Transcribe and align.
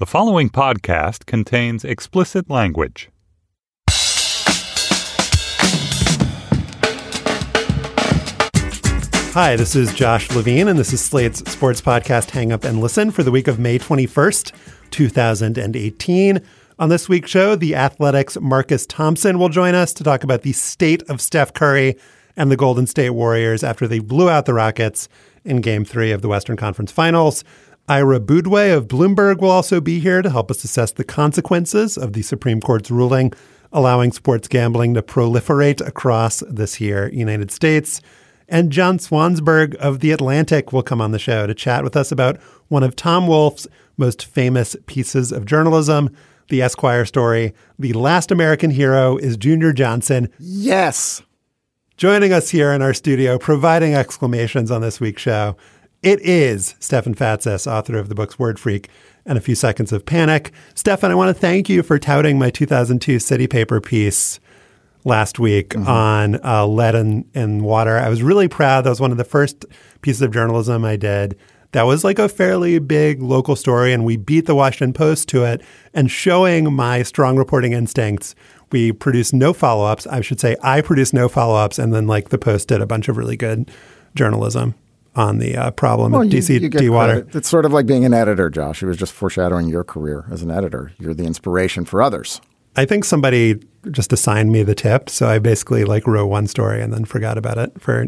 The 0.00 0.06
following 0.06 0.48
podcast 0.48 1.26
contains 1.26 1.84
explicit 1.84 2.48
language. 2.48 3.10
Hi, 9.34 9.56
this 9.56 9.74
is 9.74 9.92
Josh 9.92 10.30
Levine, 10.30 10.68
and 10.68 10.78
this 10.78 10.92
is 10.92 11.00
Slate's 11.00 11.40
sports 11.50 11.80
podcast 11.80 12.30
Hang 12.30 12.52
Up 12.52 12.62
and 12.62 12.80
Listen 12.80 13.10
for 13.10 13.24
the 13.24 13.32
week 13.32 13.48
of 13.48 13.58
May 13.58 13.76
21st, 13.76 14.52
2018. 14.92 16.46
On 16.78 16.88
this 16.88 17.08
week's 17.08 17.32
show, 17.32 17.56
the 17.56 17.74
Athletic's 17.74 18.38
Marcus 18.40 18.86
Thompson 18.86 19.36
will 19.40 19.48
join 19.48 19.74
us 19.74 19.92
to 19.94 20.04
talk 20.04 20.22
about 20.22 20.42
the 20.42 20.52
state 20.52 21.02
of 21.10 21.20
Steph 21.20 21.52
Curry 21.54 21.96
and 22.36 22.52
the 22.52 22.56
Golden 22.56 22.86
State 22.86 23.10
Warriors 23.10 23.64
after 23.64 23.88
they 23.88 23.98
blew 23.98 24.30
out 24.30 24.46
the 24.46 24.54
Rockets 24.54 25.08
in 25.44 25.60
game 25.60 25.84
three 25.84 26.12
of 26.12 26.22
the 26.22 26.28
Western 26.28 26.56
Conference 26.56 26.92
Finals. 26.92 27.42
Ira 27.88 28.20
Boudway 28.20 28.76
of 28.76 28.86
Bloomberg 28.86 29.40
will 29.40 29.50
also 29.50 29.80
be 29.80 29.98
here 29.98 30.20
to 30.20 30.28
help 30.28 30.50
us 30.50 30.62
assess 30.62 30.92
the 30.92 31.04
consequences 31.04 31.96
of 31.96 32.12
the 32.12 32.20
Supreme 32.22 32.60
Court's 32.60 32.90
ruling 32.90 33.32
allowing 33.72 34.12
sports 34.12 34.48
gambling 34.48 34.94
to 34.94 35.02
proliferate 35.02 35.86
across 35.86 36.42
this 36.48 36.74
here 36.74 37.08
United 37.08 37.50
States. 37.50 38.00
And 38.48 38.72
John 38.72 38.98
Swansburg 38.98 39.74
of 39.76 40.00
The 40.00 40.12
Atlantic 40.12 40.72
will 40.72 40.82
come 40.82 41.00
on 41.00 41.12
the 41.12 41.18
show 41.18 41.46
to 41.46 41.54
chat 41.54 41.84
with 41.84 41.96
us 41.96 42.10
about 42.10 42.38
one 42.68 42.82
of 42.82 42.96
Tom 42.96 43.26
Wolfe's 43.26 43.66
most 43.96 44.24
famous 44.24 44.76
pieces 44.86 45.32
of 45.32 45.44
journalism, 45.44 46.14
the 46.48 46.62
Esquire 46.62 47.04
story. 47.04 47.52
The 47.78 47.92
last 47.92 48.30
American 48.30 48.70
hero 48.70 49.16
is 49.18 49.36
Junior 49.36 49.72
Johnson. 49.72 50.30
Yes. 50.38 51.22
Joining 51.98 52.32
us 52.32 52.50
here 52.50 52.72
in 52.72 52.80
our 52.80 52.94
studio, 52.94 53.38
providing 53.38 53.94
exclamations 53.94 54.70
on 54.70 54.80
this 54.80 55.00
week's 55.00 55.20
show, 55.20 55.56
it 56.02 56.20
is 56.20 56.76
Stefan 56.78 57.14
Fatsis, 57.14 57.70
author 57.70 57.98
of 57.98 58.08
the 58.08 58.14
books 58.14 58.38
Word 58.38 58.58
Freak 58.58 58.88
and 59.26 59.36
A 59.36 59.40
Few 59.40 59.54
Seconds 59.54 59.92
of 59.92 60.06
Panic. 60.06 60.52
Stefan, 60.74 61.10
I 61.10 61.14
want 61.14 61.34
to 61.34 61.40
thank 61.40 61.68
you 61.68 61.82
for 61.82 61.98
touting 61.98 62.38
my 62.38 62.50
2002 62.50 63.18
City 63.18 63.46
Paper 63.46 63.80
piece 63.80 64.38
last 65.04 65.38
week 65.38 65.70
mm-hmm. 65.70 65.88
on 65.88 66.44
uh, 66.44 66.66
lead 66.66 66.94
and, 66.94 67.24
and 67.34 67.62
water. 67.62 67.98
I 67.98 68.08
was 68.08 68.22
really 68.22 68.46
proud. 68.46 68.84
That 68.84 68.90
was 68.90 69.00
one 69.00 69.10
of 69.10 69.16
the 69.16 69.24
first 69.24 69.64
pieces 70.00 70.22
of 70.22 70.32
journalism 70.32 70.84
I 70.84 70.96
did. 70.96 71.36
That 71.72 71.82
was 71.82 72.04
like 72.04 72.18
a 72.18 72.28
fairly 72.28 72.78
big 72.78 73.20
local 73.20 73.56
story, 73.56 73.92
and 73.92 74.04
we 74.04 74.16
beat 74.16 74.46
the 74.46 74.54
Washington 74.54 74.92
Post 74.92 75.28
to 75.30 75.44
it. 75.44 75.62
And 75.92 76.10
showing 76.10 76.72
my 76.72 77.02
strong 77.02 77.36
reporting 77.36 77.72
instincts, 77.72 78.34
we 78.70 78.92
produced 78.92 79.34
no 79.34 79.52
follow 79.52 79.84
ups. 79.84 80.06
I 80.06 80.20
should 80.20 80.40
say, 80.40 80.56
I 80.62 80.80
produced 80.80 81.12
no 81.12 81.28
follow 81.28 81.56
ups, 81.56 81.78
and 81.78 81.92
then 81.92 82.06
like 82.06 82.28
the 82.28 82.38
Post 82.38 82.68
did 82.68 82.80
a 82.80 82.86
bunch 82.86 83.08
of 83.08 83.16
really 83.16 83.36
good 83.36 83.70
journalism 84.14 84.74
on 85.14 85.38
the 85.38 85.56
uh, 85.56 85.70
problem 85.72 86.12
well, 86.12 86.22
of 86.22 86.28
DC 86.28 86.60
you, 86.60 86.80
you 86.80 86.92
water. 86.92 87.26
It's 87.32 87.48
sort 87.48 87.64
of 87.64 87.72
like 87.72 87.86
being 87.86 88.04
an 88.04 88.14
editor, 88.14 88.50
Josh. 88.50 88.82
It 88.82 88.86
was 88.86 88.96
just 88.96 89.12
foreshadowing 89.12 89.68
your 89.68 89.84
career 89.84 90.26
as 90.30 90.42
an 90.42 90.50
editor. 90.50 90.92
You're 90.98 91.14
the 91.14 91.24
inspiration 91.24 91.84
for 91.84 92.02
others. 92.02 92.40
I 92.76 92.84
think 92.84 93.04
somebody 93.04 93.60
just 93.90 94.12
assigned 94.12 94.52
me 94.52 94.62
the 94.62 94.74
tip. 94.74 95.10
So 95.10 95.28
I 95.28 95.40
basically 95.40 95.84
like 95.84 96.06
wrote 96.06 96.26
one 96.26 96.46
story 96.46 96.80
and 96.80 96.92
then 96.92 97.04
forgot 97.04 97.36
about 97.36 97.58
it 97.58 97.80
for 97.80 98.06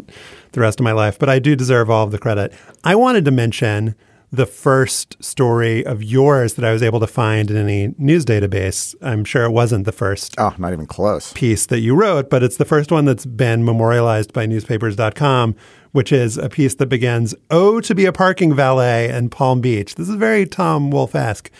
the 0.52 0.60
rest 0.60 0.78
of 0.78 0.84
my 0.84 0.92
life. 0.92 1.18
But 1.18 1.28
I 1.28 1.40
do 1.40 1.56
deserve 1.56 1.90
all 1.90 2.04
of 2.04 2.12
the 2.12 2.18
credit. 2.18 2.52
I 2.84 2.94
wanted 2.94 3.24
to 3.24 3.30
mention 3.32 3.96
the 4.32 4.46
first 4.46 5.22
story 5.22 5.84
of 5.84 6.02
yours 6.02 6.54
that 6.54 6.64
I 6.64 6.72
was 6.72 6.82
able 6.82 7.00
to 7.00 7.06
find 7.06 7.50
in 7.50 7.56
any 7.56 7.94
news 7.98 8.24
database. 8.24 8.94
I'm 9.02 9.24
sure 9.24 9.44
it 9.44 9.50
wasn't 9.50 9.86
the 9.86 9.92
first. 9.92 10.34
Oh, 10.38 10.54
not 10.56 10.72
even 10.72 10.86
close. 10.86 11.32
Piece 11.32 11.66
that 11.66 11.80
you 11.80 11.94
wrote, 11.96 12.30
but 12.30 12.42
it's 12.42 12.56
the 12.56 12.64
first 12.64 12.92
one 12.92 13.04
that's 13.04 13.26
been 13.26 13.64
memorialized 13.64 14.32
by 14.32 14.46
newspapers.com, 14.46 15.56
which 15.92 16.12
is 16.12 16.38
a 16.38 16.48
piece 16.48 16.76
that 16.76 16.86
begins, 16.86 17.34
Oh, 17.50 17.80
to 17.80 17.94
be 17.94 18.04
a 18.04 18.12
parking 18.12 18.54
valet 18.54 19.10
in 19.10 19.30
Palm 19.30 19.60
Beach. 19.60 19.96
This 19.96 20.08
is 20.08 20.14
very 20.14 20.46
Tom 20.46 20.90
Wolfe 20.90 21.14
esque 21.16 21.50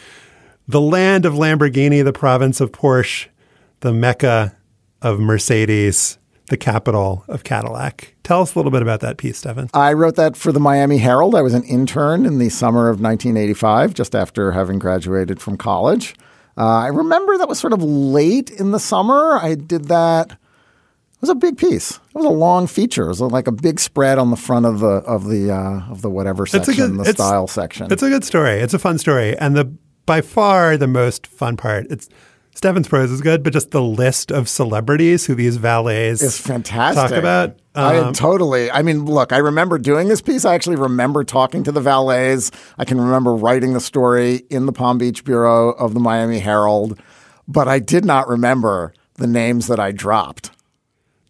the 0.68 0.80
land 0.80 1.24
of 1.24 1.34
Lamborghini, 1.34 2.04
the 2.04 2.12
province 2.12 2.60
of 2.60 2.70
Porsche, 2.70 3.26
the 3.80 3.92
mecca 3.92 4.56
of 5.02 5.18
Mercedes, 5.18 6.16
the 6.50 6.56
capital 6.56 7.24
of 7.28 7.44
Cadillac. 7.44 8.14
Tell 8.24 8.42
us 8.42 8.54
a 8.54 8.58
little 8.58 8.70
bit 8.70 8.82
about 8.82 9.00
that 9.00 9.16
piece, 9.16 9.38
Stefan. 9.38 9.70
I 9.72 9.92
wrote 9.94 10.16
that 10.16 10.36
for 10.36 10.52
the 10.52 10.60
Miami 10.60 10.98
Herald. 10.98 11.34
I 11.34 11.42
was 11.42 11.54
an 11.54 11.62
intern 11.64 12.26
in 12.26 12.38
the 12.38 12.50
summer 12.50 12.90
of 12.90 13.00
1985, 13.00 13.94
just 13.94 14.14
after 14.14 14.52
having 14.52 14.78
graduated 14.78 15.40
from 15.40 15.56
college. 15.56 16.14
Uh, 16.58 16.66
I 16.66 16.88
remember 16.88 17.38
that 17.38 17.48
was 17.48 17.58
sort 17.58 17.72
of 17.72 17.82
late 17.82 18.50
in 18.50 18.72
the 18.72 18.80
summer. 18.80 19.38
I 19.40 19.54
did 19.54 19.86
that. 19.86 20.32
It 20.32 21.22
was 21.22 21.30
a 21.30 21.34
big 21.34 21.56
piece. 21.56 21.92
It 21.92 22.14
was 22.14 22.26
a 22.26 22.30
long 22.30 22.66
feature. 22.66 23.04
It 23.04 23.08
was 23.08 23.20
like 23.20 23.46
a 23.46 23.52
big 23.52 23.78
spread 23.78 24.18
on 24.18 24.30
the 24.30 24.36
front 24.36 24.66
of 24.66 24.80
the 24.80 24.86
of 24.86 25.28
the 25.28 25.52
uh, 25.52 25.90
of 25.90 26.02
the 26.02 26.10
whatever 26.10 26.46
section, 26.46 26.96
good, 26.96 27.04
the 27.04 27.12
style 27.12 27.46
section. 27.46 27.92
It's 27.92 28.02
a 28.02 28.08
good 28.08 28.24
story. 28.24 28.54
It's 28.54 28.74
a 28.74 28.78
fun 28.78 28.98
story, 28.98 29.36
and 29.38 29.54
the 29.54 29.72
by 30.06 30.22
far 30.22 30.76
the 30.76 30.88
most 30.88 31.26
fun 31.26 31.56
part. 31.56 31.86
It's 31.90 32.08
Stefan's 32.54 32.88
prose 32.88 33.10
is 33.10 33.20
good, 33.20 33.42
but 33.42 33.52
just 33.52 33.70
the 33.70 33.82
list 33.82 34.30
of 34.30 34.48
celebrities 34.48 35.26
who 35.26 35.34
these 35.34 35.56
valets 35.56 36.20
is 36.22 36.38
fantastic. 36.38 37.08
Talk 37.08 37.18
about. 37.18 37.50
Um, 37.74 38.08
I 38.08 38.12
totally. 38.12 38.70
I 38.70 38.82
mean, 38.82 39.04
look, 39.04 39.32
I 39.32 39.38
remember 39.38 39.78
doing 39.78 40.08
this 40.08 40.20
piece. 40.20 40.44
I 40.44 40.54
actually 40.54 40.76
remember 40.76 41.24
talking 41.24 41.62
to 41.64 41.72
the 41.72 41.80
valets. 41.80 42.50
I 42.76 42.84
can 42.84 43.00
remember 43.00 43.34
writing 43.34 43.72
the 43.72 43.80
story 43.80 44.42
in 44.50 44.66
the 44.66 44.72
Palm 44.72 44.98
Beach 44.98 45.24
bureau 45.24 45.70
of 45.70 45.94
the 45.94 46.00
Miami 46.00 46.40
Herald, 46.40 47.00
but 47.46 47.68
I 47.68 47.78
did 47.78 48.04
not 48.04 48.28
remember 48.28 48.92
the 49.14 49.26
names 49.26 49.68
that 49.68 49.78
I 49.78 49.92
dropped. 49.92 50.50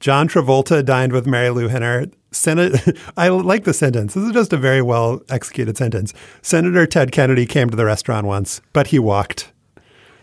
John 0.01 0.29
Travolta 0.29 0.83
dined 0.83 1.13
with 1.13 1.27
Marilu 1.27 1.69
Henner. 1.69 2.07
Senate, 2.33 2.99
I 3.17 3.29
like 3.29 3.65
the 3.65 3.75
sentence. 3.75 4.15
This 4.15 4.25
is 4.25 4.33
just 4.33 4.53
a 4.53 4.57
very 4.57 4.81
well 4.81 5.21
executed 5.29 5.77
sentence. 5.77 6.15
Senator 6.41 6.87
Ted 6.87 7.13
Kennedy 7.13 7.45
came 7.45 7.69
to 7.69 7.77
the 7.77 7.85
restaurant 7.85 8.27
once, 8.27 8.63
but 8.73 8.89
he 8.89 8.99
walked. 8.99 9.53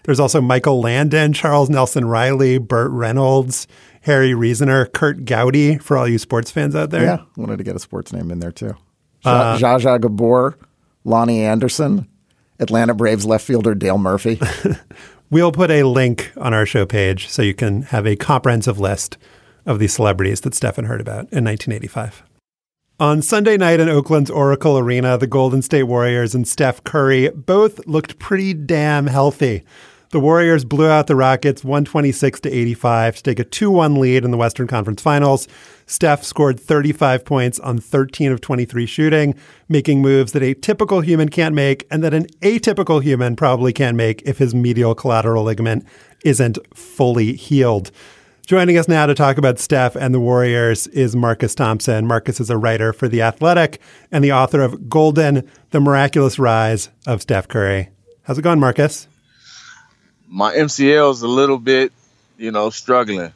There's 0.07 0.21
also 0.21 0.39
Michael 0.39 0.79
Landon, 0.79 1.33
Charles 1.33 1.69
Nelson 1.69 2.05
Reilly, 2.05 2.59
Burt 2.59 2.89
Reynolds, 2.91 3.67
Harry 4.03 4.33
Reasoner, 4.33 4.85
Kurt 4.85 5.25
Gowdy, 5.25 5.77
for 5.79 5.97
all 5.97 6.07
you 6.07 6.17
sports 6.17 6.49
fans 6.49 6.77
out 6.77 6.91
there. 6.91 7.03
Yeah, 7.03 7.17
wanted 7.35 7.57
to 7.57 7.65
get 7.65 7.75
a 7.75 7.79
sports 7.79 8.13
name 8.13 8.31
in 8.31 8.39
there 8.39 8.53
too. 8.53 8.73
Uh, 9.25 9.57
Zsa 9.57 9.81
Zsa 9.81 9.99
Gabor, 9.99 10.57
Loni 11.05 11.39
Anderson, 11.39 12.07
Atlanta 12.57 12.93
Braves 12.93 13.25
left 13.25 13.45
fielder 13.45 13.75
Dale 13.75 13.97
Murphy. 13.97 14.39
we'll 15.29 15.51
put 15.51 15.69
a 15.69 15.83
link 15.83 16.31
on 16.37 16.53
our 16.53 16.65
show 16.65 16.85
page 16.85 17.27
so 17.27 17.41
you 17.41 17.53
can 17.53 17.81
have 17.81 18.07
a 18.07 18.15
comprehensive 18.15 18.79
list 18.79 19.17
of 19.65 19.77
the 19.77 19.89
celebrities 19.89 20.39
that 20.39 20.55
Stefan 20.55 20.85
heard 20.85 21.01
about 21.01 21.27
in 21.33 21.43
1985. 21.43 22.23
On 22.97 23.21
Sunday 23.21 23.57
night 23.57 23.81
in 23.81 23.89
Oakland's 23.89 24.31
Oracle 24.31 24.77
Arena, 24.77 25.17
the 25.17 25.27
Golden 25.27 25.61
State 25.61 25.83
Warriors 25.83 26.33
and 26.33 26.47
Steph 26.47 26.81
Curry 26.85 27.29
both 27.29 27.85
looked 27.85 28.19
pretty 28.19 28.53
damn 28.53 29.07
healthy. 29.07 29.65
The 30.09 30.21
Warriors 30.21 30.63
blew 30.63 30.87
out 30.87 31.07
the 31.07 31.17
Rockets 31.17 31.65
126 31.65 32.39
to 32.41 32.49
85 32.49 33.17
to 33.17 33.23
take 33.23 33.39
a 33.39 33.45
2-1 33.45 33.97
lead 33.97 34.23
in 34.23 34.31
the 34.31 34.37
Western 34.37 34.65
Conference 34.65 35.01
Finals. 35.01 35.49
Steph 35.85 36.23
scored 36.23 36.59
35 36.59 37.25
points 37.25 37.59
on 37.59 37.79
13 37.79 38.31
of 38.31 38.39
23 38.39 38.85
shooting, 38.85 39.35
making 39.67 40.01
moves 40.01 40.31
that 40.31 40.43
a 40.43 40.53
typical 40.53 41.01
human 41.01 41.27
can't 41.27 41.53
make 41.53 41.85
and 41.91 42.03
that 42.05 42.13
an 42.13 42.27
atypical 42.41 43.03
human 43.03 43.35
probably 43.35 43.73
can't 43.73 43.97
make 43.97 44.21
if 44.21 44.37
his 44.37 44.55
medial 44.55 44.95
collateral 44.95 45.43
ligament 45.43 45.85
isn't 46.23 46.57
fully 46.73 47.33
healed. 47.33 47.91
Joining 48.45 48.77
us 48.77 48.87
now 48.87 49.07
to 49.07 49.13
talk 49.13 49.37
about 49.37 49.59
Steph 49.59 49.97
and 49.97 50.13
the 50.13 50.21
Warriors 50.21 50.87
is 50.87 51.17
Marcus 51.17 51.53
Thompson. 51.53 52.07
Marcus 52.07 52.39
is 52.39 52.49
a 52.49 52.57
writer 52.57 52.93
for 52.93 53.09
The 53.09 53.21
Athletic 53.21 53.81
and 54.09 54.23
the 54.23 54.31
author 54.31 54.61
of 54.61 54.87
Golden, 54.87 55.45
The 55.71 55.81
Miraculous 55.81 56.39
Rise 56.39 56.87
of 57.05 57.21
Steph 57.21 57.49
Curry. 57.49 57.89
How's 58.23 58.37
it 58.37 58.43
going, 58.43 58.61
Marcus? 58.61 59.09
My 60.27 60.53
MCL 60.53 61.11
is 61.11 61.21
a 61.21 61.27
little 61.27 61.57
bit, 61.57 61.91
you 62.37 62.51
know, 62.51 62.69
struggling. 62.69 63.31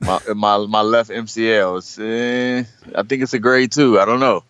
My 0.00 0.20
my, 0.34 0.58
my 0.66 0.82
left 0.82 1.10
MCL, 1.10 1.78
is, 1.78 1.98
eh, 1.98 2.64
I 2.94 3.02
think 3.02 3.22
it's 3.22 3.34
a 3.34 3.38
grade 3.38 3.72
two. 3.72 3.98
I 3.98 4.04
don't 4.04 4.20
know. 4.20 4.44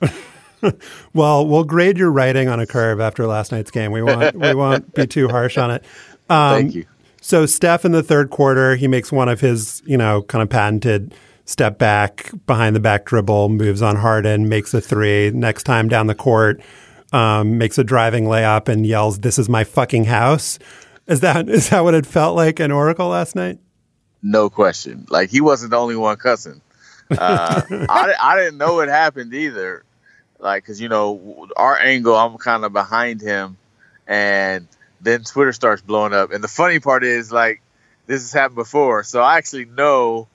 well, 1.13 1.47
we'll 1.47 1.65
grade 1.65 1.99
your 1.99 2.11
writing 2.11 2.49
on 2.49 2.61
a 2.61 2.67
curve 2.67 3.01
after 3.01 3.27
last 3.27 3.53
night's 3.53 3.71
game. 3.71 3.93
We 3.93 4.03
won't 4.03 4.35
we 4.35 4.55
won't 4.55 4.95
be 4.95 5.07
too 5.07 5.29
harsh 5.29 5.57
on 5.59 5.71
it. 5.71 5.85
Um, 6.29 6.55
Thank 6.55 6.75
you. 6.75 6.87
So 7.21 7.47
Steph 7.47 7.85
in 7.85 7.93
the 7.93 8.03
third 8.03 8.31
quarter, 8.31 8.77
he 8.77 8.87
makes 8.87 9.11
one 9.11 9.29
of 9.29 9.41
his, 9.41 9.83
you 9.85 9.97
know, 9.97 10.23
kind 10.23 10.43
of 10.43 10.49
patented 10.49 11.15
step 11.45 11.79
back 11.79 12.31
behind 12.47 12.77
the 12.77 12.81
back 12.81 13.07
dribble, 13.07 13.49
moves 13.49 13.83
on 13.83 13.97
Harden, 13.97 14.49
makes 14.49 14.73
a 14.75 14.81
three. 14.81 15.31
Next 15.31 15.65
time 15.65 15.89
down 15.89 16.07
the 16.07 16.15
court, 16.15 16.61
um, 17.13 17.59
makes 17.59 17.79
a 17.79 17.85
driving 17.85 18.25
layup 18.25 18.69
and 18.69 18.87
yells, 18.87 19.21
"This 19.21 19.39
is 19.39 19.49
my 19.49 19.65
fucking 19.65 20.05
house." 20.05 20.59
Is 21.09 21.21
that 21.21 21.49
is 21.49 21.71
that 21.71 21.83
what 21.83 21.95
it 21.95 22.07
felt 22.07 22.37
like 22.37 22.61
in 22.61 22.71
Oracle 22.71 23.09
last 23.09 23.35
night? 23.35 23.59
No 24.23 24.51
question. 24.51 25.07
Like 25.09 25.31
he 25.31 25.41
wasn't 25.41 25.71
the 25.71 25.79
only 25.79 25.97
one 25.97 26.17
cussing. 26.19 26.61
Uh, 27.11 27.63
I, 27.89 28.15
I 28.21 28.37
didn't 28.37 28.59
know 28.59 28.81
it 28.81 28.91
happened 28.91 29.33
either. 29.33 29.85
Like, 30.39 30.67
cause 30.67 30.81
you 30.81 30.89
know 30.89 31.49
our 31.57 31.77
angle, 31.77 32.15
I'm 32.15 32.37
kind 32.37 32.65
of 32.65 32.73
behind 32.73 33.21
him, 33.21 33.57
and 34.07 34.69
then 35.01 35.25
Twitter 35.25 35.53
starts 35.53 35.83
blowing 35.83 36.13
up. 36.13 36.31
And 36.31 36.45
the 36.45 36.49
funny 36.49 36.79
part 36.79 37.03
is, 37.03 37.33
like, 37.33 37.61
this 38.07 38.23
has 38.23 38.33
happened 38.33 38.57
before, 38.57 39.03
so 39.03 39.21
I 39.21 39.39
actually 39.39 39.65
know 39.65 40.29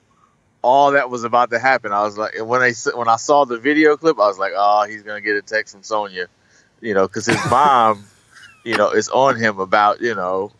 all 0.60 0.92
that 0.92 1.08
was 1.08 1.24
about 1.24 1.50
to 1.50 1.58
happen. 1.58 1.92
I 1.92 2.02
was 2.02 2.18
like, 2.18 2.34
when 2.44 2.60
I 2.60 2.72
when 2.94 3.08
I 3.08 3.16
saw 3.16 3.44
the 3.44 3.58
video 3.58 3.96
clip, 3.96 4.18
I 4.18 4.26
was 4.26 4.38
like, 4.38 4.52
oh, 4.54 4.84
he's 4.88 5.02
gonna 5.02 5.22
get 5.22 5.36
a 5.36 5.42
text 5.42 5.74
from 5.74 5.84
Sonya, 5.84 6.26
you 6.82 6.92
know, 6.92 7.06
because 7.06 7.26
his 7.26 7.40
mom, 7.50 8.04
you 8.62 8.76
know, 8.76 8.90
is 8.90 9.08
on 9.08 9.36
him 9.36 9.58
about 9.58 10.02
you 10.02 10.14
know 10.14 10.52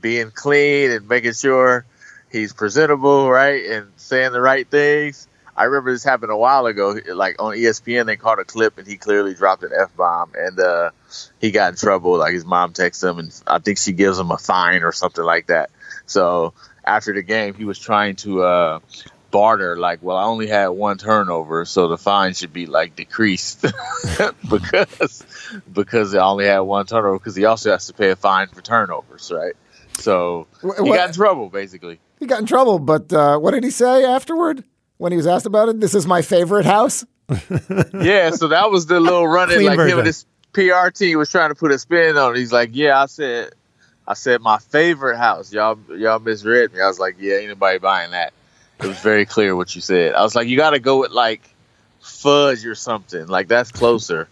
being 0.00 0.30
clean 0.30 0.90
and 0.90 1.08
making 1.08 1.34
sure 1.34 1.84
he's 2.30 2.52
presentable, 2.52 3.30
right, 3.30 3.64
and 3.64 3.92
saying 3.96 4.32
the 4.32 4.40
right 4.40 4.68
things. 4.68 5.28
I 5.56 5.64
remember 5.64 5.92
this 5.92 6.04
happened 6.04 6.32
a 6.32 6.36
while 6.36 6.66
ago. 6.66 6.96
Like 7.12 7.42
on 7.42 7.54
ESPN, 7.54 8.06
they 8.06 8.16
caught 8.16 8.38
a 8.38 8.44
clip 8.44 8.78
and 8.78 8.86
he 8.86 8.96
clearly 8.96 9.34
dropped 9.34 9.62
an 9.62 9.72
f 9.78 9.94
bomb, 9.96 10.32
and 10.34 10.58
uh, 10.58 10.90
he 11.40 11.50
got 11.50 11.72
in 11.72 11.76
trouble. 11.76 12.16
Like 12.18 12.32
his 12.32 12.46
mom 12.46 12.72
texts 12.72 13.02
him, 13.02 13.18
and 13.18 13.42
I 13.46 13.58
think 13.58 13.78
she 13.78 13.92
gives 13.92 14.18
him 14.18 14.30
a 14.30 14.38
fine 14.38 14.82
or 14.82 14.92
something 14.92 15.24
like 15.24 15.48
that. 15.48 15.70
So 16.06 16.54
after 16.84 17.12
the 17.12 17.22
game, 17.22 17.54
he 17.54 17.64
was 17.64 17.78
trying 17.78 18.16
to 18.16 18.42
uh, 18.42 18.78
barter. 19.30 19.76
Like, 19.76 20.02
well, 20.02 20.16
I 20.16 20.24
only 20.24 20.46
had 20.46 20.68
one 20.68 20.98
turnover, 20.98 21.64
so 21.64 21.88
the 21.88 21.98
fine 21.98 22.34
should 22.34 22.52
be 22.52 22.66
like 22.66 22.96
decreased 22.96 23.60
because 24.48 25.24
because 25.70 26.14
I 26.14 26.24
only 26.24 26.46
had 26.46 26.60
one 26.60 26.86
turnover. 26.86 27.18
Because 27.18 27.36
he 27.36 27.44
also 27.44 27.70
has 27.72 27.86
to 27.88 27.92
pay 27.92 28.10
a 28.10 28.16
fine 28.16 28.48
for 28.48 28.62
turnovers, 28.62 29.30
right? 29.34 29.54
So 29.94 30.46
he 30.60 30.66
What- 30.68 30.96
got 30.96 31.08
in 31.08 31.14
trouble 31.14 31.48
basically. 31.48 32.00
He 32.18 32.26
got 32.26 32.40
in 32.40 32.46
trouble, 32.46 32.78
but 32.78 33.12
uh, 33.12 33.38
what 33.38 33.52
did 33.52 33.64
he 33.64 33.70
say 33.70 34.04
afterward 34.04 34.62
when 34.98 35.10
he 35.12 35.16
was 35.16 35.26
asked 35.26 35.46
about 35.46 35.70
it? 35.70 35.80
This 35.80 35.94
is 35.94 36.06
my 36.06 36.20
favorite 36.22 36.66
house. 36.66 37.04
yeah, 37.94 38.30
so 38.30 38.48
that 38.48 38.70
was 38.70 38.86
the 38.86 39.00
little 39.00 39.26
run 39.26 39.50
in 39.50 39.56
Clean 39.56 39.66
like 39.68 39.78
him 39.78 39.84
version. 39.84 39.98
and 40.00 40.06
his 40.06 40.26
PR 40.52 40.90
team 40.90 41.16
was 41.18 41.30
trying 41.30 41.48
to 41.50 41.54
put 41.54 41.70
a 41.72 41.78
spin 41.78 42.16
on 42.18 42.34
it. 42.34 42.38
He's 42.38 42.52
like, 42.52 42.70
Yeah, 42.72 43.00
I 43.02 43.06
said 43.06 43.52
I 44.06 44.14
said 44.14 44.40
my 44.42 44.58
favorite 44.58 45.16
house. 45.16 45.52
Y'all 45.52 45.78
y'all 45.96 46.18
misread 46.18 46.72
me. 46.74 46.80
I 46.80 46.88
was 46.88 46.98
like, 46.98 47.16
Yeah, 47.18 47.36
anybody 47.36 47.78
buying 47.78 48.10
that. 48.10 48.32
It 48.80 48.86
was 48.86 48.98
very 49.00 49.24
clear 49.26 49.54
what 49.56 49.74
you 49.74 49.80
said. 49.80 50.14
I 50.14 50.22
was 50.22 50.34
like, 50.34 50.46
You 50.48 50.56
gotta 50.56 50.78
go 50.80 51.00
with 51.00 51.12
like 51.12 51.42
fudge 52.00 52.66
or 52.66 52.74
something. 52.74 53.26
Like 53.28 53.48
that's 53.48 53.70
closer. 53.72 54.28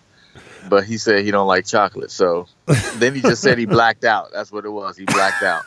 But 0.68 0.84
he 0.84 0.98
said 0.98 1.24
he 1.24 1.30
don't 1.30 1.46
like 1.46 1.64
chocolate. 1.66 2.10
So 2.10 2.48
then 2.96 3.14
he 3.14 3.20
just 3.20 3.42
said 3.42 3.58
he 3.58 3.66
blacked 3.66 4.04
out. 4.04 4.30
That's 4.32 4.52
what 4.52 4.64
it 4.64 4.70
was. 4.70 4.96
He 4.96 5.04
blacked 5.04 5.42
out. 5.42 5.62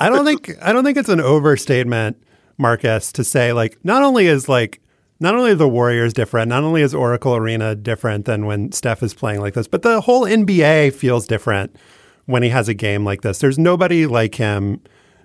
I 0.00 0.08
don't 0.08 0.24
think 0.24 0.52
I 0.60 0.72
don't 0.72 0.84
think 0.84 0.98
it's 0.98 1.08
an 1.08 1.20
overstatement, 1.20 2.22
Marcus, 2.58 3.12
to 3.12 3.24
say 3.24 3.52
like 3.52 3.78
not 3.84 4.02
only 4.02 4.26
is 4.26 4.48
like 4.48 4.80
not 5.20 5.34
only 5.34 5.52
are 5.52 5.56
the 5.56 5.68
Warriors 5.68 6.12
different, 6.12 6.48
not 6.48 6.64
only 6.64 6.82
is 6.82 6.94
Oracle 6.94 7.36
Arena 7.36 7.74
different 7.74 8.24
than 8.24 8.44
when 8.44 8.72
Steph 8.72 9.02
is 9.02 9.14
playing 9.14 9.40
like 9.40 9.54
this, 9.54 9.68
but 9.68 9.82
the 9.82 10.00
whole 10.00 10.22
NBA 10.22 10.92
feels 10.94 11.26
different 11.26 11.76
when 12.26 12.42
he 12.42 12.48
has 12.48 12.68
a 12.68 12.74
game 12.74 13.04
like 13.04 13.22
this. 13.22 13.38
There's 13.38 13.58
nobody 13.58 14.06
like 14.06 14.34
him 14.34 14.80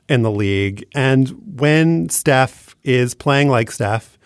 in 0.08 0.22
the 0.22 0.31
league. 0.31 0.88
And 0.94 1.60
when 1.60 2.10
Steph 2.10 2.75
is 2.84 3.14
playing 3.14 3.50
like 3.50 3.72
Steph, 3.72 4.18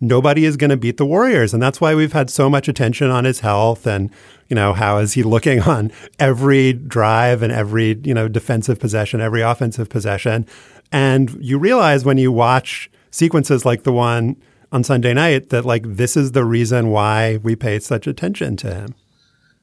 nobody 0.00 0.44
is 0.44 0.56
going 0.56 0.70
to 0.70 0.76
beat 0.76 0.96
the 0.96 1.06
Warriors. 1.06 1.54
And 1.54 1.62
that's 1.62 1.80
why 1.80 1.94
we've 1.94 2.12
had 2.12 2.28
so 2.30 2.50
much 2.50 2.68
attention 2.68 3.10
on 3.10 3.24
his 3.24 3.40
health 3.40 3.86
and, 3.86 4.10
you 4.50 4.56
know, 4.56 4.74
how 4.74 4.98
is 4.98 5.14
he 5.14 5.22
looking 5.22 5.60
on 5.74 5.90
every 6.18 6.74
drive 6.74 7.42
and 7.42 7.52
every, 7.52 7.98
you 8.02 8.12
know, 8.12 8.28
defensive 8.28 8.78
possession, 8.78 9.20
every 9.20 9.40
offensive 9.40 9.88
possession. 9.88 10.46
And 10.92 11.38
you 11.40 11.58
realize 11.58 12.04
when 12.04 12.18
you 12.18 12.32
watch 12.32 12.90
sequences 13.10 13.64
like 13.64 13.84
the 13.84 13.92
one 13.92 14.36
on 14.72 14.84
Sunday 14.84 15.14
night 15.14 15.50
that 15.50 15.64
like 15.64 15.84
this 15.86 16.16
is 16.16 16.32
the 16.32 16.44
reason 16.44 16.90
why 16.90 17.38
we 17.42 17.56
pay 17.56 17.78
such 17.78 18.06
attention 18.06 18.56
to 18.58 18.74
him. 18.74 18.94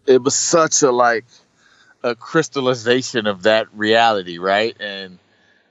it 0.05 0.23
was 0.23 0.35
such 0.35 0.81
a 0.81 0.91
like 0.91 1.25
a 2.03 2.15
crystallization 2.15 3.27
of 3.27 3.43
that 3.43 3.67
reality, 3.73 4.37
right? 4.37 4.75
And 4.79 5.19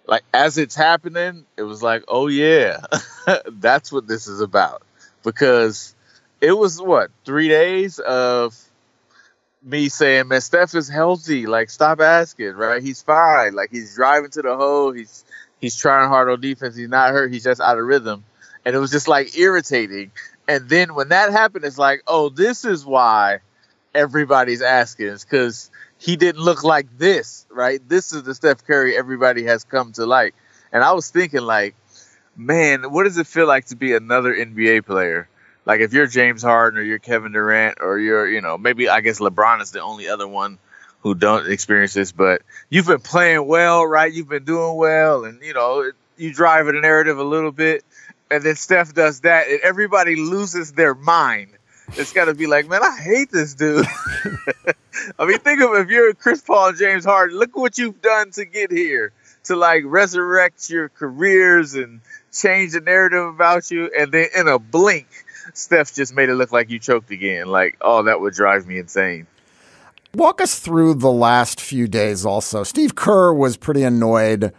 like 0.07 0.25
as 0.33 0.59
it's 0.59 0.75
happening, 0.75 1.47
it 1.57 1.63
was 1.63 1.83
like, 1.83 2.05
oh 2.09 2.27
yeah, 2.27 2.81
that's 3.47 3.91
what 3.91 4.07
this 4.07 4.27
is 4.27 4.41
about. 4.41 4.83
Because 5.23 5.95
it 6.41 6.53
was 6.53 6.81
what 6.81 7.11
three 7.25 7.49
days 7.49 7.99
of 7.99 8.57
me 9.67 9.89
saying, 9.89 10.29
"Man, 10.29 10.41
Steph 10.41 10.75
is 10.75 10.89
healthy. 10.89 11.47
Like, 11.47 11.71
stop 11.71 12.01
asking. 12.01 12.53
Right? 12.53 12.83
He's 12.83 13.03
fine. 13.03 13.55
Like, 13.55 13.71
he's 13.71 13.95
driving 13.95 14.31
to 14.31 14.43
the 14.43 14.57
hole. 14.57 14.93
He's 14.93 15.25
he's 15.61 15.77
trying 15.77 16.09
hard 16.09 16.31
on 16.31 16.41
defense. 16.41 16.77
He's 16.77 16.89
not 16.89 17.11
hurt. 17.11 17.33
He's 17.33 17.45
just 17.45 17.61
out 17.61 17.79
of 17.79 17.85
rhythm." 17.85 18.25
And 18.65 18.75
it 18.75 18.79
was 18.79 18.91
just 18.91 19.09
like 19.09 19.37
irritating. 19.37 20.11
And 20.49 20.69
then 20.69 20.95
when 20.95 21.11
that 21.11 21.33
happened, 21.33 21.65
it's 21.65 21.79
like, 21.79 22.03
"Oh, 22.07 22.31
this 22.31 22.65
is 22.65 22.87
why." 22.87 23.41
everybody's 23.97 24.63
asking 24.63 25.07
is 25.07 25.25
because 25.25 25.71
he 25.99 26.17
didn't 26.17 26.43
look 26.43 26.63
like 26.63 26.87
this, 26.99 27.47
right? 27.51 27.81
This 27.89 28.13
is 28.13 28.23
the 28.23 28.35
Steph 28.35 28.65
Curry 28.65 28.97
everybody 28.97 29.45
has 29.45 29.65
come 29.65 29.93
to 29.93 30.07
like. 30.07 30.35
And 30.73 30.85
I 30.85 30.93
was 30.93 31.11
thinking, 31.11 31.41
like, 31.41 31.75
man, 32.37 32.93
what 32.93 33.05
does 33.05 33.17
it 33.17 33.27
feel 33.27 33.47
like 33.47 33.67
to 33.67 33.77
be 33.77 33.95
another 33.95 34.35
NBA 34.35 34.85
player? 34.85 35.29
Like, 35.67 35.81
if 35.81 35.93
you're 35.93 36.07
James 36.07 36.43
Harden 36.43 36.79
or 36.79 36.83
you're 36.83 37.01
Kevin 37.01 37.33
Durant 37.33 37.79
or 37.81 37.99
you're, 37.99 38.27
you 38.29 38.41
know, 38.41 38.57
maybe 38.57 38.89
I 38.89 39.01
guess 39.01 39.19
LeBron 39.19 39.61
is 39.61 39.73
the 39.73 39.83
only 39.83 40.09
other 40.09 40.27
one 40.27 40.59
who 41.01 41.15
don't 41.15 41.51
experience 41.51 41.93
this, 41.93 42.13
but 42.13 42.43
you've 42.71 42.87
been 42.87 43.01
playing 43.01 43.47
well, 43.47 43.85
right? 43.85 44.13
You've 44.13 44.29
been 44.29 44.45
doing 44.45 44.77
well, 44.77 45.25
and 45.25 45.43
you 45.43 45.55
know, 45.55 45.91
you 46.17 46.33
drive 46.33 46.67
the 46.67 46.73
narrative 46.73 47.19
a 47.19 47.25
little 47.25 47.53
bit, 47.53 47.85
and 48.31 48.43
then 48.43 48.57
Steph 48.57 48.95
does 48.95 49.21
that, 49.21 49.49
and 49.49 49.61
everybody 49.61 50.17
loses 50.17 50.73
their 50.73 50.95
mind. 50.95 51.51
It's 51.93 52.13
got 52.13 52.25
to 52.25 52.35
be 52.35 52.49
like, 52.49 52.69
man, 52.69 52.83
I 52.83 52.99
hate 52.99 53.31
this 53.31 53.55
dude. 53.55 53.87
I 55.19 55.27
mean, 55.27 55.39
think 55.39 55.61
of 55.63 55.75
if 55.75 55.89
you're 55.89 56.13
Chris 56.15 56.41
Paul 56.41 56.71
and 56.71 56.79
James 56.79 57.05
Harden, 57.05 57.39
look 57.39 57.57
what 57.57 57.79
you've 57.79 58.03
done 58.03 58.33
to 58.33 58.45
get 58.45 58.73
here, 58.73 59.13
to 59.45 59.55
like 59.55 59.85
resurrect 59.87 60.69
your 60.69 60.89
careers 60.89 61.75
and 61.75 62.01
change 62.33 62.73
the 62.73 62.81
narrative 62.81 63.27
about 63.27 63.71
you, 63.71 63.91
and 63.97 64.11
then 64.11 64.27
in 64.37 64.49
a 64.49 64.59
blink, 64.59 65.07
Steph 65.55 65.95
just 65.95 66.15
made 66.15 66.29
it 66.29 66.35
look 66.35 66.53
like 66.53 66.71
you 66.71 66.79
choked 66.79 67.11
again. 67.11 67.47
Like, 67.47 67.77
oh, 67.81 68.03
that 68.05 68.21
would 68.21 68.35
drive 68.35 68.67
me 68.67 68.79
insane. 68.79 69.27
Walk 70.15 70.41
us 70.41 70.59
through 70.59 70.95
the 70.95 71.13
last 71.13 71.61
few 71.61 71.87
days 71.87 72.25
also. 72.25 72.63
Steve 72.63 72.95
Kerr 72.95 73.33
was 73.33 73.57
pretty 73.57 73.83
annoyed 73.83 74.53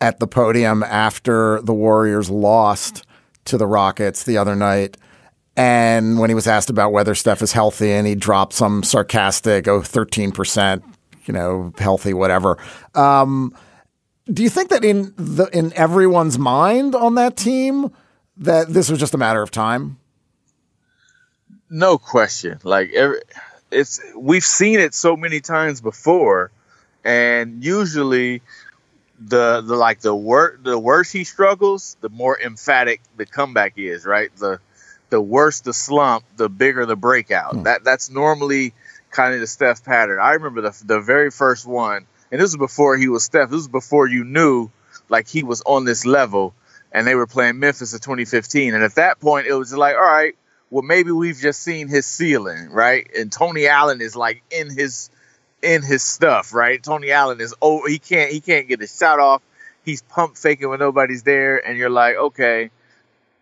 at 0.00 0.20
the 0.20 0.26
podium 0.26 0.82
after 0.82 1.60
the 1.62 1.74
Warriors 1.74 2.30
lost 2.30 3.04
to 3.44 3.58
the 3.58 3.66
Rockets 3.66 4.24
the 4.24 4.38
other 4.38 4.56
night. 4.56 4.96
And 5.56 6.18
when 6.18 6.30
he 6.30 6.34
was 6.34 6.46
asked 6.46 6.68
about 6.70 6.92
whether 6.92 7.14
Steph 7.14 7.42
is 7.42 7.52
healthy 7.52 7.92
and 7.92 8.06
he 8.06 8.14
dropped 8.14 8.52
some 8.52 8.82
sarcastic, 8.82 9.66
oh, 9.68 9.80
13%, 9.80 10.82
you 11.24 11.32
know, 11.32 11.72
healthy, 11.78 12.12
whatever. 12.12 12.58
Um, 12.94 13.54
do 14.32 14.42
you 14.42 14.50
think 14.50 14.70
that 14.70 14.84
in 14.84 15.14
the 15.16 15.46
in 15.52 15.72
everyone's 15.74 16.38
mind 16.38 16.94
on 16.94 17.14
that 17.14 17.36
team 17.36 17.90
that 18.36 18.68
this 18.68 18.90
was 18.90 18.98
just 18.98 19.14
a 19.14 19.18
matter 19.18 19.40
of 19.40 19.50
time? 19.50 19.98
No 21.68 21.98
question. 21.98 22.58
Like 22.62 22.92
every, 22.92 23.20
it's 23.70 24.00
we've 24.16 24.44
seen 24.44 24.80
it 24.80 24.94
so 24.94 25.16
many 25.16 25.40
times 25.40 25.80
before, 25.80 26.50
and 27.04 27.64
usually 27.64 28.42
the 29.18 29.60
the 29.62 29.74
like 29.74 30.00
the 30.00 30.14
wor- 30.14 30.58
the 30.62 30.78
worse 30.78 31.10
he 31.10 31.24
struggles, 31.24 31.96
the 32.00 32.08
more 32.08 32.38
emphatic 32.40 33.00
the 33.16 33.26
comeback 33.26 33.74
is. 33.76 34.04
Right. 34.06 34.34
The 34.36 34.60
the 35.10 35.20
worse 35.20 35.60
the 35.60 35.72
slump, 35.72 36.24
the 36.36 36.48
bigger 36.48 36.86
the 36.86 36.96
breakout. 36.96 37.54
Hmm. 37.54 37.62
That 37.64 37.84
that's 37.84 38.10
normally 38.10 38.72
kind 39.10 39.34
of 39.34 39.40
the 39.40 39.46
Steph 39.46 39.84
pattern. 39.84 40.18
I 40.20 40.32
remember 40.32 40.60
the 40.60 40.82
the 40.84 41.00
very 41.00 41.30
first 41.30 41.66
one, 41.66 42.06
and 42.30 42.40
this 42.40 42.48
was 42.48 42.56
before 42.56 42.96
he 42.96 43.08
was 43.08 43.24
Steph. 43.24 43.50
This 43.50 43.58
was 43.58 43.68
before 43.68 44.06
you 44.06 44.24
knew 44.24 44.70
like 45.08 45.28
he 45.28 45.42
was 45.42 45.62
on 45.66 45.84
this 45.84 46.04
level, 46.04 46.54
and 46.92 47.06
they 47.06 47.14
were 47.14 47.26
playing 47.26 47.58
Memphis 47.58 47.92
in 47.92 48.00
2015. 48.00 48.74
And 48.74 48.82
at 48.82 48.94
that 48.96 49.20
point, 49.20 49.46
it 49.46 49.54
was 49.54 49.72
like, 49.72 49.94
all 49.94 50.02
right, 50.02 50.36
well 50.70 50.82
maybe 50.82 51.10
we've 51.10 51.38
just 51.38 51.62
seen 51.62 51.88
his 51.88 52.06
ceiling, 52.06 52.70
right? 52.70 53.08
And 53.16 53.30
Tony 53.30 53.66
Allen 53.66 54.00
is 54.00 54.16
like 54.16 54.42
in 54.50 54.70
his 54.70 55.10
in 55.62 55.82
his 55.82 56.02
stuff, 56.02 56.54
right? 56.54 56.82
Tony 56.82 57.10
Allen 57.10 57.40
is 57.40 57.54
oh 57.62 57.86
he 57.86 57.98
can't 57.98 58.30
he 58.30 58.40
can't 58.40 58.68
get 58.68 58.80
his 58.80 58.96
shot 58.96 59.20
off. 59.20 59.42
He's 59.84 60.02
pump 60.02 60.36
faking 60.36 60.68
when 60.68 60.80
nobody's 60.80 61.22
there, 61.22 61.64
and 61.64 61.78
you're 61.78 61.90
like, 61.90 62.16
okay, 62.16 62.70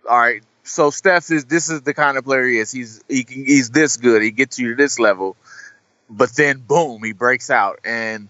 all 0.09 0.19
right. 0.19 0.43
So 0.63 0.91
Steph 0.91 1.31
is 1.31 1.45
this 1.47 1.71
is 1.71 1.83
the 1.83 1.95
kind 1.95 2.17
of 2.19 2.25
player 2.25 2.47
he 2.47 2.59
is. 2.59 2.71
He's 2.71 3.03
he 3.09 3.25
can 3.25 3.45
he's 3.45 3.71
this 3.71 3.97
good. 3.97 4.23
He 4.23 4.31
gets 4.31 4.59
you 4.59 4.71
to 4.71 4.75
this 4.77 4.99
level, 4.99 5.37
but 6.09 6.35
then 6.35 6.59
boom, 6.59 7.03
he 7.03 7.13
breaks 7.13 7.51
out, 7.51 7.81
and 7.85 8.29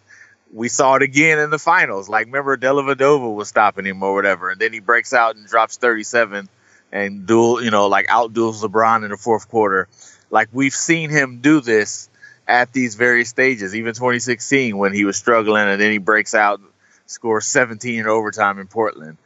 we 0.52 0.68
saw 0.68 0.94
it 0.94 1.02
again 1.02 1.38
in 1.40 1.50
the 1.50 1.58
finals. 1.58 2.08
Like 2.08 2.26
remember, 2.26 2.56
Dellavedova 2.56 3.34
was 3.34 3.48
stopping 3.48 3.84
him 3.84 4.02
or 4.02 4.14
whatever, 4.14 4.50
and 4.50 4.60
then 4.60 4.72
he 4.72 4.80
breaks 4.80 5.12
out 5.12 5.36
and 5.36 5.46
drops 5.46 5.76
37 5.76 6.48
and 6.94 7.26
duel, 7.26 7.62
you 7.62 7.72
know, 7.72 7.88
like 7.88 8.06
outduels 8.06 8.62
LeBron 8.62 9.04
in 9.04 9.10
the 9.10 9.16
fourth 9.16 9.48
quarter. 9.48 9.88
Like 10.30 10.48
we've 10.52 10.72
seen 10.72 11.10
him 11.10 11.40
do 11.40 11.60
this 11.60 12.08
at 12.46 12.72
these 12.72 12.94
various 12.94 13.28
stages, 13.28 13.74
even 13.74 13.94
2016 13.94 14.78
when 14.78 14.94
he 14.94 15.04
was 15.04 15.16
struggling 15.16 15.64
and 15.68 15.80
then 15.80 15.90
he 15.90 15.98
breaks 15.98 16.34
out, 16.34 16.60
scores 17.06 17.46
17 17.46 18.00
in 18.00 18.06
overtime 18.06 18.60
in 18.60 18.68
Portland. 18.68 19.18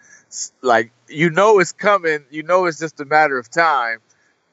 Like, 0.62 0.92
you 1.08 1.30
know, 1.30 1.58
it's 1.58 1.72
coming. 1.72 2.24
You 2.30 2.42
know, 2.42 2.64
it's 2.64 2.78
just 2.78 3.00
a 3.00 3.04
matter 3.04 3.38
of 3.38 3.50
time. 3.50 3.98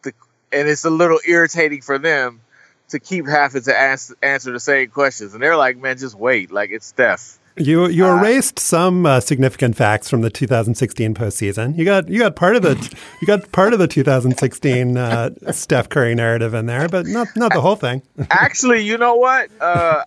To, 0.03 0.11
and 0.51 0.67
it's 0.67 0.85
a 0.85 0.89
little 0.89 1.19
irritating 1.25 1.81
for 1.81 1.97
them 1.97 2.41
to 2.89 2.99
keep 2.99 3.27
having 3.27 3.63
to 3.63 3.77
ask, 3.77 4.13
answer 4.21 4.51
the 4.51 4.59
same 4.59 4.89
questions. 4.89 5.33
And 5.33 5.41
they're 5.41 5.57
like, 5.57 5.77
man, 5.77 5.97
just 5.97 6.15
wait. 6.15 6.51
Like, 6.51 6.71
it's 6.71 6.85
Steph. 6.85 7.39
You 7.57 7.87
you 7.87 8.05
uh, 8.05 8.17
erased 8.17 8.59
some 8.59 9.05
uh, 9.05 9.21
significant 9.21 9.77
facts 9.77 10.09
from 10.09 10.21
the 10.21 10.29
2016 10.29 11.13
postseason. 11.13 11.77
You 11.77 11.85
got 11.85 12.09
you 12.09 12.19
got 12.19 12.35
part 12.35 12.57
of 12.57 12.63
the 12.63 12.75
you 13.21 13.27
got 13.27 13.49
part 13.51 13.71
of 13.71 13.79
the 13.79 13.87
2016 13.87 14.97
uh, 14.97 15.29
Steph 15.51 15.87
Curry 15.87 16.15
narrative 16.15 16.53
in 16.53 16.65
there, 16.65 16.89
but 16.89 17.05
not 17.05 17.27
not 17.35 17.53
the 17.53 17.61
whole 17.61 17.77
thing. 17.77 18.01
Actually, 18.29 18.81
you 18.81 18.97
know 18.97 19.15
what? 19.15 19.49
Uh, 19.61 20.03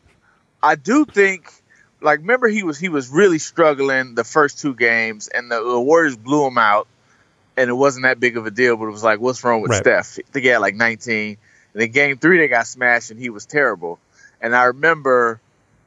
I 0.62 0.74
do 0.74 1.06
think 1.06 1.50
like 2.02 2.20
remember 2.20 2.48
he 2.48 2.62
was 2.64 2.78
he 2.78 2.90
was 2.90 3.08
really 3.08 3.38
struggling 3.38 4.14
the 4.14 4.24
first 4.24 4.58
two 4.58 4.74
games, 4.74 5.28
and 5.28 5.50
the, 5.50 5.62
the, 5.62 5.80
Warriors 5.80 6.16
blew 6.16 6.46
him 6.46 6.58
out, 6.58 6.86
and 7.56 7.70
it 7.70 7.74
wasn't 7.74 8.04
that 8.04 8.20
big 8.20 8.36
of 8.36 8.46
a 8.46 8.50
deal. 8.50 8.76
But 8.76 8.88
it 8.88 8.92
was 8.92 9.04
like, 9.04 9.20
what's 9.20 9.42
wrong 9.42 9.62
with 9.62 9.70
right. 9.70 9.82
Steph? 9.82 10.18
I 10.18 10.32
think 10.32 10.44
he 10.44 10.50
had 10.50 10.58
like 10.58 10.74
19. 10.74 11.38
And 11.72 11.82
then 11.82 11.90
game 11.90 12.18
three 12.18 12.38
they 12.38 12.48
got 12.48 12.66
smashed, 12.66 13.10
and 13.10 13.18
he 13.18 13.30
was 13.30 13.46
terrible. 13.46 13.98
And 14.40 14.54
I 14.54 14.64
remember 14.64 15.40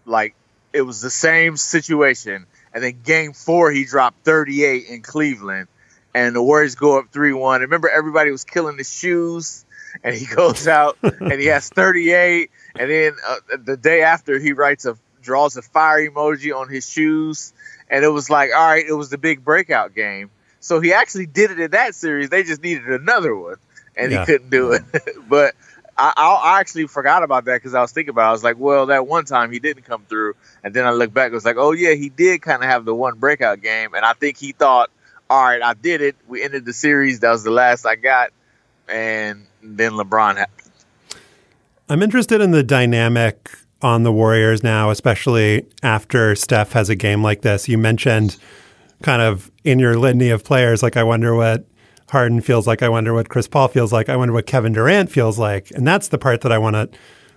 like 0.05 0.35
it 0.73 0.81
was 0.81 1.01
the 1.01 1.09
same 1.09 1.57
situation. 1.57 2.45
And 2.73 2.83
then 2.83 3.01
game 3.03 3.33
four, 3.33 3.71
he 3.71 3.85
dropped 3.85 4.23
38 4.23 4.87
in 4.87 5.01
Cleveland, 5.01 5.67
and 6.13 6.35
the 6.35 6.41
Warriors 6.41 6.75
go 6.75 6.99
up 6.99 7.11
3 7.11 7.33
1. 7.33 7.61
Remember, 7.61 7.89
everybody 7.89 8.31
was 8.31 8.43
killing 8.43 8.77
his 8.77 8.91
shoes, 8.91 9.65
and 10.03 10.15
he 10.15 10.25
goes 10.35 10.67
out 10.67 10.97
and 11.01 11.33
he 11.33 11.47
has 11.47 11.69
38. 11.69 12.49
And 12.75 12.89
then 12.89 13.13
uh, 13.27 13.57
the 13.63 13.77
day 13.77 14.03
after, 14.03 14.39
he 14.39 14.53
writes 14.53 14.85
a 14.85 14.97
draws 15.21 15.55
a 15.55 15.61
fire 15.61 16.09
emoji 16.09 16.55
on 16.55 16.69
his 16.69 16.89
shoes. 16.89 17.53
And 17.89 18.03
it 18.03 18.09
was 18.09 18.29
like, 18.29 18.51
all 18.55 18.67
right, 18.67 18.85
it 18.85 18.93
was 18.93 19.09
the 19.09 19.17
big 19.17 19.43
breakout 19.43 19.93
game. 19.93 20.31
So 20.59 20.79
he 20.79 20.93
actually 20.93 21.25
did 21.25 21.51
it 21.51 21.59
in 21.59 21.71
that 21.71 21.95
series. 21.95 22.29
They 22.29 22.43
just 22.43 22.61
needed 22.61 22.87
another 22.87 23.35
one, 23.35 23.55
and 23.95 24.11
yeah. 24.11 24.19
he 24.19 24.25
couldn't 24.25 24.51
do 24.51 24.73
it. 24.73 24.83
but 25.29 25.55
I, 26.01 26.39
I 26.43 26.59
actually 26.59 26.87
forgot 26.87 27.21
about 27.21 27.45
that 27.45 27.57
because 27.57 27.75
I 27.75 27.81
was 27.81 27.91
thinking 27.91 28.09
about. 28.09 28.25
It. 28.25 28.29
I 28.29 28.31
was 28.31 28.43
like, 28.43 28.57
well, 28.57 28.87
that 28.87 29.05
one 29.07 29.25
time 29.25 29.51
he 29.51 29.59
didn't 29.59 29.83
come 29.83 30.03
through, 30.09 30.35
and 30.63 30.73
then 30.73 30.85
I 30.85 30.91
look 30.91 31.13
back, 31.13 31.31
it 31.31 31.35
was 31.35 31.45
like, 31.45 31.57
oh 31.57 31.71
yeah, 31.71 31.93
he 31.93 32.09
did 32.09 32.41
kind 32.41 32.63
of 32.63 32.69
have 32.69 32.85
the 32.85 32.95
one 32.95 33.19
breakout 33.19 33.61
game, 33.61 33.93
and 33.93 34.03
I 34.03 34.13
think 34.13 34.37
he 34.37 34.51
thought, 34.51 34.89
all 35.29 35.43
right, 35.43 35.61
I 35.61 35.73
did 35.75 36.01
it. 36.01 36.15
We 36.27 36.43
ended 36.43 36.65
the 36.65 36.73
series. 36.73 37.19
That 37.19 37.31
was 37.31 37.43
the 37.43 37.51
last 37.51 37.85
I 37.85 37.95
got, 37.95 38.31
and 38.89 39.45
then 39.61 39.91
LeBron 39.91 40.37
happened. 40.37 40.71
I'm 41.87 42.01
interested 42.01 42.41
in 42.41 42.51
the 42.51 42.63
dynamic 42.63 43.51
on 43.81 44.03
the 44.03 44.11
Warriors 44.11 44.63
now, 44.63 44.89
especially 44.89 45.67
after 45.83 46.35
Steph 46.35 46.71
has 46.71 46.89
a 46.89 46.95
game 46.95 47.21
like 47.21 47.41
this. 47.41 47.67
You 47.67 47.77
mentioned 47.77 48.37
kind 49.03 49.21
of 49.21 49.51
in 49.63 49.79
your 49.79 49.97
litany 49.97 50.29
of 50.29 50.43
players, 50.43 50.81
like 50.81 50.97
I 50.97 51.03
wonder 51.03 51.35
what 51.35 51.65
Harden 52.11 52.41
feels 52.41 52.67
like. 52.67 52.83
I 52.83 52.89
wonder 52.89 53.13
what 53.13 53.29
Chris 53.29 53.47
Paul 53.47 53.69
feels 53.69 53.93
like. 53.93 54.09
I 54.09 54.17
wonder 54.17 54.33
what 54.33 54.45
Kevin 54.45 54.73
Durant 54.73 55.09
feels 55.09 55.39
like. 55.39 55.71
And 55.71 55.87
that's 55.87 56.09
the 56.09 56.17
part 56.17 56.41
that 56.41 56.51
I 56.51 56.57
want 56.57 56.75
to 56.75 56.89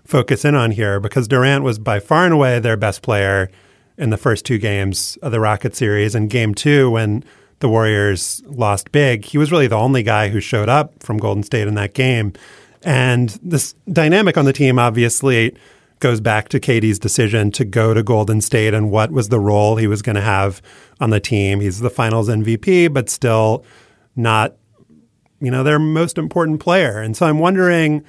focus 0.04 0.44
in 0.44 0.56
on 0.56 0.72
here 0.72 0.98
because 0.98 1.28
Durant 1.28 1.62
was 1.62 1.78
by 1.78 2.00
far 2.00 2.24
and 2.24 2.34
away 2.34 2.58
their 2.58 2.76
best 2.76 3.00
player 3.00 3.52
in 3.96 4.10
the 4.10 4.16
first 4.16 4.44
two 4.44 4.58
games 4.58 5.16
of 5.22 5.30
the 5.30 5.38
Rocket 5.38 5.76
series. 5.76 6.16
And 6.16 6.28
game 6.28 6.56
two, 6.56 6.90
when 6.90 7.22
the 7.60 7.68
Warriors 7.68 8.42
lost 8.46 8.90
big, 8.90 9.24
he 9.24 9.38
was 9.38 9.52
really 9.52 9.68
the 9.68 9.76
only 9.76 10.02
guy 10.02 10.28
who 10.28 10.40
showed 10.40 10.68
up 10.68 11.04
from 11.04 11.18
Golden 11.18 11.44
State 11.44 11.68
in 11.68 11.76
that 11.76 11.94
game. 11.94 12.32
And 12.82 13.30
this 13.44 13.74
dynamic 13.92 14.36
on 14.36 14.44
the 14.44 14.52
team 14.52 14.80
obviously 14.80 15.56
goes 16.00 16.20
back 16.20 16.48
to 16.48 16.58
KD's 16.58 16.98
decision 16.98 17.52
to 17.52 17.64
go 17.64 17.94
to 17.94 18.02
Golden 18.02 18.40
State 18.40 18.74
and 18.74 18.90
what 18.90 19.12
was 19.12 19.28
the 19.28 19.38
role 19.38 19.76
he 19.76 19.86
was 19.86 20.02
going 20.02 20.16
to 20.16 20.20
have 20.20 20.60
on 21.00 21.10
the 21.10 21.20
team. 21.20 21.60
He's 21.60 21.78
the 21.78 21.90
finals 21.90 22.28
MVP, 22.28 22.92
but 22.92 23.08
still 23.08 23.64
not 24.16 24.56
you 25.44 25.50
know, 25.50 25.62
their 25.62 25.78
most 25.78 26.18
important 26.18 26.60
player. 26.60 27.00
And 27.00 27.16
so 27.16 27.26
I'm 27.26 27.38
wondering, 27.38 28.04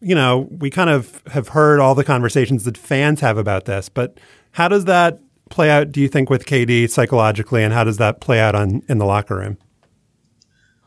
you 0.00 0.14
know, 0.14 0.48
we 0.50 0.70
kind 0.70 0.90
of 0.90 1.22
have 1.32 1.48
heard 1.48 1.80
all 1.80 1.94
the 1.94 2.04
conversations 2.04 2.64
that 2.64 2.76
fans 2.76 3.20
have 3.20 3.38
about 3.38 3.64
this, 3.64 3.88
but 3.88 4.18
how 4.52 4.68
does 4.68 4.84
that 4.86 5.20
play 5.50 5.70
out, 5.70 5.92
do 5.92 6.00
you 6.00 6.08
think, 6.08 6.30
with 6.30 6.46
KD 6.46 6.88
psychologically, 6.88 7.64
and 7.64 7.72
how 7.72 7.84
does 7.84 7.96
that 7.98 8.20
play 8.20 8.40
out 8.40 8.54
on 8.54 8.82
in 8.88 8.98
the 8.98 9.06
locker 9.06 9.36
room? 9.36 9.58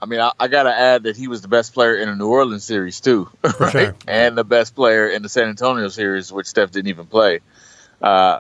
I 0.01 0.07
mean, 0.07 0.19
I, 0.19 0.31
I 0.39 0.48
got 0.48 0.63
to 0.63 0.74
add 0.74 1.03
that 1.03 1.15
he 1.15 1.27
was 1.27 1.41
the 1.41 1.48
best 1.48 1.74
player 1.74 1.95
in 1.95 2.10
the 2.10 2.15
New 2.15 2.27
Orleans 2.27 2.63
series 2.63 3.00
too, 3.00 3.29
right? 3.60 3.71
Sure. 3.71 3.95
And 4.07 4.36
the 4.38 4.43
best 4.43 4.75
player 4.75 5.07
in 5.07 5.21
the 5.21 5.29
San 5.29 5.48
Antonio 5.48 5.89
series, 5.89 6.31
which 6.31 6.48
Steph 6.48 6.71
didn't 6.71 6.88
even 6.88 7.05
play. 7.05 7.39
Uh, 8.01 8.39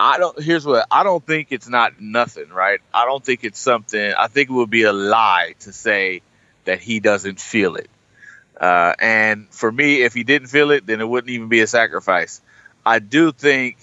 I 0.00 0.18
don't. 0.18 0.40
Here's 0.40 0.64
what 0.64 0.86
I 0.90 1.02
don't 1.02 1.24
think 1.24 1.48
it's 1.50 1.68
not 1.68 2.00
nothing, 2.00 2.48
right? 2.50 2.80
I 2.94 3.04
don't 3.04 3.22
think 3.22 3.42
it's 3.42 3.58
something. 3.58 4.14
I 4.16 4.28
think 4.28 4.48
it 4.48 4.52
would 4.52 4.70
be 4.70 4.84
a 4.84 4.92
lie 4.92 5.54
to 5.60 5.72
say 5.72 6.22
that 6.68 6.80
he 6.80 7.00
doesn't 7.00 7.40
feel 7.40 7.76
it. 7.76 7.88
Uh, 8.60 8.92
and 8.98 9.48
for 9.48 9.72
me, 9.72 10.02
if 10.02 10.12
he 10.12 10.22
didn't 10.22 10.48
feel 10.48 10.70
it, 10.70 10.86
then 10.86 11.00
it 11.00 11.08
wouldn't 11.08 11.30
even 11.30 11.48
be 11.48 11.60
a 11.60 11.66
sacrifice. 11.66 12.42
I 12.84 12.98
do 12.98 13.32
think 13.32 13.78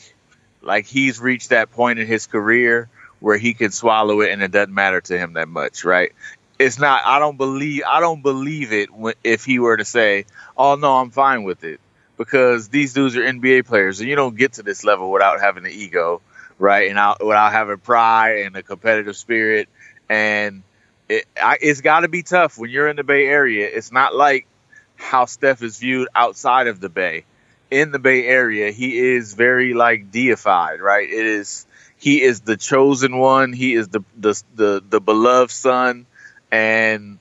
like 0.62 0.86
he's 0.86 1.20
reached 1.20 1.50
that 1.50 1.72
point 1.72 1.98
in 1.98 2.06
his 2.06 2.28
career 2.28 2.88
where 3.20 3.38
he 3.38 3.56
can 3.56 3.72
swallow 3.72 4.22
it 4.22 4.32
and 4.32 4.44
it 4.44 4.52
doesn't 4.52 4.74
matter 4.74 5.02
to 5.02 5.18
him 5.18 5.34
that 5.34 5.48
much, 5.48 5.84
right? 5.84 6.12
It's 6.60 6.78
not. 6.78 7.02
I 7.06 7.18
don't 7.18 7.38
believe. 7.38 7.82
I 7.90 8.00
don't 8.00 8.22
believe 8.22 8.72
it 8.72 8.90
if 9.24 9.44
he 9.46 9.60
were 9.60 9.76
to 9.76 9.84
say, 9.84 10.26
"Oh 10.56 10.76
no, 10.76 10.98
I'm 10.98 11.10
fine 11.10 11.44
with 11.44 11.64
it," 11.64 11.82
because 12.18 12.70
these 12.70 12.94
dudes 12.94 13.18
are 13.18 13.24
NBA 13.24 13.66
players, 13.66 14.00
and 14.00 14.08
you 14.08 14.16
don't 14.16 14.38
get 14.38 14.54
to 14.54 14.64
this 14.64 14.86
level 14.86 15.12
without 15.12 15.42
having 15.42 15.66
an 15.66 15.72
ego, 15.72 16.22
right? 16.58 16.90
And 16.90 16.98
out, 16.98 17.26
without 17.26 17.52
having 17.52 17.78
pride 17.78 18.46
and 18.46 18.56
a 18.56 18.64
competitive 18.64 19.18
spirit, 19.18 19.68
and 20.08 20.64
it, 21.10 21.26
I, 21.42 21.58
it's 21.62 21.82
got 21.82 22.02
to 22.02 22.08
be 22.08 22.24
tough 22.24 22.58
when 22.58 22.70
you're 22.70 22.88
in 22.88 22.96
the 22.96 23.04
Bay 23.04 23.26
Area. 23.28 23.70
It's 23.72 23.92
not 23.92 24.16
like 24.16 24.48
how 24.96 25.26
Steph 25.26 25.62
is 25.62 25.78
viewed 25.78 26.08
outside 26.16 26.68
of 26.68 26.80
the 26.80 26.90
Bay. 26.90 27.26
In 27.72 27.92
the 27.92 28.00
Bay 28.00 28.26
Area, 28.26 28.72
he 28.72 28.98
is 28.98 29.34
very 29.34 29.74
like 29.74 30.12
deified, 30.12 30.80
right? 30.80 31.08
It 31.10 31.26
is 31.26 31.66
he 31.98 32.22
is 32.22 32.42
the 32.42 32.58
chosen 32.58 33.18
one. 33.18 33.54
He 33.54 33.74
is 33.74 33.88
the 33.88 34.04
the 34.18 34.42
the, 34.56 34.84
the 34.88 35.02
beloved 35.02 35.52
son, 35.52 36.06
and 36.52 37.18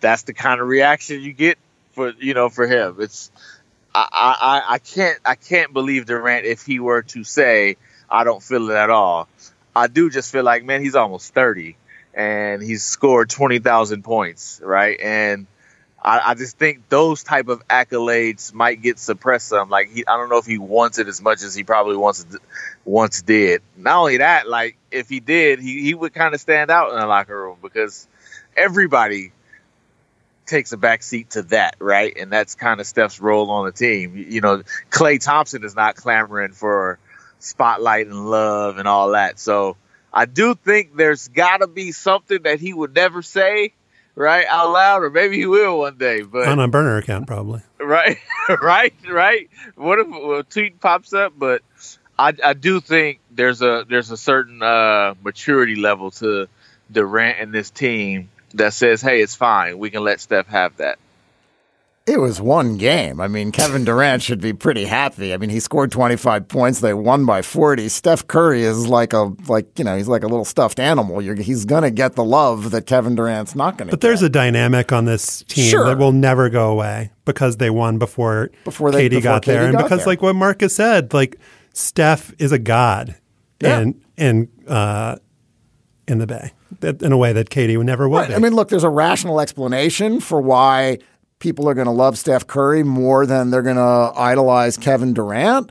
that's 0.00 0.22
the 0.22 0.34
kind 0.34 0.60
of 0.60 0.68
reaction 0.68 1.20
you 1.20 1.32
get 1.32 1.58
for 1.92 2.12
you 2.18 2.34
know 2.34 2.48
for 2.48 2.66
him. 2.66 2.96
It's 3.00 3.30
I, 3.94 4.06
I 4.12 4.74
I 4.74 4.78
can't 4.78 5.18
I 5.24 5.34
can't 5.34 5.72
believe 5.72 6.06
Durant 6.06 6.46
if 6.46 6.64
he 6.64 6.78
were 6.78 7.02
to 7.02 7.24
say 7.24 7.76
I 8.08 8.24
don't 8.24 8.42
feel 8.42 8.70
it 8.70 8.74
at 8.74 8.90
all. 8.90 9.28
I 9.74 9.88
do 9.88 10.10
just 10.10 10.30
feel 10.30 10.44
like 10.44 10.64
man, 10.64 10.80
he's 10.82 10.94
almost 10.94 11.34
thirty 11.34 11.76
and 12.18 12.60
he's 12.60 12.82
scored 12.82 13.30
20,000 13.30 14.02
points, 14.02 14.60
right? 14.62 14.98
And 15.00 15.46
I, 16.02 16.30
I, 16.30 16.34
just 16.34 16.58
think 16.58 16.88
those 16.88 17.22
type 17.22 17.46
of 17.46 17.66
accolades 17.68 18.52
might 18.52 18.82
get 18.82 18.98
suppressed 18.98 19.46
some. 19.46 19.70
Like 19.70 19.88
he, 19.90 20.04
I 20.04 20.16
don't 20.16 20.28
know 20.28 20.38
if 20.38 20.46
he 20.46 20.58
wants 20.58 20.98
it 20.98 21.06
as 21.06 21.22
much 21.22 21.42
as 21.42 21.54
he 21.54 21.62
probably 21.62 21.96
once 21.96 22.26
once 22.84 23.22
did. 23.22 23.62
Not 23.76 23.98
only 24.00 24.16
that, 24.16 24.48
like 24.48 24.76
if 24.90 25.08
he 25.08 25.20
did, 25.20 25.60
he, 25.60 25.82
he 25.82 25.94
would 25.94 26.12
kind 26.12 26.34
of 26.34 26.40
stand 26.40 26.72
out 26.72 26.92
in 26.92 26.98
the 26.98 27.06
locker 27.06 27.40
room 27.40 27.58
because 27.62 28.08
everybody 28.56 29.30
takes 30.44 30.72
a 30.72 30.76
back 30.76 31.04
seat 31.04 31.30
to 31.30 31.42
that, 31.42 31.76
right? 31.78 32.16
And 32.18 32.32
that's 32.32 32.56
kind 32.56 32.80
of 32.80 32.86
Steph's 32.86 33.20
role 33.20 33.50
on 33.50 33.66
the 33.66 33.72
team. 33.72 34.16
You, 34.16 34.24
you 34.24 34.40
know, 34.40 34.64
Klay 34.90 35.22
Thompson 35.22 35.62
is 35.62 35.76
not 35.76 35.94
clamoring 35.94 36.52
for 36.52 36.98
spotlight 37.38 38.08
and 38.08 38.28
love 38.28 38.78
and 38.78 38.88
all 38.88 39.10
that. 39.10 39.38
So 39.38 39.76
I 40.12 40.26
do 40.26 40.54
think 40.54 40.96
there's 40.96 41.28
got 41.28 41.58
to 41.58 41.66
be 41.66 41.92
something 41.92 42.42
that 42.42 42.60
he 42.60 42.72
would 42.72 42.94
never 42.94 43.22
say 43.22 43.74
right 44.14 44.46
out 44.46 44.72
loud, 44.72 45.02
or 45.02 45.10
maybe 45.10 45.36
he 45.36 45.46
will 45.46 45.78
one 45.78 45.96
day. 45.96 46.22
But 46.22 46.48
on 46.48 46.58
a 46.58 46.68
burner 46.68 46.96
account, 46.96 47.26
probably. 47.26 47.62
Right, 47.78 48.18
right, 48.62 48.94
right. 49.08 49.48
What 49.76 49.98
if 50.00 50.08
a 50.08 50.42
tweet 50.42 50.80
pops 50.80 51.12
up? 51.12 51.32
But 51.36 51.62
I, 52.18 52.34
I 52.44 52.54
do 52.54 52.80
think 52.80 53.20
there's 53.30 53.62
a 53.62 53.86
there's 53.88 54.10
a 54.10 54.16
certain 54.16 54.62
uh, 54.62 55.14
maturity 55.22 55.76
level 55.76 56.10
to 56.12 56.48
Durant 56.90 57.38
and 57.40 57.52
this 57.52 57.70
team 57.70 58.30
that 58.54 58.74
says, 58.74 59.00
"Hey, 59.00 59.22
it's 59.22 59.36
fine. 59.36 59.78
We 59.78 59.90
can 59.90 60.02
let 60.02 60.20
Steph 60.20 60.48
have 60.48 60.76
that." 60.78 60.98
It 62.08 62.20
was 62.20 62.40
one 62.40 62.78
game. 62.78 63.20
I 63.20 63.28
mean, 63.28 63.52
Kevin 63.52 63.84
Durant 63.84 64.22
should 64.22 64.40
be 64.40 64.54
pretty 64.54 64.86
happy. 64.86 65.34
I 65.34 65.36
mean, 65.36 65.50
he 65.50 65.60
scored 65.60 65.92
25 65.92 66.48
points. 66.48 66.80
They 66.80 66.94
won 66.94 67.26
by 67.26 67.42
40. 67.42 67.90
Steph 67.90 68.26
Curry 68.26 68.62
is 68.62 68.86
like 68.86 69.12
a 69.12 69.34
like 69.46 69.78
you 69.78 69.84
know 69.84 69.94
he's 69.94 70.08
like 70.08 70.22
a 70.22 70.26
little 70.26 70.46
stuffed 70.46 70.80
animal. 70.80 71.20
You're, 71.20 71.34
he's 71.34 71.66
gonna 71.66 71.90
get 71.90 72.14
the 72.14 72.24
love 72.24 72.70
that 72.70 72.86
Kevin 72.86 73.14
Durant's 73.14 73.54
not 73.54 73.76
gonna. 73.76 73.90
But 73.90 74.00
get. 74.00 74.08
there's 74.08 74.22
a 74.22 74.30
dynamic 74.30 74.90
on 74.90 75.04
this 75.04 75.42
team 75.48 75.70
sure. 75.70 75.84
that 75.84 75.98
will 75.98 76.12
never 76.12 76.48
go 76.48 76.70
away 76.70 77.12
because 77.26 77.58
they 77.58 77.68
won 77.68 77.98
before 77.98 78.50
before 78.64 78.90
they, 78.90 79.06
KD 79.06 79.10
before 79.10 79.22
got 79.22 79.42
KD 79.42 79.46
there, 79.46 79.60
got 79.60 79.68
and 79.68 79.84
because 79.84 79.98
there. 79.98 80.06
like 80.06 80.22
what 80.22 80.34
Marcus 80.34 80.74
said, 80.74 81.12
like 81.12 81.36
Steph 81.74 82.32
is 82.38 82.52
a 82.52 82.58
god, 82.58 83.16
yeah. 83.60 83.80
and 83.80 84.02
and 84.16 84.48
uh, 84.66 85.16
in 86.06 86.18
the 86.18 86.26
Bay 86.26 86.52
in 86.80 87.12
a 87.12 87.16
way 87.16 87.32
that 87.32 87.50
KD 87.50 87.76
would 87.76 87.86
never 87.86 88.08
would. 88.08 88.28
Right. 88.28 88.34
I 88.34 88.38
mean, 88.38 88.54
look, 88.54 88.68
there's 88.68 88.84
a 88.84 88.90
rational 88.90 89.40
explanation 89.40 90.20
for 90.20 90.40
why 90.40 90.98
people 91.38 91.68
are 91.68 91.74
going 91.74 91.86
to 91.86 91.92
love 91.92 92.18
Steph 92.18 92.46
Curry 92.46 92.82
more 92.82 93.26
than 93.26 93.50
they're 93.50 93.62
going 93.62 93.76
to 93.76 94.12
idolize 94.16 94.76
Kevin 94.76 95.14
Durant. 95.14 95.70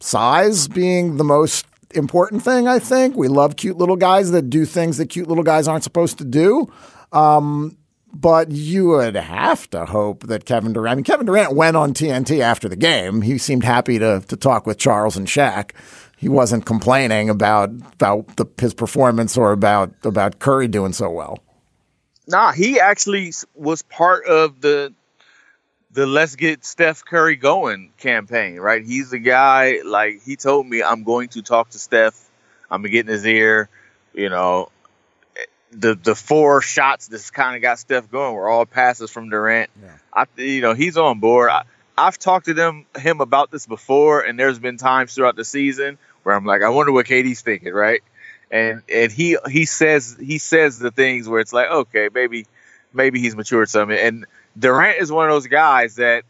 Size 0.00 0.68
being 0.68 1.16
the 1.16 1.24
most 1.24 1.66
important 1.92 2.42
thing, 2.42 2.68
I 2.68 2.78
think. 2.78 3.16
We 3.16 3.28
love 3.28 3.56
cute 3.56 3.78
little 3.78 3.96
guys 3.96 4.30
that 4.32 4.50
do 4.50 4.64
things 4.64 4.98
that 4.98 5.06
cute 5.06 5.28
little 5.28 5.44
guys 5.44 5.68
aren't 5.68 5.84
supposed 5.84 6.18
to 6.18 6.24
do. 6.24 6.70
Um, 7.12 7.76
but 8.12 8.50
you 8.50 8.88
would 8.88 9.16
have 9.16 9.68
to 9.70 9.86
hope 9.86 10.24
that 10.28 10.44
Kevin 10.44 10.72
Durant. 10.72 10.92
I 10.92 10.94
mean, 10.96 11.04
Kevin 11.04 11.26
Durant 11.26 11.54
went 11.54 11.76
on 11.76 11.92
TNT 11.92 12.40
after 12.40 12.68
the 12.68 12.76
game. 12.76 13.22
He 13.22 13.38
seemed 13.38 13.64
happy 13.64 13.98
to 13.98 14.22
to 14.28 14.36
talk 14.36 14.66
with 14.66 14.78
Charles 14.78 15.16
and 15.16 15.26
Shaq. 15.26 15.72
He 16.16 16.28
wasn't 16.28 16.64
complaining 16.64 17.28
about 17.28 17.70
about 17.94 18.36
the, 18.36 18.46
his 18.60 18.72
performance 18.72 19.36
or 19.36 19.50
about 19.52 19.92
about 20.04 20.38
Curry 20.38 20.68
doing 20.68 20.92
so 20.92 21.10
well. 21.10 21.40
Nah, 22.26 22.52
he 22.52 22.80
actually 22.80 23.32
was 23.54 23.82
part 23.82 24.26
of 24.26 24.60
the 24.60 24.92
the 25.92 26.06
let's 26.06 26.34
get 26.34 26.64
Steph 26.64 27.04
Curry 27.04 27.36
going 27.36 27.90
campaign, 27.98 28.58
right? 28.58 28.84
He's 28.84 29.10
the 29.10 29.18
guy 29.18 29.80
like 29.84 30.22
he 30.24 30.36
told 30.36 30.66
me 30.66 30.82
I'm 30.82 31.04
going 31.04 31.28
to 31.30 31.42
talk 31.42 31.70
to 31.70 31.78
Steph. 31.78 32.18
I'm 32.70 32.82
gonna 32.82 32.90
get 32.90 33.06
in 33.06 33.12
his 33.12 33.24
ear, 33.24 33.68
you 34.12 34.28
know. 34.28 34.70
The 35.70 35.94
the 35.96 36.14
four 36.14 36.60
shots 36.60 37.08
that's 37.08 37.30
kind 37.30 37.56
of 37.56 37.62
got 37.62 37.78
Steph 37.78 38.10
going 38.10 38.34
were 38.34 38.48
all 38.48 38.64
passes 38.64 39.10
from 39.10 39.28
Durant. 39.28 39.70
Yeah. 39.82 39.90
I 40.12 40.26
you 40.40 40.60
know 40.60 40.74
he's 40.74 40.96
on 40.96 41.20
board. 41.20 41.50
I, 41.50 41.64
I've 41.96 42.18
talked 42.18 42.46
to 42.46 42.54
them 42.54 42.86
him 42.96 43.20
about 43.20 43.50
this 43.50 43.66
before, 43.66 44.20
and 44.20 44.38
there's 44.38 44.58
been 44.58 44.76
times 44.76 45.14
throughout 45.14 45.36
the 45.36 45.44
season 45.44 45.98
where 46.22 46.34
I'm 46.34 46.44
like, 46.44 46.62
I 46.62 46.70
wonder 46.70 46.92
what 46.92 47.06
KD's 47.06 47.42
thinking, 47.42 47.72
right? 47.72 48.02
And 48.54 48.82
and 48.88 49.10
he 49.10 49.36
he 49.50 49.64
says 49.64 50.16
he 50.16 50.38
says 50.38 50.78
the 50.78 50.92
things 50.92 51.28
where 51.28 51.40
it's 51.40 51.52
like, 51.52 51.68
okay, 51.68 52.08
maybe 52.14 52.46
maybe 52.92 53.18
he's 53.18 53.34
matured 53.34 53.68
some. 53.68 53.90
And 53.90 54.26
Durant 54.56 55.02
is 55.02 55.10
one 55.10 55.26
of 55.26 55.32
those 55.32 55.48
guys 55.48 55.96
that 55.96 56.22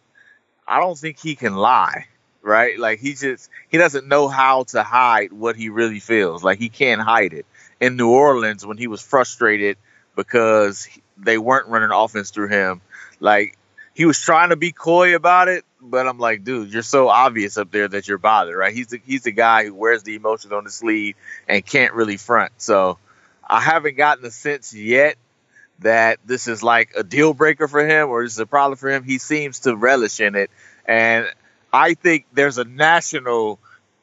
I 0.66 0.80
don't 0.80 0.96
think 0.96 1.18
he 1.18 1.34
can 1.34 1.54
lie, 1.54 2.06
right? 2.40 2.78
Like 2.78 2.98
he 2.98 3.12
just 3.12 3.50
he 3.68 3.76
doesn't 3.76 4.08
know 4.08 4.28
how 4.28 4.62
to 4.68 4.82
hide 4.82 5.34
what 5.34 5.54
he 5.54 5.68
really 5.68 6.00
feels. 6.00 6.42
Like 6.42 6.58
he 6.58 6.70
can't 6.70 7.02
hide 7.02 7.34
it. 7.34 7.44
In 7.78 7.96
New 7.96 8.08
Orleans, 8.08 8.64
when 8.64 8.78
he 8.78 8.86
was 8.86 9.02
frustrated 9.02 9.76
because 10.16 10.88
they 11.18 11.36
weren't 11.36 11.68
running 11.68 11.90
offense 11.90 12.30
through 12.30 12.48
him, 12.48 12.80
like 13.20 13.58
he 13.92 14.06
was 14.06 14.18
trying 14.18 14.48
to 14.48 14.56
be 14.56 14.72
coy 14.72 15.14
about 15.14 15.48
it, 15.48 15.66
but 15.84 16.08
I'm 16.08 16.18
like, 16.18 16.44
dude, 16.44 16.72
you're 16.72 16.82
so 16.82 17.08
obvious 17.08 17.58
up 17.58 17.70
there 17.70 17.88
that 17.88 18.08
you're 18.08 18.18
bothered, 18.18 18.56
right? 18.56 18.74
He's 18.74 18.88
the, 18.88 19.00
he's 19.04 19.22
the 19.22 19.32
guy 19.32 19.66
who 19.66 19.74
wears 19.74 20.02
the 20.02 20.14
emotions 20.14 20.52
on 20.52 20.64
his 20.64 20.74
sleeve 20.74 21.14
and 21.48 21.64
can't 21.64 21.94
really 21.94 22.16
front. 22.16 22.52
So 22.58 22.98
I 23.46 23.60
haven't 23.60 23.96
gotten 23.96 24.22
the 24.22 24.30
sense 24.30 24.74
yet 24.74 25.16
that 25.80 26.18
this 26.24 26.48
is 26.48 26.62
like 26.62 26.92
a 26.96 27.02
deal 27.02 27.34
breaker 27.34 27.68
for 27.68 27.86
him 27.86 28.08
or 28.08 28.24
this 28.24 28.32
is 28.32 28.38
a 28.38 28.46
problem 28.46 28.76
for 28.78 28.90
him. 28.90 29.04
He 29.04 29.18
seems 29.18 29.60
to 29.60 29.76
relish 29.76 30.20
in 30.20 30.34
it, 30.34 30.50
and 30.86 31.26
I 31.72 31.94
think 31.94 32.26
there's 32.32 32.58
a 32.58 32.64
national 32.64 33.58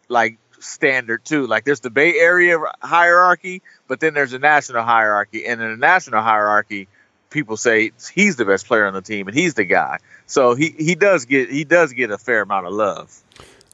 like 0.09 0.37
standard 0.59 1.23
too. 1.25 1.47
Like 1.47 1.63
there's 1.63 1.79
the 1.79 1.89
Bay 1.89 2.19
Area 2.19 2.59
hierarchy, 2.81 3.61
but 3.87 3.99
then 3.99 4.13
there's 4.13 4.33
a 4.33 4.39
national 4.39 4.83
hierarchy, 4.83 5.45
and 5.45 5.61
in 5.61 5.71
the 5.71 5.77
national 5.77 6.21
hierarchy 6.21 6.87
people 7.31 7.57
say 7.57 7.91
he's 8.13 8.35
the 8.35 8.45
best 8.45 8.67
player 8.67 8.85
on 8.85 8.93
the 8.93 9.01
team 9.01 9.27
and 9.27 9.35
he's 9.35 9.55
the 9.55 9.63
guy. 9.65 9.97
So 10.27 10.53
he, 10.53 10.75
he 10.77 10.93
does 10.93 11.25
get 11.25 11.49
he 11.49 11.63
does 11.63 11.93
get 11.93 12.11
a 12.11 12.17
fair 12.17 12.41
amount 12.41 12.67
of 12.67 12.73
love. 12.73 13.23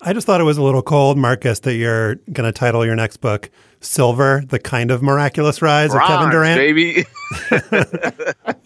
I 0.01 0.13
just 0.13 0.27
thought 0.27 0.39
it 0.39 0.45
was 0.45 0.57
a 0.57 0.63
little 0.63 0.83
cold, 0.83 1.17
Marcus, 1.17 1.59
that 1.61 1.73
you're 1.73 2.15
going 2.31 2.45
to 2.45 2.51
title 2.51 2.85
your 2.85 2.95
next 2.95 3.17
book 3.17 3.49
"Silver: 3.81 4.43
The 4.47 4.59
Kind 4.59 4.91
of 4.91 5.01
Miraculous 5.01 5.61
Rise 5.61 5.91
Bronze, 5.91 6.09
of 6.09 6.15
Kevin 6.15 6.31
Durant." 6.31 6.57
Baby, 6.59 7.05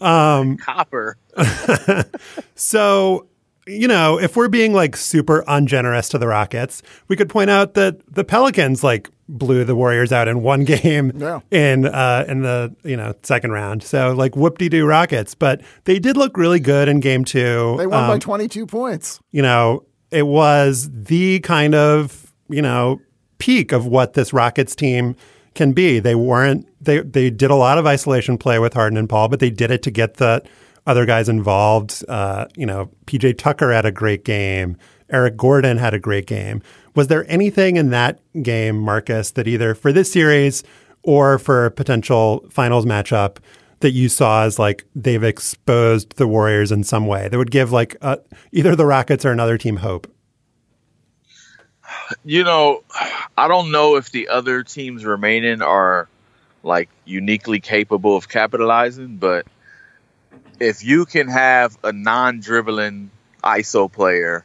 um, 0.00 0.58
copper. 0.58 1.16
so 2.54 3.26
you 3.66 3.86
know, 3.86 4.18
if 4.18 4.36
we're 4.36 4.48
being 4.48 4.72
like 4.72 4.96
super 4.96 5.44
ungenerous 5.46 6.08
to 6.10 6.18
the 6.18 6.26
Rockets, 6.26 6.82
we 7.08 7.16
could 7.16 7.28
point 7.28 7.50
out 7.50 7.74
that 7.74 8.00
the 8.12 8.24
Pelicans 8.24 8.82
like 8.82 9.10
blew 9.28 9.64
the 9.64 9.76
Warriors 9.76 10.12
out 10.12 10.28
in 10.28 10.42
one 10.42 10.64
game 10.64 11.12
yeah. 11.16 11.40
in 11.50 11.86
uh, 11.86 12.24
in 12.28 12.42
the 12.42 12.74
you 12.82 12.96
know 12.96 13.14
second 13.22 13.52
round. 13.52 13.82
So 13.82 14.12
like 14.12 14.36
whoop 14.36 14.58
de 14.58 14.68
doo 14.68 14.86
Rockets, 14.86 15.34
but 15.34 15.60
they 15.84 15.98
did 15.98 16.16
look 16.16 16.36
really 16.36 16.60
good 16.60 16.88
in 16.88 17.00
game 17.00 17.24
two. 17.24 17.76
They 17.78 17.86
won 17.86 18.04
um, 18.04 18.10
by 18.10 18.18
twenty 18.18 18.48
two 18.48 18.66
points. 18.66 19.20
You 19.30 19.42
know, 19.42 19.84
it 20.10 20.26
was 20.26 20.90
the 20.92 21.40
kind 21.40 21.74
of 21.74 22.32
you 22.48 22.62
know 22.62 23.00
peak 23.38 23.72
of 23.72 23.86
what 23.86 24.14
this 24.14 24.32
Rockets 24.32 24.74
team 24.74 25.16
can 25.54 25.72
be. 25.72 26.00
They 26.00 26.14
weren't 26.14 26.66
they 26.80 27.00
they 27.00 27.30
did 27.30 27.50
a 27.50 27.56
lot 27.56 27.78
of 27.78 27.86
isolation 27.86 28.38
play 28.38 28.58
with 28.58 28.74
Harden 28.74 28.98
and 28.98 29.08
Paul, 29.08 29.28
but 29.28 29.40
they 29.40 29.50
did 29.50 29.70
it 29.70 29.82
to 29.82 29.90
get 29.90 30.14
the 30.14 30.42
other 30.86 31.06
guys 31.06 31.28
involved. 31.28 32.04
Uh, 32.08 32.46
you 32.56 32.66
know, 32.66 32.90
PJ 33.06 33.38
Tucker 33.38 33.72
had 33.72 33.84
a 33.84 33.92
great 33.92 34.24
game. 34.24 34.76
Eric 35.10 35.36
Gordon 35.36 35.76
had 35.76 35.94
a 35.94 35.98
great 35.98 36.26
game. 36.26 36.62
Was 36.94 37.08
there 37.08 37.30
anything 37.30 37.76
in 37.76 37.90
that 37.90 38.20
game, 38.42 38.78
Marcus, 38.78 39.30
that 39.32 39.46
either 39.46 39.74
for 39.74 39.92
this 39.92 40.12
series 40.12 40.62
or 41.02 41.38
for 41.38 41.66
a 41.66 41.70
potential 41.70 42.46
finals 42.50 42.84
matchup 42.84 43.38
that 43.80 43.90
you 43.90 44.08
saw 44.08 44.44
as 44.44 44.58
like 44.58 44.84
they've 44.94 45.22
exposed 45.22 46.16
the 46.16 46.26
Warriors 46.26 46.72
in 46.72 46.84
some 46.84 47.06
way 47.06 47.28
that 47.28 47.36
would 47.36 47.50
give 47.50 47.72
like 47.72 47.96
uh, 48.00 48.16
either 48.52 48.74
the 48.74 48.86
Rockets 48.86 49.24
or 49.24 49.32
another 49.32 49.58
team 49.58 49.76
hope? 49.76 50.10
You 52.24 52.44
know, 52.44 52.82
I 53.36 53.48
don't 53.48 53.70
know 53.70 53.96
if 53.96 54.10
the 54.12 54.28
other 54.28 54.62
teams 54.62 55.04
remaining 55.04 55.62
are 55.62 56.08
like 56.62 56.88
uniquely 57.04 57.60
capable 57.60 58.16
of 58.16 58.28
capitalizing, 58.28 59.16
but 59.16 59.46
if 60.62 60.84
you 60.84 61.06
can 61.06 61.26
have 61.26 61.76
a 61.82 61.92
non-dribbling 61.92 63.10
ISO 63.42 63.90
player 63.90 64.44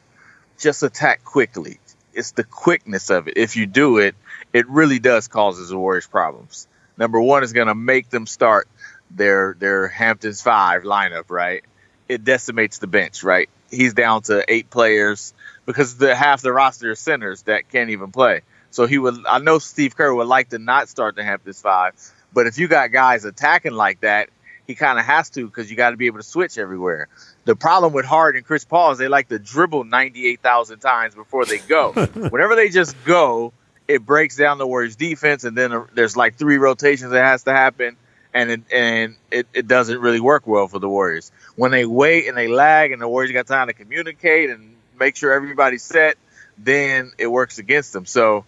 just 0.58 0.82
attack 0.82 1.22
quickly, 1.22 1.78
it's 2.12 2.32
the 2.32 2.42
quickness 2.42 3.10
of 3.10 3.28
it. 3.28 3.34
If 3.36 3.54
you 3.54 3.66
do 3.66 3.98
it, 3.98 4.16
it 4.52 4.68
really 4.68 4.98
does 4.98 5.28
cause 5.28 5.68
the 5.68 5.78
Warriors 5.78 6.08
problems. 6.08 6.66
Number 6.96 7.20
one 7.20 7.44
is 7.44 7.52
going 7.52 7.68
to 7.68 7.74
make 7.76 8.10
them 8.10 8.26
start 8.26 8.66
their 9.12 9.54
their 9.60 9.86
Hamptons 9.86 10.42
five 10.42 10.82
lineup, 10.82 11.26
right? 11.28 11.62
It 12.08 12.24
decimates 12.24 12.78
the 12.78 12.88
bench, 12.88 13.22
right? 13.22 13.48
He's 13.70 13.94
down 13.94 14.22
to 14.22 14.44
eight 14.48 14.70
players 14.70 15.32
because 15.66 15.98
the 15.98 16.16
half 16.16 16.42
the 16.42 16.52
roster 16.52 16.90
is 16.90 16.98
centers 16.98 17.42
that 17.42 17.68
can't 17.68 17.90
even 17.90 18.10
play. 18.10 18.40
So 18.72 18.86
he 18.86 18.98
would. 18.98 19.24
I 19.24 19.38
know 19.38 19.60
Steve 19.60 19.96
Kerr 19.96 20.12
would 20.12 20.26
like 20.26 20.48
to 20.48 20.58
not 20.58 20.88
start 20.88 21.14
the 21.14 21.22
Hamptons 21.22 21.62
five, 21.62 21.92
but 22.32 22.48
if 22.48 22.58
you 22.58 22.66
got 22.66 22.90
guys 22.90 23.24
attacking 23.24 23.72
like 23.72 24.00
that, 24.00 24.30
he 24.68 24.74
kind 24.74 24.98
of 24.98 25.06
has 25.06 25.30
to 25.30 25.46
because 25.46 25.70
you 25.70 25.76
got 25.76 25.90
to 25.90 25.96
be 25.96 26.06
able 26.06 26.18
to 26.18 26.24
switch 26.24 26.58
everywhere. 26.58 27.08
The 27.46 27.56
problem 27.56 27.94
with 27.94 28.04
Hart 28.04 28.36
and 28.36 28.44
Chris 28.44 28.66
Paul 28.66 28.92
is 28.92 28.98
they 28.98 29.08
like 29.08 29.28
to 29.30 29.38
dribble 29.38 29.84
98,000 29.84 30.78
times 30.78 31.14
before 31.14 31.46
they 31.46 31.56
go. 31.56 31.92
Whenever 32.14 32.54
they 32.54 32.68
just 32.68 32.94
go, 33.06 33.54
it 33.88 34.04
breaks 34.04 34.36
down 34.36 34.58
the 34.58 34.66
Warriors 34.66 34.94
defense, 34.94 35.44
and 35.44 35.56
then 35.56 35.72
uh, 35.72 35.86
there's 35.94 36.18
like 36.18 36.36
three 36.36 36.58
rotations 36.58 37.12
that 37.12 37.24
has 37.24 37.44
to 37.44 37.52
happen, 37.52 37.96
and 38.34 38.50
it, 38.50 38.60
and 38.70 39.16
it, 39.30 39.46
it 39.54 39.66
doesn't 39.66 40.02
really 40.02 40.20
work 40.20 40.46
well 40.46 40.68
for 40.68 40.78
the 40.78 40.88
Warriors. 40.88 41.32
When 41.56 41.70
they 41.70 41.86
wait 41.86 42.28
and 42.28 42.36
they 42.36 42.48
lag, 42.48 42.92
and 42.92 43.00
the 43.00 43.08
Warriors 43.08 43.32
got 43.32 43.46
time 43.46 43.68
to 43.68 43.72
communicate 43.72 44.50
and 44.50 44.76
make 45.00 45.16
sure 45.16 45.32
everybody's 45.32 45.82
set, 45.82 46.18
then 46.58 47.12
it 47.16 47.28
works 47.28 47.56
against 47.56 47.94
them. 47.94 48.04
So 48.04 48.44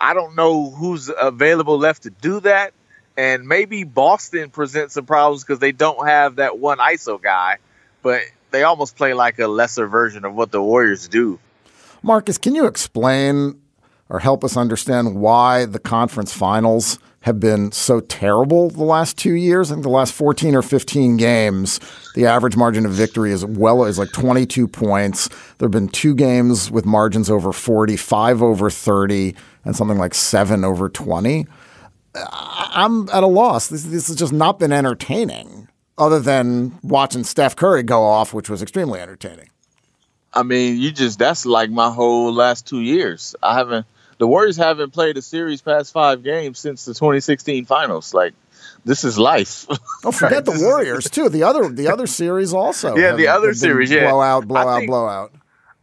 I 0.00 0.14
don't 0.14 0.36
know 0.36 0.70
who's 0.70 1.10
available 1.20 1.78
left 1.78 2.04
to 2.04 2.10
do 2.10 2.38
that 2.40 2.72
and 3.18 3.48
maybe 3.48 3.82
Boston 3.82 4.48
presents 4.48 4.94
some 4.94 5.04
problems 5.04 5.42
because 5.42 5.58
they 5.58 5.72
don't 5.72 6.06
have 6.06 6.36
that 6.36 6.60
one 6.60 6.78
ISO 6.78 7.20
guy, 7.20 7.56
but 8.00 8.22
they 8.52 8.62
almost 8.62 8.96
play 8.96 9.12
like 9.12 9.40
a 9.40 9.48
lesser 9.48 9.88
version 9.88 10.24
of 10.24 10.36
what 10.36 10.52
the 10.52 10.62
Warriors 10.62 11.08
do. 11.08 11.40
Marcus, 12.00 12.38
can 12.38 12.54
you 12.54 12.66
explain 12.66 13.60
or 14.08 14.20
help 14.20 14.44
us 14.44 14.56
understand 14.56 15.16
why 15.16 15.64
the 15.64 15.80
conference 15.80 16.32
finals 16.32 17.00
have 17.22 17.40
been 17.40 17.72
so 17.72 17.98
terrible 17.98 18.70
the 18.70 18.84
last 18.84 19.18
two 19.18 19.34
years? 19.34 19.72
I 19.72 19.74
think 19.74 19.82
the 19.82 19.90
last 19.90 20.14
14 20.14 20.54
or 20.54 20.62
15 20.62 21.16
games, 21.16 21.80
the 22.14 22.26
average 22.26 22.56
margin 22.56 22.86
of 22.86 22.92
victory 22.92 23.32
is 23.32 23.44
well 23.44 23.84
is 23.84 23.98
like 23.98 24.12
22 24.12 24.68
points. 24.68 25.26
There 25.58 25.66
have 25.66 25.72
been 25.72 25.88
two 25.88 26.14
games 26.14 26.70
with 26.70 26.86
margins 26.86 27.28
over 27.28 27.52
40, 27.52 27.96
five 27.96 28.42
over 28.44 28.70
30, 28.70 29.34
and 29.64 29.74
something 29.74 29.98
like 29.98 30.14
seven 30.14 30.64
over 30.64 30.88
20. 30.88 31.48
I'm 32.30 33.08
at 33.10 33.22
a 33.22 33.26
loss. 33.26 33.68
This, 33.68 33.84
this 33.84 34.08
has 34.08 34.16
just 34.16 34.32
not 34.32 34.58
been 34.58 34.72
entertaining, 34.72 35.68
other 35.96 36.20
than 36.20 36.78
watching 36.82 37.24
Steph 37.24 37.56
Curry 37.56 37.82
go 37.82 38.02
off, 38.02 38.34
which 38.34 38.48
was 38.48 38.62
extremely 38.62 39.00
entertaining. 39.00 39.50
I 40.32 40.42
mean, 40.42 40.76
you 40.78 40.92
just 40.92 41.18
that's 41.18 41.46
like 41.46 41.70
my 41.70 41.90
whole 41.90 42.32
last 42.32 42.66
two 42.66 42.80
years. 42.80 43.34
I 43.42 43.54
haven't 43.54 43.86
the 44.18 44.26
Warriors 44.26 44.56
haven't 44.56 44.92
played 44.92 45.16
a 45.16 45.22
series 45.22 45.62
past 45.62 45.92
five 45.92 46.22
games 46.22 46.58
since 46.58 46.84
the 46.84 46.92
2016 46.92 47.64
finals. 47.64 48.12
Like 48.12 48.34
this 48.84 49.04
is 49.04 49.18
life. 49.18 49.66
Oh, 50.04 50.12
forget 50.12 50.44
the 50.44 50.52
Warriors 50.52 51.10
too. 51.10 51.28
The 51.28 51.42
other 51.42 51.68
the 51.70 51.88
other 51.88 52.06
series 52.06 52.54
also. 52.54 52.96
Yeah, 52.96 53.16
the 53.16 53.26
other 53.28 53.52
series. 53.52 53.90
Yeah, 53.90 54.10
blowout, 54.10 54.46
blowout, 54.46 54.86
blowout. 54.86 55.32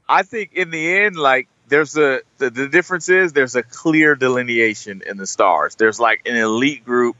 I 0.08 0.24
think 0.24 0.54
in 0.54 0.72
the 0.72 1.00
end, 1.00 1.18
like 1.18 1.50
there's 1.68 1.98
a 1.98 2.22
the, 2.38 2.50
the 2.50 2.68
difference 2.68 3.10
is 3.10 3.34
there's 3.34 3.56
a 3.56 3.64
clear 3.64 4.16
delineation 4.16 5.02
in 5.06 5.18
the 5.18 5.28
stars. 5.28 5.76
There's 5.76 6.00
like 6.00 6.22
an 6.26 6.36
elite 6.36 6.86
group 6.86 7.16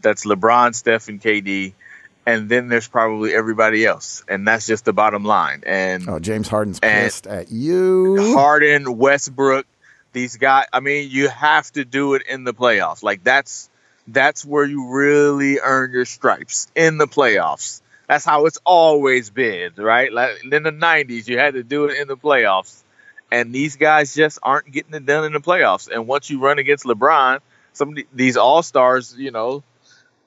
that's 0.00 0.24
LeBron, 0.24 0.74
Steph, 0.74 1.08
and 1.08 1.20
KD, 1.20 1.72
and 2.26 2.48
then 2.48 2.68
there's 2.68 2.88
probably 2.88 3.34
everybody 3.34 3.84
else, 3.84 4.24
and 4.28 4.46
that's 4.46 4.66
just 4.66 4.84
the 4.84 4.92
bottom 4.92 5.24
line. 5.24 5.62
And 5.66 6.08
Oh, 6.08 6.18
James 6.18 6.48
Harden's 6.48 6.80
pissed 6.80 7.26
at 7.26 7.50
you. 7.50 8.34
Harden, 8.34 8.96
Westbrook, 8.96 9.66
these 10.12 10.36
guys. 10.36 10.66
I 10.72 10.80
mean, 10.80 11.10
you 11.10 11.28
have 11.28 11.70
to 11.72 11.84
do 11.84 12.14
it 12.14 12.22
in 12.28 12.44
the 12.44 12.54
playoffs. 12.54 13.02
Like 13.02 13.24
that's 13.24 13.68
that's 14.08 14.44
where 14.44 14.64
you 14.64 14.90
really 14.92 15.58
earn 15.62 15.92
your 15.92 16.04
stripes 16.04 16.68
in 16.74 16.98
the 16.98 17.06
playoffs. 17.06 17.80
That's 18.08 18.24
how 18.24 18.46
it's 18.46 18.58
always 18.64 19.30
been, 19.30 19.72
right? 19.76 20.12
Like 20.12 20.42
in 20.42 20.62
the 20.64 20.72
'90s, 20.72 21.28
you 21.28 21.38
had 21.38 21.54
to 21.54 21.62
do 21.62 21.84
it 21.84 21.96
in 22.00 22.08
the 22.08 22.16
playoffs, 22.16 22.79
and 23.30 23.54
these 23.54 23.76
guys 23.76 24.14
just 24.14 24.38
aren't 24.42 24.70
getting 24.70 24.94
it 24.94 25.06
done 25.06 25.24
in 25.24 25.32
the 25.32 25.40
playoffs. 25.40 25.88
And 25.88 26.06
once 26.06 26.30
you 26.30 26.40
run 26.40 26.58
against 26.58 26.84
LeBron, 26.84 27.40
some 27.72 27.96
of 27.96 28.04
these 28.12 28.36
All 28.36 28.62
Stars, 28.62 29.14
you 29.16 29.30
know, 29.30 29.62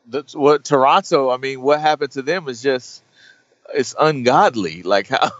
that's 0.07 0.35
what 0.35 0.63
Toronto. 0.63 1.29
I 1.29 1.37
mean, 1.37 1.61
what 1.61 1.79
happened 1.81 2.11
to 2.11 2.21
them 2.21 2.47
is 2.47 2.61
just 2.61 3.03
it's 3.73 3.95
ungodly. 3.99 4.83
Like 4.83 5.07
how 5.09 5.31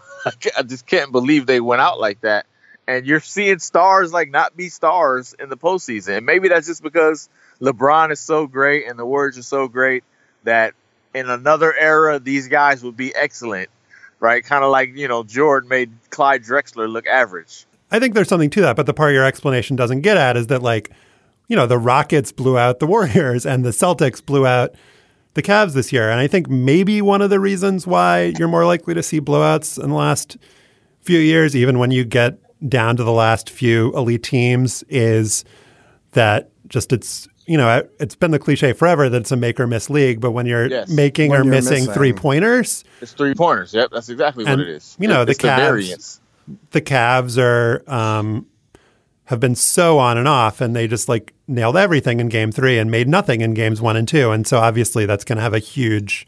I 0.58 0.64
just 0.64 0.86
can't 0.86 1.12
believe 1.12 1.46
they 1.46 1.60
went 1.60 1.82
out 1.82 2.00
like 2.00 2.22
that. 2.22 2.46
And 2.88 3.06
you're 3.06 3.22
seeing 3.22 3.60
stars 3.60 4.12
like 4.12 4.30
not 4.30 4.58
be 4.58 4.70
stars 4.70 5.34
in 5.40 5.50
the 5.50 5.58
postseason. 5.58 6.18
And 6.18 6.26
maybe 6.26 6.50
that's 6.50 6.68
just 6.68 6.84
because 6.84 7.30
LeBron 7.62 8.12
is 8.12 8.20
so 8.20 8.46
great 8.46 8.88
and 8.88 9.00
the 9.00 9.06
Warriors 9.06 9.38
are 9.38 9.44
so 9.44 9.68
great 9.70 10.04
that 10.44 10.74
in 11.14 11.30
another 11.30 11.74
era 11.74 12.20
these 12.20 12.50
guys 12.50 12.84
would 12.84 12.98
be 12.98 13.16
excellent, 13.16 13.70
right? 14.24 14.44
Kind 14.44 14.64
of 14.64 14.72
like 14.72 14.96
you 14.96 15.08
know 15.08 15.24
Jordan 15.24 15.70
made 15.70 15.92
Clyde 16.10 16.44
Drexler 16.44 16.90
look 16.90 17.06
average. 17.06 17.66
I 17.92 18.00
think 18.00 18.16
there's 18.16 18.30
something 18.30 18.50
to 18.52 18.62
that, 18.62 18.76
but 18.76 18.88
the 18.88 18.94
part 18.94 19.14
your 19.14 19.26
explanation 19.26 19.76
doesn't 19.76 20.02
get 20.02 20.18
at 20.18 20.38
is 20.38 20.48
that 20.48 20.64
like, 20.64 20.90
you 21.48 21.56
know, 21.56 21.68
the 21.68 21.78
Rockets 21.78 22.32
blew 22.32 22.58
out 22.58 22.80
the 22.80 22.88
Warriors 22.96 23.46
and 23.46 23.64
the 23.64 23.70
Celtics 23.70 24.26
blew 24.26 24.48
out 24.48 24.74
the 25.36 25.44
Cavs 25.44 25.74
this 25.74 25.92
year. 25.92 26.10
And 26.10 26.20
I 26.20 26.26
think 26.26 26.50
maybe 26.50 27.02
one 27.02 27.22
of 27.22 27.30
the 27.30 27.40
reasons 27.40 27.86
why 27.86 28.34
you're 28.40 28.48
more 28.48 28.66
likely 28.66 28.94
to 28.96 29.04
see 29.04 29.22
blowouts 29.22 29.82
in 29.82 29.90
the 29.90 29.96
last 29.96 30.38
few 31.02 31.20
years, 31.20 31.56
even 31.56 31.78
when 31.78 31.92
you 31.92 32.06
get 32.06 32.40
down 32.68 32.96
to 32.96 33.04
the 33.04 33.12
last 33.12 33.50
few 33.50 33.96
elite 33.96 34.24
teams, 34.24 34.84
is 34.90 35.44
that 36.14 36.50
just 36.68 36.94
it's 36.94 37.28
you 37.46 37.58
know 37.58 37.88
it's 38.00 38.16
been 38.16 38.32
the 38.32 38.40
cliche 38.40 38.74
forever 38.74 39.10
that 39.10 39.22
it's 39.22 39.32
a 39.32 39.36
make 39.36 39.60
or 39.60 39.68
miss 39.68 39.90
league, 39.90 40.20
but 40.22 40.32
when 40.32 40.46
you're 40.46 40.68
Yes. 40.70 40.90
making 40.90 41.32
When 41.32 41.42
or 41.42 41.44
you're 41.44 41.52
missing, 41.52 41.74
missing. 41.82 41.94
three 41.94 42.14
pointers, 42.14 42.84
It's 43.02 43.12
three 43.14 43.34
pointers. 43.36 43.74
Yep, 43.74 43.90
that's 43.92 44.10
exactly 44.10 44.46
And, 44.46 44.60
what 44.62 44.68
it 44.68 44.76
is. 44.76 44.96
you 45.00 45.08
know, 45.08 45.26
the 45.26 45.32
it's 45.32 45.40
Cavs- 45.42 45.58
variance. 45.58 46.22
the 46.72 46.82
Cavs 46.82 47.38
are 47.38 47.84
um, 47.88 48.46
have 49.26 49.40
been 49.40 49.56
so 49.56 50.00
on 50.00 50.18
and 50.18 50.28
off, 50.28 50.60
and 50.62 50.76
they 50.76 50.88
just 50.88 51.08
like 51.10 51.34
nailed 51.48 51.78
everything 51.78 52.20
in 52.20 52.28
Game 52.30 52.52
Three 52.52 52.78
and 52.78 52.90
made 52.92 53.08
nothing 53.08 53.42
in 53.42 53.54
Games 53.54 53.82
One 53.82 53.96
and 53.98 54.08
Two, 54.08 54.32
and 54.32 54.46
so 54.46 54.58
obviously 54.60 55.06
that's 55.06 55.24
going 55.24 55.38
to 55.38 55.42
have 55.42 55.54
a 55.54 55.60
huge, 55.60 56.28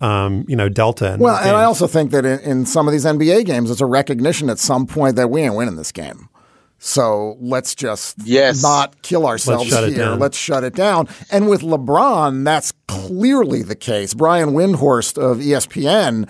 um, 0.00 0.44
you 0.48 0.56
know, 0.56 0.68
delta. 0.68 1.14
In 1.14 1.20
Well, 1.20 1.36
and 1.36 1.56
I 1.56 1.64
also 1.64 1.86
think 1.86 2.10
that 2.10 2.24
in, 2.24 2.40
in 2.40 2.66
some 2.66 2.86
of 2.88 2.92
these 2.92 3.04
NBA 3.04 3.44
games, 3.46 3.70
it's 3.70 3.80
a 3.80 3.86
recognition 3.86 4.50
at 4.50 4.58
some 4.58 4.86
point 4.86 5.16
that 5.16 5.30
we 5.30 5.42
ain't 5.42 5.54
winning 5.54 5.76
this 5.76 5.92
game. 5.92 6.28
So 6.78 7.36
let's 7.40 7.74
just 7.74 8.16
Yes. 8.24 8.62
not 8.62 9.02
kill 9.02 9.26
ourselves 9.26 9.68
shut 9.68 9.84
it 9.84 9.94
here. 9.94 10.10
Let's 10.10 10.36
shut 10.36 10.62
it 10.64 10.74
down. 10.74 11.08
And 11.30 11.48
with 11.48 11.62
LeBron, 11.62 12.44
that's 12.44 12.72
clearly 12.86 13.62
the 13.62 13.74
case. 13.74 14.14
Brian 14.14 14.50
Windhorst 14.50 15.18
of 15.18 15.38
ESPN 15.38 16.28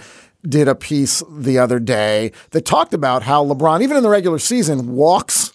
did 0.48 0.68
a 0.68 0.74
piece 0.74 1.22
the 1.30 1.58
other 1.58 1.78
day 1.80 2.30
that 2.52 2.64
talked 2.64 2.94
about 2.94 3.24
how 3.24 3.44
LeBron, 3.44 3.82
even 3.82 3.96
in 3.96 4.02
the 4.02 4.08
regular 4.08 4.38
season, 4.38 4.94
walks 4.94 5.52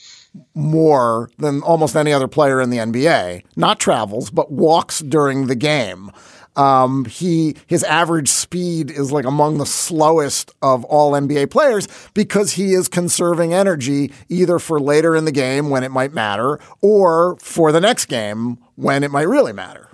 more 0.54 1.30
than 1.38 1.62
almost 1.62 1.96
any 1.96 2.12
other 2.14 2.28
player 2.28 2.62
in 2.62 2.70
the 2.70 2.78
NBA. 2.78 3.44
Not 3.56 3.80
travels, 3.80 4.30
but 4.30 4.52
walks 4.52 5.00
during 5.00 5.48
the 5.48 5.56
game. 5.56 6.12
Um, 6.56 7.06
he 7.06 7.56
his 7.68 7.84
average 7.86 8.28
speed 8.28 8.92
is 8.92 9.12
like 9.12 9.26
among 9.26 9.58
the 9.58 9.66
slowest 9.66 10.52
of 10.62 10.84
all 10.86 11.14
NBA 11.14 11.50
players 11.50 11.88
because 12.14 12.54
he 12.54 12.74
is 12.74 12.90
conserving 12.90 13.54
energy 13.54 14.12
either 14.28 14.60
for 14.60 14.80
later 14.80 15.16
in 15.16 15.24
the 15.24 15.32
game 15.32 15.70
when 15.70 15.84
it 15.84 15.92
might 15.92 16.14
matter 16.14 16.60
or 16.82 17.38
for 17.38 17.72
the 17.72 17.80
next 17.80 18.06
game 18.06 18.58
when 18.76 19.04
it 19.04 19.12
might 19.12 19.28
really 19.28 19.54
matter. 19.54 19.88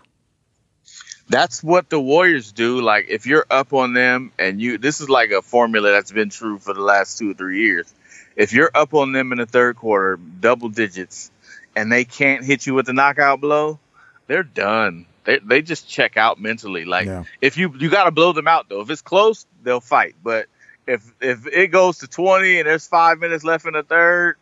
That's 1.29 1.61
what 1.61 1.89
the 1.89 1.99
Warriors 1.99 2.51
do. 2.51 2.81
Like 2.81 3.07
if 3.09 3.27
you're 3.27 3.45
up 3.51 3.73
on 3.73 3.93
them 3.93 4.31
and 4.39 4.59
you 4.59 4.79
this 4.79 4.99
is 4.99 5.09
like 5.09 5.29
a 5.29 5.43
formula 5.43 5.91
that's 5.91 6.11
been 6.11 6.29
true 6.29 6.57
for 6.57 6.73
the 6.73 6.81
last 6.81 7.19
two 7.19 7.31
or 7.31 7.33
three 7.35 7.61
years. 7.65 7.93
If 8.35 8.53
you're 8.53 8.71
up 8.73 8.93
on 8.93 9.11
them 9.11 9.31
in 9.31 9.39
the 9.39 9.45
third 9.45 9.75
quarter, 9.75 10.17
double 10.17 10.69
digits, 10.69 11.31
and 11.75 11.91
they 11.91 12.05
can't 12.05 12.43
hit 12.43 12.65
you 12.65 12.73
with 12.75 12.85
the 12.85 12.93
knockout 12.93 13.41
blow, 13.41 13.79
they're 14.27 14.43
done. 14.43 15.05
They 15.27 15.39
they 15.39 15.61
just 15.61 15.89
check 15.89 16.15
out 16.15 16.39
mentally. 16.39 16.85
Like 16.85 17.05
Yeah. 17.05 17.25
if 17.41 17.57
you 17.57 17.73
you 17.77 17.89
gotta 17.89 18.11
blow 18.11 18.31
them 18.31 18.47
out 18.47 18.69
though. 18.69 18.79
If 18.79 18.89
it's 18.89 19.01
close, 19.01 19.45
they'll 19.61 19.81
fight. 19.81 20.15
But 20.23 20.47
if 20.87 21.03
if 21.19 21.45
it 21.45 21.67
goes 21.67 21.97
to 21.97 22.07
twenty 22.07 22.59
and 22.59 22.67
there's 22.67 22.87
five 22.87 23.19
minutes 23.19 23.43
left 23.43 23.65
in 23.65 23.73
the 23.73 23.83
third, 23.83 24.37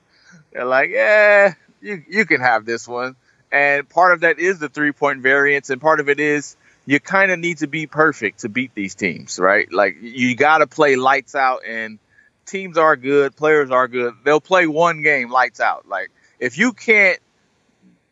they're 0.53 0.63
like, 0.63 0.91
yeah, 0.91 1.55
you 1.81 2.03
you 2.07 2.25
can 2.25 2.39
have 2.39 2.65
this 2.65 2.87
one. 2.87 3.15
And 3.51 3.89
part 3.89 4.13
of 4.13 4.21
that 4.21 4.37
is 4.37 4.59
the 4.59 4.69
three 4.69 4.91
point 4.91 5.21
variance, 5.23 5.71
and 5.71 5.81
part 5.81 5.99
of 5.99 6.07
it 6.07 6.19
is 6.19 6.55
you 6.85 6.99
kind 6.99 7.31
of 7.31 7.39
need 7.39 7.57
to 7.57 7.67
be 7.67 7.87
perfect 7.87 8.41
to 8.41 8.49
beat 8.49 8.75
these 8.75 8.93
teams, 8.93 9.39
right? 9.39 9.71
Like 9.73 9.97
you 10.01 10.35
got 10.35 10.59
to 10.59 10.67
play 10.67 10.97
lights 10.97 11.33
out, 11.33 11.61
and 11.67 11.97
teams 12.45 12.77
are 12.77 12.95
good, 12.95 13.35
players 13.35 13.71
are 13.71 13.87
good. 13.87 14.13
They'll 14.23 14.39
play 14.39 14.67
one 14.67 15.01
game 15.01 15.31
lights 15.31 15.59
out. 15.59 15.87
Like 15.87 16.11
if 16.39 16.59
you 16.59 16.73
can't 16.73 17.19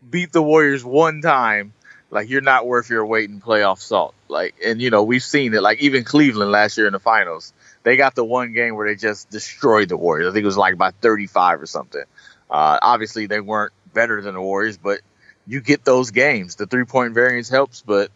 beat 0.10 0.32
the 0.32 0.42
Warriors 0.42 0.84
one 0.84 1.22
time, 1.22 1.74
like 2.14 2.30
you're 2.30 2.42
not 2.42 2.68
worth 2.68 2.92
your 2.92 3.06
weight 3.06 3.30
in 3.30 3.42
playoff 3.42 3.80
salt. 3.80 4.14
Like, 4.30 4.56
and 4.64 4.80
you 4.80 4.92
know 4.92 5.04
we've 5.04 5.24
seen 5.24 5.54
it. 5.54 5.64
Like 5.64 5.80
even 5.80 6.04
Cleveland 6.04 6.52
last 6.52 6.78
year 6.78 6.86
in 6.86 6.94
the 6.94 7.00
finals, 7.00 7.54
they 7.82 7.98
got 7.98 8.14
the 8.14 8.24
one 8.24 8.54
game 8.54 8.76
where 8.76 8.88
they 8.88 8.96
just 8.96 9.32
destroyed 9.32 9.90
the 9.90 9.98
Warriors. 9.98 10.30
I 10.30 10.32
think 10.32 10.44
it 10.44 10.46
was 10.46 10.58
like 10.58 10.78
by 10.78 10.92
35 10.92 11.62
or 11.62 11.66
something. 11.66 12.04
Uh, 12.50 12.78
obviously, 12.82 13.26
they 13.26 13.42
weren't 13.42 13.74
better 13.94 14.22
than 14.22 14.36
the 14.36 14.42
Warriors, 14.42 14.78
but 14.78 15.02
you 15.48 15.60
get 15.60 15.84
those 15.84 16.12
games. 16.12 16.56
The 16.56 16.68
three 16.68 16.86
point 16.86 17.16
variance 17.16 17.50
helps, 17.50 17.82
but 17.82 18.12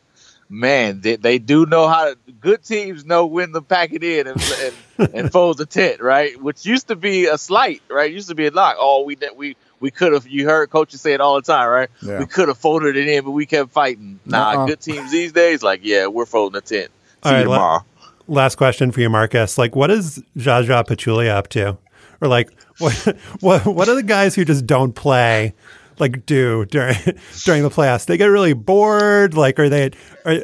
man, 0.47 1.01
they, 1.01 1.15
they 1.15 1.39
do 1.39 1.65
know 1.65 1.87
how 1.87 2.05
to. 2.05 2.17
Good 2.39 2.63
teams 2.63 3.03
know 3.03 3.25
when 3.25 3.51
to 3.53 3.61
pack 3.61 3.93
it 3.93 4.03
in 4.03 4.27
and, 4.27 4.53
and, 4.99 5.13
and 5.15 5.31
fold 5.31 5.57
the 5.57 5.65
tent, 5.65 6.01
right? 6.01 6.39
Which 6.39 6.67
used 6.67 6.89
to 6.89 6.95
be 6.95 7.25
a 7.25 7.37
slight, 7.39 7.81
right? 7.89 8.13
Used 8.13 8.29
to 8.29 8.35
be 8.35 8.45
a 8.45 8.51
knock. 8.51 8.75
Oh, 8.79 9.03
we 9.05 9.17
we 9.35 9.57
we 9.79 9.91
could 9.91 10.13
have. 10.13 10.27
You 10.27 10.45
heard 10.47 10.69
coaches 10.69 11.01
say 11.01 11.13
it 11.13 11.21
all 11.21 11.35
the 11.35 11.41
time, 11.41 11.69
right? 11.69 11.89
Yeah. 12.01 12.19
We 12.19 12.25
could 12.25 12.47
have 12.47 12.57
folded 12.57 12.95
it 12.97 13.07
in, 13.07 13.23
but 13.23 13.31
we 13.31 13.45
kept 13.45 13.71
fighting. 13.71 14.19
Nah, 14.25 14.51
Uh-uh. 14.51 14.65
good 14.67 14.79
teams 14.81 15.11
these 15.11 15.31
days, 15.31 15.61
like 15.63 15.81
yeah, 15.83 16.07
we're 16.07 16.25
folding 16.25 16.53
the 16.53 16.61
tent. 16.61 16.91
See 17.23 17.29
right, 17.31 17.37
you 17.39 17.43
tomorrow. 17.45 17.83
Last 18.27 18.55
question 18.55 18.91
for 18.91 18.99
you, 19.01 19.09
Marcus. 19.09 19.57
Like, 19.57 19.75
what 19.75 19.89
is 19.91 20.21
Zaza 20.39 20.83
Pachulia 20.87 21.29
up 21.29 21.47
to? 21.49 21.77
Or 22.21 22.27
like, 22.27 22.49
what 22.79 22.93
what 23.39 23.65
what 23.65 23.87
are 23.89 23.95
the 23.95 24.03
guys 24.03 24.35
who 24.35 24.45
just 24.45 24.65
don't 24.65 24.93
play? 24.93 25.53
Like 25.99 26.27
do 26.27 26.65
during 26.65 26.95
during 27.45 27.63
the 27.63 27.69
playoffs? 27.69 28.05
They 28.05 28.17
get 28.17 28.27
really 28.27 28.53
bored. 28.53 29.33
Like, 29.33 29.57
are 29.59 29.67
they? 29.69 29.91
Are, 30.25 30.35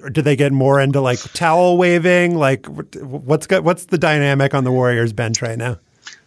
or 0.00 0.10
do 0.10 0.22
they 0.22 0.34
get 0.36 0.50
more 0.52 0.80
into 0.80 1.00
like 1.00 1.18
towel 1.34 1.76
waving? 1.76 2.36
Like, 2.36 2.66
what- 2.66 2.96
what's 2.96 3.46
got, 3.46 3.64
what's 3.64 3.86
the 3.86 3.98
dynamic 3.98 4.54
on 4.54 4.64
the 4.64 4.72
Warriors 4.72 5.12
bench 5.12 5.42
right 5.42 5.58
now? 5.58 5.78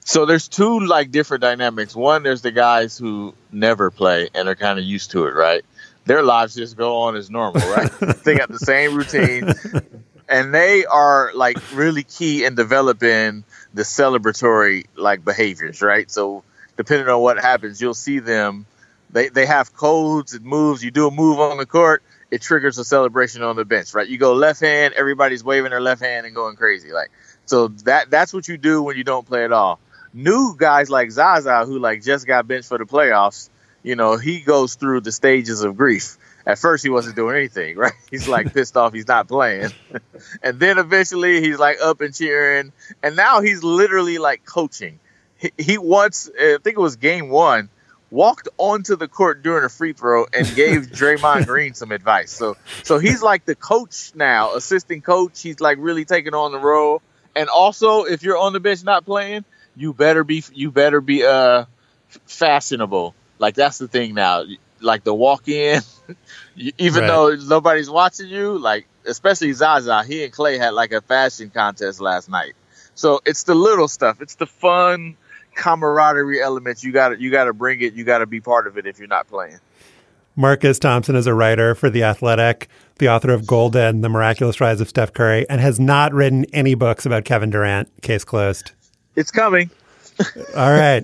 So 0.08 0.26
there's 0.26 0.48
two 0.48 0.80
like 0.80 1.12
different 1.12 1.42
dynamics. 1.42 1.94
One, 1.94 2.24
there's 2.24 2.42
the 2.42 2.54
guys 2.54 2.98
who 2.98 3.36
never 3.52 3.92
play 3.92 4.30
and 4.34 4.48
are 4.48 4.56
kind 4.56 4.80
of 4.80 4.86
used 4.86 5.12
to 5.12 5.26
it, 5.26 5.32
right? 5.32 5.66
Their 6.06 6.24
lives 6.24 6.56
just 6.56 6.78
go 6.78 7.00
on 7.00 7.18
as 7.18 7.30
normal, 7.30 7.70
right? 7.70 7.92
they 8.24 8.38
got 8.38 8.48
the 8.48 8.58
same 8.58 8.96
routine, 8.96 9.54
and 10.30 10.56
they 10.56 10.86
are 10.86 11.32
like 11.36 11.58
really 11.74 12.04
key 12.04 12.46
in 12.46 12.56
developing 12.56 13.44
the 13.74 13.82
celebratory 13.82 14.86
like 14.96 15.26
behaviors, 15.26 15.82
right? 15.82 16.10
So 16.10 16.46
depending 16.78 17.10
on 17.10 17.20
what 17.20 17.38
happens, 17.38 17.82
you'll 17.82 17.94
see 17.94 18.20
them. 18.20 18.66
They 19.10 19.28
they 19.28 19.46
have 19.46 19.76
codes 19.76 20.34
and 20.34 20.46
moves. 20.46 20.82
You 20.86 20.90
do 20.90 21.08
a 21.08 21.12
move 21.12 21.42
on 21.42 21.58
the 21.58 21.66
court, 21.66 22.02
it 22.32 22.42
triggers 22.42 22.78
a 22.78 22.86
celebration 22.86 23.44
on 23.44 23.58
the 23.58 23.66
bench, 23.66 23.94
right? 23.94 24.08
You 24.08 24.18
go 24.18 24.34
left 24.36 24.62
hand, 24.62 24.94
everybody's 24.94 25.44
waving 25.44 25.72
their 25.72 25.82
left 25.82 26.02
hand 26.02 26.26
and 26.26 26.34
going 26.34 26.56
crazy, 26.56 26.94
like 26.94 27.12
so 27.46 27.68
that 27.84 28.10
that's 28.10 28.34
what 28.34 28.48
you 28.48 28.58
do 28.58 28.82
when 28.82 28.96
you 28.96 29.04
don't 29.04 29.28
play 29.28 29.44
at 29.44 29.52
all. 29.52 29.82
New 30.14 30.56
guys 30.58 30.90
like 30.90 31.12
Zaza, 31.12 31.66
who 31.66 31.80
like 31.80 32.04
just 32.04 32.26
got 32.28 32.48
benched 32.48 32.68
for 32.68 32.78
the 32.78 32.86
playoffs, 32.86 33.50
you 33.84 33.96
know, 33.96 34.18
he 34.18 34.42
goes 34.42 34.76
through 34.76 35.02
the 35.02 35.12
stages 35.12 35.62
of 35.64 35.78
grief. 35.78 36.18
At 36.46 36.60
first, 36.60 36.84
he 36.84 36.90
wasn't 36.90 37.16
doing 37.16 37.36
anything, 37.36 37.78
right? 37.78 37.94
He's 38.10 38.28
like 38.28 38.54
pissed 38.54 38.78
off 38.78 38.94
he's 38.94 39.08
not 39.08 39.28
playing, 39.28 39.72
and 40.44 40.60
then 40.60 40.78
eventually 40.78 41.42
he's 41.42 41.60
like 41.60 41.78
up 41.82 42.02
and 42.02 42.14
cheering, 42.14 42.72
and 43.04 43.16
now 43.16 43.42
he's 43.42 43.64
literally 43.64 44.18
like 44.18 44.46
coaching. 44.46 45.00
He, 45.38 45.52
he 45.58 45.78
once, 45.78 46.30
I 46.40 46.58
think 46.64 46.78
it 46.78 46.82
was 46.82 46.96
game 46.96 47.30
one, 47.30 47.70
walked 48.10 48.48
onto 48.58 48.96
the 48.96 49.08
court 49.08 49.44
during 49.44 49.66
a 49.66 49.70
free 49.70 49.94
throw 49.94 50.26
and 50.34 50.48
gave 50.56 50.82
Draymond 50.92 51.46
Green 51.46 51.74
some 51.74 51.92
advice. 51.92 52.32
So, 52.32 52.56
so 52.84 53.00
he's 53.00 53.22
like 53.22 53.46
the 53.46 53.56
coach 53.56 54.12
now, 54.16 54.56
assistant 54.56 55.04
coach. 55.04 55.42
He's 55.42 55.60
like 55.60 55.78
really 55.80 56.06
taking 56.06 56.34
on 56.34 56.52
the 56.52 56.60
role. 56.60 57.02
And 57.36 57.50
also, 57.50 58.04
if 58.04 58.24
you're 58.24 58.38
on 58.38 58.54
the 58.54 58.60
bench 58.60 58.84
not 58.84 59.06
playing, 59.06 59.46
you 59.78 59.94
better 59.94 60.24
be 60.24 60.44
you 60.54 60.72
better 60.72 61.00
be 61.02 61.24
uh 61.26 61.66
fashionable. 62.26 63.16
Like 63.40 63.56
that's 63.56 63.78
the 63.78 63.88
thing 63.88 64.14
now. 64.14 64.44
Like 64.80 65.04
the 65.04 65.14
walk 65.14 65.48
in, 65.48 65.82
even 66.78 67.02
Right. 67.02 67.08
though 67.08 67.36
nobody's 67.36 67.90
watching 67.90 68.28
you, 68.28 68.58
like 68.58 68.88
especially 69.06 69.52
Zaza, 69.54 70.04
he 70.04 70.24
and 70.24 70.34
Klay 70.34 70.58
had 70.60 70.72
like 70.72 70.92
a 70.92 71.02
fashion 71.02 71.50
contest 71.50 72.00
last 72.00 72.30
night. 72.30 72.54
So 72.96 73.22
it's 73.26 73.44
the 73.44 73.56
little 73.56 73.88
stuff. 73.88 74.22
It's 74.22 74.36
the 74.36 74.46
fun 74.48 75.18
camaraderie 75.56 76.42
elements. 76.42 76.84
You 76.84 76.92
got 76.92 77.10
to 77.10 77.20
you 77.22 77.32
got 77.32 77.46
to 77.46 77.54
bring 77.54 77.82
it. 77.82 77.94
You 77.94 78.04
got 78.04 78.20
to 78.20 78.26
be 78.26 78.40
part 78.42 78.68
of 78.68 78.78
it 78.78 78.86
if 78.86 79.00
you're 79.00 79.08
not 79.08 79.28
playing. 79.28 79.60
Marcus 80.36 80.78
Thompson 80.78 81.16
is 81.16 81.26
a 81.26 81.34
writer 81.34 81.74
for 81.74 81.90
The 81.90 82.04
Athletic, 82.04 82.68
the 83.00 83.10
author 83.10 83.32
of 83.32 83.48
Golden, 83.48 84.02
The 84.02 84.10
Miraculous 84.10 84.62
Rise 84.62 84.80
of 84.80 84.88
Steph 84.88 85.12
Curry, 85.12 85.50
and 85.50 85.60
has 85.60 85.80
not 85.80 86.14
written 86.14 86.46
any 86.54 86.76
books 86.76 87.08
about 87.08 87.26
Kevin 87.26 87.50
Durant. 87.50 87.90
Case 88.04 88.24
closed. 88.24 88.74
It's 89.18 89.32
coming. 89.32 89.72
All 90.56 90.72
right. 90.72 91.04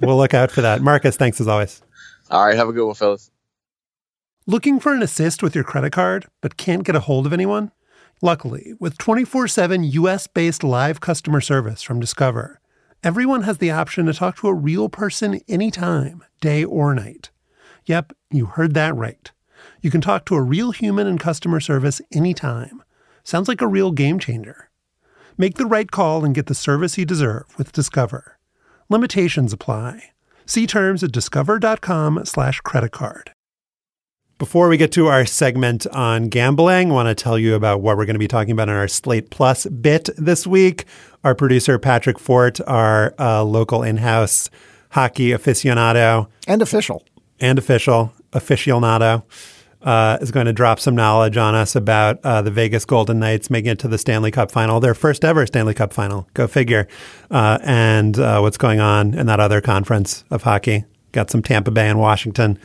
we'll 0.00 0.16
look 0.16 0.32
out 0.32 0.50
for 0.50 0.62
that. 0.62 0.80
Marcus, 0.80 1.16
thanks 1.16 1.38
as 1.38 1.46
always. 1.46 1.82
All 2.30 2.46
right. 2.46 2.56
Have 2.56 2.68
a 2.68 2.72
good 2.72 2.86
one, 2.86 2.94
fellas. 2.94 3.30
Looking 4.46 4.80
for 4.80 4.94
an 4.94 5.02
assist 5.02 5.42
with 5.42 5.54
your 5.54 5.62
credit 5.62 5.92
card, 5.92 6.26
but 6.40 6.56
can't 6.56 6.82
get 6.82 6.96
a 6.96 7.00
hold 7.00 7.26
of 7.26 7.32
anyone? 7.32 7.70
Luckily, 8.22 8.72
with 8.80 8.96
24 8.96 9.48
7 9.48 9.84
US 9.84 10.26
based 10.26 10.64
live 10.64 11.00
customer 11.00 11.42
service 11.42 11.82
from 11.82 12.00
Discover, 12.00 12.58
everyone 13.04 13.42
has 13.42 13.58
the 13.58 13.70
option 13.70 14.06
to 14.06 14.14
talk 14.14 14.36
to 14.38 14.48
a 14.48 14.54
real 14.54 14.88
person 14.88 15.40
anytime, 15.46 16.24
day 16.40 16.64
or 16.64 16.94
night. 16.94 17.30
Yep, 17.84 18.14
you 18.30 18.46
heard 18.46 18.72
that 18.74 18.96
right. 18.96 19.30
You 19.82 19.90
can 19.90 20.00
talk 20.00 20.24
to 20.26 20.36
a 20.36 20.42
real 20.42 20.70
human 20.70 21.06
in 21.06 21.18
customer 21.18 21.60
service 21.60 22.00
anytime. 22.12 22.82
Sounds 23.24 23.46
like 23.46 23.60
a 23.60 23.66
real 23.66 23.92
game 23.92 24.18
changer. 24.18 24.70
Make 25.38 25.56
the 25.56 25.66
right 25.66 25.90
call 25.90 26.24
and 26.24 26.34
get 26.34 26.46
the 26.46 26.54
service 26.54 26.98
you 26.98 27.06
deserve 27.06 27.56
with 27.58 27.72
Discover. 27.72 28.38
Limitations 28.88 29.52
apply. 29.52 30.04
See 30.44 30.66
terms 30.66 31.02
at 31.02 31.12
discover.com 31.12 32.24
slash 32.24 32.60
credit 32.60 32.92
card. 32.92 33.32
Before 34.38 34.68
we 34.68 34.76
get 34.76 34.90
to 34.92 35.06
our 35.06 35.24
segment 35.24 35.86
on 35.86 36.28
gambling, 36.28 36.90
I 36.90 36.94
want 36.94 37.08
to 37.08 37.14
tell 37.14 37.38
you 37.38 37.54
about 37.54 37.80
what 37.80 37.96
we're 37.96 38.06
going 38.06 38.14
to 38.14 38.18
be 38.18 38.28
talking 38.28 38.50
about 38.50 38.68
in 38.68 38.74
our 38.74 38.88
Slate 38.88 39.30
Plus 39.30 39.66
bit 39.66 40.10
this 40.18 40.46
week. 40.46 40.84
Our 41.22 41.34
producer, 41.34 41.78
Patrick 41.78 42.18
Fort, 42.18 42.60
our 42.66 43.14
uh, 43.18 43.44
local 43.44 43.82
in 43.82 43.98
house 43.98 44.50
hockey 44.90 45.28
aficionado 45.28 46.28
and 46.46 46.60
official 46.60 47.04
and 47.40 47.58
official 47.58 48.12
aficionado 48.32 49.22
uh, 49.82 50.18
is 50.20 50.30
going 50.30 50.46
to 50.46 50.52
drop 50.52 50.80
some 50.80 50.94
knowledge 50.94 51.36
on 51.36 51.54
us 51.54 51.74
about 51.74 52.18
uh, 52.24 52.42
the 52.42 52.50
Vegas 52.50 52.84
Golden 52.84 53.18
Knights 53.18 53.50
making 53.50 53.72
it 53.72 53.78
to 53.80 53.88
the 53.88 53.98
Stanley 53.98 54.30
Cup 54.30 54.50
final, 54.50 54.80
their 54.80 54.94
first 54.94 55.24
ever 55.24 55.46
Stanley 55.46 55.74
Cup 55.74 55.92
final. 55.92 56.28
Go 56.34 56.46
figure. 56.46 56.88
Uh, 57.30 57.58
and 57.62 58.18
uh, 58.18 58.40
what's 58.40 58.58
going 58.58 58.80
on 58.80 59.14
in 59.14 59.26
that 59.26 59.40
other 59.40 59.60
conference 59.60 60.24
of 60.30 60.42
hockey. 60.42 60.84
Got 61.12 61.30
some 61.30 61.42
Tampa 61.42 61.70
Bay 61.70 61.88
and 61.88 61.98
Washington 61.98 62.58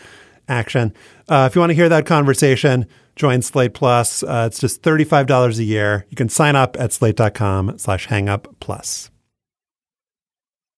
action. 0.47 0.93
Uh, 1.27 1.47
if 1.49 1.55
you 1.55 1.59
want 1.59 1.71
to 1.71 1.75
hear 1.75 1.89
that 1.89 2.05
conversation, 2.05 2.85
join 3.15 3.41
Slate 3.41 3.73
Plus. 3.73 4.23
Uh, 4.23 4.45
it's 4.47 4.59
just 4.59 4.81
$35 4.81 5.57
a 5.57 5.63
year. 5.63 6.05
You 6.09 6.15
can 6.15 6.29
sign 6.29 6.55
up 6.55 6.77
at 6.79 6.93
slate.com 6.93 7.77
slash 7.77 8.07
hangup 8.07 8.53
plus. 8.59 9.09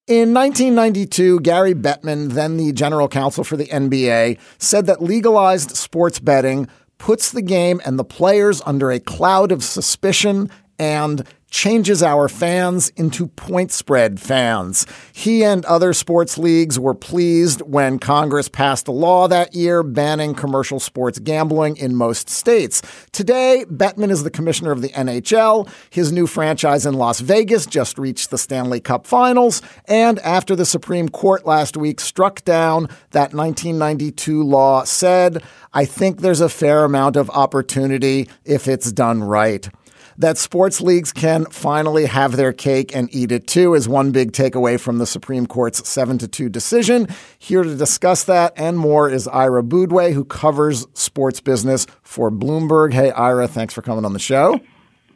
In 0.09 0.33
1992, 0.33 1.41
Gary 1.41 1.75
Bettman, 1.75 2.31
then 2.31 2.57
the 2.57 2.73
general 2.73 3.07
counsel 3.07 3.43
for 3.43 3.55
the 3.55 3.67
NBA, 3.67 4.39
said 4.57 4.87
that 4.87 5.03
legalized 5.03 5.77
sports 5.77 6.17
betting 6.17 6.67
puts 6.97 7.31
the 7.31 7.43
game 7.43 7.79
and 7.85 7.99
the 7.99 8.03
players 8.03 8.59
under 8.65 8.89
a 8.89 8.99
cloud 8.99 9.51
of 9.51 9.63
suspicion 9.63 10.49
and 10.79 11.27
changes 11.51 12.03
our 12.03 12.29
fans 12.29 12.89
into 12.89 13.27
point 13.27 13.71
spread 13.71 14.19
fans. 14.19 14.85
He 15.11 15.43
and 15.43 15.65
other 15.65 15.93
sports 15.93 16.37
leagues 16.37 16.79
were 16.79 16.93
pleased 16.93 17.61
when 17.61 17.99
Congress 17.99 18.47
passed 18.47 18.87
a 18.87 18.91
law 18.91 19.27
that 19.27 19.55
year 19.55 19.81
banning 19.81 20.35
commercial 20.35 20.79
sports 20.79 21.19
gambling 21.19 21.77
in 21.77 21.95
most 21.95 22.29
states. 22.29 22.81
Today, 23.11 23.65
Bettman 23.69 24.11
is 24.11 24.23
the 24.23 24.29
commissioner 24.29 24.71
of 24.71 24.81
the 24.81 24.89
NHL. 24.89 25.69
His 25.89 26.11
new 26.11 26.27
franchise 26.27 26.85
in 26.85 26.93
Las 26.93 27.19
Vegas 27.19 27.65
just 27.65 27.97
reached 27.97 28.29
the 28.29 28.37
Stanley 28.37 28.79
Cup 28.79 29.07
finals. 29.07 29.61
And 29.85 30.19
after 30.19 30.55
the 30.55 30.65
Supreme 30.65 31.09
Court 31.09 31.45
last 31.45 31.75
week 31.75 31.99
struck 31.99 32.43
down 32.45 32.83
that 33.11 33.33
1992 33.33 34.43
law, 34.43 34.83
said, 34.83 35.43
I 35.73 35.85
think 35.85 36.21
there's 36.21 36.41
a 36.41 36.49
fair 36.49 36.83
amount 36.83 37.15
of 37.15 37.29
opportunity 37.31 38.29
if 38.45 38.67
it's 38.67 38.91
done 38.91 39.23
right 39.23 39.69
that 40.19 40.37
sports 40.37 40.81
leagues 40.81 41.11
can 41.11 41.45
finally 41.45 42.05
have 42.05 42.35
their 42.35 42.53
cake 42.53 42.95
and 42.95 43.13
eat 43.15 43.31
it 43.31 43.47
too 43.47 43.73
is 43.73 43.87
one 43.87 44.11
big 44.11 44.33
takeaway 44.33 44.79
from 44.79 44.97
the 44.97 45.05
Supreme 45.05 45.47
Court's 45.47 45.87
7 45.87 46.17
to 46.19 46.27
2 46.27 46.49
decision. 46.49 47.07
Here 47.39 47.63
to 47.63 47.75
discuss 47.75 48.25
that 48.25 48.53
and 48.57 48.77
more 48.77 49.09
is 49.09 49.27
Ira 49.29 49.63
Boudway, 49.63 50.13
who 50.13 50.25
covers 50.25 50.85
sports 50.93 51.39
business 51.39 51.87
for 52.03 52.29
Bloomberg. 52.29 52.93
Hey, 52.93 53.11
Ira, 53.11 53.47
thanks 53.47 53.73
for 53.73 53.81
coming 53.81 54.03
on 54.03 54.11
the 54.11 54.19
show. 54.19 54.59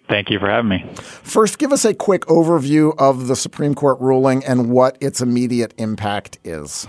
Thank 0.07 0.29
you 0.29 0.39
for 0.39 0.49
having 0.49 0.69
me. 0.69 0.85
First, 0.95 1.59
give 1.59 1.71
us 1.71 1.85
a 1.85 1.93
quick 1.93 2.21
overview 2.23 2.93
of 2.97 3.27
the 3.27 3.35
Supreme 3.35 3.75
Court 3.75 3.99
ruling 3.99 4.43
and 4.45 4.71
what 4.71 4.97
its 5.01 5.21
immediate 5.21 5.73
impact 5.77 6.39
is. 6.43 6.87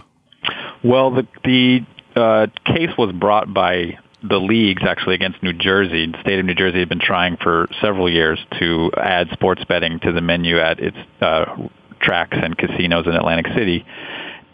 Well, 0.84 1.10
the, 1.10 1.26
the 1.44 1.86
uh, 2.14 2.46
case 2.64 2.90
was 2.96 3.12
brought 3.12 3.52
by 3.52 3.98
the 4.28 4.38
leagues 4.38 4.82
actually 4.86 5.14
against 5.14 5.42
New 5.42 5.52
Jersey. 5.52 6.06
The 6.10 6.20
state 6.20 6.38
of 6.38 6.46
New 6.46 6.54
Jersey 6.54 6.80
had 6.80 6.88
been 6.88 7.00
trying 7.00 7.36
for 7.36 7.68
several 7.80 8.10
years 8.10 8.38
to 8.58 8.90
add 8.96 9.28
sports 9.32 9.62
betting 9.68 10.00
to 10.00 10.12
the 10.12 10.20
menu 10.20 10.58
at 10.58 10.80
its 10.80 10.96
uh, 11.20 11.44
tracks 12.00 12.36
and 12.40 12.56
casinos 12.56 13.06
in 13.06 13.12
Atlantic 13.12 13.46
City. 13.54 13.84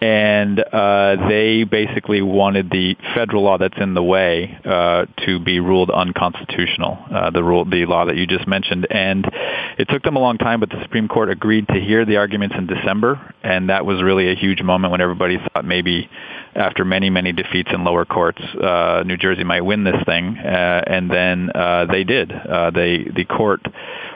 And 0.03 0.59
uh, 0.59 1.29
they 1.29 1.65
basically 1.65 2.23
wanted 2.23 2.71
the 2.71 2.97
federal 3.15 3.43
law 3.43 3.59
that's 3.59 3.77
in 3.79 3.93
the 3.93 4.03
way 4.03 4.59
uh, 4.65 5.05
to 5.27 5.39
be 5.39 5.61
ruled 5.61 5.91
unconstitutional, 5.91 6.99
uh, 7.13 7.31
the 7.31 7.45
rule, 7.45 7.67
the 7.67 7.85
law 7.85 8.07
that 8.07 8.17
you 8.17 8.27
just 8.27 8.49
mentioned. 8.49 8.87
And 8.91 9.31
it 9.77 9.89
took 9.91 10.03
them 10.03 10.17
a 10.17 10.19
long 10.19 10.39
time, 10.39 10.61
but 10.61 10.71
the 10.71 10.81
Supreme 10.83 11.07
Court 11.07 11.29
agreed 11.29 11.69
to 11.69 11.75
hear 11.75 12.07
the 12.07 12.17
arguments 12.17 12.55
in 12.57 12.67
December, 12.67 13.35
and 13.43 13.69
that 13.69 13.85
was 13.85 14.03
really 14.03 14.33
a 14.33 14.35
huge 14.35 14.63
moment 14.63 14.91
when 14.91 15.03
everybody 15.03 15.37
thought 15.53 15.67
maybe 15.67 16.09
after 16.55 16.85
many, 16.85 17.11
many 17.11 17.33
defeats 17.33 17.71
in 17.73 17.85
lower 17.85 18.05
courts, 18.05 18.43
uh, 18.43 19.03
New 19.07 19.17
Jersey 19.17 19.45
might 19.45 19.61
win 19.61 19.85
this 19.85 20.03
thing, 20.05 20.37
uh, 20.37 20.83
and 20.87 21.11
then 21.11 21.51
uh, 21.55 21.87
they 21.87 22.05
did. 22.05 22.33
Uh, 22.33 22.71
they 22.71 23.05
the 23.05 23.25
court 23.25 23.61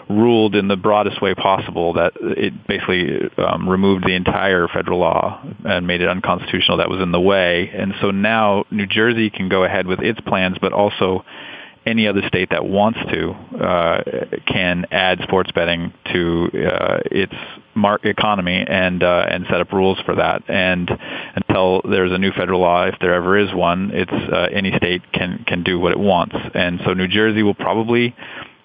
ruled 0.09 0.55
in 0.55 0.68
the 0.68 0.77
broadest 0.77 1.23
way 1.23 1.35
possible 1.35 1.94
that 1.94 2.12
it 2.20 2.66
basically 2.66 3.31
um, 3.38 3.68
removed 3.68 4.05
the 4.05 4.14
entire 4.14 4.68
federal 4.68 4.99
law 4.99 5.42
and 5.64 5.87
made 5.87 6.01
it 6.01 6.09
unconstitutional 6.09 6.79
that 6.79 6.90
was 6.90 7.01
in 7.01 7.11
the 7.11 7.20
way. 7.20 7.70
And 7.75 7.94
so 8.01 8.11
now 8.11 8.64
New 8.70 8.87
Jersey 8.87 9.31
can 9.31 9.49
go 9.49 9.64
ahead 9.64 9.87
with 9.87 10.01
its 10.01 10.20
plans, 10.20 10.59
but 10.61 10.73
also 10.73 11.25
any 11.87 12.07
other 12.07 12.23
state 12.29 12.51
that 12.51 12.64
wants 12.64 12.99
to 13.11 13.31
uh, 13.62 14.03
can 14.47 14.87
add 14.90 15.20
sports 15.23 15.51
betting 15.53 15.92
to 16.12 16.51
uh, 16.55 16.99
its 17.11 17.35
market 17.75 18.09
economy 18.09 18.64
and 18.66 19.03
uh, 19.03 19.27
and 19.29 19.47
set 19.51 19.61
up 19.61 19.73
rules 19.73 19.99
for 20.05 20.14
that. 20.16 20.42
And 20.49 20.90
until 21.35 21.83
there's 21.83 22.12
a 22.12 22.18
new 22.18 22.33
federal 22.33 22.61
law, 22.61 22.85
if 22.85 22.94
there 23.01 23.14
ever 23.14 23.38
is 23.38 23.53
one, 23.53 23.90
it's 23.92 24.11
uh, 24.11 24.49
any 24.53 24.73
state 24.77 25.03
can 25.12 25.44
can 25.47 25.62
do 25.62 25.79
what 25.79 25.92
it 25.92 25.99
wants. 25.99 26.37
And 26.55 26.81
so 26.85 26.94
New 26.94 27.09
Jersey 27.09 27.42
will 27.42 27.55
probably 27.55 28.14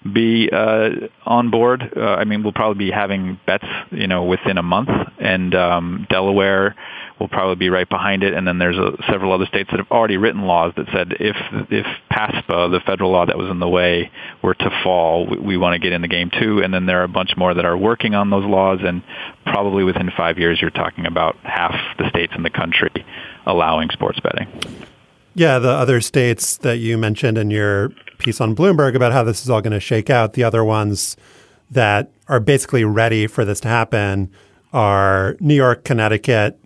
be 0.02 0.48
uh, 0.50 0.90
on 1.26 1.50
board. 1.50 1.92
Uh, 1.94 2.00
I 2.00 2.24
mean, 2.24 2.42
we'll 2.42 2.52
probably 2.52 2.86
be 2.86 2.90
having 2.90 3.38
bets, 3.46 3.66
you 3.90 4.06
know, 4.06 4.24
within 4.24 4.56
a 4.56 4.62
month, 4.62 4.88
and 5.18 5.54
um, 5.54 6.06
Delaware 6.08 6.74
will 7.20 7.28
probably 7.28 7.56
be 7.56 7.68
right 7.68 7.88
behind 7.88 8.22
it. 8.22 8.32
And 8.32 8.48
then 8.48 8.58
there's 8.58 8.78
a, 8.78 8.96
several 9.10 9.32
other 9.32 9.44
states 9.46 9.70
that 9.70 9.78
have 9.78 9.90
already 9.90 10.16
written 10.16 10.42
laws 10.42 10.72
that 10.76 10.86
said 10.92 11.12
if 11.20 11.36
if 11.70 11.86
PASPA, 12.10 12.70
the 12.70 12.80
federal 12.84 13.12
law 13.12 13.26
that 13.26 13.36
was 13.36 13.50
in 13.50 13.60
the 13.60 13.68
way, 13.68 14.10
were 14.42 14.54
to 14.54 14.80
fall, 14.82 15.26
we, 15.26 15.38
we 15.38 15.56
want 15.56 15.74
to 15.74 15.78
get 15.78 15.92
in 15.92 16.00
the 16.00 16.08
game 16.08 16.30
too. 16.30 16.62
And 16.62 16.72
then 16.72 16.86
there 16.86 17.00
are 17.00 17.04
a 17.04 17.08
bunch 17.08 17.36
more 17.36 17.52
that 17.52 17.64
are 17.64 17.76
working 17.76 18.14
on 18.14 18.30
those 18.30 18.44
laws, 18.44 18.80
and 18.82 19.02
probably 19.44 19.84
within 19.84 20.10
five 20.16 20.38
years, 20.38 20.60
you're 20.60 20.70
talking 20.70 21.06
about 21.06 21.36
half 21.44 21.74
the 21.98 22.08
states 22.08 22.32
in 22.34 22.42
the 22.42 22.50
country 22.50 22.90
allowing 23.46 23.90
sports 23.90 24.18
betting. 24.20 24.48
Yeah, 25.34 25.58
the 25.58 25.70
other 25.70 26.00
states 26.00 26.56
that 26.58 26.78
you 26.78 26.98
mentioned 26.98 27.38
in 27.38 27.50
your 27.50 27.90
piece 28.18 28.40
on 28.40 28.56
Bloomberg 28.56 28.94
about 28.94 29.12
how 29.12 29.22
this 29.22 29.42
is 29.42 29.50
all 29.50 29.60
going 29.60 29.72
to 29.72 29.80
shake 29.80 30.10
out, 30.10 30.32
the 30.32 30.42
other 30.42 30.64
ones 30.64 31.16
that 31.70 32.10
are 32.28 32.40
basically 32.40 32.84
ready 32.84 33.26
for 33.26 33.44
this 33.44 33.60
to 33.60 33.68
happen 33.68 34.30
are 34.72 35.36
New 35.40 35.54
York, 35.54 35.84
Connecticut, 35.84 36.58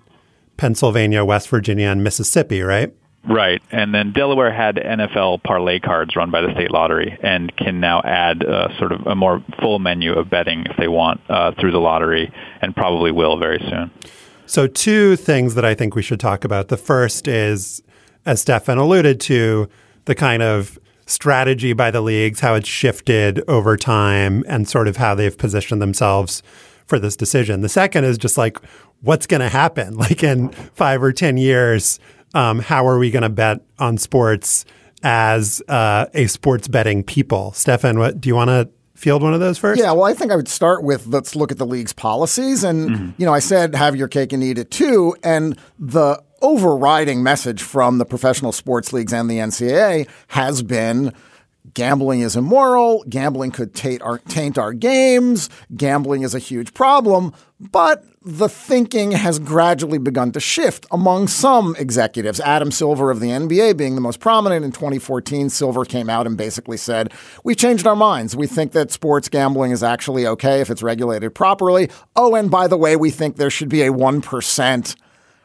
Pennsylvania, 0.57 1.25
West 1.25 1.49
Virginia, 1.49 1.89
and 1.89 2.03
Mississippi, 2.05 2.63
right? 2.63 2.93
Right. 3.27 3.63
And 3.73 3.95
then 3.95 4.13
Delaware 4.13 4.53
had 4.53 4.77
NFL 4.77 5.45
parlay 5.45 5.81
cards 5.81 6.15
run 6.15 6.31
by 6.31 6.43
the 6.43 6.53
state 6.53 6.71
lottery 6.71 7.19
and 7.23 7.55
can 7.57 7.81
now 7.81 8.03
add 8.03 8.45
uh, 8.45 8.77
sort 8.79 8.93
of 8.93 9.07
a 9.07 9.15
more 9.15 9.43
full 9.61 9.79
menu 9.79 10.13
of 10.13 10.29
betting 10.29 10.67
if 10.69 10.77
they 10.77 10.89
want 10.89 11.21
uh, 11.31 11.53
through 11.59 11.73
the 11.73 11.81
lottery 11.81 12.31
and 12.61 12.77
probably 12.77 13.11
will 13.11 13.39
very 13.39 13.61
soon. 13.61 13.91
So, 14.47 14.67
two 14.67 15.17
things 15.17 15.55
that 15.55 15.65
I 15.65 15.75
think 15.75 15.95
we 15.95 16.03
should 16.03 16.21
talk 16.21 16.45
about. 16.45 16.69
The 16.69 16.77
first 16.77 17.27
is, 17.27 17.83
as 18.27 18.43
Stefan 18.43 18.77
alluded 18.77 19.21
to, 19.23 19.71
the 20.05 20.15
kind 20.15 20.43
of 20.43 20.79
strategy 21.07 21.73
by 21.73 21.91
the 21.91 22.03
leagues, 22.03 22.41
how 22.41 22.55
it's 22.55 22.69
shifted 22.69 23.43
over 23.49 23.79
time, 23.79 24.45
and 24.47 24.69
sort 24.69 24.87
of 24.87 24.99
how 24.99 25.15
they've 25.15 25.37
positioned 25.37 25.81
themselves 25.81 26.43
for 26.87 26.99
this 26.99 27.17
decision. 27.17 27.63
The 27.63 27.71
second 27.71 28.05
is 28.05 28.19
just 28.19 28.37
like, 28.37 28.59
what's 29.05 29.27
going 29.27 29.41
to 29.41 29.49
happen? 29.49 29.97
Like 30.05 30.23
in 30.23 30.51
five 30.51 31.03
or 31.03 31.13
10 31.13 31.37
years, 31.37 31.99
um, 32.35 32.59
how 32.59 32.87
are 32.87 32.99
we 32.99 33.11
going 33.11 33.23
to 33.23 33.29
bet 33.29 33.61
on 33.79 33.97
sports? 33.97 34.65
as 35.05 35.63
uh, 35.69 36.07
a 36.15 36.27
sports 36.27 36.67
betting 36.67 37.05
people. 37.05 37.53
Stefan, 37.53 37.99
what 37.99 38.21
do 38.21 38.29
you 38.29 38.35
want 38.35 38.49
to 38.49 38.69
field 38.95 39.23
one 39.23 39.35
of 39.35 39.41
those 39.41 39.59
first? 39.59 39.79
Yeah, 39.79 39.93
well, 39.93 40.05
I 40.05 40.15
think 40.15 40.33
I 40.33 40.37
would 40.37 40.49
start 40.49 40.83
with 40.83 41.07
let's 41.07 41.37
look 41.37 41.53
at 41.53 41.59
the 41.59 41.67
league's 41.67 41.93
policies. 41.93 42.65
And, 42.65 42.91
mm-hmm. 42.91 43.11
you 43.19 43.27
know, 43.27 43.35
I 43.35 43.39
said 43.39 43.75
have 43.75 43.95
your 43.95 44.09
cake 44.09 44.33
and 44.33 44.43
eat 44.43 44.57
it 44.59 44.71
too. 44.71 45.15
And 45.23 45.59
the 45.79 46.23
overriding 46.41 47.23
message 47.23 47.63
from 47.63 47.99
the 47.99 48.07
professional 48.07 48.51
sports 48.51 48.93
leagues 48.93 49.13
and 49.13 49.31
the 49.31 49.39
NCAA 49.39 50.09
has 50.29 50.63
been 50.63 51.13
gambling 51.75 52.21
is 52.21 52.35
immoral, 52.35 53.05
gambling 53.09 53.51
could 53.51 53.75
taint 53.75 54.01
our, 54.03 54.19
taint 54.19 54.57
our 54.57 54.73
games, 54.73 55.51
gambling 55.77 56.23
is 56.23 56.35
a 56.35 56.39
huge 56.39 56.73
problem, 56.73 57.33
but 57.59 58.05
the 58.25 58.49
thinking 58.49 59.13
has 59.13 59.39
gradually 59.39 59.99
begun 59.99 60.33
to 60.33 60.41
shift 60.41 60.87
among 60.91 61.29
some 61.29 61.77
executives. 61.79 62.41
Adam 62.41 62.71
Silver 62.71 63.11
of 63.11 63.21
the 63.21 63.29
NBA 63.29 63.77
being 63.77 63.97
the 63.97 64.01
most 64.01 64.19
prominent 64.19 64.65
in 64.65 64.73
2014, 64.73 65.51
Silver 65.51 65.85
came 65.85 66.09
out 66.09 66.27
and 66.27 66.35
basically 66.35 66.79
said, 66.79 67.13
We've 67.45 67.57
changed 67.57 67.87
our 67.87 67.95
minds. 67.95 68.35
We 68.35 68.47
think 68.47 68.73
that 68.73 68.91
sports 68.91 69.29
gambling 69.29 69.73
is 69.73 69.83
actually 69.83 70.27
okay 70.27 70.63
if 70.63 70.71
it's 70.71 70.83
regulated 70.83 71.35
properly. 71.35 71.91
Oh, 72.17 72.35
and 72.35 72.51
by 72.51 72.67
the 72.67 72.79
way, 72.79 72.97
we 72.97 73.11
think 73.11 73.37
there 73.37 73.51
should 73.51 73.69
be 73.69 73.83
a 73.83 73.93
1%. 73.93 74.97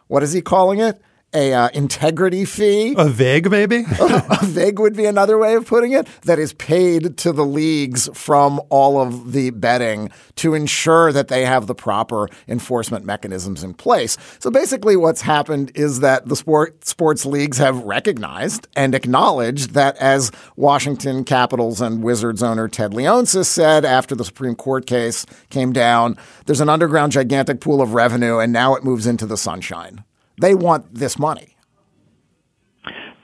What 0.08 0.24
is 0.24 0.32
he 0.32 0.42
calling 0.42 0.80
it? 0.80 1.02
A 1.34 1.54
uh, 1.54 1.70
integrity 1.74 2.46
fee. 2.46 2.96
A 2.98 3.08
vig, 3.08 3.50
maybe? 3.50 3.86
a 4.00 4.40
vig 4.44 4.80
would 4.80 4.96
be 4.96 5.06
another 5.06 5.38
way 5.38 5.56
of 5.56 5.66
putting 5.66 5.92
it, 5.92 6.08
that 6.24 6.40
is 6.40 6.54
paid 6.54 7.18
to 7.18 7.32
the 7.32 7.46
leagues 7.46 8.10
from 8.14 8.60
all 8.70 9.00
of 9.00 9.32
the 9.34 9.52
betting 9.52 10.10
to 10.36 10.54
ensure 10.54 11.12
that 11.12 11.28
they 11.28 11.46
have 11.46 11.68
the 11.68 11.76
proper 11.76 12.28
enforcement 12.48 13.06
mechanisms 13.06 13.64
in 13.64 13.74
place. 13.74 14.18
So 14.40 14.50
basically, 14.50 14.96
what's 14.96 15.22
happened 15.22 15.72
is 15.76 16.00
that 16.00 16.28
the 16.28 16.36
sport, 16.36 16.86
sports 16.86 17.26
leagues 17.26 17.58
have 17.58 17.84
recognized 17.84 18.68
and 18.76 18.96
acknowledged 18.96 19.72
that, 19.72 19.98
as 19.98 20.32
Washington 20.56 21.24
Capitals 21.24 21.82
and 21.82 22.04
Wizards 22.04 22.42
owner 22.42 22.68
Ted 22.68 22.92
Leonsis 22.92 23.46
said 23.46 23.86
after 23.86 24.16
the 24.16 24.26
Supreme 24.26 24.56
Court 24.56 24.88
case 24.88 25.26
came 25.50 25.74
down, 25.74 26.18
there's 26.46 26.62
an 26.62 26.70
underground 26.70 27.12
gigantic 27.12 27.62
pool 27.62 27.82
of 27.82 27.94
revenue, 27.94 28.40
and 28.40 28.52
now 28.52 28.76
it 28.76 28.84
moves 28.84 29.06
into 29.06 29.26
the 29.26 29.38
sunshine. 29.38 30.04
They 30.40 30.56
want 30.56 30.94
this 30.94 31.20
money. 31.20 31.56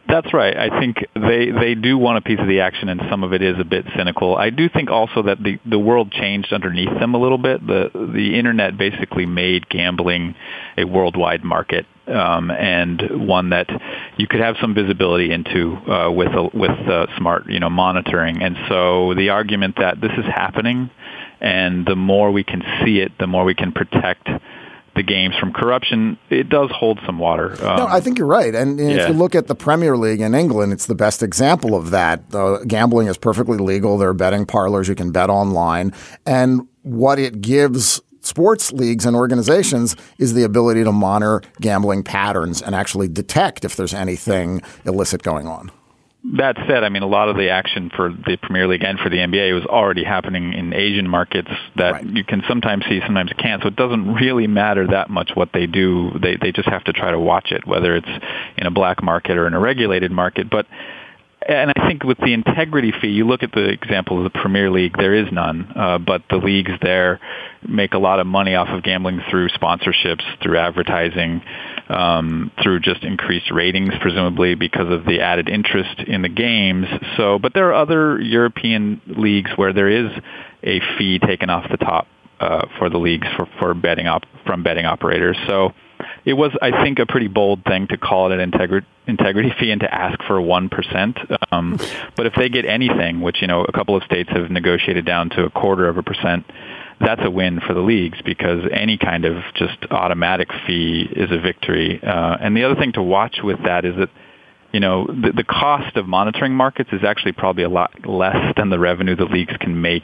That's 0.07 0.33
right. 0.33 0.55
I 0.55 0.79
think 0.79 0.97
they 1.15 1.49
they 1.49 1.73
do 1.73 1.97
want 1.97 2.19
a 2.19 2.21
piece 2.21 2.39
of 2.39 2.47
the 2.47 2.59
action, 2.59 2.89
and 2.89 3.01
some 3.09 3.23
of 3.23 3.33
it 3.33 3.41
is 3.41 3.55
a 3.59 3.63
bit 3.63 3.85
cynical. 3.97 4.37
I 4.37 4.51
do 4.51 4.69
think 4.69 4.91
also 4.91 5.23
that 5.23 5.41
the 5.41 5.57
the 5.67 5.79
world 5.79 6.11
changed 6.11 6.53
underneath 6.53 6.99
them 6.99 7.15
a 7.15 7.17
little 7.17 7.39
bit. 7.39 7.65
The 7.65 7.89
the 8.13 8.37
internet 8.37 8.77
basically 8.77 9.25
made 9.25 9.67
gambling 9.67 10.35
a 10.77 10.83
worldwide 10.83 11.43
market, 11.43 11.87
um, 12.07 12.51
and 12.51 13.27
one 13.27 13.49
that 13.49 13.67
you 14.17 14.27
could 14.27 14.41
have 14.41 14.57
some 14.61 14.75
visibility 14.75 15.31
into 15.31 15.75
uh, 15.91 16.11
with 16.11 16.33
a, 16.33 16.49
with 16.53 17.17
smart 17.17 17.47
you 17.47 17.59
know 17.59 17.71
monitoring. 17.71 18.43
And 18.43 18.55
so 18.69 19.15
the 19.15 19.29
argument 19.29 19.77
that 19.79 19.99
this 20.01 20.11
is 20.19 20.25
happening, 20.25 20.91
and 21.41 21.83
the 21.83 21.95
more 21.95 22.31
we 22.31 22.43
can 22.43 22.61
see 22.83 22.99
it, 22.99 23.11
the 23.17 23.27
more 23.27 23.43
we 23.43 23.55
can 23.55 23.71
protect 23.71 24.29
the 24.95 25.03
games 25.03 25.35
from 25.39 25.53
corruption, 25.53 26.17
it 26.29 26.49
does 26.49 26.71
hold 26.71 26.99
some 27.05 27.19
water. 27.19 27.51
Um, 27.65 27.77
no, 27.77 27.87
I 27.87 27.99
think 27.99 28.17
you're 28.17 28.27
right. 28.27 28.55
And, 28.55 28.79
and 28.79 28.91
yeah. 28.91 29.03
if 29.03 29.09
you 29.09 29.13
look 29.13 29.35
at 29.35 29.47
the 29.47 29.55
Premier 29.55 29.97
League 29.97 30.21
in 30.21 30.33
England, 30.33 30.73
it's 30.73 30.85
the 30.85 30.95
best 30.95 31.21
example 31.21 31.75
of 31.75 31.91
that. 31.91 32.23
Uh, 32.33 32.59
gambling 32.65 33.07
is 33.07 33.17
perfectly 33.17 33.57
legal. 33.57 33.97
There 33.97 34.09
are 34.09 34.13
betting 34.13 34.45
parlors. 34.45 34.87
You 34.87 34.95
can 34.95 35.11
bet 35.11 35.29
online. 35.29 35.93
And 36.25 36.67
what 36.83 37.19
it 37.19 37.41
gives 37.41 38.01
sports 38.21 38.71
leagues 38.71 39.05
and 39.05 39.15
organizations 39.15 39.95
is 40.17 40.33
the 40.33 40.43
ability 40.43 40.83
to 40.83 40.91
monitor 40.91 41.41
gambling 41.61 42.03
patterns 42.03 42.61
and 42.61 42.73
actually 42.73 43.07
detect 43.07 43.65
if 43.65 43.75
there's 43.75 43.93
anything 43.93 44.61
illicit 44.85 45.23
going 45.23 45.47
on. 45.47 45.71
That 46.33 46.57
said, 46.67 46.83
I 46.83 46.89
mean, 46.89 47.03
a 47.03 47.07
lot 47.07 47.29
of 47.29 47.37
the 47.37 47.49
action 47.49 47.91
for 47.95 48.09
the 48.09 48.37
Premier 48.41 48.67
League 48.67 48.83
and 48.83 48.97
for 48.99 49.09
the 49.09 49.17
NBA 49.17 49.53
was 49.53 49.65
already 49.65 50.03
happening 50.03 50.53
in 50.53 50.73
Asian 50.73 51.07
markets 51.07 51.51
that 51.75 51.91
right. 51.91 52.05
you 52.05 52.23
can 52.23 52.41
sometimes 52.47 52.83
see, 52.89 52.99
sometimes 53.05 53.31
can't. 53.37 53.61
So 53.61 53.67
it 53.67 53.75
doesn't 53.75 54.15
really 54.15 54.47
matter 54.47 54.87
that 54.87 55.09
much 55.09 55.31
what 55.35 55.49
they 55.53 55.67
do. 55.67 56.11
They 56.19 56.35
they 56.35 56.51
just 56.51 56.67
have 56.67 56.83
to 56.85 56.93
try 56.93 57.11
to 57.11 57.19
watch 57.19 57.51
it, 57.51 57.67
whether 57.67 57.95
it's 57.95 58.09
in 58.57 58.65
a 58.65 58.71
black 58.71 59.03
market 59.03 59.37
or 59.37 59.45
in 59.45 59.53
a 59.53 59.59
regulated 59.59 60.11
market. 60.11 60.49
But 60.49 60.65
and 61.47 61.71
I 61.75 61.87
think 61.87 62.03
with 62.03 62.17
the 62.17 62.33
integrity 62.33 62.91
fee, 63.01 63.09
you 63.09 63.27
look 63.27 63.43
at 63.43 63.51
the 63.51 63.69
example 63.69 64.17
of 64.17 64.31
the 64.31 64.39
Premier 64.39 64.71
League, 64.71 64.97
there 64.97 65.13
is 65.13 65.31
none, 65.31 65.71
uh, 65.75 65.97
but 65.99 66.23
the 66.29 66.37
leagues 66.37 66.71
there 66.81 67.19
make 67.67 67.93
a 67.93 67.99
lot 67.99 68.19
of 68.19 68.27
money 68.27 68.55
off 68.55 68.67
of 68.69 68.83
gambling 68.83 69.21
through 69.29 69.49
sponsorships, 69.49 70.23
through 70.41 70.57
advertising, 70.57 71.41
um, 71.89 72.51
through 72.63 72.79
just 72.79 73.03
increased 73.03 73.51
ratings, 73.51 73.93
presumably 74.01 74.55
because 74.55 74.91
of 74.91 75.05
the 75.05 75.21
added 75.21 75.47
interest 75.47 75.99
in 76.07 76.21
the 76.23 76.29
games. 76.29 76.87
So, 77.17 77.37
but 77.37 77.53
there 77.53 77.69
are 77.69 77.73
other 77.73 78.19
European 78.19 79.01
leagues 79.05 79.51
where 79.55 79.73
there 79.73 79.89
is 79.89 80.11
a 80.63 80.79
fee 80.97 81.19
taken 81.19 81.49
off 81.49 81.69
the 81.69 81.77
top 81.77 82.07
uh, 82.39 82.67
for 82.79 82.89
the 82.89 82.97
leagues 82.97 83.27
for, 83.37 83.47
for 83.59 83.73
betting 83.73 84.07
op- 84.07 84.25
from 84.45 84.63
betting 84.63 84.85
operators. 84.85 85.37
So 85.47 85.73
it 86.25 86.33
was, 86.33 86.51
I 86.61 86.83
think, 86.83 86.99
a 86.99 87.05
pretty 87.05 87.27
bold 87.27 87.63
thing 87.63 87.87
to 87.87 87.97
call 87.97 88.31
it 88.31 88.39
an 88.39 88.51
integri- 88.51 88.85
integrity 89.07 89.51
fee 89.59 89.71
and 89.71 89.81
to 89.81 89.93
ask 89.93 90.21
for 90.23 90.39
one 90.41 90.69
percent. 90.69 91.17
Um, 91.51 91.79
but 92.15 92.25
if 92.25 92.33
they 92.35 92.49
get 92.49 92.65
anything, 92.65 93.21
which 93.21 93.41
you 93.41 93.47
know 93.47 93.63
a 93.63 93.71
couple 93.71 93.95
of 93.95 94.03
states 94.03 94.29
have 94.31 94.49
negotiated 94.49 95.05
down 95.05 95.29
to 95.31 95.45
a 95.45 95.49
quarter 95.49 95.87
of 95.87 95.97
a 95.97 96.03
percent, 96.03 96.45
that's 96.99 97.21
a 97.23 97.29
win 97.29 97.59
for 97.59 97.73
the 97.73 97.81
leagues 97.81 98.19
because 98.23 98.63
any 98.71 98.97
kind 98.97 99.25
of 99.25 99.43
just 99.55 99.77
automatic 99.91 100.49
fee 100.65 101.07
is 101.11 101.31
a 101.31 101.39
victory. 101.39 102.01
Uh, 102.01 102.37
and 102.39 102.55
the 102.55 102.63
other 102.63 102.75
thing 102.75 102.93
to 102.93 103.03
watch 103.03 103.37
with 103.43 103.61
that 103.63 103.85
is 103.85 103.95
that 103.97 104.09
you 104.75 104.81
know, 104.81 105.05
the, 105.07 105.31
the 105.33 105.45
cost 105.45 105.95
of 105.95 106.05
monitoring 106.05 106.53
markets 106.53 106.89
is 106.91 106.99
actually 107.01 107.31
probably 107.31 107.63
a 107.63 107.69
lot 107.69 107.93
less 108.05 108.53
than 108.57 108.69
the 108.69 108.77
revenue 108.77 109.15
the 109.15 109.23
leagues 109.23 109.55
can 109.61 109.79
make 109.79 110.03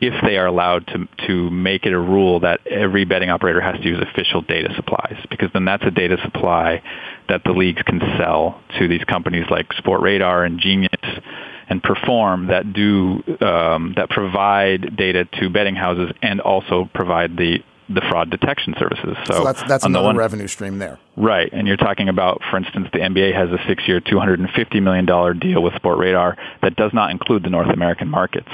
if 0.00 0.14
they 0.24 0.38
are 0.38 0.46
allowed 0.46 0.86
to 0.86 1.06
to 1.26 1.50
make 1.50 1.84
it 1.84 1.92
a 1.92 1.98
rule 1.98 2.40
that 2.40 2.66
every 2.66 3.04
betting 3.04 3.28
operator 3.28 3.60
has 3.60 3.78
to 3.82 3.86
use 3.86 3.98
official 4.00 4.40
data 4.40 4.72
supplies, 4.74 5.22
because 5.28 5.50
then 5.52 5.66
that's 5.66 5.82
a 5.84 5.90
data 5.90 6.16
supply 6.24 6.82
that 7.28 7.42
the 7.44 7.52
leagues 7.52 7.82
can 7.82 8.00
sell 8.16 8.58
to 8.78 8.88
these 8.88 9.04
companies 9.04 9.44
like 9.50 9.68
Sportradar 9.84 10.46
and 10.46 10.60
Genius 10.60 11.20
and 11.68 11.82
Perform 11.82 12.46
that 12.46 12.72
do 12.72 13.22
um, 13.42 13.92
that 13.98 14.08
provide 14.08 14.96
data 14.96 15.26
to 15.40 15.50
betting 15.50 15.74
houses 15.74 16.10
and 16.22 16.40
also 16.40 16.88
provide 16.94 17.36
the 17.36 17.58
the 17.88 18.00
fraud 18.00 18.30
detection 18.30 18.74
services. 18.78 19.16
So, 19.26 19.34
so 19.34 19.44
that's 19.44 19.62
that's 19.64 19.84
another 19.84 20.06
one, 20.06 20.16
revenue 20.16 20.48
stream 20.48 20.78
there. 20.78 20.98
Right, 21.16 21.48
and 21.52 21.68
you're 21.68 21.76
talking 21.76 22.08
about, 22.08 22.42
for 22.50 22.56
instance, 22.56 22.88
the 22.92 22.98
NBA 22.98 23.34
has 23.34 23.50
a 23.50 23.58
six-year, 23.68 24.00
250 24.00 24.80
million 24.80 25.06
dollar 25.06 25.34
deal 25.34 25.62
with 25.62 25.74
Sportradar 25.74 26.36
that 26.62 26.76
does 26.76 26.92
not 26.92 27.10
include 27.10 27.44
the 27.44 27.50
North 27.50 27.70
American 27.70 28.08
markets. 28.08 28.50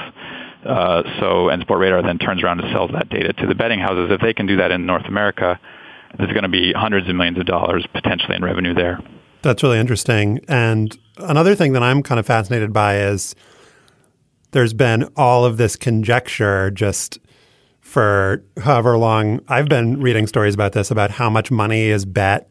Uh, 0.65 1.03
so, 1.19 1.49
and 1.49 1.65
Sportradar 1.65 2.03
then 2.03 2.19
turns 2.19 2.43
around 2.43 2.61
and 2.61 2.71
sells 2.71 2.91
that 2.91 3.09
data 3.09 3.33
to 3.33 3.47
the 3.47 3.55
betting 3.55 3.79
houses. 3.79 4.11
If 4.11 4.21
they 4.21 4.33
can 4.33 4.45
do 4.45 4.57
that 4.57 4.71
in 4.71 4.85
North 4.85 5.05
America, 5.05 5.59
there's 6.17 6.31
going 6.31 6.43
to 6.43 6.49
be 6.49 6.71
hundreds 6.73 7.09
of 7.09 7.15
millions 7.15 7.37
of 7.37 7.45
dollars 7.45 7.85
potentially 7.93 8.35
in 8.35 8.43
revenue 8.43 8.73
there. 8.73 8.99
That's 9.41 9.61
really 9.61 9.79
interesting. 9.79 10.39
And 10.47 10.97
another 11.17 11.55
thing 11.55 11.73
that 11.73 11.83
I'm 11.83 12.01
kind 12.01 12.19
of 12.19 12.25
fascinated 12.25 12.71
by 12.71 12.97
is 12.99 13.35
there's 14.51 14.73
been 14.73 15.09
all 15.17 15.43
of 15.43 15.57
this 15.57 15.75
conjecture 15.75 16.71
just 16.71 17.19
for 17.93 18.43
however 18.59 18.97
long 18.97 19.39
I've 19.47 19.69
been 19.69 20.01
reading 20.01 20.25
stories 20.25 20.55
about 20.55 20.71
this 20.71 20.89
about 20.89 21.11
how 21.11 21.29
much 21.29 21.51
money 21.51 21.83
is 21.89 22.05
bet 22.05 22.49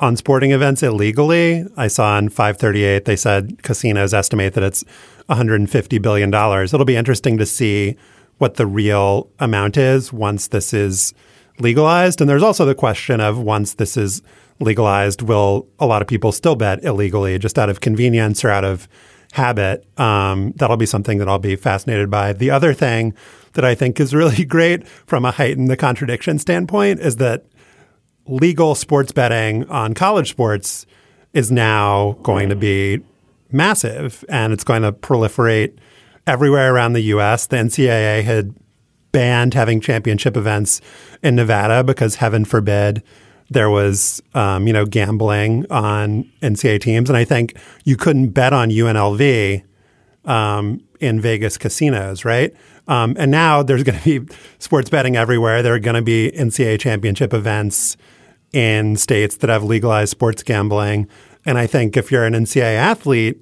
on 0.00 0.18
sporting 0.18 0.50
events 0.50 0.82
illegally. 0.82 1.64
I 1.78 1.88
saw 1.88 2.16
on 2.18 2.28
538 2.28 3.06
they 3.06 3.16
said 3.16 3.62
casinos 3.62 4.12
estimate 4.12 4.52
that 4.52 4.62
it's 4.62 4.84
150 5.28 5.96
billion 5.96 6.30
dollars. 6.30 6.74
It'll 6.74 6.84
be 6.84 6.94
interesting 6.94 7.38
to 7.38 7.46
see 7.46 7.96
what 8.36 8.56
the 8.56 8.66
real 8.66 9.30
amount 9.38 9.78
is 9.78 10.12
once 10.12 10.48
this 10.48 10.74
is 10.74 11.14
legalized. 11.58 12.20
And 12.20 12.28
there's 12.28 12.42
also 12.42 12.66
the 12.66 12.74
question 12.74 13.18
of 13.18 13.38
once 13.38 13.72
this 13.72 13.96
is 13.96 14.20
legalized, 14.60 15.22
will 15.22 15.66
a 15.78 15.86
lot 15.86 16.02
of 16.02 16.08
people 16.08 16.32
still 16.32 16.54
bet 16.54 16.84
illegally 16.84 17.38
just 17.38 17.58
out 17.58 17.70
of 17.70 17.80
convenience 17.80 18.44
or 18.44 18.50
out 18.50 18.64
of 18.66 18.88
habit? 19.36 19.86
Um, 19.98 20.52
that'll 20.56 20.76
be 20.76 20.86
something 20.86 21.18
that 21.18 21.28
I'll 21.28 21.38
be 21.38 21.56
fascinated 21.56 22.10
by. 22.10 22.32
The 22.32 22.50
other 22.50 22.74
thing 22.74 23.14
that 23.52 23.64
I 23.64 23.74
think 23.74 24.00
is 24.00 24.14
really 24.14 24.44
great 24.56 24.86
from 24.86 25.24
a 25.24 25.30
heighten 25.30 25.66
the 25.66 25.76
contradiction 25.76 26.38
standpoint 26.38 27.00
is 27.00 27.16
that 27.16 27.44
legal 28.26 28.74
sports 28.74 29.12
betting 29.12 29.68
on 29.68 29.94
college 29.94 30.30
sports 30.30 30.86
is 31.32 31.52
now 31.52 32.18
going 32.22 32.48
to 32.48 32.56
be 32.56 33.00
massive 33.52 34.24
and 34.28 34.52
it's 34.52 34.64
going 34.64 34.82
to 34.82 34.92
proliferate 34.92 35.76
everywhere 36.26 36.74
around 36.74 36.94
the 36.94 37.02
US. 37.02 37.46
The 37.46 37.56
NCAA 37.56 38.24
had 38.24 38.54
banned 39.12 39.54
having 39.54 39.80
championship 39.80 40.36
events 40.36 40.80
in 41.22 41.36
Nevada 41.36 41.84
because 41.84 42.16
heaven 42.16 42.44
forbid 42.44 43.02
there 43.50 43.70
was 43.70 44.22
um, 44.34 44.66
you 44.66 44.72
know 44.72 44.84
gambling 44.84 45.66
on 45.70 46.30
NCAA 46.42 46.80
teams, 46.80 47.08
and 47.08 47.16
I 47.16 47.24
think 47.24 47.56
you 47.84 47.96
couldn't 47.96 48.30
bet 48.30 48.52
on 48.52 48.70
UNLV 48.70 49.62
um, 50.24 50.82
in 51.00 51.20
Vegas 51.20 51.58
casinos, 51.58 52.24
right? 52.24 52.54
Um, 52.88 53.16
and 53.18 53.30
now 53.30 53.62
there's 53.62 53.82
going 53.82 53.98
to 53.98 54.20
be 54.20 54.34
sports 54.58 54.90
betting 54.90 55.16
everywhere. 55.16 55.62
There 55.62 55.74
are 55.74 55.80
going 55.80 55.96
to 55.96 56.02
be 56.02 56.32
NCAA 56.36 56.80
championship 56.80 57.34
events 57.34 57.96
in 58.52 58.96
states 58.96 59.36
that 59.38 59.50
have 59.50 59.64
legalized 59.64 60.10
sports 60.10 60.42
gambling. 60.42 61.08
And 61.44 61.58
I 61.58 61.66
think 61.66 61.96
if 61.96 62.10
you're 62.10 62.24
an 62.24 62.32
NCAA 62.32 62.76
athlete, 62.76 63.40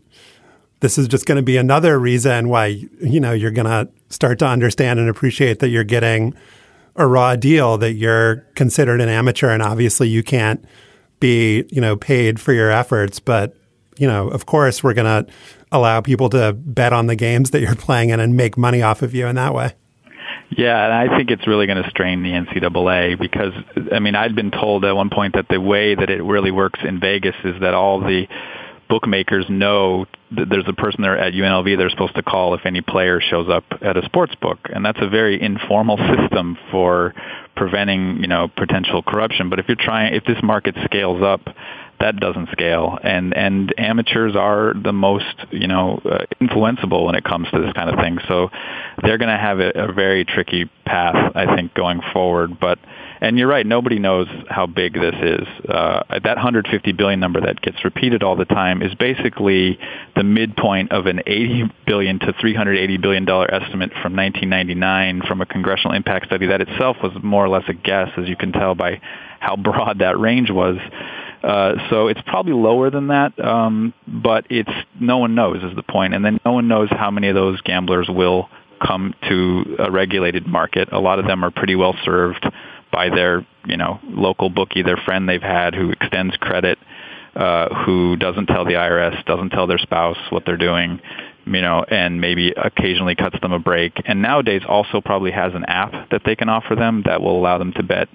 this 0.80 0.98
is 0.98 1.08
just 1.08 1.26
going 1.26 1.36
to 1.36 1.42
be 1.42 1.56
another 1.56 1.98
reason 1.98 2.48
why 2.48 2.66
you 2.66 3.20
know 3.20 3.32
you're 3.32 3.50
going 3.50 3.66
to 3.66 3.88
start 4.10 4.38
to 4.40 4.46
understand 4.46 4.98
and 4.98 5.08
appreciate 5.08 5.60
that 5.60 5.68
you're 5.68 5.84
getting 5.84 6.34
a 6.96 7.06
raw 7.06 7.36
deal 7.36 7.76
that 7.78 7.94
you're 7.94 8.36
considered 8.54 9.00
an 9.00 9.08
amateur 9.08 9.50
and 9.50 9.62
obviously 9.62 10.08
you 10.08 10.22
can't 10.22 10.64
be 11.20 11.64
you 11.70 11.80
know 11.80 11.96
paid 11.96 12.40
for 12.40 12.52
your 12.52 12.70
efforts 12.70 13.18
but 13.18 13.56
you 13.98 14.06
know 14.06 14.28
of 14.28 14.46
course 14.46 14.82
we're 14.82 14.94
going 14.94 15.26
to 15.26 15.32
allow 15.74 16.00
people 16.00 16.28
to 16.30 16.52
bet 16.52 16.92
on 16.92 17.08
the 17.08 17.16
games 17.16 17.50
that 17.50 17.60
you're 17.60 17.74
playing 17.74 18.10
in 18.10 18.20
and 18.20 18.36
make 18.36 18.56
money 18.56 18.80
off 18.80 19.02
of 19.02 19.14
you 19.14 19.26
in 19.26 19.34
that 19.34 19.52
way. 19.52 19.72
Yeah, 20.56 20.84
and 20.84 20.92
I 20.92 21.16
think 21.16 21.30
it's 21.30 21.46
really 21.48 21.66
going 21.66 21.82
to 21.82 21.90
strain 21.90 22.22
the 22.22 22.30
NCAA 22.30 23.18
because 23.18 23.52
I 23.92 23.98
mean 23.98 24.14
I'd 24.14 24.36
been 24.36 24.52
told 24.52 24.84
at 24.84 24.94
one 24.94 25.10
point 25.10 25.34
that 25.34 25.46
the 25.48 25.60
way 25.60 25.94
that 25.94 26.10
it 26.10 26.22
really 26.22 26.52
works 26.52 26.80
in 26.84 27.00
Vegas 27.00 27.34
is 27.44 27.60
that 27.60 27.74
all 27.74 28.00
the 28.00 28.28
bookmakers 28.88 29.46
know 29.48 30.06
there's 30.48 30.68
a 30.68 30.72
person 30.72 31.02
there 31.02 31.18
at 31.18 31.32
UNLV 31.32 31.76
they're 31.76 31.90
supposed 31.90 32.14
to 32.16 32.22
call 32.22 32.54
if 32.54 32.66
any 32.66 32.80
player 32.80 33.20
shows 33.20 33.48
up 33.48 33.64
at 33.82 33.96
a 33.96 34.04
sports 34.04 34.34
book, 34.36 34.58
and 34.72 34.84
that's 34.84 35.00
a 35.00 35.08
very 35.08 35.40
informal 35.40 35.96
system 35.96 36.56
for 36.70 37.14
preventing 37.56 38.18
you 38.20 38.26
know 38.26 38.48
potential 38.48 39.02
corruption. 39.02 39.50
But 39.50 39.58
if 39.58 39.68
you're 39.68 39.76
trying, 39.76 40.14
if 40.14 40.24
this 40.24 40.38
market 40.42 40.76
scales 40.84 41.22
up 41.22 41.40
that 42.00 42.16
doesn't 42.16 42.50
scale. 42.50 42.98
And 43.02 43.36
and 43.36 43.74
amateurs 43.78 44.36
are 44.36 44.74
the 44.74 44.92
most 44.92 45.34
you 45.50 45.66
know 45.66 46.00
uh, 46.04 46.24
influenceable 46.40 47.06
when 47.06 47.14
it 47.14 47.24
comes 47.24 47.50
to 47.50 47.60
this 47.60 47.72
kind 47.72 47.90
of 47.90 47.98
thing. 47.98 48.18
So 48.28 48.50
they're 49.02 49.18
going 49.18 49.30
to 49.30 49.38
have 49.38 49.60
a, 49.60 49.70
a 49.70 49.92
very 49.92 50.24
tricky 50.24 50.70
path 50.84 51.32
i 51.34 51.56
think 51.56 51.74
going 51.74 52.00
forward. 52.12 52.58
But 52.60 52.78
and 53.20 53.38
you're 53.38 53.48
right 53.48 53.66
nobody 53.66 53.98
knows 53.98 54.26
how 54.48 54.66
big 54.66 54.94
this 54.94 55.14
is 55.22 55.46
uh, 55.68 56.02
that 56.10 56.36
150 56.36 56.92
billion 56.92 57.20
number 57.20 57.40
that 57.40 57.60
gets 57.60 57.84
repeated 57.84 58.22
all 58.22 58.36
the 58.36 58.44
time 58.44 58.82
is 58.82 58.94
basically 58.94 59.78
the 60.16 60.22
midpoint 60.22 60.92
of 60.92 61.06
an 61.06 61.20
80 61.26 61.64
billion 61.86 62.18
to 62.18 62.32
380 62.40 62.96
billion 62.98 63.24
dollar 63.24 63.52
estimate 63.52 63.90
from 63.90 64.16
1999 64.16 65.22
from 65.26 65.40
a 65.40 65.46
congressional 65.46 65.94
impact 65.94 66.26
study 66.26 66.46
that 66.46 66.60
itself 66.60 66.96
was 67.02 67.12
more 67.22 67.44
or 67.44 67.48
less 67.48 67.64
a 67.68 67.74
guess 67.74 68.08
as 68.16 68.28
you 68.28 68.36
can 68.36 68.52
tell 68.52 68.74
by 68.74 69.00
how 69.40 69.56
broad 69.56 69.98
that 69.98 70.18
range 70.18 70.50
was 70.50 70.78
uh, 71.44 71.74
so 71.90 72.08
it's 72.08 72.22
probably 72.24 72.54
lower 72.54 72.88
than 72.88 73.08
that, 73.08 73.38
um, 73.38 73.92
but 74.08 74.46
it's 74.48 74.70
no 74.98 75.18
one 75.18 75.34
knows 75.34 75.62
is 75.62 75.76
the 75.76 75.82
point. 75.82 75.94
point, 75.94 76.14
and 76.14 76.24
then 76.24 76.40
no 76.44 76.52
one 76.52 76.68
knows 76.68 76.88
how 76.90 77.10
many 77.10 77.28
of 77.28 77.34
those 77.34 77.60
gamblers 77.60 78.08
will 78.08 78.48
come 78.84 79.14
to 79.28 79.76
a 79.78 79.90
regulated 79.90 80.46
market. 80.46 80.88
A 80.90 80.98
lot 80.98 81.18
of 81.18 81.26
them 81.26 81.44
are 81.44 81.50
pretty 81.50 81.76
well 81.76 81.94
served 82.04 82.46
by 82.94 83.10
their 83.10 83.44
you 83.66 83.76
know 83.76 83.98
local 84.04 84.48
bookie, 84.48 84.82
their 84.82 84.96
friend 84.96 85.28
they've 85.28 85.42
had 85.42 85.74
who 85.74 85.90
extends 85.90 86.36
credit, 86.36 86.78
uh, 87.34 87.68
who 87.84 88.16
doesn't 88.16 88.46
tell 88.46 88.64
the 88.64 88.74
IRS, 88.74 89.24
doesn't 89.24 89.50
tell 89.50 89.66
their 89.66 89.78
spouse 89.78 90.16
what 90.30 90.44
they're 90.46 90.56
doing, 90.56 91.00
you 91.44 91.60
know, 91.60 91.84
and 91.88 92.20
maybe 92.20 92.52
occasionally 92.52 93.16
cuts 93.16 93.36
them 93.42 93.52
a 93.52 93.58
break. 93.58 93.92
And 94.04 94.22
nowadays 94.22 94.62
also 94.66 95.00
probably 95.00 95.32
has 95.32 95.54
an 95.54 95.64
app 95.64 96.10
that 96.10 96.22
they 96.24 96.36
can 96.36 96.48
offer 96.48 96.76
them 96.76 97.02
that 97.06 97.20
will 97.20 97.36
allow 97.36 97.58
them 97.58 97.72
to 97.72 97.82
bet 97.82 98.08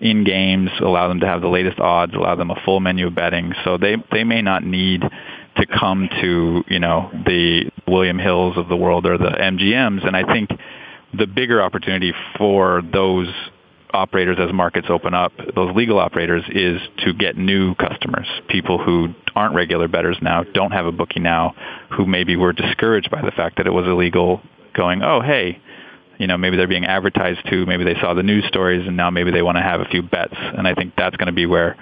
in 0.00 0.24
games, 0.24 0.70
allow 0.80 1.08
them 1.08 1.20
to 1.20 1.26
have 1.26 1.40
the 1.40 1.48
latest 1.48 1.78
odds, 1.78 2.12
allow 2.14 2.34
them 2.34 2.50
a 2.50 2.60
full 2.64 2.80
menu 2.80 3.06
of 3.06 3.14
betting. 3.14 3.52
So 3.64 3.78
they 3.78 3.96
they 4.10 4.24
may 4.24 4.42
not 4.42 4.64
need 4.64 5.02
to 5.02 5.66
come 5.66 6.08
to 6.20 6.64
you 6.66 6.80
know 6.80 7.10
the 7.12 7.70
William 7.86 8.18
Hills 8.18 8.56
of 8.56 8.68
the 8.68 8.76
world 8.76 9.06
or 9.06 9.18
the 9.18 9.30
MGMs. 9.30 10.04
And 10.04 10.16
I 10.16 10.24
think 10.24 10.50
the 11.16 11.26
bigger 11.26 11.62
opportunity 11.62 12.12
for 12.36 12.82
those 12.92 13.28
operators 13.92 14.36
as 14.40 14.52
markets 14.52 14.88
open 14.90 15.14
up, 15.14 15.32
those 15.54 15.74
legal 15.74 15.98
operators, 15.98 16.44
is 16.50 16.80
to 17.04 17.12
get 17.12 17.36
new 17.36 17.74
customers, 17.74 18.26
people 18.48 18.82
who 18.82 19.08
aren't 19.34 19.54
regular 19.54 19.88
bettors 19.88 20.16
now, 20.20 20.42
don't 20.42 20.72
have 20.72 20.86
a 20.86 20.92
bookie 20.92 21.20
now, 21.20 21.54
who 21.90 22.06
maybe 22.06 22.36
were 22.36 22.52
discouraged 22.52 23.10
by 23.10 23.22
the 23.22 23.30
fact 23.30 23.56
that 23.56 23.66
it 23.66 23.72
was 23.72 23.86
illegal, 23.86 24.40
going, 24.74 25.02
oh 25.02 25.20
hey, 25.20 25.60
you 26.18 26.26
know, 26.26 26.36
maybe 26.36 26.56
they're 26.56 26.66
being 26.66 26.86
advertised 26.86 27.40
to, 27.50 27.66
maybe 27.66 27.84
they 27.84 27.94
saw 28.00 28.14
the 28.14 28.22
news 28.22 28.44
stories 28.46 28.86
and 28.86 28.96
now 28.96 29.10
maybe 29.10 29.30
they 29.30 29.42
want 29.42 29.56
to 29.56 29.62
have 29.62 29.80
a 29.80 29.84
few 29.86 30.02
bets. 30.02 30.34
And 30.36 30.66
I 30.66 30.74
think 30.74 30.94
that's 30.96 31.16
going 31.16 31.26
to 31.26 31.32
be 31.32 31.46
where 31.46 31.76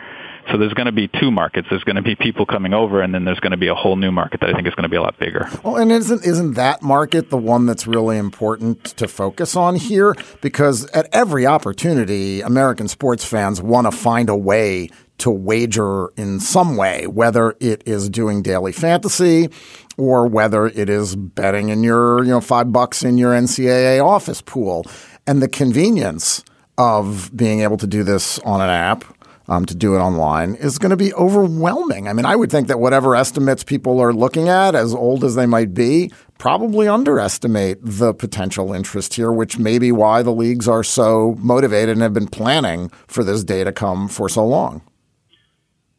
so 0.50 0.58
there's 0.58 0.74
going 0.74 0.86
to 0.86 0.92
be 0.92 1.08
two 1.08 1.30
markets. 1.30 1.68
There's 1.70 1.84
going 1.84 1.96
to 1.96 2.02
be 2.02 2.14
people 2.14 2.46
coming 2.46 2.74
over, 2.74 3.00
and 3.00 3.14
then 3.14 3.24
there's 3.24 3.40
going 3.40 3.52
to 3.52 3.56
be 3.56 3.68
a 3.68 3.74
whole 3.74 3.96
new 3.96 4.12
market 4.12 4.40
that 4.40 4.50
I 4.50 4.52
think 4.52 4.66
is 4.66 4.74
going 4.74 4.84
to 4.84 4.88
be 4.88 4.96
a 4.96 5.02
lot 5.02 5.18
bigger. 5.18 5.48
Well, 5.62 5.76
and 5.76 5.90
isn't 5.90 6.24
isn't 6.24 6.54
that 6.54 6.82
market 6.82 7.30
the 7.30 7.36
one 7.36 7.66
that's 7.66 7.86
really 7.86 8.18
important 8.18 8.84
to 8.96 9.08
focus 9.08 9.56
on 9.56 9.76
here? 9.76 10.14
Because 10.40 10.86
at 10.90 11.08
every 11.12 11.46
opportunity, 11.46 12.40
American 12.40 12.88
sports 12.88 13.24
fans 13.24 13.62
want 13.62 13.86
to 13.86 13.90
find 13.90 14.28
a 14.28 14.36
way 14.36 14.88
to 15.18 15.30
wager 15.30 16.08
in 16.16 16.40
some 16.40 16.76
way, 16.76 17.06
whether 17.06 17.56
it 17.60 17.82
is 17.86 18.08
doing 18.08 18.42
daily 18.42 18.72
fantasy 18.72 19.48
or 19.96 20.26
whether 20.26 20.66
it 20.66 20.88
is 20.88 21.14
betting 21.14 21.68
in 21.68 21.84
your, 21.84 22.24
you 22.24 22.30
know, 22.30 22.40
five 22.40 22.72
bucks 22.72 23.04
in 23.04 23.16
your 23.16 23.32
NCAA 23.32 24.04
office 24.04 24.42
pool. 24.42 24.84
And 25.26 25.40
the 25.40 25.48
convenience 25.48 26.44
of 26.76 27.30
being 27.34 27.60
able 27.60 27.76
to 27.76 27.86
do 27.86 28.02
this 28.02 28.38
on 28.40 28.60
an 28.60 28.68
app, 28.68 29.04
um, 29.48 29.66
to 29.66 29.74
do 29.74 29.94
it 29.94 29.98
online, 29.98 30.54
is 30.54 30.78
going 30.78 30.90
to 30.90 30.96
be 30.96 31.12
overwhelming. 31.14 32.08
I 32.08 32.12
mean, 32.12 32.24
I 32.24 32.36
would 32.36 32.50
think 32.50 32.68
that 32.68 32.80
whatever 32.80 33.14
estimates 33.14 33.64
people 33.64 34.00
are 34.00 34.12
looking 34.12 34.48
at, 34.48 34.74
as 34.74 34.94
old 34.94 35.24
as 35.24 35.34
they 35.34 35.46
might 35.46 35.74
be, 35.74 36.10
probably 36.38 36.88
underestimate 36.88 37.78
the 37.82 38.14
potential 38.14 38.72
interest 38.72 39.14
here, 39.14 39.32
which 39.32 39.58
may 39.58 39.78
be 39.78 39.92
why 39.92 40.22
the 40.22 40.32
leagues 40.32 40.68
are 40.68 40.82
so 40.82 41.36
motivated 41.38 41.90
and 41.90 42.02
have 42.02 42.14
been 42.14 42.28
planning 42.28 42.90
for 43.06 43.22
this 43.22 43.44
day 43.44 43.64
to 43.64 43.72
come 43.72 44.08
for 44.08 44.28
so 44.28 44.44
long. 44.46 44.82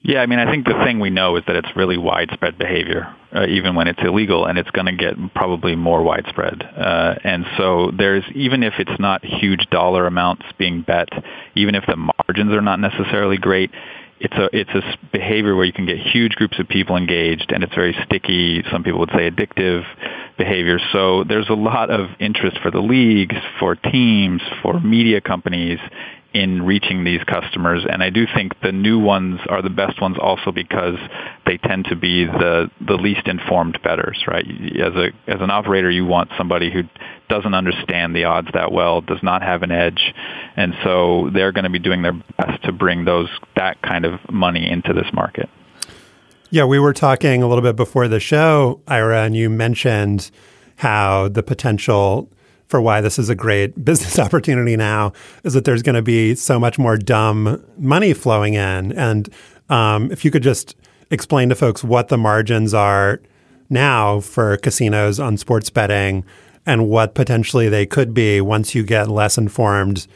Yeah, 0.01 0.21
I 0.21 0.27
mean, 0.27 0.37
I 0.37 0.49
think 0.51 0.65
the 0.65 0.79
thing 0.85 0.99
we 0.99 1.09
know 1.09 1.35
is 1.35 1.43
that 1.47 1.55
it's 1.55 1.75
really 1.75 1.97
widespread 1.97 2.59
behavior, 2.59 3.11
uh, 3.35 3.45
even 3.47 3.75
when 3.75 3.87
it's 3.87 3.99
illegal, 4.01 4.45
and 4.45 4.57
it's 4.57 4.69
going 4.71 4.85
to 4.85 4.95
get 4.95 5.15
probably 5.33 5.75
more 5.75 6.01
widespread. 6.01 6.63
Uh, 6.63 7.15
and 7.23 7.45
so 7.57 7.91
there's, 7.97 8.23
even 8.33 8.63
if 8.63 8.73
it's 8.79 8.99
not 8.99 9.23
huge 9.25 9.67
dollar 9.69 10.07
amounts 10.07 10.43
being 10.57 10.81
bet, 10.81 11.09
even 11.55 11.75
if 11.75 11.83
the 11.87 11.95
margins 11.95 12.53
are 12.53 12.61
not 12.61 12.79
necessarily 12.79 13.37
great, 13.37 13.71
it's 14.17 14.33
a 14.35 14.49
it's 14.53 14.69
a 14.69 14.81
behavior 15.11 15.55
where 15.55 15.65
you 15.65 15.73
can 15.73 15.85
get 15.85 15.97
huge 15.97 16.33
groups 16.33 16.57
of 16.57 16.69
people 16.69 16.95
engaged, 16.95 17.51
and 17.51 17.63
it's 17.63 17.75
very 17.75 17.95
sticky. 18.05 18.63
Some 18.71 18.83
people 18.83 19.01
would 19.01 19.09
say 19.09 19.29
addictive 19.29 19.83
behavior. 20.37 20.79
So 20.93 21.25
there's 21.25 21.49
a 21.49 21.53
lot 21.53 21.89
of 21.89 22.07
interest 22.19 22.57
for 22.63 22.71
the 22.71 22.79
leagues, 22.79 23.35
for 23.59 23.75
teams, 23.75 24.41
for 24.61 24.79
media 24.79 25.19
companies 25.19 25.79
in 26.35 26.63
reaching 26.63 27.05
these 27.05 27.23
customers. 27.23 27.85
And 27.89 28.03
I 28.03 28.09
do 28.09 28.25
think 28.35 28.59
the 28.61 28.73
new 28.73 28.99
ones 28.99 29.39
are 29.47 29.61
the 29.61 29.69
best 29.69 30.01
ones 30.01 30.17
also 30.21 30.51
because 30.51 30.97
they 31.45 31.57
tend 31.57 31.85
to 31.85 31.95
be 31.95 32.25
the, 32.25 32.69
the 32.85 32.95
least 32.95 33.25
informed 33.25 33.79
bettors, 33.81 34.21
right? 34.27 34.45
As 34.45 34.93
a, 34.95 35.07
as 35.27 35.39
an 35.39 35.49
operator, 35.49 35.89
you 35.89 36.05
want 36.05 36.31
somebody 36.37 36.69
who 36.69 36.81
doesn't 37.29 37.53
understand 37.53 38.13
the 38.13 38.25
odds 38.25 38.49
that 38.53 38.73
well, 38.73 38.99
does 38.99 39.23
not 39.23 39.43
have 39.43 39.63
an 39.63 39.71
edge. 39.71 40.13
And 40.57 40.73
so 40.83 41.29
they're 41.33 41.53
going 41.53 41.63
to 41.63 41.69
be 41.69 41.79
doing 41.79 42.01
their 42.01 42.21
best 42.37 42.61
to 42.65 42.73
bring 42.73 43.05
those, 43.05 43.29
that 43.55 43.81
kind 43.81 44.03
of 44.03 44.19
money 44.29 44.69
into 44.69 44.91
this 44.91 45.07
market. 45.13 45.49
Yeah, 46.49 46.65
we 46.65 46.79
were 46.79 46.93
talking 46.93 47.43
a 47.43 47.47
little 47.47 47.63
bit 47.63 47.77
before 47.77 48.09
the 48.09 48.19
show, 48.19 48.81
Ira, 48.89 49.23
and 49.23 49.37
you 49.37 49.49
mentioned 49.49 50.31
how 50.75 51.29
the 51.29 51.41
potential 51.41 52.29
for 52.67 52.81
why 52.81 53.01
this 53.01 53.19
is 53.19 53.29
a 53.29 53.35
great 53.35 53.83
business 53.85 54.19
opportunity 54.19 54.75
now 54.75 55.13
is 55.43 55.53
that 55.53 55.65
there's 55.65 55.83
going 55.83 55.95
to 55.95 56.01
be 56.01 56.35
so 56.35 56.59
much 56.59 56.77
more 56.77 56.97
dumb 56.97 57.63
money 57.77 58.13
flowing 58.13 58.53
in. 58.53 58.91
And 58.93 59.29
um, 59.69 60.11
if 60.11 60.25
you 60.25 60.31
could 60.31 60.43
just 60.43 60.75
explain 61.11 61.49
to 61.49 61.55
folks 61.55 61.83
what 61.83 62.07
the 62.07 62.17
margins 62.17 62.73
are 62.73 63.21
now 63.69 64.19
for 64.19 64.57
casinos 64.57 65.19
on 65.19 65.37
sports 65.37 65.69
betting 65.69 66.23
and 66.65 66.89
what 66.89 67.13
potentially 67.13 67.69
they 67.69 67.85
could 67.85 68.13
be 68.13 68.41
once 68.41 68.73
you 68.73 68.83
get 68.83 69.07
less 69.07 69.37
informed 69.37 70.07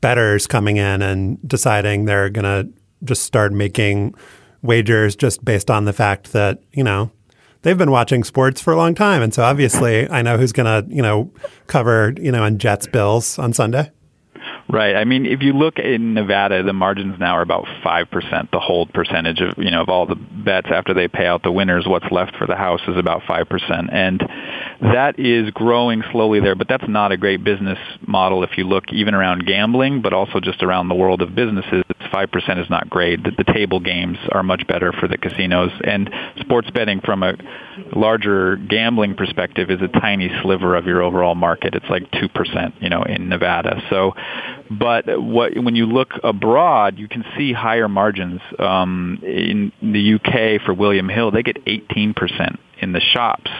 bettors 0.00 0.46
coming 0.46 0.76
in 0.76 1.02
and 1.02 1.38
deciding 1.48 2.04
they're 2.04 2.30
going 2.30 2.44
to 2.44 2.72
just 3.04 3.22
start 3.22 3.52
making 3.52 4.14
wagers 4.62 5.16
just 5.16 5.44
based 5.44 5.70
on 5.70 5.84
the 5.84 5.92
fact 5.92 6.32
that, 6.32 6.60
you 6.72 6.84
know, 6.84 7.10
they've 7.66 7.76
been 7.76 7.90
watching 7.90 8.22
sports 8.22 8.60
for 8.60 8.72
a 8.72 8.76
long 8.76 8.94
time, 8.94 9.22
and 9.22 9.34
so 9.34 9.42
obviously 9.42 10.08
I 10.08 10.22
know 10.22 10.38
who's 10.38 10.52
going 10.52 10.66
to 10.66 10.94
you 10.94 11.02
know 11.02 11.32
cover 11.66 12.14
you 12.16 12.30
know 12.30 12.44
on 12.44 12.58
Jets 12.58 12.86
Bills 12.86 13.38
on 13.40 13.52
Sunday. 13.52 13.90
Right. 14.68 14.94
I 14.94 15.04
mean, 15.04 15.26
if 15.26 15.42
you 15.42 15.52
look 15.52 15.78
in 15.78 16.14
Nevada, 16.14 16.62
the 16.62 16.72
margins 16.72 17.18
now 17.18 17.36
are 17.36 17.42
about 17.42 17.66
five 17.82 18.08
percent. 18.10 18.50
The 18.52 18.60
hold 18.60 18.92
percentage 18.92 19.40
of 19.40 19.58
you 19.58 19.72
know 19.72 19.82
of 19.82 19.88
all 19.88 20.06
the 20.06 20.14
bets 20.14 20.68
after 20.70 20.94
they 20.94 21.08
pay 21.08 21.26
out 21.26 21.42
the 21.42 21.50
winners, 21.50 21.86
what's 21.88 22.10
left 22.12 22.36
for 22.36 22.46
the 22.46 22.56
house 22.56 22.80
is 22.86 22.96
about 22.96 23.22
five 23.26 23.48
percent. 23.48 23.90
And 23.92 24.22
that 24.80 25.18
is 25.18 25.50
growing 25.50 26.02
slowly 26.12 26.40
there, 26.40 26.54
but 26.54 26.68
that's 26.68 26.88
not 26.88 27.12
a 27.12 27.16
great 27.16 27.42
business 27.42 27.78
model 28.06 28.44
if 28.44 28.50
you 28.56 28.64
look 28.64 28.84
even 28.92 29.14
around 29.14 29.46
gambling, 29.46 30.02
but 30.02 30.12
also 30.12 30.40
just 30.40 30.62
around 30.62 30.88
the 30.88 30.94
world 30.94 31.22
of 31.22 31.34
businesses. 31.34 31.82
5% 32.12 32.62
is 32.62 32.70
not 32.70 32.88
great. 32.88 33.22
The, 33.22 33.32
the 33.36 33.52
table 33.52 33.80
games 33.80 34.18
are 34.32 34.42
much 34.42 34.66
better 34.66 34.92
for 34.92 35.08
the 35.08 35.18
casinos, 35.18 35.72
and 35.84 36.10
sports 36.40 36.70
betting 36.70 37.00
from 37.00 37.22
a 37.22 37.34
larger 37.94 38.56
gambling 38.56 39.14
perspective 39.14 39.70
is 39.70 39.80
a 39.82 39.88
tiny 39.88 40.30
sliver 40.42 40.76
of 40.76 40.86
your 40.86 41.02
overall 41.02 41.34
market. 41.34 41.74
It's 41.74 41.88
like 41.88 42.10
2%, 42.12 42.82
you 42.82 42.88
know, 42.88 43.02
in 43.02 43.28
Nevada. 43.28 43.82
So, 43.90 44.12
but 44.70 45.04
what, 45.20 45.56
when 45.56 45.74
you 45.74 45.86
look 45.86 46.10
abroad, 46.22 46.98
you 46.98 47.08
can 47.08 47.24
see 47.36 47.52
higher 47.52 47.88
margins. 47.88 48.40
Um, 48.58 49.20
in 49.22 49.72
the 49.82 50.14
UK 50.14 50.64
for 50.64 50.74
William 50.74 51.08
Hill, 51.08 51.30
they 51.30 51.42
get 51.42 51.64
18% 51.64 52.58
in 52.80 52.92
the 52.92 53.00
shops 53.00 53.50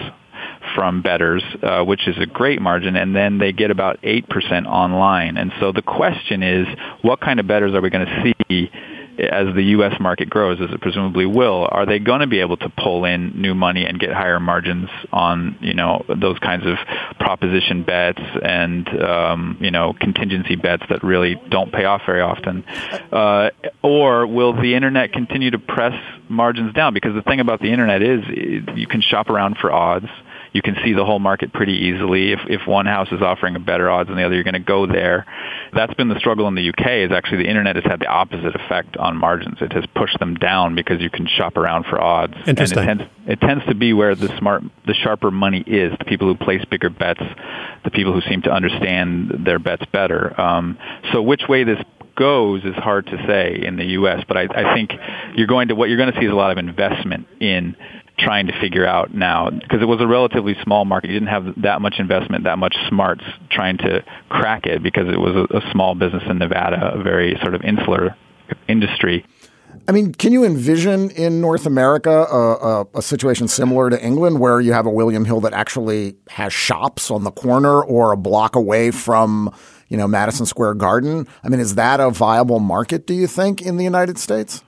from 0.74 1.03
bettors, 1.03 1.43
uh, 1.62 1.84
which 1.84 2.07
is 2.09 2.16
a 2.18 2.26
great 2.26 2.61
margin, 2.61 2.97
and 2.97 3.14
then 3.14 3.39
they 3.39 3.53
get 3.53 3.70
about 3.70 4.01
8% 4.03 4.66
online. 4.66 5.37
And 5.37 5.53
so 5.61 5.72
the 5.72 5.82
question 5.82 6.43
is, 6.43 6.66
what 7.03 7.20
kind 7.20 7.41
of 7.41 7.47
bettors 7.47 7.74
are 7.74 7.80
we 7.80 7.91
going 7.91 8.07
to 8.07 8.34
see 8.49 8.70
as 9.18 9.54
the 9.54 9.62
U.S. 9.62 9.94
market 10.00 10.28
grows, 10.28 10.60
as 10.60 10.70
it 10.72 10.80
presumably 10.80 11.26
will? 11.26 11.66
Are 11.70 11.86
they 11.86 11.98
going 11.98 12.20
to 12.20 12.26
be 12.26 12.40
able 12.40 12.56
to 12.58 12.68
pull 12.68 13.04
in 13.04 13.40
new 13.40 13.54
money 13.54 13.84
and 13.84 13.98
get 13.98 14.12
higher 14.12 14.40
margins 14.40 14.88
on, 15.12 15.58
you 15.60 15.74
know, 15.74 16.04
those 16.08 16.38
kinds 16.38 16.66
of 16.66 16.76
proposition 17.18 17.82
bets 17.82 18.20
and, 18.42 18.88
um, 19.02 19.58
you 19.60 19.70
know, 19.70 19.94
contingency 19.98 20.56
bets 20.56 20.82
that 20.90 21.02
really 21.02 21.40
don't 21.50 21.72
pay 21.72 21.84
off 21.84 22.02
very 22.06 22.20
often? 22.20 22.64
Uh, 23.12 23.50
or 23.82 24.26
will 24.26 24.52
the 24.52 24.74
internet 24.74 25.12
continue 25.12 25.50
to 25.50 25.58
press 25.58 25.94
margins 26.28 26.74
down? 26.74 26.94
Because 26.94 27.14
the 27.14 27.22
thing 27.22 27.40
about 27.40 27.60
the 27.60 27.72
internet 27.72 28.02
is 28.02 28.20
you 28.74 28.86
can 28.86 29.00
shop 29.00 29.30
around 29.30 29.56
for 29.58 29.72
odds 29.72 30.08
you 30.57 30.62
can 30.62 30.74
see 30.82 30.94
the 30.94 31.04
whole 31.04 31.18
market 31.18 31.52
pretty 31.52 31.74
easily. 31.74 32.32
If 32.32 32.40
if 32.48 32.66
one 32.66 32.86
house 32.86 33.09
is 33.12 33.20
offering 33.20 33.57
a 33.57 33.61
better 33.61 33.90
odds 33.90 34.09
than 34.09 34.16
the 34.16 34.24
other, 34.24 34.34
you're 34.34 34.42
going 34.42 34.54
to 34.54 34.59
go 34.61 34.86
there. 34.86 35.26
That's 35.74 35.92
been 35.92 36.09
the 36.09 36.18
struggle 36.18 36.48
in 36.48 36.54
the 36.54 36.66
UK. 36.70 36.86
Is 37.04 37.12
actually 37.12 37.42
the 37.44 37.50
internet 37.50 37.76
has 37.76 37.84
had 37.84 38.00
the 38.00 38.07
opposite 38.07 38.57
effect 38.57 38.96
on 38.96 39.18
margins. 39.18 39.59
It 39.61 39.74
has 39.74 39.84
pushed 39.94 40.18
them 40.18 40.34
down 40.34 40.74
because 40.74 41.02
you 41.02 41.11
can 41.11 41.26
shop 41.26 41.59
around 41.59 41.84
for 41.84 42.00
odds. 42.00 42.34
Interesting. 42.46 42.88
And 42.88 43.00
it 43.02 43.04
tends, 43.04 43.12
it 43.26 43.40
tends 43.40 43.66
to 43.66 43.74
be 43.74 43.92
where 43.92 44.14
the 44.14 44.34
smart, 44.38 44.62
the 44.86 44.94
sharper 44.94 45.30
money 45.30 45.62
is. 45.66 45.92
The 45.98 46.07
people 46.07 46.26
who 46.26 46.36
place 46.42 46.64
bigger 46.64 46.88
bets, 46.88 47.22
the 47.84 47.90
people 47.90 48.14
who 48.14 48.22
seem 48.22 48.40
to 48.42 48.50
understand 48.50 49.44
their 49.44 49.59
bets 49.59 49.84
better. 49.92 50.40
Um, 50.40 50.78
so 51.12 51.20
which 51.20 51.42
way 51.48 51.64
this 51.64 51.82
goes 52.16 52.64
is 52.64 52.74
hard 52.76 53.07
to 53.09 53.26
say 53.26 53.61
in 53.62 53.76
the 53.76 53.84
U.S. 54.00 54.24
But 54.26 54.38
I, 54.38 54.48
I 54.54 54.74
think 54.74 54.92
you're 55.34 55.46
going 55.46 55.68
to 55.68 55.74
what 55.74 55.90
you're 55.90 55.98
going 55.98 56.14
to 56.14 56.18
see 56.18 56.24
is 56.24 56.32
a 56.32 56.34
lot 56.34 56.50
of 56.50 56.57
investment 56.57 57.26
in 57.40 57.76
trying 58.18 58.46
to 58.46 58.60
figure 58.60 58.86
out 58.86 59.12
now 59.12 59.50
because 59.50 59.82
it 59.82 59.86
was 59.86 60.00
a 60.00 60.06
relatively 60.06 60.56
small 60.62 60.84
market. 60.84 61.08
You 61.08 61.20
didn't 61.20 61.28
have 61.28 61.62
that 61.62 61.80
much 61.80 61.96
investment, 61.98 62.44
that 62.44 62.58
much 62.58 62.74
smarts 62.88 63.24
trying 63.50 63.78
to 63.78 64.04
crack 64.28 64.66
it 64.66 64.82
because 64.82 65.08
it 65.08 65.18
was 65.18 65.48
a, 65.50 65.58
a 65.58 65.72
small 65.72 65.94
business 65.94 66.22
in 66.28 66.38
Nevada, 66.38 66.92
a 66.94 67.02
very 67.02 67.38
sort 67.42 67.54
of 67.54 67.62
insular 67.62 68.16
industry. 68.68 69.24
I 69.88 69.92
mean, 69.92 70.12
can 70.14 70.32
you 70.32 70.44
envision 70.44 71.10
in 71.10 71.40
North 71.40 71.66
America 71.66 72.10
a, 72.10 72.54
a, 72.54 72.86
a, 72.94 73.02
situation 73.02 73.46
similar 73.46 73.90
to 73.90 74.02
England 74.02 74.40
where 74.40 74.60
you 74.60 74.72
have 74.72 74.86
a 74.86 74.90
William 74.90 75.24
Hill 75.24 75.40
that 75.42 75.52
actually 75.52 76.16
has 76.30 76.52
shops 76.52 77.10
on 77.10 77.24
the 77.24 77.30
corner 77.30 77.82
or 77.82 78.12
a 78.12 78.16
block 78.16 78.56
away 78.56 78.90
from, 78.90 79.54
you 79.88 79.96
know, 79.96 80.08
Madison 80.08 80.46
Square 80.46 80.74
Garden? 80.74 81.28
I 81.44 81.48
mean, 81.48 81.60
is 81.60 81.74
that 81.74 82.00
a 82.00 82.10
viable 82.10 82.58
market, 82.58 83.06
do 83.06 83.14
you 83.14 83.26
think, 83.26 83.60
in 83.62 83.76
the 83.76 83.84
United 83.84 84.18
States? 84.18 84.62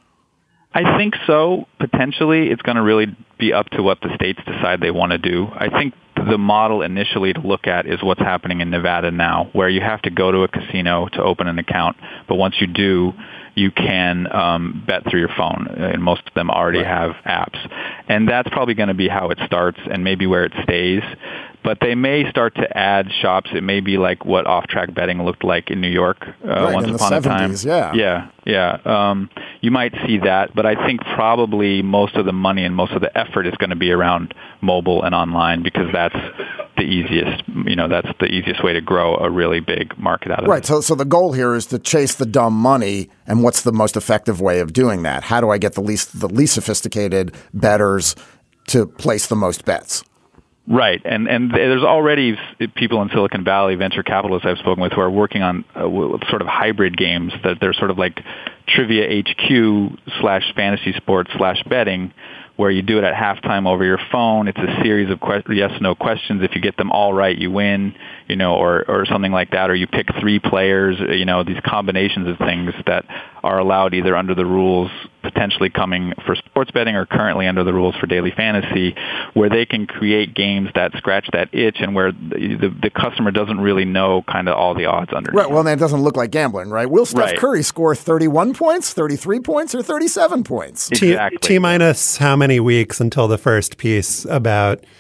I 0.72 0.98
think 0.98 1.14
so. 1.26 1.66
Potentially, 1.78 2.50
it's 2.50 2.62
going 2.62 2.76
to 2.76 2.82
really 2.82 3.06
be 3.38 3.52
up 3.52 3.68
to 3.70 3.82
what 3.82 4.00
the 4.00 4.14
states 4.14 4.40
decide 4.46 4.80
they 4.80 4.90
want 4.90 5.12
to 5.12 5.18
do. 5.18 5.46
I 5.52 5.68
think 5.70 5.94
the 6.14 6.38
model 6.38 6.82
initially 6.82 7.32
to 7.32 7.40
look 7.40 7.66
at 7.66 7.86
is 7.86 8.02
what's 8.02 8.20
happening 8.20 8.60
in 8.60 8.70
Nevada 8.70 9.10
now, 9.10 9.48
where 9.52 9.68
you 9.68 9.80
have 9.80 10.02
to 10.02 10.10
go 10.10 10.30
to 10.30 10.42
a 10.42 10.48
casino 10.48 11.08
to 11.12 11.22
open 11.22 11.46
an 11.46 11.58
account. 11.58 11.96
But 12.28 12.34
once 12.34 12.56
you 12.60 12.66
do, 12.66 13.12
you 13.54 13.70
can 13.70 14.30
um, 14.32 14.84
bet 14.86 15.08
through 15.08 15.20
your 15.20 15.34
phone, 15.36 15.66
and 15.68 16.02
most 16.02 16.22
of 16.26 16.34
them 16.34 16.50
already 16.50 16.78
right. 16.78 16.86
have 16.86 17.12
apps. 17.26 17.58
And 18.08 18.28
that's 18.28 18.48
probably 18.50 18.74
going 18.74 18.88
to 18.88 18.94
be 18.94 19.08
how 19.08 19.30
it 19.30 19.38
starts, 19.46 19.78
and 19.90 20.04
maybe 20.04 20.26
where 20.26 20.44
it 20.44 20.52
stays 20.62 21.02
but 21.64 21.78
they 21.80 21.94
may 21.94 22.28
start 22.30 22.54
to 22.56 22.76
add 22.76 23.08
shops. 23.20 23.50
It 23.54 23.62
may 23.62 23.80
be 23.80 23.98
like 23.98 24.24
what 24.24 24.46
off-track 24.46 24.94
betting 24.94 25.22
looked 25.22 25.44
like 25.44 25.70
in 25.70 25.80
New 25.80 25.90
York 25.90 26.18
uh, 26.22 26.48
right, 26.48 26.74
once 26.74 26.88
upon 26.88 27.12
70s, 27.12 27.18
a 27.18 27.22
time. 27.22 27.54
Yeah, 27.62 27.92
yeah, 27.94 28.30
yeah. 28.44 29.10
Um, 29.10 29.30
you 29.60 29.70
might 29.70 29.92
see 30.06 30.18
that, 30.18 30.54
but 30.54 30.66
I 30.66 30.86
think 30.86 31.00
probably 31.14 31.82
most 31.82 32.16
of 32.16 32.26
the 32.26 32.32
money 32.32 32.64
and 32.64 32.74
most 32.74 32.92
of 32.92 33.00
the 33.00 33.16
effort 33.16 33.46
is 33.46 33.54
going 33.54 33.70
to 33.70 33.76
be 33.76 33.90
around 33.90 34.34
mobile 34.60 35.02
and 35.02 35.14
online 35.14 35.62
because 35.62 35.90
that's 35.92 36.16
the 36.76 36.84
easiest. 36.84 37.42
You 37.48 37.76
know, 37.76 37.88
that's 37.88 38.08
the 38.20 38.26
easiest 38.26 38.62
way 38.62 38.72
to 38.72 38.80
grow 38.80 39.16
a 39.16 39.30
really 39.30 39.60
big 39.60 39.98
market 39.98 40.30
out 40.30 40.44
of 40.44 40.48
right. 40.48 40.62
It. 40.62 40.66
So, 40.66 40.80
so 40.80 40.94
the 40.94 41.04
goal 41.04 41.32
here 41.32 41.54
is 41.54 41.66
to 41.66 41.78
chase 41.78 42.14
the 42.14 42.26
dumb 42.26 42.54
money, 42.54 43.10
and 43.26 43.42
what's 43.42 43.62
the 43.62 43.72
most 43.72 43.96
effective 43.96 44.40
way 44.40 44.60
of 44.60 44.72
doing 44.72 45.02
that? 45.02 45.24
How 45.24 45.40
do 45.40 45.50
I 45.50 45.58
get 45.58 45.74
the 45.74 45.82
least 45.82 46.20
the 46.20 46.28
least 46.28 46.54
sophisticated 46.54 47.34
bettors 47.52 48.14
to 48.68 48.86
place 48.86 49.26
the 49.26 49.36
most 49.36 49.64
bets? 49.64 50.04
Right, 50.70 51.00
and 51.02 51.26
and 51.28 51.50
there's 51.50 51.82
already 51.82 52.36
people 52.74 53.00
in 53.00 53.08
Silicon 53.08 53.42
Valley, 53.42 53.74
venture 53.76 54.02
capitalists 54.02 54.46
I've 54.46 54.58
spoken 54.58 54.82
with, 54.82 54.92
who 54.92 55.00
are 55.00 55.10
working 55.10 55.40
on 55.42 55.64
uh, 55.74 55.80
sort 56.28 56.42
of 56.42 56.46
hybrid 56.46 56.94
games 56.94 57.32
that 57.42 57.56
they're 57.58 57.72
sort 57.72 57.90
of 57.90 57.96
like 57.96 58.20
trivia 58.68 59.22
HQ 59.22 59.98
slash 60.20 60.42
fantasy 60.54 60.92
sports 60.98 61.30
slash 61.38 61.62
betting, 61.70 62.12
where 62.56 62.70
you 62.70 62.82
do 62.82 62.98
it 62.98 63.04
at 63.04 63.14
halftime 63.14 63.66
over 63.66 63.82
your 63.82 63.98
phone. 64.12 64.46
It's 64.46 64.58
a 64.58 64.82
series 64.82 65.10
of 65.10 65.20
que- 65.20 65.54
yes 65.54 65.72
no 65.80 65.94
questions. 65.94 66.42
If 66.42 66.54
you 66.54 66.60
get 66.60 66.76
them 66.76 66.92
all 66.92 67.14
right, 67.14 67.36
you 67.36 67.50
win 67.50 67.94
you 68.28 68.36
know, 68.36 68.54
or, 68.56 68.84
or 68.88 69.06
something 69.06 69.32
like 69.32 69.50
that, 69.52 69.70
or 69.70 69.74
you 69.74 69.86
pick 69.86 70.06
three 70.20 70.38
players, 70.38 70.96
you 71.00 71.24
know, 71.24 71.42
these 71.42 71.60
combinations 71.64 72.28
of 72.28 72.36
things 72.38 72.72
that 72.86 73.06
are 73.42 73.58
allowed 73.58 73.94
either 73.94 74.16
under 74.16 74.34
the 74.34 74.46
rules 74.46 74.90
potentially 75.22 75.68
coming 75.68 76.14
for 76.24 76.34
sports 76.36 76.70
betting 76.70 76.94
or 76.94 77.04
currently 77.04 77.46
under 77.46 77.64
the 77.64 77.72
rules 77.72 77.94
for 77.96 78.06
daily 78.06 78.30
fantasy, 78.30 78.94
where 79.34 79.48
they 79.48 79.66
can 79.66 79.86
create 79.86 80.34
games 80.34 80.70
that 80.74 80.92
scratch 80.96 81.28
that 81.32 81.52
itch 81.52 81.76
and 81.80 81.94
where 81.94 82.12
the, 82.12 82.56
the, 82.60 82.74
the 82.82 82.90
customer 82.90 83.30
doesn't 83.30 83.60
really 83.60 83.84
know 83.84 84.22
kind 84.22 84.48
of 84.48 84.56
all 84.56 84.74
the 84.74 84.86
odds 84.86 85.12
underneath. 85.12 85.36
Right. 85.36 85.50
Well, 85.50 85.64
that 85.64 85.78
doesn't 85.78 86.00
look 86.02 86.16
like 86.16 86.30
gambling, 86.30 86.70
right? 86.70 86.88
Will 86.88 87.04
Steph 87.04 87.32
right. 87.32 87.38
Curry 87.38 87.62
score 87.62 87.94
31 87.94 88.54
points, 88.54 88.92
33 88.92 89.40
points, 89.40 89.74
or 89.74 89.82
37 89.82 90.44
points? 90.44 90.90
Exactly. 90.90 91.38
T, 91.38 91.54
T 91.54 91.58
minus 91.58 92.16
how 92.18 92.36
many 92.36 92.60
weeks 92.60 93.00
until 93.00 93.28
the 93.28 93.38
first 93.38 93.76
piece 93.76 94.24
about– 94.26 94.84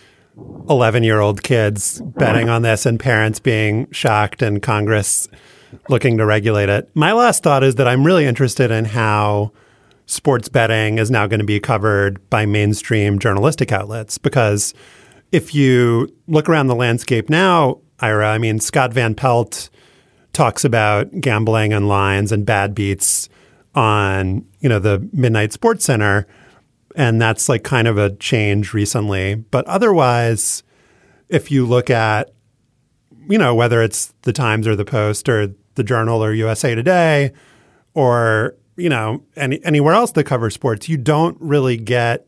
11 0.68 1.02
year 1.02 1.20
old 1.20 1.42
kids 1.42 2.00
betting 2.00 2.48
on 2.48 2.62
this 2.62 2.86
and 2.86 3.00
parents 3.00 3.40
being 3.40 3.90
shocked 3.90 4.42
and 4.42 4.62
Congress 4.62 5.28
looking 5.88 6.18
to 6.18 6.26
regulate 6.26 6.68
it. 6.68 6.90
My 6.94 7.12
last 7.12 7.42
thought 7.42 7.62
is 7.62 7.76
that 7.76 7.88
I'm 7.88 8.04
really 8.04 8.24
interested 8.24 8.70
in 8.70 8.86
how 8.86 9.52
sports 10.06 10.48
betting 10.48 10.98
is 10.98 11.10
now 11.10 11.26
going 11.26 11.40
to 11.40 11.46
be 11.46 11.60
covered 11.60 12.28
by 12.30 12.46
mainstream 12.46 13.18
journalistic 13.18 13.72
outlets 13.72 14.16
because 14.16 14.72
if 15.32 15.54
you 15.54 16.08
look 16.26 16.48
around 16.48 16.68
the 16.68 16.74
landscape 16.74 17.28
now, 17.28 17.80
Ira, 18.00 18.28
I 18.28 18.38
mean, 18.38 18.60
Scott 18.60 18.94
Van 18.94 19.14
Pelt 19.14 19.68
talks 20.32 20.64
about 20.64 21.20
gambling 21.20 21.72
and 21.72 21.88
lines 21.88 22.32
and 22.32 22.46
bad 22.46 22.74
beats 22.74 23.28
on, 23.74 24.46
you 24.60 24.68
know, 24.68 24.78
the 24.78 25.06
Midnight 25.12 25.52
Sports 25.52 25.84
Center 25.84 26.26
and 26.98 27.20
that's 27.20 27.48
like 27.48 27.62
kind 27.62 27.86
of 27.86 27.96
a 27.96 28.14
change 28.16 28.74
recently. 28.74 29.36
But 29.36 29.66
otherwise, 29.66 30.62
if 31.28 31.50
you 31.50 31.64
look 31.66 31.90
at, 31.90 32.30
you 33.28 33.38
know, 33.38 33.54
whether 33.54 33.82
it's 33.82 34.14
the 34.22 34.32
Times 34.32 34.66
or 34.66 34.74
the 34.74 34.84
Post 34.84 35.28
or 35.28 35.54
the 35.74 35.84
Journal 35.84 36.22
or 36.24 36.32
USA 36.32 36.74
Today 36.74 37.32
or, 37.94 38.56
you 38.76 38.88
know, 38.88 39.22
any, 39.36 39.62
anywhere 39.64 39.94
else 39.94 40.12
that 40.12 40.24
covers 40.24 40.54
sports, 40.54 40.88
you 40.88 40.96
don't 40.96 41.36
really 41.40 41.76
get 41.76 42.24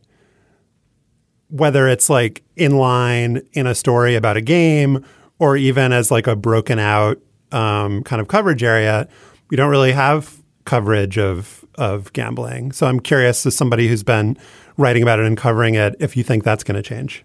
whether 1.48 1.88
it's 1.88 2.08
like 2.08 2.44
in 2.56 2.76
line 2.76 3.42
in 3.54 3.66
a 3.66 3.74
story 3.74 4.14
about 4.14 4.36
a 4.36 4.40
game 4.40 5.04
or 5.40 5.56
even 5.56 5.92
as 5.92 6.10
like 6.10 6.26
a 6.26 6.36
broken 6.36 6.78
out 6.78 7.18
um, 7.50 8.04
kind 8.04 8.20
of 8.20 8.28
coverage 8.28 8.62
area, 8.62 9.08
you 9.50 9.56
don't 9.56 9.70
really 9.70 9.92
have 9.92 10.40
coverage 10.64 11.18
of 11.18 11.64
of 11.76 12.12
gambling. 12.12 12.72
So 12.72 12.86
I'm 12.86 13.00
curious, 13.00 13.46
as 13.46 13.56
somebody 13.56 13.88
who's 13.88 14.02
been 14.02 14.36
writing 14.76 15.02
about 15.02 15.18
it 15.18 15.26
and 15.26 15.36
covering 15.36 15.74
it, 15.74 15.96
if 15.98 16.16
you 16.16 16.22
think 16.22 16.44
that's 16.44 16.62
going 16.62 16.76
to 16.76 16.82
change. 16.82 17.24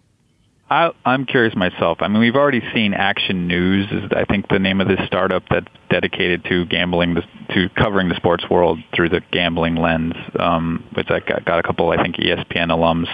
I, 0.67 0.91
am 1.05 1.25
curious 1.25 1.55
myself. 1.55 1.99
I 2.01 2.07
mean, 2.07 2.19
we've 2.19 2.35
already 2.35 2.61
seen 2.73 2.93
Action 2.93 3.47
News 3.47 3.87
is 3.91 4.11
I 4.15 4.25
think 4.25 4.47
the 4.49 4.57
name 4.57 4.81
of 4.81 4.87
this 4.87 4.99
startup 5.05 5.43
that's 5.49 5.67
dedicated 5.91 6.43
to 6.45 6.65
gambling, 6.65 7.15
to 7.53 7.69
covering 7.77 8.09
the 8.09 8.15
sports 8.15 8.43
world 8.49 8.79
through 8.95 9.09
the 9.09 9.21
gambling 9.31 9.75
lens. 9.75 10.15
Um, 10.39 10.83
which 10.95 11.09
I 11.11 11.19
got, 11.19 11.45
got 11.45 11.59
a 11.59 11.63
couple, 11.63 11.91
I 11.91 12.01
think, 12.01 12.15
ESPN 12.15 12.69
alums 12.69 13.07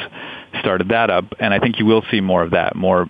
started 0.59 0.89
that 0.89 1.09
up, 1.09 1.25
and 1.39 1.53
I 1.53 1.59
think 1.59 1.79
you 1.79 1.85
will 1.85 2.03
see 2.11 2.21
more 2.21 2.43
of 2.43 2.51
that, 2.51 2.75
more 2.75 3.09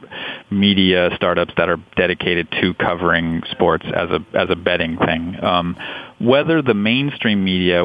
media 0.50 1.10
startups 1.16 1.54
that 1.58 1.70
are 1.70 1.78
dedicated 1.96 2.48
to 2.62 2.74
covering 2.76 3.42
sports 3.52 3.86
as 3.86 4.10
a 4.10 4.26
as 4.38 4.50
a 4.50 4.56
betting 4.56 4.98
thing. 4.98 5.44
Um, 5.44 5.76
whether 6.20 6.62
the 6.62 6.74
mainstream 6.74 7.44
media, 7.44 7.84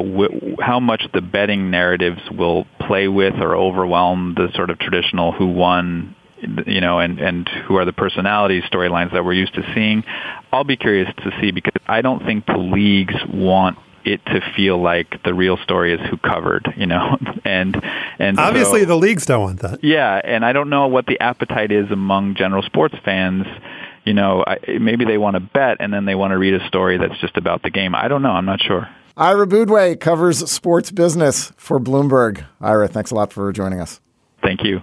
how 0.61 0.81
much 0.81 1.03
the 1.15 1.23
betting 1.23 1.71
narratives 1.71 2.21
will 2.31 2.67
play 2.87 3.09
with 3.09 3.35
or 3.35 3.55
overwhelm 3.55 4.35
the 4.37 4.49
sort 4.55 4.71
of 4.71 4.79
traditional 4.79 5.33
who 5.33 5.47
won 5.47 6.16
you 6.67 6.81
know, 6.81 6.99
and 6.99 7.19
and 7.19 7.49
who 7.67 7.77
are 7.77 7.85
the 7.85 7.93
personalities 7.93 8.65
storylines 8.65 9.13
that 9.13 9.25
we're 9.25 9.33
used 9.33 9.55
to 9.55 9.63
seeing. 9.75 10.05
I'll 10.53 10.65
be 10.65 10.77
curious 10.77 11.13
to 11.19 11.31
see 11.41 11.51
because 11.51 11.75
I 11.87 12.03
don't 12.03 12.25
think 12.25 12.47
the 12.47 12.59
leagues 12.59 13.15
want 13.33 13.79
it 14.07 14.25
to 14.27 14.41
feel 14.55 14.81
like 14.81 15.23
the 15.25 15.35
real 15.35 15.57
story 15.59 15.93
is 15.93 16.01
who 16.09 16.17
covered, 16.17 16.73
you 16.77 16.87
know, 16.87 17.19
and 17.45 17.83
and 18.19 18.39
obviously 18.39 18.81
so, 18.81 18.87
the 18.87 18.97
leagues 18.97 19.27
don't 19.27 19.43
want 19.43 19.61
that. 19.61 19.83
Yeah, 19.83 20.21
and 20.23 20.45
I 20.45 20.53
don't 20.53 20.71
know 20.71 20.87
what 20.87 21.07
the 21.07 21.21
appetite 21.21 21.73
is 21.73 21.91
among 21.91 22.37
general 22.37 22.63
sports 22.63 22.95
fans. 23.05 23.47
You 24.05 24.15
know, 24.15 24.45
I, 24.47 24.59
maybe 24.81 25.05
they 25.05 25.19
want 25.19 25.35
to 25.35 25.41
bet 25.41 25.79
and 25.81 25.93
then 25.93 26.05
they 26.05 26.15
want 26.15 26.31
to 26.31 26.39
read 26.39 26.55
a 26.55 26.67
story 26.69 26.97
that's 26.97 27.19
just 27.21 27.37
about 27.37 27.65
the 27.65 27.71
game. 27.71 27.95
I 27.95 28.07
don't 28.07 28.23
know. 28.23 28.31
I'm 28.31 28.47
not 28.47 28.61
sure. 28.63 28.89
Ira 29.17 29.47
Boudway 29.47 29.99
covers 29.99 30.49
sports 30.51 30.93
business 30.93 31.53
for 31.57 31.81
Bloomberg. 31.81 32.45
Ira, 32.61 32.87
thanks 32.87 33.11
a 33.11 33.15
lot 33.15 33.33
for 33.33 33.51
joining 33.51 33.81
us. 33.81 34.01
Thank 34.43 34.63
you. 34.63 34.83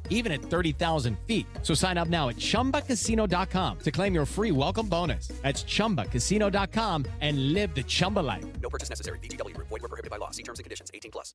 even 0.11 0.31
at 0.31 0.43
30,000 0.43 1.17
feet. 1.25 1.47
So 1.63 1.73
sign 1.73 1.97
up 1.97 2.07
now 2.07 2.29
at 2.29 2.37
chumbacasino.com 2.37 3.79
to 3.79 3.91
claim 3.91 4.13
your 4.13 4.25
free 4.25 4.51
welcome 4.51 4.87
bonus. 4.87 5.29
That's 5.41 5.63
chumbacasino.com 5.63 7.05
and 7.21 7.53
live 7.53 7.73
the 7.73 7.83
Chumba 7.83 8.19
life. 8.19 8.45
No 8.61 8.69
purchase 8.69 8.89
necessary. 8.89 9.17
VGW, 9.19 9.57
void, 9.57 9.71
were 9.71 9.79
prohibited 9.79 10.11
by 10.11 10.17
law. 10.17 10.29
See 10.29 10.43
terms 10.43 10.59
and 10.59 10.65
conditions 10.65 10.91
18 10.93 11.11
plus. 11.11 11.33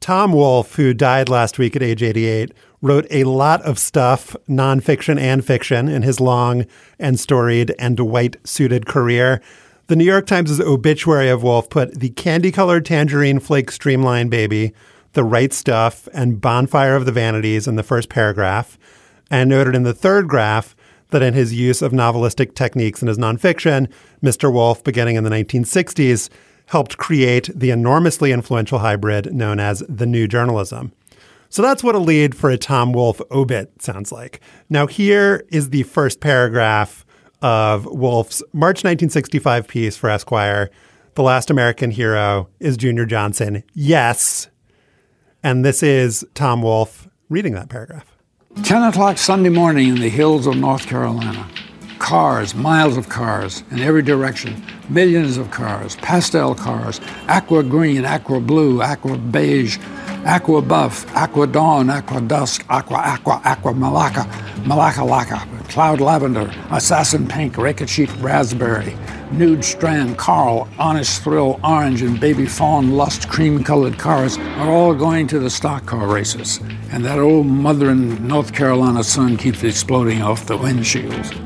Tom 0.00 0.34
Wolfe, 0.34 0.74
who 0.74 0.92
died 0.92 1.30
last 1.30 1.58
week 1.58 1.74
at 1.76 1.82
age 1.82 2.02
88, 2.02 2.52
wrote 2.82 3.06
a 3.10 3.24
lot 3.24 3.62
of 3.62 3.78
stuff, 3.78 4.36
nonfiction 4.46 5.18
and 5.18 5.42
fiction, 5.42 5.88
in 5.88 6.02
his 6.02 6.20
long 6.20 6.66
and 6.98 7.18
storied 7.18 7.74
and 7.78 7.98
white 7.98 8.36
suited 8.46 8.84
career. 8.84 9.40
The 9.86 9.96
New 9.96 10.04
York 10.04 10.26
Times' 10.26 10.60
obituary 10.60 11.30
of 11.30 11.42
Wolfe 11.42 11.70
put 11.70 12.00
the 12.00 12.10
candy 12.10 12.52
colored 12.52 12.84
tangerine 12.84 13.38
flake 13.38 13.70
streamline 13.70 14.28
baby, 14.28 14.74
the 15.14 15.24
right 15.24 15.52
stuff, 15.52 16.08
and 16.12 16.40
bonfire 16.40 16.94
of 16.94 17.06
the 17.06 17.12
vanities 17.12 17.66
in 17.66 17.76
the 17.76 17.82
first 17.82 18.08
paragraph, 18.08 18.78
and 19.30 19.48
noted 19.48 19.74
in 19.74 19.82
the 19.82 19.94
third 19.94 20.28
graph 20.28 20.76
that 21.10 21.22
in 21.22 21.34
his 21.34 21.54
use 21.54 21.80
of 21.80 21.92
novelistic 21.92 22.54
techniques 22.54 23.00
in 23.00 23.08
his 23.08 23.18
nonfiction, 23.18 23.90
Mr. 24.22 24.52
Wolfe, 24.52 24.84
beginning 24.84 25.16
in 25.16 25.24
the 25.24 25.30
1960s, 25.30 26.28
helped 26.66 26.96
create 26.96 27.50
the 27.54 27.70
enormously 27.70 28.32
influential 28.32 28.80
hybrid 28.80 29.32
known 29.32 29.60
as 29.60 29.82
the 29.88 30.06
new 30.06 30.26
journalism. 30.26 30.92
So 31.48 31.62
that's 31.62 31.84
what 31.84 31.94
a 31.94 31.98
lead 31.98 32.34
for 32.34 32.50
a 32.50 32.58
Tom 32.58 32.92
Wolfe 32.92 33.20
obit 33.30 33.80
sounds 33.80 34.10
like. 34.10 34.40
Now, 34.68 34.86
here 34.86 35.46
is 35.50 35.70
the 35.70 35.84
first 35.84 36.20
paragraph 36.20 37.06
of 37.42 37.86
Wolfe's 37.86 38.42
March 38.52 38.78
1965 38.78 39.68
piece 39.68 39.96
for 39.96 40.10
Esquire 40.10 40.70
The 41.14 41.22
Last 41.22 41.50
American 41.50 41.92
Hero 41.92 42.48
is 42.58 42.76
Junior 42.76 43.06
Johnson. 43.06 43.62
Yes. 43.74 44.48
And 45.44 45.62
this 45.62 45.82
is 45.82 46.24
Tom 46.32 46.62
Wolfe 46.62 47.06
reading 47.28 47.52
that 47.52 47.68
paragraph. 47.68 48.16
10 48.62 48.82
o'clock 48.84 49.18
Sunday 49.18 49.50
morning 49.50 49.90
in 49.90 50.00
the 50.00 50.08
hills 50.08 50.46
of 50.46 50.56
North 50.56 50.86
Carolina. 50.86 51.46
Cars, 51.98 52.54
miles 52.54 52.96
of 52.96 53.10
cars 53.10 53.62
in 53.70 53.78
every 53.80 54.00
direction, 54.00 54.64
millions 54.88 55.36
of 55.36 55.50
cars, 55.50 55.96
pastel 55.96 56.54
cars, 56.54 56.98
aqua 57.28 57.62
green, 57.62 58.06
aqua 58.06 58.40
blue, 58.40 58.80
aqua 58.80 59.18
beige, 59.18 59.78
aqua 60.24 60.62
buff, 60.62 61.04
aqua 61.14 61.46
dawn, 61.46 61.90
aqua 61.90 62.22
dusk, 62.22 62.64
aqua 62.70 63.00
aqua, 63.00 63.42
aqua 63.44 63.74
malacca, 63.74 64.24
malacca 64.64 65.04
lacca, 65.04 65.46
cloud 65.68 66.00
lavender, 66.00 66.50
assassin 66.70 67.26
pink, 67.26 67.56
cheek 67.86 68.08
raspberry, 68.22 68.96
nude 69.38 69.64
strand, 69.64 70.16
Carl, 70.16 70.68
honest 70.78 71.22
thrill, 71.22 71.60
orange, 71.64 72.02
and 72.02 72.18
baby 72.20 72.46
fawn 72.46 72.92
lust 72.92 73.28
cream 73.28 73.62
colored 73.62 73.98
cars 73.98 74.38
are 74.38 74.70
all 74.70 74.94
going 74.94 75.26
to 75.28 75.38
the 75.38 75.50
stock 75.50 75.86
car 75.86 76.06
races. 76.06 76.60
And 76.92 77.04
that 77.04 77.18
old 77.18 77.46
mother 77.46 77.90
in 77.90 78.26
North 78.26 78.52
Carolina 78.52 79.04
sun 79.04 79.36
keeps 79.36 79.62
exploding 79.62 80.22
off 80.22 80.46
the 80.46 80.56
windshields. 80.56 81.38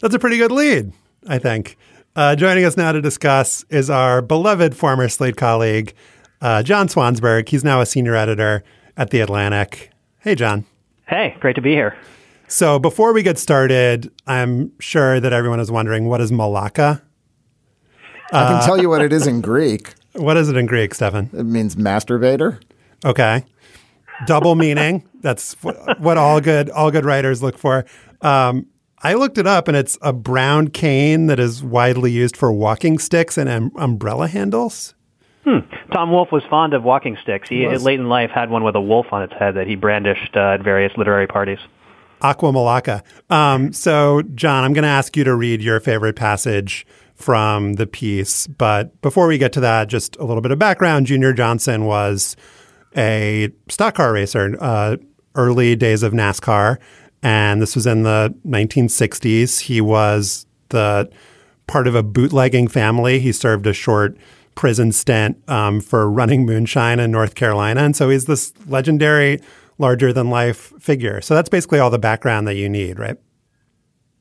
That's 0.00 0.14
a 0.14 0.18
pretty 0.18 0.36
good 0.36 0.52
lead, 0.52 0.92
I 1.26 1.38
think. 1.38 1.76
Uh, 2.14 2.36
joining 2.36 2.64
us 2.64 2.76
now 2.76 2.92
to 2.92 3.00
discuss 3.00 3.64
is 3.70 3.88
our 3.88 4.20
beloved 4.20 4.76
former 4.76 5.08
Slate 5.08 5.36
colleague, 5.36 5.94
uh, 6.40 6.62
John 6.62 6.88
Swansburg. 6.88 7.48
He's 7.48 7.64
now 7.64 7.80
a 7.80 7.86
senior 7.86 8.14
editor 8.14 8.64
at 8.96 9.10
The 9.10 9.20
Atlantic. 9.20 9.90
Hey, 10.18 10.34
John. 10.34 10.66
Hey, 11.06 11.36
great 11.40 11.56
to 11.56 11.62
be 11.62 11.72
here. 11.72 11.96
So, 12.48 12.78
before 12.78 13.14
we 13.14 13.22
get 13.22 13.38
started, 13.38 14.12
I'm 14.26 14.78
sure 14.78 15.20
that 15.20 15.32
everyone 15.32 15.58
is 15.58 15.70
wondering 15.70 16.06
what 16.06 16.20
is 16.20 16.30
Malacca? 16.30 17.02
I 18.32 18.48
can 18.48 18.62
tell 18.64 18.80
you 18.80 18.88
what 18.88 19.02
it 19.02 19.12
is 19.12 19.26
in 19.26 19.40
Greek. 19.40 19.94
What 20.14 20.36
is 20.36 20.50
it 20.50 20.58
in 20.58 20.66
Greek, 20.66 20.92
Stefan? 20.92 21.30
It 21.32 21.44
means 21.44 21.74
masturbator. 21.74 22.60
Okay. 23.02 23.46
Double 24.26 24.56
meaning. 24.56 25.08
That's 25.22 25.54
what 25.62 26.18
all 26.18 26.38
good 26.42 26.68
all 26.68 26.90
good 26.90 27.06
writers 27.06 27.42
look 27.42 27.56
for. 27.56 27.86
Um, 28.20 28.66
I 29.02 29.14
looked 29.14 29.38
it 29.38 29.46
up 29.46 29.68
and 29.68 29.76
it's 29.76 29.96
a 30.02 30.12
brown 30.12 30.68
cane 30.68 31.28
that 31.28 31.40
is 31.40 31.64
widely 31.64 32.12
used 32.12 32.36
for 32.36 32.52
walking 32.52 32.98
sticks 32.98 33.38
and 33.38 33.48
um, 33.48 33.72
umbrella 33.76 34.28
handles. 34.28 34.94
Hmm. 35.44 35.60
Tom 35.92 36.10
Wolfe 36.12 36.30
was 36.30 36.44
fond 36.44 36.72
of 36.72 36.84
walking 36.84 37.16
sticks. 37.20 37.48
He, 37.48 37.60
he 37.66 37.76
late 37.78 37.98
in 37.98 38.08
life, 38.08 38.30
had 38.30 38.48
one 38.48 38.62
with 38.62 38.76
a 38.76 38.80
wolf 38.80 39.06
on 39.12 39.22
its 39.22 39.32
head 39.32 39.56
that 39.56 39.66
he 39.66 39.74
brandished 39.74 40.36
uh, 40.36 40.54
at 40.54 40.62
various 40.62 40.96
literary 40.96 41.26
parties. 41.26 41.58
Aqua 42.20 42.52
Malacca. 42.52 43.02
Um, 43.28 43.72
so, 43.72 44.22
John, 44.34 44.62
I'm 44.62 44.72
going 44.72 44.84
to 44.84 44.88
ask 44.88 45.16
you 45.16 45.24
to 45.24 45.34
read 45.34 45.60
your 45.60 45.80
favorite 45.80 46.14
passage 46.14 46.86
from 47.22 47.74
the 47.74 47.86
piece. 47.86 48.46
But 48.46 49.00
before 49.00 49.26
we 49.26 49.38
get 49.38 49.52
to 49.54 49.60
that, 49.60 49.88
just 49.88 50.16
a 50.16 50.24
little 50.24 50.42
bit 50.42 50.50
of 50.50 50.58
background. 50.58 51.06
Junior 51.06 51.32
Johnson 51.32 51.84
was 51.84 52.36
a 52.96 53.50
stock 53.68 53.94
car 53.94 54.12
racer, 54.12 54.56
uh, 54.60 54.96
early 55.34 55.74
days 55.76 56.02
of 56.02 56.12
NASCAR 56.12 56.78
and 57.22 57.62
this 57.62 57.74
was 57.74 57.86
in 57.86 58.02
the 58.02 58.34
1960s. 58.46 59.60
He 59.60 59.80
was 59.80 60.46
the 60.70 61.10
part 61.66 61.86
of 61.86 61.94
a 61.94 62.02
bootlegging 62.02 62.68
family. 62.68 63.20
He 63.20 63.32
served 63.32 63.66
a 63.66 63.72
short 63.72 64.16
prison 64.54 64.92
stint 64.92 65.42
um, 65.48 65.80
for 65.80 66.10
running 66.10 66.44
moonshine 66.44 66.98
in 66.98 67.10
North 67.10 67.34
Carolina, 67.34 67.82
and 67.82 67.96
so 67.96 68.10
he's 68.10 68.26
this 68.26 68.52
legendary, 68.66 69.40
larger 69.78 70.12
than 70.12 70.30
life 70.30 70.72
figure. 70.80 71.20
So 71.20 71.34
that's 71.34 71.48
basically 71.48 71.78
all 71.78 71.90
the 71.90 71.98
background 71.98 72.46
that 72.48 72.54
you 72.54 72.68
need, 72.68 72.98
right? 72.98 73.16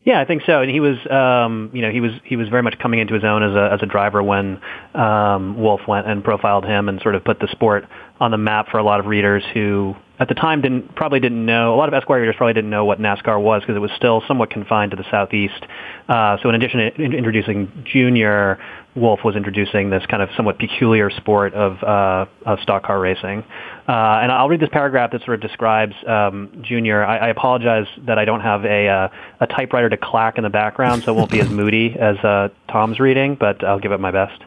Yeah, 0.04 0.20
I 0.20 0.26
think 0.26 0.42
so. 0.48 0.62
And 0.62 0.72
he 0.72 0.80
was, 0.80 0.98
um, 1.12 1.70
you 1.74 1.84
know, 1.84 1.92
he 1.92 2.02
was 2.02 2.12
he 2.24 2.36
was 2.36 2.50
very 2.50 2.64
much 2.64 2.80
coming 2.80 3.00
into 3.00 3.14
his 3.14 3.24
own 3.24 3.44
as 3.44 3.56
a 3.56 3.74
as 3.74 3.84
a 3.84 3.86
driver 3.86 4.24
when 4.24 4.60
um, 4.96 5.62
Wolfe 5.62 5.88
went 5.88 6.08
and 6.08 6.24
profiled 6.24 6.66
him 6.66 6.90
and 6.90 7.00
sort 7.02 7.14
of 7.14 7.24
put 7.24 7.40
the 7.40 7.48
sport 7.52 7.86
on 8.20 8.32
the 8.32 8.38
map 8.38 8.70
for 8.70 8.80
a 8.80 8.84
lot 8.84 9.00
of 9.00 9.06
readers 9.06 9.44
who 9.54 9.96
at 10.18 10.28
the 10.28 10.34
time 10.34 10.62
didn't 10.62 10.96
probably 10.96 11.20
didn't 11.20 11.46
know 11.46 11.76
a 11.76 11.78
lot 11.78 11.88
of 11.88 11.94
Esquire 11.94 12.20
readers 12.20 12.36
probably 12.36 12.54
didn't 12.54 12.72
know 12.72 12.86
what 12.86 13.00
NASCAR 13.00 13.40
was 13.40 13.62
because 13.62 13.76
it 13.76 13.80
was 13.80 13.92
still 13.96 14.24
somewhat 14.28 14.50
confined 14.50 14.90
to 14.90 14.98
the 14.98 15.06
southeast. 15.12 15.64
Uh, 16.10 16.38
so 16.42 16.50
in 16.50 16.56
addition 16.56 16.80
to 16.80 17.04
introducing 17.04 17.84
Junior, 17.86 18.58
Wolfe 18.96 19.24
was 19.24 19.36
introducing 19.36 19.90
this 19.90 20.06
kind 20.08 20.22
of 20.22 20.30
somewhat 20.36 20.60
peculiar 20.60 21.10
sport 21.10 21.54
of, 21.54 21.82
uh, 21.82 22.26
of 22.46 22.60
stock 22.60 22.84
car 22.84 23.00
racing. 23.00 23.44
Uh, 23.88 24.20
and 24.22 24.32
I'll 24.32 24.50
read 24.50 24.60
this 24.60 24.70
paragraph 24.72 25.12
that 25.12 25.24
sort 25.24 25.36
of 25.36 25.42
describes 25.42 25.94
um, 26.06 26.62
Junior. 26.62 27.04
I, 27.04 27.18
I 27.18 27.28
apologize 27.30 27.88
that 28.06 28.20
I 28.20 28.26
don't 28.26 28.42
have 28.42 28.66
a, 28.66 28.88
uh, 28.88 29.08
a 29.40 29.48
typewriter 29.48 29.90
to 29.90 29.98
clack 29.98 30.38
in 30.38 30.44
the 30.44 30.50
background, 30.50 31.04
so 31.04 31.14
it 31.14 31.16
won't 31.16 31.32
be 31.32 31.40
as 31.40 31.50
moody 31.50 31.96
as 31.98 32.18
uh, 32.18 32.50
Tom's 32.70 33.00
reading, 33.00 33.38
but 33.40 33.64
I'll 33.64 33.80
give 33.80 33.94
it 33.94 34.00
my 34.00 34.12
best. 34.12 34.44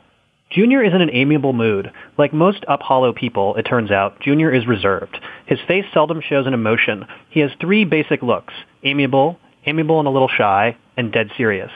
Junior 0.51 0.85
is 0.85 0.95
in 0.95 1.01
an 1.01 1.11
amiable 1.11 1.53
mood. 1.53 1.91
Like 2.17 2.33
most 2.33 2.65
Up 2.69 2.81
Hollow 2.81 3.13
people, 3.13 3.57
it 3.57 3.65
turns 3.65 3.91
out, 3.91 4.21
Junior 4.21 4.55
is 4.55 4.67
reserved. 4.67 5.19
His 5.47 5.59
face 5.67 5.85
seldom 5.93 6.21
shows 6.21 6.47
an 6.47 6.55
emotion. 6.55 7.07
He 7.31 7.41
has 7.41 7.51
three 7.61 7.85
basic 7.85 8.23
looks 8.23 8.55
amiable, 8.85 9.39
amiable 9.67 9.99
and 9.99 10.07
a 10.07 10.13
little 10.13 10.29
shy, 10.29 10.77
and 10.97 11.11
dead 11.11 11.31
serious. 11.37 11.73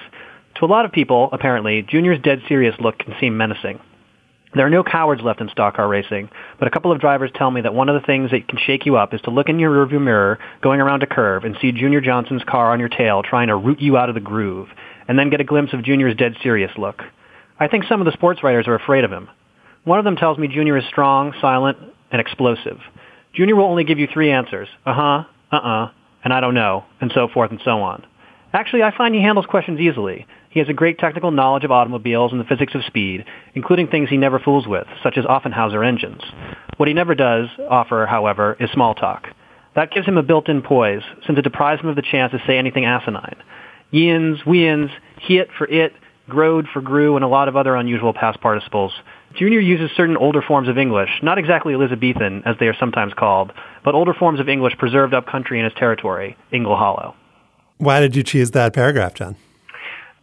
To 0.58 0.64
a 0.64 0.66
lot 0.66 0.84
of 0.84 0.90
people, 0.90 1.28
apparently, 1.32 1.82
Junior's 1.82 2.20
dead 2.20 2.42
serious 2.48 2.74
look 2.80 2.98
can 2.98 3.14
seem 3.20 3.36
menacing. 3.36 3.78
There 4.54 4.66
are 4.66 4.70
no 4.70 4.82
cowards 4.82 5.22
left 5.22 5.40
in 5.40 5.48
stock 5.50 5.76
car 5.76 5.86
racing, 5.86 6.30
but 6.58 6.66
a 6.66 6.70
couple 6.70 6.90
of 6.90 7.00
drivers 7.00 7.30
tell 7.32 7.50
me 7.50 7.60
that 7.60 7.74
one 7.74 7.88
of 7.88 8.00
the 8.00 8.04
things 8.04 8.32
that 8.32 8.48
can 8.48 8.58
shake 8.58 8.84
you 8.84 8.96
up 8.96 9.14
is 9.14 9.20
to 9.22 9.30
look 9.30 9.48
in 9.48 9.60
your 9.60 9.70
rearview 9.70 10.02
mirror 10.02 10.38
going 10.60 10.80
around 10.80 11.04
a 11.04 11.06
curve 11.06 11.44
and 11.44 11.56
see 11.60 11.70
Junior 11.70 12.00
Johnson's 12.00 12.42
car 12.42 12.72
on 12.72 12.80
your 12.80 12.88
tail 12.88 13.22
trying 13.22 13.48
to 13.48 13.56
root 13.56 13.80
you 13.80 13.96
out 13.96 14.08
of 14.08 14.16
the 14.16 14.20
groove, 14.20 14.68
and 15.06 15.16
then 15.16 15.30
get 15.30 15.40
a 15.40 15.44
glimpse 15.44 15.72
of 15.74 15.84
Junior's 15.84 16.16
dead 16.16 16.34
serious 16.42 16.72
look. 16.76 17.02
I 17.60 17.68
think 17.68 17.84
some 17.84 18.00
of 18.00 18.06
the 18.06 18.12
sports 18.12 18.42
writers 18.42 18.66
are 18.66 18.74
afraid 18.74 19.04
of 19.04 19.12
him. 19.12 19.28
One 19.84 20.00
of 20.00 20.04
them 20.04 20.16
tells 20.16 20.38
me 20.38 20.48
Junior 20.48 20.76
is 20.76 20.84
strong, 20.88 21.34
silent, 21.40 21.78
and 22.10 22.20
explosive. 22.20 22.80
Junior 23.32 23.54
will 23.54 23.66
only 23.66 23.84
give 23.84 24.00
you 24.00 24.08
three 24.12 24.32
answers, 24.32 24.68
uh-huh, 24.84 25.24
uh-uh, 25.52 25.90
and 26.24 26.32
I 26.32 26.40
don't 26.40 26.54
know, 26.54 26.84
and 27.00 27.12
so 27.14 27.28
forth 27.28 27.52
and 27.52 27.60
so 27.64 27.82
on. 27.82 28.04
Actually, 28.52 28.82
I 28.82 28.96
find 28.96 29.14
he 29.14 29.20
handles 29.20 29.46
questions 29.46 29.78
easily. 29.78 30.26
He 30.50 30.60
has 30.60 30.68
a 30.68 30.74
great 30.74 30.98
technical 30.98 31.30
knowledge 31.30 31.64
of 31.64 31.70
automobiles 31.70 32.32
and 32.32 32.40
the 32.40 32.44
physics 32.44 32.74
of 32.74 32.84
speed, 32.84 33.24
including 33.54 33.88
things 33.88 34.08
he 34.08 34.16
never 34.16 34.38
fools 34.38 34.66
with, 34.66 34.86
such 35.02 35.18
as 35.18 35.24
Offenhauser 35.24 35.86
engines. 35.86 36.22
What 36.78 36.88
he 36.88 36.94
never 36.94 37.14
does 37.14 37.48
offer, 37.68 38.06
however, 38.06 38.56
is 38.58 38.70
small 38.70 38.94
talk. 38.94 39.28
That 39.74 39.90
gives 39.92 40.06
him 40.06 40.16
a 40.16 40.22
built-in 40.22 40.62
poise, 40.62 41.02
since 41.26 41.38
it 41.38 41.42
deprives 41.42 41.82
him 41.82 41.88
of 41.88 41.96
the 41.96 42.02
chance 42.02 42.32
to 42.32 42.42
say 42.46 42.58
anything 42.58 42.86
asinine. 42.86 43.36
Yins, 43.90 44.44
weins, 44.46 44.90
hit 45.20 45.48
for 45.56 45.66
it, 45.68 45.92
grode 46.28 46.66
for 46.72 46.80
grew, 46.80 47.16
and 47.16 47.24
a 47.24 47.28
lot 47.28 47.48
of 47.48 47.56
other 47.56 47.74
unusual 47.76 48.12
past 48.12 48.40
participles. 48.40 48.92
Junior 49.34 49.60
uses 49.60 49.90
certain 49.96 50.16
older 50.16 50.42
forms 50.42 50.68
of 50.68 50.78
English, 50.78 51.10
not 51.22 51.38
exactly 51.38 51.74
Elizabethan, 51.74 52.42
as 52.44 52.56
they 52.58 52.66
are 52.66 52.76
sometimes 52.78 53.12
called, 53.14 53.52
but 53.84 53.94
older 53.94 54.14
forms 54.14 54.40
of 54.40 54.48
English 54.48 54.76
preserved 54.78 55.14
up 55.14 55.26
country 55.26 55.58
in 55.58 55.64
his 55.64 55.74
territory, 55.74 56.36
Ingle 56.52 56.76
Hollow. 56.76 57.14
Why 57.76 58.00
did 58.00 58.16
you 58.16 58.22
choose 58.22 58.50
that 58.52 58.72
paragraph, 58.72 59.14
John? 59.14 59.36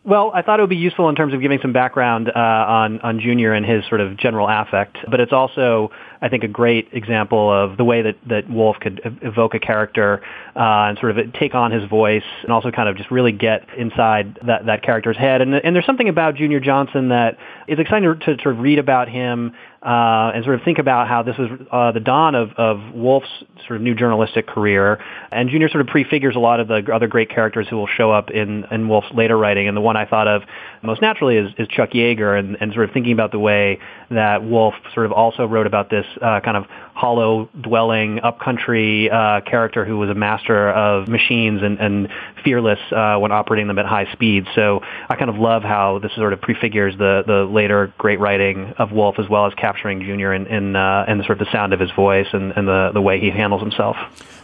Well, 0.06 0.30
I 0.36 0.44
thought 0.44 0.60
it 0.60 0.62
would 0.62 0.70
be 0.70 0.76
useful 0.76 1.10
in 1.10 1.16
terms 1.16 1.34
of 1.34 1.42
giving 1.42 1.58
some 1.64 1.74
background 1.74 2.30
uh, 2.30 2.32
on 2.40 3.00
on 3.02 3.20
Junior 3.20 3.54
and 3.54 3.66
his 3.66 3.84
sort 3.90 4.02
of 4.02 4.18
general 4.18 4.48
affect, 4.48 4.98
but 5.10 5.20
it's 5.20 5.34
also, 5.34 5.90
I 6.22 6.30
think, 6.30 6.44
a 6.44 6.48
great 6.48 6.90
example 6.92 7.52
of 7.52 7.78
the 7.78 7.84
way 7.84 8.04
that 8.04 8.16
that 8.28 8.48
Wolfe 8.48 8.80
could 8.80 9.02
evoke 9.24 9.56
a 9.56 9.60
character 9.60 10.22
uh, 10.56 10.90
and 10.90 11.00
sort 11.00 11.18
of 11.18 11.34
take 11.34 11.56
on 11.56 11.72
his 11.72 11.90
voice, 11.90 12.24
and 12.44 12.52
also 12.52 12.70
kind 12.70 12.88
of 12.88 12.98
just 12.98 13.10
really 13.10 13.32
get 13.32 13.68
inside 13.76 14.38
that 14.46 14.68
that 14.68 14.84
character's 14.84 15.18
head. 15.18 15.42
And 15.42 15.56
and 15.56 15.76
there's 15.76 15.88
something 15.88 16.08
about 16.08 16.36
Junior 16.36 16.60
Johnson 16.60 17.10
that 17.10 17.40
is 17.68 17.80
exciting 17.80 18.14
to, 18.20 18.36
to 18.38 18.44
sort 18.44 18.54
of 18.56 18.62
read 18.62 18.78
about 18.78 19.10
him 19.10 19.54
uh, 19.86 20.32
and 20.34 20.44
sort 20.44 20.56
of 20.56 20.64
think 20.66 20.80
about 20.80 21.08
how 21.08 21.22
this 21.22 21.38
was 21.38 21.50
uh, 21.72 21.92
the 21.92 22.00
dawn 22.00 22.34
of, 22.34 22.50
of 22.58 22.94
Wolfe's 22.94 23.28
sort 23.68 23.78
of 23.78 23.82
new 23.84 23.94
journalistic 23.94 24.48
career. 24.48 25.00
And 25.32 25.50
Junior 25.50 25.70
sort 25.70 25.82
of 25.82 25.88
prefigures 25.88 26.36
a 26.36 26.40
lot 26.40 26.60
of 26.60 26.68
the 26.68 26.92
other 26.92 27.08
great 27.08 27.30
characters 27.30 27.68
who 27.70 27.76
will 27.76 27.88
show 27.88 28.12
up 28.12 28.32
in, 28.32 28.66
in 28.72 28.90
Wolfe's 28.90 29.14
later 29.14 29.38
writing. 29.38 29.68
And 29.68 29.78
the 29.78 29.82
one 29.82 29.96
I 29.96 30.06
thought 30.06 30.28
of 30.28 30.42
most 30.86 31.02
naturally 31.02 31.38
is, 31.38 31.52
is 31.58 31.68
Chuck 31.68 31.92
Yeager 31.92 32.38
and, 32.38 32.58
and 32.60 32.74
sort 32.74 32.88
of 32.88 32.94
thinking 32.94 33.14
about 33.14 33.32
the 33.32 33.40
way 33.40 33.80
that 34.10 34.44
Wolfe 34.44 34.76
sort 34.94 35.06
of 35.06 35.12
also 35.12 35.46
wrote 35.46 35.68
about 35.68 35.90
this 35.90 36.06
uh, 36.22 36.40
kind 36.42 36.58
of 36.58 36.66
hollow 36.94 37.50
dwelling 37.60 38.20
upcountry 38.22 39.10
uh, 39.10 39.42
character 39.42 39.84
who 39.84 39.98
was 39.98 40.10
a 40.10 40.14
master 40.14 40.70
of 40.70 41.08
machines 41.08 41.62
and, 41.62 41.80
and 41.80 42.10
fearless 42.44 42.80
uh, 42.92 43.18
when 43.18 43.32
operating 43.32 43.68
them 43.68 43.78
at 43.78 43.86
high 43.86 44.12
speed. 44.14 44.46
So 44.56 44.82
I 45.10 45.16
kind 45.16 45.30
of 45.30 45.38
love 45.38 45.64
how 45.64 46.00
this 46.00 46.14
sort 46.16 46.32
of 46.32 46.42
prefigures 46.42 46.98
the, 46.98 47.24
the 47.28 47.44
later 47.44 47.94
great 47.98 48.20
writing 48.20 48.74
of 48.78 48.92
Wolfe 48.92 49.20
as 49.20 49.28
well 49.30 49.46
as 49.46 49.54
capturing 49.56 50.02
Junior 50.02 50.34
in, 50.34 50.48
in, 50.48 50.76
uh, 50.76 51.06
in 51.08 51.18
the 51.18 51.26
sort 51.26 51.42
of 51.42 51.48
the 51.48 51.52
sound 51.52 51.74
of 51.74 51.80
his 51.80 51.92
voice 51.92 52.28
and, 52.32 52.54
and 52.56 52.68
the, 52.68 52.92
the 52.94 53.02
way 53.02 53.20
he 53.20 53.30
handles 53.30 53.62
himself. 53.62 53.98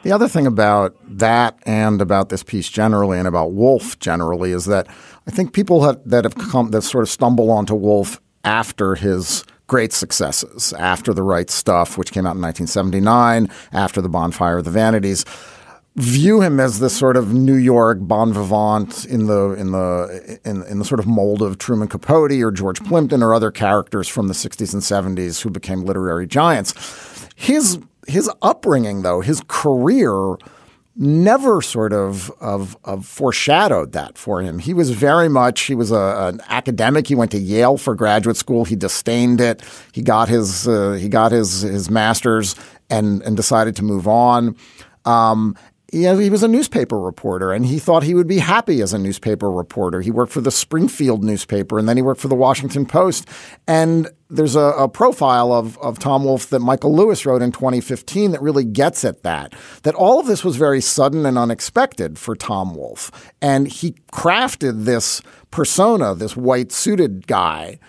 The 0.04 0.12
other 0.12 0.28
thing 0.28 0.48
about 0.48 0.96
that 1.08 1.60
and 1.64 2.02
about 2.02 2.30
this 2.30 2.44
piece 2.44 2.70
generally 2.70 3.20
and 3.20 3.28
about 3.28 3.52
Wolfe 3.52 4.00
generally 4.00 4.52
is 4.52 4.66
that 4.66 4.88
I 5.28 5.32
think 5.32 5.54
people 5.54 5.82
that 6.06 6.24
have 6.24 6.36
come 6.36 6.72
that 6.72 6.82
sort 6.82 7.04
of 7.04 7.10
stumble 7.10 7.52
onto 7.52 7.76
Wolfe 7.76 8.20
after 8.44 8.96
his 8.96 9.44
great 9.68 9.94
successes 9.94 10.74
after 10.74 11.14
the 11.14 11.24
right 11.24 11.50
stuff, 11.50 11.98
which 11.98 12.12
came 12.12 12.26
out 12.26 12.36
in 12.36 12.42
1979, 12.42 13.50
after 13.72 14.02
the 14.02 14.10
bonfire 14.10 14.58
of 14.58 14.66
the 14.66 14.72
vanities, 14.72 15.24
view 15.96 16.42
him 16.42 16.60
as 16.60 16.80
this 16.80 16.98
sort 16.98 17.16
of 17.16 17.34
New 17.34 17.56
York 17.56 18.00
bon 18.02 18.34
vivant 18.34 19.06
in 19.06 19.28
the 19.28 19.52
in 19.52 19.72
the 19.72 20.40
in, 20.44 20.64
in 20.64 20.80
the 20.80 20.86
sort 20.86 21.00
of 21.00 21.08
mold 21.08 21.42
of 21.42 21.58
Truman 21.58 21.88
Capote 21.88 22.32
or 22.32 22.52
George 22.52 22.84
Plimpton 22.84 23.22
or 23.22 23.34
other 23.34 23.52
characters 23.52 24.08
from 24.08 24.28
the 24.28 24.34
60s 24.34 24.74
and 24.74 25.18
70s 25.18 25.42
who 25.42 25.50
became 25.50 25.84
literary 25.84 26.28
giants. 26.28 26.74
His 27.36 27.80
his 28.08 28.30
upbringing, 28.42 29.04
though, 29.04 29.22
his 29.22 29.42
career 29.48 30.36
never 30.96 31.62
sort 31.62 31.94
of, 31.94 32.30
of, 32.42 32.78
of 32.84 33.06
foreshadowed 33.06 33.94
that 33.94 34.18
for 34.18 34.42
him. 34.42 34.60
He 34.60 34.74
was 34.74 34.92
very 34.92 35.30
much 35.30 35.62
he 35.62 35.76
was 35.76 35.92
a, 35.92 36.30
an 36.34 36.42
academic. 36.48 37.08
He 37.08 37.16
went 37.16 37.32
to 37.32 37.40
Yale 37.40 37.78
for 37.78 37.96
graduate 37.96 38.38
school. 38.38 38.66
He 38.66 38.76
disdained 38.76 39.40
it. 39.42 39.64
He 39.94 40.02
got 40.02 40.30
his 40.30 40.68
uh, 40.68 40.94
he 40.94 41.10
got 41.10 41.32
his 41.32 41.62
his 41.62 41.90
master's 41.90 42.56
and 42.90 43.22
and 43.24 43.38
decided 43.38 43.76
to 43.78 43.84
move 43.84 44.08
on. 44.08 44.56
Um, 45.06 45.56
you 45.92 46.18
he 46.18 46.30
was 46.30 46.42
a 46.42 46.48
newspaper 46.48 47.00
reporter 47.00 47.52
and 47.52 47.66
he 47.66 47.78
thought 47.78 48.04
he 48.04 48.14
would 48.14 48.28
be 48.28 48.40
happy 48.40 48.82
as 48.82 48.94
a 48.94 48.98
newspaper 48.98 49.52
reporter. 49.52 50.00
He 50.00 50.10
worked 50.10 50.32
for 50.32 50.40
the 50.40 50.52
Springfield 50.52 51.24
newspaper 51.24 51.78
and 51.78 51.88
then 51.88 51.98
he 51.98 52.04
worked 52.04 52.22
for 52.22 52.30
the 52.30 52.36
Washington 52.36 52.86
Post. 52.86 53.28
And 53.68 54.10
there's 54.30 54.56
a, 54.56 54.72
a, 54.78 54.88
profile 54.88 55.52
of, 55.52 55.78
of 55.80 56.00
Tom 56.00 56.24
Wolfe 56.24 56.50
that 56.50 56.60
Michael 56.60 56.96
Lewis 56.96 57.26
wrote 57.26 57.42
in 57.42 57.52
2015 57.52 58.32
that 58.32 58.42
really 58.42 58.64
gets 58.64 59.04
at 59.04 59.24
that. 59.24 59.54
That 59.84 59.96
all 59.96 60.20
of 60.20 60.28
this 60.28 60.46
was 60.46 60.56
very 60.56 60.80
sudden 60.80 61.26
and 61.26 61.38
unexpected 61.38 62.18
for 62.18 62.36
Tom 62.36 62.74
Wolfe. 62.74 63.12
And 63.42 63.68
he 63.68 63.96
crafted 64.14 64.86
this 64.86 65.22
persona, 65.52 66.16
this 66.16 66.38
white 66.38 66.72
suited 66.72 67.28
guy 67.28 67.80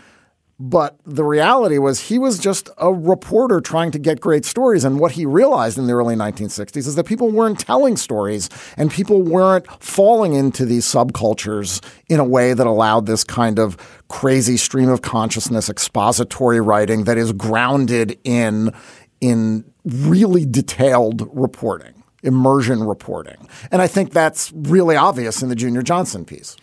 but 0.58 0.96
the 1.04 1.24
reality 1.24 1.78
was 1.78 1.98
he 1.98 2.18
was 2.18 2.38
just 2.38 2.70
a 2.78 2.92
reporter 2.92 3.60
trying 3.60 3.90
to 3.90 3.98
get 3.98 4.20
great 4.20 4.44
stories. 4.44 4.84
And 4.84 5.00
what 5.00 5.12
he 5.12 5.26
realized 5.26 5.76
in 5.76 5.86
the 5.86 5.92
early 5.92 6.14
1960s 6.14 6.86
is 6.86 6.94
that 6.94 7.04
people 7.04 7.30
weren't 7.30 7.58
telling 7.58 7.96
stories 7.96 8.48
and 8.76 8.90
people 8.90 9.22
weren't 9.22 9.66
falling 9.82 10.34
into 10.34 10.64
these 10.64 10.84
subcultures 10.84 11.82
in 12.08 12.20
a 12.20 12.24
way 12.24 12.54
that 12.54 12.66
allowed 12.66 13.06
this 13.06 13.24
kind 13.24 13.58
of 13.58 13.76
crazy 14.08 14.56
stream 14.56 14.88
of 14.88 15.02
consciousness 15.02 15.68
expository 15.68 16.60
writing 16.60 17.04
that 17.04 17.18
is 17.18 17.32
grounded 17.32 18.18
in, 18.22 18.72
in 19.20 19.64
really 19.84 20.46
detailed 20.46 21.28
reporting, 21.32 22.04
immersion 22.22 22.84
reporting. 22.84 23.48
And 23.72 23.82
I 23.82 23.88
think 23.88 24.12
that's 24.12 24.52
really 24.54 24.94
obvious 24.94 25.42
in 25.42 25.48
the 25.48 25.56
Junior 25.56 25.82
Johnson 25.82 26.24
piece. 26.24 26.56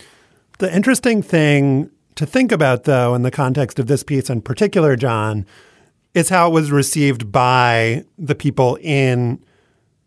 The 0.59 0.73
interesting 0.73 1.21
thing 1.21 1.89
to 2.19 2.25
think 2.25 2.51
about, 2.51 2.83
though, 2.83 3.15
in 3.15 3.21
the 3.21 3.31
context 3.31 3.79
of 3.79 3.87
this 3.87 4.03
piece 4.03 4.29
in 4.29 4.41
particular, 4.41 4.97
John, 4.97 5.45
is 6.13 6.27
how 6.27 6.49
it 6.49 6.53
was 6.53 6.69
received 6.69 7.31
by 7.31 8.03
the 8.17 8.35
people 8.35 8.77
in 8.81 9.41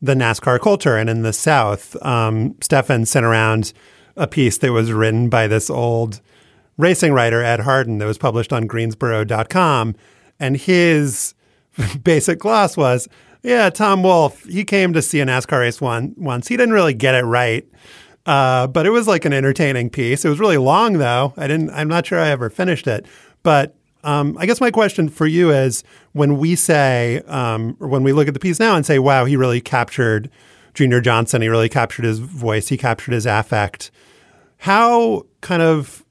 the 0.02 0.12
NASCAR 0.12 0.60
culture 0.60 0.98
and 0.98 1.08
in 1.08 1.22
the 1.22 1.32
South. 1.32 1.96
Um, 2.04 2.54
Stefan 2.60 3.06
sent 3.06 3.24
around 3.24 3.72
a 4.14 4.26
piece 4.26 4.58
that 4.58 4.72
was 4.72 4.92
written 4.92 5.30
by 5.30 5.46
this 5.46 5.70
old 5.70 6.20
racing 6.76 7.14
writer, 7.14 7.42
Ed 7.42 7.60
Hardin, 7.60 7.96
that 7.96 8.04
was 8.04 8.18
published 8.18 8.52
on 8.52 8.66
Greensboro.com. 8.66 9.94
And 10.38 10.58
his 10.58 11.34
basic 12.04 12.38
gloss 12.40 12.76
was, 12.76 13.08
yeah, 13.42 13.70
Tom 13.70 14.02
Wolfe, 14.02 14.44
he 14.44 14.64
came 14.66 14.92
to 14.92 15.00
see 15.00 15.20
a 15.20 15.24
NASCAR 15.24 15.60
race 15.60 15.80
one, 15.80 16.14
once. 16.18 16.48
He 16.48 16.58
didn't 16.58 16.74
really 16.74 16.92
get 16.92 17.14
it 17.14 17.24
right. 17.24 17.66
Uh, 18.24 18.66
but 18.68 18.86
it 18.86 18.90
was 18.90 19.08
like 19.08 19.24
an 19.24 19.32
entertaining 19.32 19.90
piece. 19.90 20.24
It 20.24 20.28
was 20.28 20.38
really 20.38 20.58
long 20.58 20.94
though. 20.94 21.34
I 21.36 21.46
didn't. 21.46 21.70
I'm 21.70 21.88
not 21.88 22.06
sure 22.06 22.18
I 22.18 22.28
ever 22.28 22.50
finished 22.50 22.86
it. 22.86 23.06
But 23.42 23.74
um, 24.04 24.36
I 24.38 24.46
guess 24.46 24.60
my 24.60 24.70
question 24.70 25.08
for 25.08 25.26
you 25.26 25.50
is: 25.50 25.82
when 26.12 26.38
we 26.38 26.54
say, 26.54 27.22
um, 27.26 27.76
or 27.80 27.88
when 27.88 28.04
we 28.04 28.12
look 28.12 28.28
at 28.28 28.34
the 28.34 28.40
piece 28.40 28.60
now 28.60 28.76
and 28.76 28.86
say, 28.86 28.98
"Wow, 28.98 29.24
he 29.24 29.36
really 29.36 29.60
captured 29.60 30.30
Junior 30.74 31.00
Johnson. 31.00 31.42
He 31.42 31.48
really 31.48 31.68
captured 31.68 32.04
his 32.04 32.20
voice. 32.20 32.68
He 32.68 32.76
captured 32.76 33.12
his 33.12 33.26
affect." 33.26 33.90
How 34.58 35.26
kind 35.40 35.62
of 35.62 36.04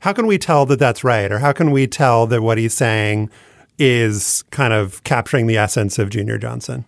how 0.00 0.12
can 0.12 0.28
we 0.28 0.38
tell 0.38 0.66
that 0.66 0.78
that's 0.78 1.02
right, 1.02 1.32
or 1.32 1.40
how 1.40 1.52
can 1.52 1.72
we 1.72 1.88
tell 1.88 2.28
that 2.28 2.42
what 2.42 2.58
he's 2.58 2.74
saying 2.74 3.30
is 3.78 4.44
kind 4.50 4.72
of 4.72 5.02
capturing 5.02 5.48
the 5.48 5.56
essence 5.56 5.98
of 5.98 6.10
Junior 6.10 6.38
Johnson? 6.38 6.84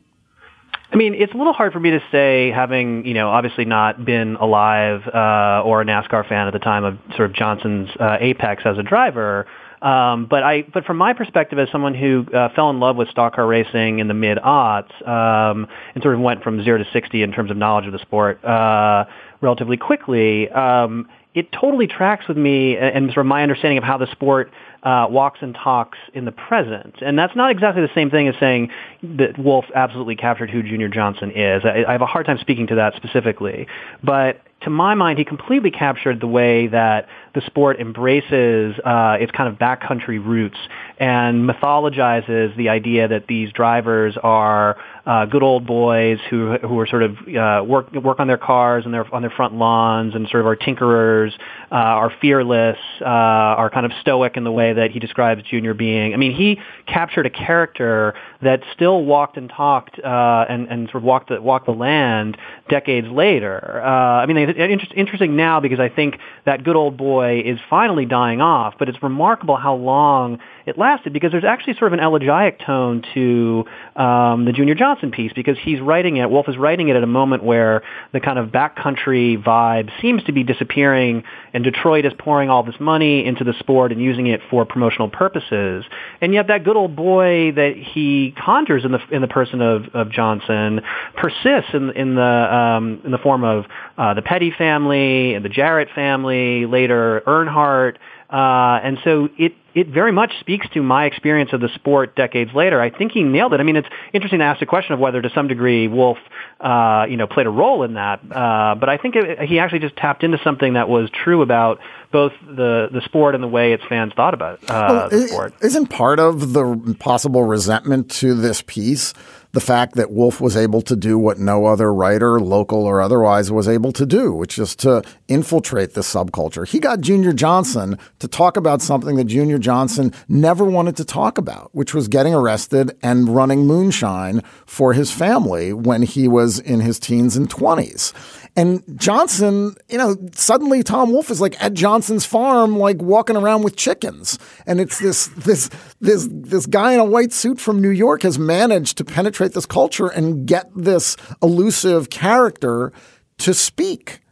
I 0.90 0.96
mean, 0.96 1.14
it's 1.14 1.34
a 1.34 1.36
little 1.36 1.52
hard 1.52 1.74
for 1.74 1.80
me 1.80 1.90
to 1.90 2.00
say, 2.10 2.50
having 2.50 3.04
you 3.04 3.14
know 3.14 3.28
obviously 3.28 3.64
not 3.64 4.04
been 4.04 4.36
alive 4.36 5.02
uh, 5.06 5.62
or 5.64 5.82
a 5.82 5.84
NASCAR 5.84 6.26
fan 6.28 6.46
at 6.46 6.52
the 6.52 6.58
time 6.58 6.84
of 6.84 6.98
sort 7.16 7.30
of 7.30 7.36
Johnson's 7.36 7.90
uh, 8.00 8.16
apex 8.20 8.62
as 8.64 8.78
a 8.78 8.82
driver. 8.82 9.46
Um, 9.82 10.26
but 10.26 10.42
I, 10.42 10.62
but 10.62 10.84
from 10.84 10.96
my 10.96 11.12
perspective, 11.12 11.58
as 11.58 11.68
someone 11.70 11.94
who 11.94 12.26
uh, 12.34 12.48
fell 12.54 12.70
in 12.70 12.80
love 12.80 12.96
with 12.96 13.08
stock 13.10 13.36
car 13.36 13.46
racing 13.46 14.00
in 14.00 14.08
the 14.08 14.14
mid 14.14 14.38
aughts 14.38 15.06
um, 15.06 15.68
and 15.94 16.02
sort 16.02 16.14
of 16.14 16.20
went 16.20 16.42
from 16.42 16.64
zero 16.64 16.78
to 16.78 16.86
sixty 16.92 17.22
in 17.22 17.32
terms 17.32 17.50
of 17.50 17.56
knowledge 17.56 17.86
of 17.86 17.92
the 17.92 18.00
sport 18.00 18.42
uh, 18.44 19.04
relatively 19.40 19.76
quickly, 19.76 20.48
um, 20.50 21.06
it 21.34 21.52
totally 21.52 21.86
tracks 21.86 22.26
with 22.26 22.36
me 22.36 22.76
and 22.76 23.08
sort 23.12 23.18
of 23.18 23.26
my 23.26 23.42
understanding 23.42 23.78
of 23.78 23.84
how 23.84 23.98
the 23.98 24.10
sport 24.10 24.50
uh, 24.82 25.06
walks 25.10 25.40
and 25.42 25.54
talks 25.54 25.98
in 26.14 26.24
the 26.24 26.32
present. 26.32 26.96
And 27.00 27.18
that's 27.18 27.34
not 27.34 27.50
exactly 27.50 27.82
the 27.82 27.92
same 27.94 28.10
thing 28.10 28.28
as 28.28 28.34
saying 28.38 28.70
that 29.02 29.38
Wolfe 29.38 29.66
absolutely 29.74 30.16
captured 30.16 30.50
who 30.50 30.62
Junior 30.62 30.88
Johnson 30.88 31.30
is. 31.32 31.62
I, 31.64 31.84
I 31.86 31.92
have 31.92 32.02
a 32.02 32.06
hard 32.06 32.26
time 32.26 32.38
speaking 32.38 32.66
to 32.68 32.74
that 32.76 32.94
specifically. 32.94 33.66
But 34.02 34.40
to 34.62 34.70
my 34.70 34.94
mind, 34.94 35.18
he 35.18 35.24
completely 35.24 35.70
captured 35.70 36.20
the 36.20 36.26
way 36.26 36.66
that 36.66 37.06
the 37.34 37.40
sport 37.46 37.78
embraces 37.78 38.76
uh, 38.84 39.16
its 39.20 39.30
kind 39.30 39.48
of 39.48 39.56
backcountry 39.56 40.24
roots 40.24 40.56
and 40.98 41.48
mythologizes 41.48 42.56
the 42.56 42.68
idea 42.68 43.06
that 43.06 43.28
these 43.28 43.52
drivers 43.52 44.16
are 44.20 44.76
uh, 45.06 45.26
good 45.26 45.42
old 45.42 45.64
boys 45.64 46.18
who 46.28 46.58
who 46.58 46.78
are 46.80 46.86
sort 46.86 47.02
of 47.04 47.16
uh, 47.28 47.62
work 47.64 47.92
work 47.92 48.18
on 48.18 48.26
their 48.26 48.38
cars 48.38 48.84
and 48.84 48.92
their 48.92 49.14
on 49.14 49.22
their 49.22 49.30
front 49.30 49.54
lawns 49.54 50.14
and 50.14 50.28
sort 50.28 50.40
of 50.40 50.46
are 50.46 50.56
tinkerers, 50.56 51.32
uh, 51.70 51.74
are 51.74 52.12
fearless, 52.20 52.78
uh, 53.00 53.04
are 53.04 53.70
kind 53.70 53.86
of 53.86 53.92
stoic 54.00 54.36
in 54.36 54.42
the 54.42 54.52
way 54.52 54.72
that 54.72 54.90
he 54.90 54.98
describes 54.98 55.42
Junior 55.44 55.74
being. 55.74 56.14
I 56.14 56.16
mean, 56.16 56.34
he 56.34 56.58
captured 56.86 57.26
a 57.26 57.30
character 57.30 58.14
that 58.42 58.62
still 58.74 59.04
walked 59.04 59.36
and 59.36 59.48
talked 59.48 59.98
uh, 60.00 60.44
and 60.48 60.66
and 60.68 60.88
sort 60.88 60.96
of 60.96 61.02
walked 61.04 61.28
the 61.28 61.40
walked 61.40 61.66
the 61.66 61.72
land 61.72 62.36
decades 62.68 63.08
later. 63.08 63.80
Uh, 63.82 63.88
I 63.88 64.26
mean, 64.26 64.47
it's 64.56 64.92
interesting 64.94 65.36
now 65.36 65.60
because 65.60 65.80
I 65.80 65.88
think 65.88 66.18
that 66.44 66.64
good 66.64 66.76
old 66.76 66.96
boy 66.96 67.40
is 67.44 67.58
finally 67.68 68.06
dying 68.06 68.40
off, 68.40 68.74
but 68.78 68.88
it's 68.88 69.02
remarkable 69.02 69.56
how 69.56 69.74
long 69.74 70.38
it 70.68 70.78
lasted 70.78 71.12
because 71.12 71.32
there's 71.32 71.44
actually 71.44 71.74
sort 71.74 71.92
of 71.92 71.98
an 71.98 72.04
elegiac 72.04 72.60
tone 72.64 73.02
to 73.14 73.64
um, 73.96 74.44
the 74.44 74.52
Junior 74.52 74.74
Johnson 74.74 75.10
piece 75.10 75.32
because 75.32 75.56
he's 75.60 75.80
writing 75.80 76.18
it. 76.18 76.30
Wolfe 76.30 76.48
is 76.48 76.56
writing 76.56 76.88
it 76.88 76.96
at 76.96 77.02
a 77.02 77.06
moment 77.06 77.42
where 77.42 77.82
the 78.12 78.20
kind 78.20 78.38
of 78.38 78.50
backcountry 78.50 79.42
vibe 79.42 79.90
seems 80.00 80.22
to 80.24 80.32
be 80.32 80.44
disappearing, 80.44 81.24
and 81.52 81.64
Detroit 81.64 82.04
is 82.04 82.12
pouring 82.18 82.50
all 82.50 82.62
this 82.62 82.76
money 82.78 83.24
into 83.24 83.44
the 83.44 83.54
sport 83.58 83.92
and 83.92 84.00
using 84.00 84.26
it 84.26 84.40
for 84.50 84.64
promotional 84.64 85.08
purposes. 85.08 85.84
And 86.20 86.34
yet, 86.34 86.48
that 86.48 86.64
good 86.64 86.76
old 86.76 86.94
boy 86.94 87.52
that 87.52 87.74
he 87.76 88.34
conjures 88.44 88.84
in 88.84 88.92
the 88.92 89.00
in 89.10 89.22
the 89.22 89.28
person 89.28 89.62
of, 89.62 89.86
of 89.94 90.10
Johnson 90.10 90.82
persists 91.16 91.70
in 91.72 91.90
in 91.90 92.14
the 92.14 92.22
um, 92.22 93.00
in 93.04 93.10
the 93.10 93.18
form 93.18 93.44
of 93.44 93.64
uh, 93.96 94.14
the 94.14 94.22
Petty 94.22 94.50
family 94.50 95.34
and 95.34 95.44
the 95.44 95.48
Jarrett 95.48 95.88
family, 95.94 96.66
later 96.66 97.22
Earnhardt. 97.26 97.96
Uh, 98.30 98.78
and 98.84 98.98
so 99.04 99.30
it 99.38 99.54
it 99.78 99.88
very 99.88 100.10
much 100.10 100.32
speaks 100.40 100.66
to 100.70 100.82
my 100.82 101.04
experience 101.04 101.52
of 101.52 101.60
the 101.60 101.68
sport 101.74 102.16
decades 102.16 102.52
later. 102.52 102.80
I 102.80 102.90
think 102.90 103.12
he 103.12 103.22
nailed 103.22 103.52
it. 103.54 103.60
I 103.60 103.62
mean, 103.62 103.76
it's 103.76 103.88
interesting 104.12 104.40
to 104.40 104.44
ask 104.44 104.58
the 104.58 104.66
question 104.66 104.94
of 104.94 104.98
whether, 104.98 105.22
to 105.22 105.30
some 105.30 105.46
degree, 105.46 105.86
Wolfe, 105.86 106.18
uh, 106.60 107.06
you 107.08 107.16
know, 107.16 107.28
played 107.28 107.46
a 107.46 107.50
role 107.50 107.84
in 107.84 107.94
that. 107.94 108.20
Uh, 108.30 108.74
but 108.74 108.88
I 108.88 108.96
think 108.96 109.14
it, 109.14 109.40
he 109.48 109.60
actually 109.60 109.78
just 109.78 109.96
tapped 109.96 110.24
into 110.24 110.38
something 110.42 110.72
that 110.72 110.88
was 110.88 111.10
true 111.10 111.42
about 111.42 111.78
both 112.10 112.32
the 112.42 112.88
the 112.92 113.00
sport 113.02 113.34
and 113.34 113.42
the 113.42 113.48
way 113.48 113.72
its 113.72 113.84
fans 113.88 114.12
thought 114.14 114.34
about 114.34 114.62
uh, 114.64 114.86
well, 114.88 115.08
the 115.08 115.28
sport. 115.28 115.54
Isn't 115.62 115.86
part 115.88 116.18
of 116.20 116.52
the 116.52 116.96
possible 116.98 117.44
resentment 117.44 118.10
to 118.12 118.34
this 118.34 118.62
piece 118.62 119.14
the 119.52 119.60
fact 119.60 119.94
that 119.94 120.10
Wolfe 120.10 120.40
was 120.40 120.56
able 120.56 120.82
to 120.82 120.94
do 120.94 121.18
what 121.18 121.38
no 121.38 121.66
other 121.66 121.92
writer, 121.92 122.38
local 122.38 122.84
or 122.84 123.00
otherwise, 123.00 123.50
was 123.50 123.66
able 123.66 123.92
to 123.92 124.04
do, 124.04 124.32
which 124.32 124.58
is 124.58 124.76
to 124.76 125.02
infiltrate 125.26 125.94
the 125.94 126.02
subculture. 126.02 126.68
He 126.68 126.78
got 126.78 127.00
Junior 127.00 127.32
Johnson 127.32 127.98
to 128.18 128.28
talk 128.28 128.56
about 128.56 128.82
something 128.82 129.16
that 129.16 129.24
Junior 129.24 129.58
Johnson 129.58 130.12
never 130.28 130.64
wanted 130.64 130.96
to 130.98 131.04
talk 131.04 131.38
about, 131.38 131.70
which 131.74 131.94
was 131.94 132.08
getting 132.08 132.34
arrested 132.34 132.96
and 133.02 133.34
running 133.34 133.66
moonshine 133.66 134.42
for 134.66 134.92
his 134.92 135.10
family 135.10 135.72
when 135.72 136.02
he 136.02 136.28
was 136.28 136.58
in 136.58 136.80
his 136.80 136.98
teens 136.98 137.36
and 137.36 137.48
20s. 137.48 138.12
And 138.58 138.82
Johnson, 138.98 139.76
you 139.88 139.98
know, 139.98 140.16
suddenly 140.32 140.82
Tom 140.82 141.12
Wolfe 141.12 141.30
is 141.30 141.40
like 141.40 141.62
at 141.62 141.74
Johnson's 141.74 142.24
farm, 142.24 142.76
like 142.76 143.00
walking 143.00 143.36
around 143.36 143.62
with 143.62 143.76
chickens. 143.76 144.36
And 144.66 144.80
it's 144.80 144.98
this 144.98 145.28
this 145.28 145.70
this 146.00 146.28
this 146.28 146.66
guy 146.66 146.92
in 146.92 146.98
a 146.98 147.04
white 147.04 147.32
suit 147.32 147.60
from 147.60 147.80
New 147.80 147.90
York 147.90 148.22
has 148.22 148.36
managed 148.36 148.98
to 148.98 149.04
penetrate 149.04 149.52
this 149.52 149.64
culture 149.64 150.08
and 150.08 150.44
get 150.44 150.72
this 150.74 151.16
elusive 151.40 152.10
character 152.10 152.92
to 153.38 153.54
speak. 153.54 154.22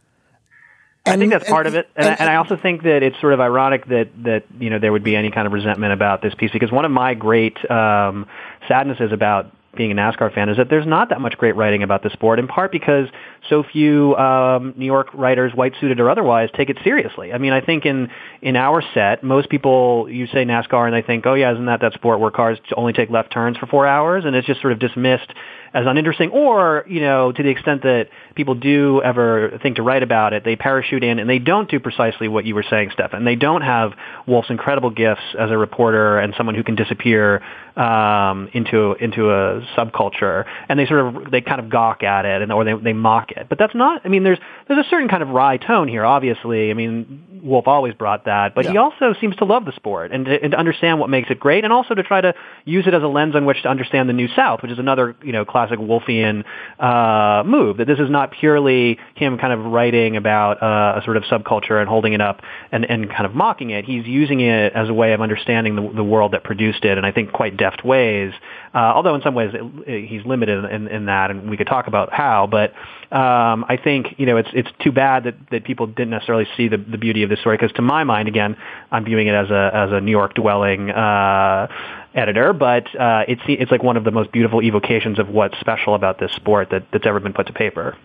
And, 1.05 1.13
I 1.13 1.17
think 1.19 1.31
that's 1.31 1.49
part 1.49 1.65
of 1.65 1.75
it, 1.75 1.87
and, 1.95 2.07
and, 2.07 2.15
I, 2.15 2.17
and, 2.19 2.29
I, 2.29 2.35
also 2.35 2.57
think 2.57 2.83
that 2.83 3.01
it's 3.01 3.17
sort 3.21 3.31
of 3.31 3.39
ironic 3.39 3.85
that 3.85 4.09
that 4.25 4.43
you 4.59 4.69
know 4.69 4.77
there 4.77 4.91
would 4.91 5.05
be 5.05 5.15
any 5.15 5.31
kind 5.31 5.47
of 5.47 5.53
resentment 5.53 5.93
about 5.93 6.21
this 6.21 6.35
piece 6.35 6.51
because 6.51 6.69
one 6.69 6.83
of 6.83 6.91
my 6.91 7.13
great 7.13 7.57
um, 7.71 8.27
sadnesses 8.67 9.13
about 9.13 9.53
being 9.77 9.91
a 9.91 9.95
NASCAR 9.95 10.33
fan 10.33 10.49
is 10.49 10.57
that 10.57 10.69
there's 10.69 10.85
not 10.85 11.09
that 11.09 11.21
much 11.21 11.37
great 11.37 11.55
writing 11.55 11.83
about 11.83 12.03
the 12.03 12.09
sport, 12.09 12.39
in 12.39 12.47
part 12.47 12.71
because 12.71 13.07
so 13.49 13.63
few 13.63 14.15
um, 14.15 14.73
New 14.75 14.85
York 14.85 15.07
writers, 15.13 15.53
white 15.53 15.73
suited 15.79 15.99
or 15.99 16.09
otherwise, 16.09 16.49
take 16.55 16.69
it 16.69 16.77
seriously. 16.83 17.31
I 17.31 17.37
mean, 17.37 17.53
I 17.53 17.61
think 17.61 17.85
in 17.85 18.09
in 18.41 18.55
our 18.55 18.83
set, 18.93 19.23
most 19.23 19.49
people 19.49 20.07
you 20.09 20.27
say 20.27 20.43
NASCAR 20.45 20.85
and 20.85 20.93
they 20.93 21.05
think, 21.05 21.25
oh 21.25 21.35
yeah, 21.35 21.53
isn't 21.53 21.65
that 21.65 21.81
that 21.81 21.93
sport 21.93 22.19
where 22.19 22.31
cars 22.31 22.59
only 22.75 22.93
take 22.93 23.09
left 23.09 23.31
turns 23.31 23.57
for 23.57 23.67
four 23.67 23.87
hours, 23.87 24.25
and 24.25 24.35
it's 24.35 24.47
just 24.47 24.61
sort 24.61 24.73
of 24.73 24.79
dismissed 24.79 25.31
as 25.73 25.85
uninteresting, 25.85 26.31
or 26.31 26.85
you 26.87 27.01
know, 27.01 27.31
to 27.31 27.43
the 27.43 27.49
extent 27.49 27.83
that 27.83 28.09
people 28.35 28.55
do 28.55 29.01
ever 29.03 29.59
think 29.61 29.77
to 29.77 29.83
write 29.83 30.03
about 30.03 30.33
it, 30.33 30.43
they 30.43 30.55
parachute 30.55 31.03
in 31.03 31.19
and 31.19 31.29
they 31.29 31.39
don't 31.39 31.69
do 31.69 31.79
precisely 31.79 32.27
what 32.27 32.45
you 32.45 32.55
were 32.55 32.65
saying, 32.69 32.91
Stefan. 32.93 33.25
They 33.25 33.35
don't 33.35 33.61
have 33.61 33.93
Wolfe's 34.25 34.49
incredible 34.49 34.89
gifts 34.89 35.21
as 35.37 35.51
a 35.51 35.57
reporter 35.57 36.19
and 36.19 36.33
someone 36.37 36.55
who 36.55 36.63
can 36.63 36.75
disappear 36.75 37.41
um, 37.75 38.49
into 38.53 38.93
into 38.93 39.29
a 39.29 39.61
subculture, 39.77 40.45
and 40.67 40.79
they 40.79 40.85
sort 40.85 41.15
of 41.15 41.31
they 41.31 41.41
kind 41.41 41.59
of 41.59 41.69
gawk 41.69 42.03
at 42.03 42.25
it 42.25 42.41
and 42.41 42.51
or 42.51 42.63
they 42.63 42.73
they 42.73 42.93
mock 42.93 43.31
it. 43.31 43.47
But 43.49 43.59
that's 43.59 43.75
not. 43.75 44.01
I 44.03 44.09
mean, 44.09 44.23
there's 44.23 44.39
there's 44.67 44.85
a 44.85 44.89
certain 44.89 45.09
kind 45.09 45.21
of 45.21 45.29
wry 45.29 45.57
tone 45.57 45.87
here. 45.87 46.05
Obviously, 46.05 46.71
I 46.71 46.73
mean, 46.73 47.23
Wolfe 47.43 47.67
always 47.67 47.93
brought 47.93 48.25
that, 48.25 48.55
but 48.55 48.65
yeah. 48.65 48.71
he 48.71 48.77
also 48.77 49.13
seems 49.19 49.35
to 49.37 49.45
love 49.45 49.65
the 49.65 49.71
sport 49.73 50.11
and 50.11 50.25
to, 50.25 50.43
and 50.43 50.51
to 50.51 50.57
understand 50.57 50.99
what 50.99 51.09
makes 51.09 51.29
it 51.29 51.39
great, 51.39 51.63
and 51.63 51.73
also 51.73 51.93
to 51.93 52.03
try 52.03 52.21
to 52.21 52.33
use 52.65 52.87
it 52.87 52.93
as 52.93 53.03
a 53.03 53.07
lens 53.07 53.35
on 53.35 53.45
which 53.45 53.61
to 53.63 53.69
understand 53.69 54.09
the 54.09 54.13
New 54.13 54.27
South, 54.35 54.61
which 54.61 54.71
is 54.71 54.79
another 54.79 55.15
you 55.23 55.31
know 55.31 55.45
classic 55.45 55.79
Wolfian 55.79 56.43
uh, 56.79 57.43
move. 57.43 57.77
That 57.77 57.87
this 57.87 57.99
is 57.99 58.09
not 58.09 58.31
purely 58.31 58.97
him 59.15 59.37
kind 59.37 59.53
of 59.53 59.65
writing 59.65 60.17
about 60.17 60.61
uh, 60.61 60.99
a 60.99 61.05
sort 61.05 61.17
of 61.17 61.23
subculture 61.23 61.79
and 61.79 61.87
holding 61.89 62.13
it 62.13 62.21
up 62.21 62.41
and 62.71 62.85
and 62.85 63.09
kind 63.09 63.25
of 63.25 63.33
mocking 63.33 63.69
it. 63.71 63.85
He's 63.85 64.05
using 64.05 64.39
it 64.39 64.73
as 64.73 64.89
a 64.89 64.93
way 64.93 65.13
of 65.13 65.21
understanding 65.21 65.75
the, 65.75 65.91
the 65.95 66.03
world 66.03 66.33
that 66.33 66.43
produced 66.43 66.85
it, 66.85 66.97
and 66.97 67.05
I 67.05 67.11
think 67.11 67.31
quite 67.31 67.57
deft 67.57 67.83
ways. 67.83 68.33
Uh, 68.77 68.93
although 68.93 69.15
in 69.15 69.21
some 69.23 69.33
ways 69.33 69.49
it, 69.55 70.07
he's 70.07 70.23
limited 70.23 70.63
in, 70.65 70.87
in 70.87 71.05
that, 71.05 71.31
and 71.31 71.49
we 71.49 71.57
could 71.57 71.65
talk 71.65 71.87
about 71.87 72.13
how. 72.13 72.45
But 72.45 72.73
um, 73.11 73.65
I 73.67 73.79
think 73.83 74.13
you 74.17 74.27
know 74.27 74.37
it's 74.37 74.49
it's 74.53 74.69
too 74.83 74.91
bad 74.91 75.23
that, 75.23 75.33
that 75.49 75.63
people 75.63 75.87
didn't 75.87 76.11
necessarily 76.11 76.45
see 76.55 76.67
the, 76.67 76.77
the 76.77 76.99
beauty 76.99 77.23
of 77.23 77.29
this 77.31 77.39
story 77.39 77.57
because 77.57 77.71
to 77.77 77.81
my 77.81 78.03
mind, 78.03 78.27
again, 78.27 78.55
I'm 78.91 79.03
viewing 79.03 79.25
it 79.25 79.33
as 79.33 79.49
a 79.49 79.71
as 79.73 79.91
a 79.91 79.99
New 79.99 80.11
York 80.11 80.35
dwelling. 80.35 80.91
Uh, 80.91 81.67
editor, 82.13 82.53
but 82.53 82.83
uh, 82.99 83.23
it's 83.27 83.41
it's 83.47 83.71
like 83.71 83.81
one 83.83 83.97
of 83.97 84.03
the 84.03 84.11
most 84.11 84.31
beautiful 84.31 84.61
evocations 84.61 85.19
of 85.19 85.29
what's 85.29 85.59
special 85.59 85.93
about 85.93 86.19
this 86.19 86.31
sport 86.31 86.69
that, 86.71 86.83
that's 86.91 87.05
ever 87.05 87.19
been 87.19 87.33
put 87.33 87.47
to 87.47 87.53
paper. 87.53 87.95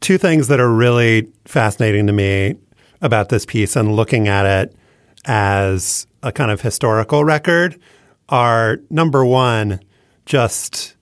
Two 0.00 0.18
things 0.18 0.48
that 0.48 0.60
are 0.60 0.72
really 0.72 1.28
fascinating 1.44 2.06
to 2.06 2.12
me 2.12 2.56
about 3.00 3.28
this 3.28 3.44
piece 3.44 3.76
and 3.76 3.94
looking 3.94 4.26
at 4.28 4.46
it 4.46 4.76
as 5.24 6.06
a 6.22 6.32
kind 6.32 6.50
of 6.50 6.60
historical 6.60 7.24
record 7.24 7.80
are 8.28 8.78
number 8.90 9.24
one, 9.24 9.80
just 10.26 10.96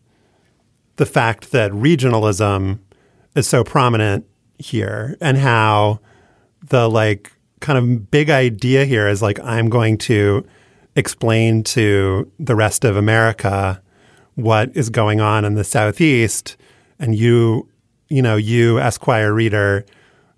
the 0.97 1.07
fact 1.07 1.51
that 1.53 1.73
regionalism 1.73 2.79
is 3.35 3.49
so 3.49 3.65
prominent 3.65 4.27
here 4.59 5.17
and 5.21 5.39
how 5.39 5.99
the 6.69 6.89
like 6.89 7.33
kind 7.61 7.79
of 7.79 8.11
big 8.11 8.31
idea 8.31 8.85
here 8.85 9.09
is 9.09 9.23
like 9.23 9.41
I'm 9.41 9.69
going 9.69 9.99
to 9.99 10.47
explain 10.95 11.65
to 11.65 12.31
the 12.39 12.55
rest 12.55 12.85
of 12.85 12.97
America 12.97 13.83
what 14.35 14.71
is 14.77 14.91
going 14.91 15.21
on 15.21 15.45
in 15.45 15.55
the 15.55 15.65
southeast 15.65 16.57
and 16.99 17.15
you 17.15 17.69
you 18.09 18.23
know 18.23 18.37
you 18.37 18.79
esquire 18.79 19.33
reader 19.33 19.85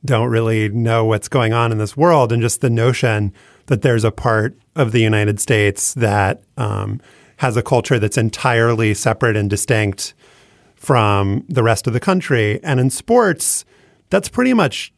don't 0.05 0.28
really 0.28 0.68
know 0.68 1.05
what's 1.05 1.28
going 1.28 1.53
on 1.53 1.72
in 1.72 1.78
this 1.78 1.97
world 1.97 2.32
and 2.32 2.41
just 2.41 2.61
the 2.61 2.70
notion 2.70 3.32
that 3.66 3.82
there's 3.82 4.05
a 4.05 4.12
part 4.12 4.57
of 4.76 4.93
the 4.93 5.01
United 5.01 5.41
States 5.41 5.95
that 5.95 6.43
um, 6.57 7.01
has 7.37 7.57
a 7.57 7.62
culture 7.62 7.99
that's 7.99 8.18
entirely 8.18 8.95
separate 8.95 9.37
and 9.37 9.51
distinct 9.51 10.14
from 10.74 11.45
the 11.49 11.62
rest 11.62 11.87
of 11.87 11.93
the 11.93 12.01
country. 12.01 12.61
And 12.62 12.80
in 12.80 12.91
sports, 12.91 13.64
that's 14.11 14.28
pretty 14.28 14.55
much 14.55 14.93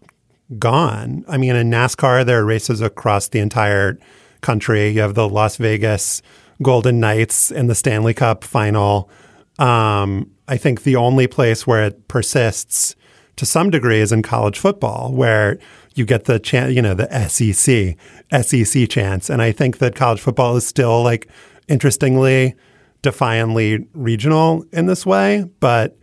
gone. 0.59 1.25
I 1.29 1.37
mean, 1.37 1.57
in 1.57 1.71
NASCAR, 1.71 2.25
there 2.25 2.41
are 2.41 2.45
races 2.45 2.81
across 2.81 3.29
the 3.29 3.39
entire 3.41 3.99
country. 4.41 4.89
You 4.89 5.01
have 5.01 5.15
the 5.15 5.29
Las 5.29 5.57
Vegas 5.57 6.23
Golden 6.63 7.01
Knights 7.01 7.51
in 7.51 7.67
the 7.67 7.75
Stanley 7.75 8.15
Cup 8.15 8.45
final. 8.45 9.11
Um, 9.59 10.31
I 10.47 10.57
think 10.57 10.83
the 10.83 10.97
only 10.97 11.27
place 11.27 11.67
where 11.67 11.85
it 11.85 12.09
persists 12.09 12.95
to 13.37 13.47
some 13.47 13.71
degree 13.71 14.01
is 14.01 14.11
in 14.11 14.23
college 14.23 14.59
football, 14.59 15.13
where 15.13 15.59
you 15.95 16.05
get 16.05 16.25
the 16.25 16.39
chance, 16.39 16.75
you 16.75 16.83
know, 16.83 16.95
the 16.95 17.09
SEC, 17.29 17.97
SEC 18.43 18.89
chance. 18.89 19.31
And 19.31 19.43
I 19.43 19.53
think 19.53 19.79
that 19.79 19.95
college 19.95 20.21
football 20.21 20.57
is 20.57 20.67
still 20.67 21.03
like 21.03 21.29
interestingly, 21.69 22.55
defiantly 23.03 23.87
regional 23.95 24.65
in 24.73 24.87
this 24.87 25.07
way, 25.07 25.45
but 25.61 25.97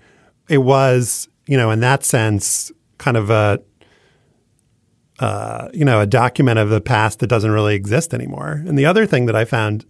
it 0.49 0.59
was, 0.59 1.27
you 1.47 1.57
know, 1.57 1.71
in 1.71 1.79
that 1.81 2.03
sense, 2.03 2.71
kind 2.97 3.17
of 3.17 3.29
a, 3.29 3.61
uh, 5.19 5.69
you 5.73 5.85
know, 5.85 6.01
a 6.01 6.05
document 6.05 6.59
of 6.59 6.69
the 6.69 6.81
past 6.81 7.19
that 7.19 7.27
doesn't 7.27 7.51
really 7.51 7.75
exist 7.75 8.13
anymore. 8.13 8.63
And 8.65 8.77
the 8.77 8.85
other 8.85 9.05
thing 9.05 9.25
that 9.25 9.35
I 9.35 9.45
found 9.45 9.85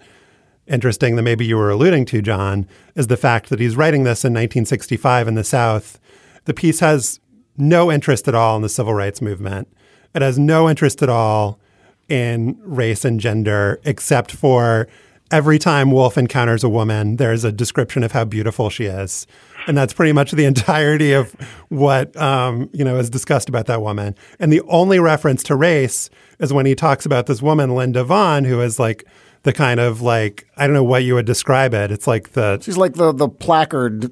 interesting 0.67 1.15
that 1.15 1.21
maybe 1.21 1.45
you 1.45 1.57
were 1.57 1.69
alluding 1.69 2.05
to, 2.05 2.21
John, 2.21 2.67
is 2.95 3.07
the 3.07 3.17
fact 3.17 3.49
that 3.49 3.59
he's 3.59 3.75
writing 3.75 4.03
this 4.03 4.23
in 4.23 4.33
1965 4.33 5.27
in 5.27 5.35
the 5.35 5.43
South. 5.43 5.99
The 6.45 6.53
piece 6.53 6.79
has 6.79 7.19
no 7.57 7.91
interest 7.91 8.27
at 8.27 8.35
all 8.35 8.55
in 8.55 8.61
the 8.61 8.69
civil 8.69 8.93
rights 8.93 9.21
movement. 9.21 9.67
It 10.13 10.21
has 10.21 10.39
no 10.39 10.69
interest 10.69 11.03
at 11.03 11.09
all 11.09 11.59
in 12.07 12.57
race 12.61 13.03
and 13.03 13.19
gender, 13.19 13.79
except 13.83 14.31
for 14.31 14.87
every 15.31 15.57
time 15.59 15.91
Wolfe 15.91 16.17
encounters 16.17 16.63
a 16.63 16.69
woman, 16.69 17.15
there's 17.17 17.43
a 17.43 17.51
description 17.51 18.03
of 18.03 18.11
how 18.11 18.25
beautiful 18.25 18.69
she 18.69 18.85
is. 18.85 19.25
And 19.67 19.77
that's 19.77 19.93
pretty 19.93 20.11
much 20.11 20.31
the 20.31 20.45
entirety 20.45 21.13
of 21.13 21.33
what 21.69 22.15
um, 22.17 22.69
you 22.73 22.83
know 22.83 22.97
is 22.97 23.09
discussed 23.09 23.49
about 23.49 23.65
that 23.65 23.81
woman. 23.81 24.15
And 24.39 24.51
the 24.53 24.61
only 24.61 24.99
reference 24.99 25.41
to 25.43 25.55
race 25.55 26.09
is 26.39 26.53
when 26.53 26.65
he 26.65 26.75
talks 26.75 27.05
about 27.05 27.25
this 27.25 27.41
woman, 27.41 27.75
Linda 27.75 28.03
Vaughn, 28.03 28.43
who 28.45 28.61
is 28.61 28.79
like 28.79 29.05
the 29.43 29.53
kind 29.53 29.79
of 29.79 30.01
like 30.01 30.47
I 30.57 30.67
don't 30.67 30.73
know 30.75 30.83
what 30.83 31.03
you 31.03 31.15
would 31.15 31.25
describe 31.25 31.73
it. 31.73 31.91
It's 31.91 32.05
like 32.07 32.33
the 32.33 32.59
She's 32.61 32.77
like 32.77 32.93
the 32.93 33.11
the 33.11 33.27
placard 33.29 34.11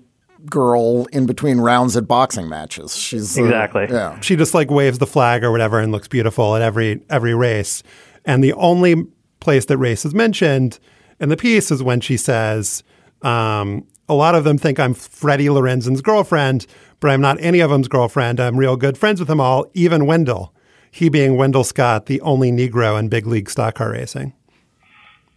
girl 0.49 1.05
in 1.13 1.25
between 1.25 1.59
rounds 1.59 1.95
at 1.95 2.07
boxing 2.07 2.49
matches. 2.49 2.95
She's 2.95 3.37
uh, 3.37 3.43
Exactly. 3.43 3.87
yeah. 3.89 4.19
she 4.19 4.35
just 4.35 4.53
like 4.53 4.69
waves 4.69 4.97
the 4.97 5.07
flag 5.07 5.43
or 5.43 5.51
whatever 5.51 5.79
and 5.79 5.91
looks 5.91 6.07
beautiful 6.07 6.55
at 6.55 6.61
every 6.61 7.01
every 7.09 7.33
race. 7.35 7.83
And 8.25 8.43
the 8.43 8.53
only 8.53 9.05
place 9.39 9.65
that 9.65 9.77
race 9.77 10.03
is 10.05 10.13
mentioned 10.15 10.79
in 11.19 11.29
the 11.29 11.37
piece 11.37 11.71
is 11.71 11.83
when 11.83 12.01
she 12.01 12.17
says, 12.17 12.83
um, 13.21 13.85
"A 14.09 14.13
lot 14.13 14.35
of 14.35 14.43
them 14.43 14.57
think 14.57 14.79
I'm 14.79 14.93
Freddie 14.93 15.49
Lorenzen's 15.49 16.01
girlfriend, 16.01 16.65
but 16.99 17.11
I'm 17.11 17.21
not 17.21 17.37
any 17.39 17.59
of 17.59 17.69
them's 17.69 17.87
girlfriend. 17.87 18.39
I'm 18.39 18.57
real 18.57 18.77
good 18.77 18.97
friends 18.97 19.19
with 19.19 19.27
them 19.27 19.39
all, 19.39 19.65
even 19.73 20.05
Wendell. 20.05 20.53
He 20.91 21.09
being 21.09 21.37
Wendell 21.37 21.63
Scott, 21.63 22.05
the 22.05 22.21
only 22.21 22.51
Negro 22.51 22.99
in 22.99 23.09
big 23.09 23.25
league 23.25 23.49
stock 23.49 23.75
car 23.75 23.91
racing." 23.91 24.33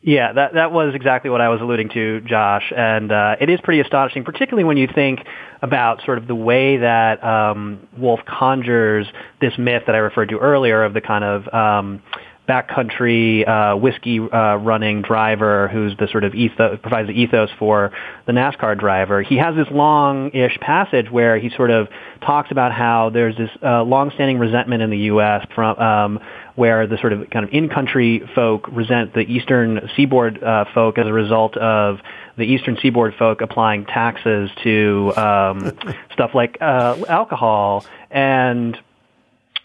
Yeah, 0.06 0.32
that 0.34 0.54
that 0.54 0.70
was 0.70 0.94
exactly 0.94 1.30
what 1.30 1.40
I 1.40 1.48
was 1.48 1.60
alluding 1.60 1.88
to, 1.88 2.20
Josh, 2.20 2.72
and 2.76 3.10
uh, 3.10 3.34
it 3.40 3.50
is 3.50 3.60
pretty 3.60 3.80
astonishing, 3.80 4.22
particularly 4.22 4.62
when 4.62 4.76
you 4.76 4.86
think 4.86 5.18
about 5.62 6.00
sort 6.04 6.18
of 6.18 6.28
the 6.28 6.34
way 6.34 6.76
that 6.76 7.24
um, 7.24 7.88
Wolfe 7.98 8.20
conjures 8.24 9.08
this 9.40 9.58
myth 9.58 9.82
that 9.86 9.96
I 9.96 9.98
referred 9.98 10.28
to 10.28 10.38
earlier 10.38 10.84
of 10.84 10.94
the 10.94 11.00
kind 11.00 11.24
of 11.24 11.52
um, 11.52 12.02
backcountry 12.48 13.46
uh, 13.46 13.76
whiskey 13.76 14.20
uh, 14.20 14.56
running 14.56 15.02
driver 15.02 15.68
who's 15.68 15.96
the 15.98 16.08
sort 16.08 16.24
of 16.24 16.34
ethos, 16.34 16.78
provides 16.80 17.08
the 17.08 17.20
ethos 17.20 17.50
for 17.58 17.92
the 18.26 18.32
NASCAR 18.32 18.78
driver. 18.78 19.22
He 19.22 19.36
has 19.36 19.54
this 19.56 19.68
long-ish 19.70 20.58
passage 20.60 21.10
where 21.10 21.38
he 21.38 21.50
sort 21.50 21.70
of 21.70 21.88
talks 22.20 22.50
about 22.50 22.72
how 22.72 23.10
there's 23.10 23.36
this 23.36 23.50
uh, 23.62 23.82
long-standing 23.82 24.38
resentment 24.38 24.82
in 24.82 24.90
the 24.90 24.98
U.S. 24.98 25.46
from 25.54 25.78
um, 25.78 26.20
where 26.54 26.86
the 26.86 26.98
sort 26.98 27.12
of 27.12 27.28
kind 27.30 27.44
of 27.44 27.52
in-country 27.52 28.22
folk 28.34 28.66
resent 28.68 29.12
the 29.14 29.20
eastern 29.20 29.88
seaboard 29.94 30.42
uh, 30.42 30.64
folk 30.72 30.98
as 30.98 31.06
a 31.06 31.12
result 31.12 31.56
of 31.56 32.00
the 32.36 32.44
eastern 32.44 32.76
seaboard 32.80 33.14
folk 33.14 33.40
applying 33.40 33.84
taxes 33.86 34.50
to 34.62 35.12
um, 35.16 35.76
stuff 36.12 36.34
like 36.34 36.58
uh, 36.60 36.96
alcohol 37.08 37.84
and 38.10 38.78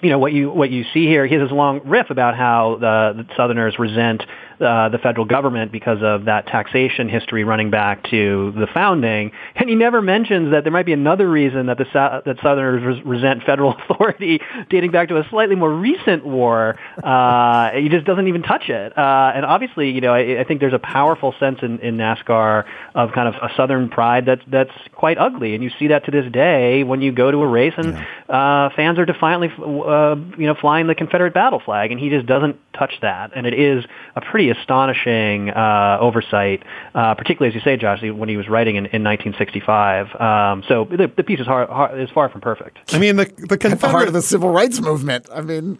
you 0.02 0.10
know 0.10 0.20
what 0.20 0.34
you 0.34 0.50
what 0.50 0.72
you 0.72 0.84
see 0.94 1.06
here. 1.06 1.26
He 1.26 1.36
has 1.36 1.44
this 1.48 1.52
long 1.52 1.82
riff 1.86 2.10
about 2.10 2.36
how 2.36 2.78
the, 2.80 3.24
the 3.24 3.36
Southerners 3.36 3.78
resent 3.78 4.24
uh, 4.62 4.90
the 4.90 4.98
federal 4.98 5.26
government 5.26 5.72
because 5.72 6.00
of 6.02 6.26
that 6.26 6.48
taxation 6.48 7.10
history 7.10 7.44
running 7.44 7.72
back 7.72 8.04
to 8.10 8.54
the 8.56 8.68
founding, 8.74 9.32
and 9.56 9.70
he 9.70 9.76
never 9.76 10.02
mentions 10.02 10.52
that 10.52 10.64
there 10.64 10.72
might 10.72 10.86
be 10.86 10.94
another 10.94 11.30
reason 11.30 11.66
that 11.66 11.78
the 11.78 11.86
that 12.26 12.38
Southerners 12.42 12.84
res- 12.84 13.06
resent 13.06 13.44
federal 13.44 13.76
authority 13.90 14.40
dating 14.70 14.92
back 14.92 15.10
to 15.10 15.18
a 15.18 15.28
slightly 15.30 15.56
more 15.56 15.74
recent 15.74 16.26
war. 16.26 16.78
Uh, 17.04 17.72
he 17.72 17.90
just 17.90 18.06
doesn't 18.06 18.28
even 18.28 18.44
touch 18.44 18.70
it, 18.70 18.98
uh, 18.98 19.32
and 19.36 19.46
obviously, 19.46 19.90
you 19.90 20.02
know, 20.02 20.14
I, 20.14 20.42
I 20.42 20.44
think 20.44 20.60
there's 20.60 20.74
a 20.74 20.80
powerful 20.80 21.34
sense 21.40 21.60
in, 21.62 21.80
in 21.80 21.98
NASCAR 21.98 22.66
of 22.94 23.12
kind 23.14 23.28
of 23.28 23.36
a 23.42 23.54
Southern 23.56 23.90
pride 23.90 24.26
that's 24.26 24.44
that's 24.48 24.72
quite 24.94 25.18
ugly, 25.18 25.56
and 25.56 25.64
you 25.64 25.72
see 25.80 25.88
that 25.88 26.06
to 26.06 26.12
this 26.12 26.32
day 26.32 26.84
when 26.84 27.02
you 27.02 27.12
go 27.12 27.32
to 27.32 27.38
a 27.38 27.48
race 27.48 27.74
and 27.78 27.96
uh, 28.30 28.70
fans 28.76 29.00
are 29.00 29.06
defiantly, 29.06 29.50
uh, 29.58 30.16
you 30.38 30.46
know, 30.46 30.56
flying 30.60 30.88
the 30.88 30.96
Confederate 30.96 31.34
battle 31.34 31.62
flag, 31.64 31.92
and 31.92 32.00
he 32.00 32.10
just 32.10 32.28
doesn't 32.28 32.58
touch 32.74 32.94
that, 33.02 33.32
and 33.36 33.48
it 33.48 33.54
is 33.54 33.84
a 34.16 34.22
pretty 34.22 34.51
astonishing 34.52 35.50
uh, 35.50 35.98
oversight, 36.00 36.64
uh, 36.94 37.16
particularly 37.16 37.50
as 37.50 37.56
you 37.56 37.62
say, 37.62 37.78
Josh, 37.78 38.02
when 38.02 38.30
he 38.30 38.38
was 38.38 38.48
writing 38.48 38.76
in, 38.76 38.86
in 38.88 39.04
1965. 39.04 40.16
Um, 40.22 40.64
so 40.68 40.86
the, 40.86 41.12
the 41.16 41.24
piece 41.24 41.40
is, 41.40 41.48
hard, 41.48 41.70
hard, 41.70 42.00
is 42.00 42.10
far 42.10 42.30
from 42.30 42.42
perfect. 42.42 42.94
I 42.94 43.00
mean, 43.00 43.16
the 43.16 43.26
the 43.26 43.32
At 43.32 43.48
the 43.48 43.48
heart 43.48 43.62
Confederate 43.62 44.08
of 44.08 44.14
the 44.14 44.22
civil 44.22 44.50
rights 44.50 44.80
movement. 44.80 45.28
I 45.34 45.42
mean, 45.42 45.80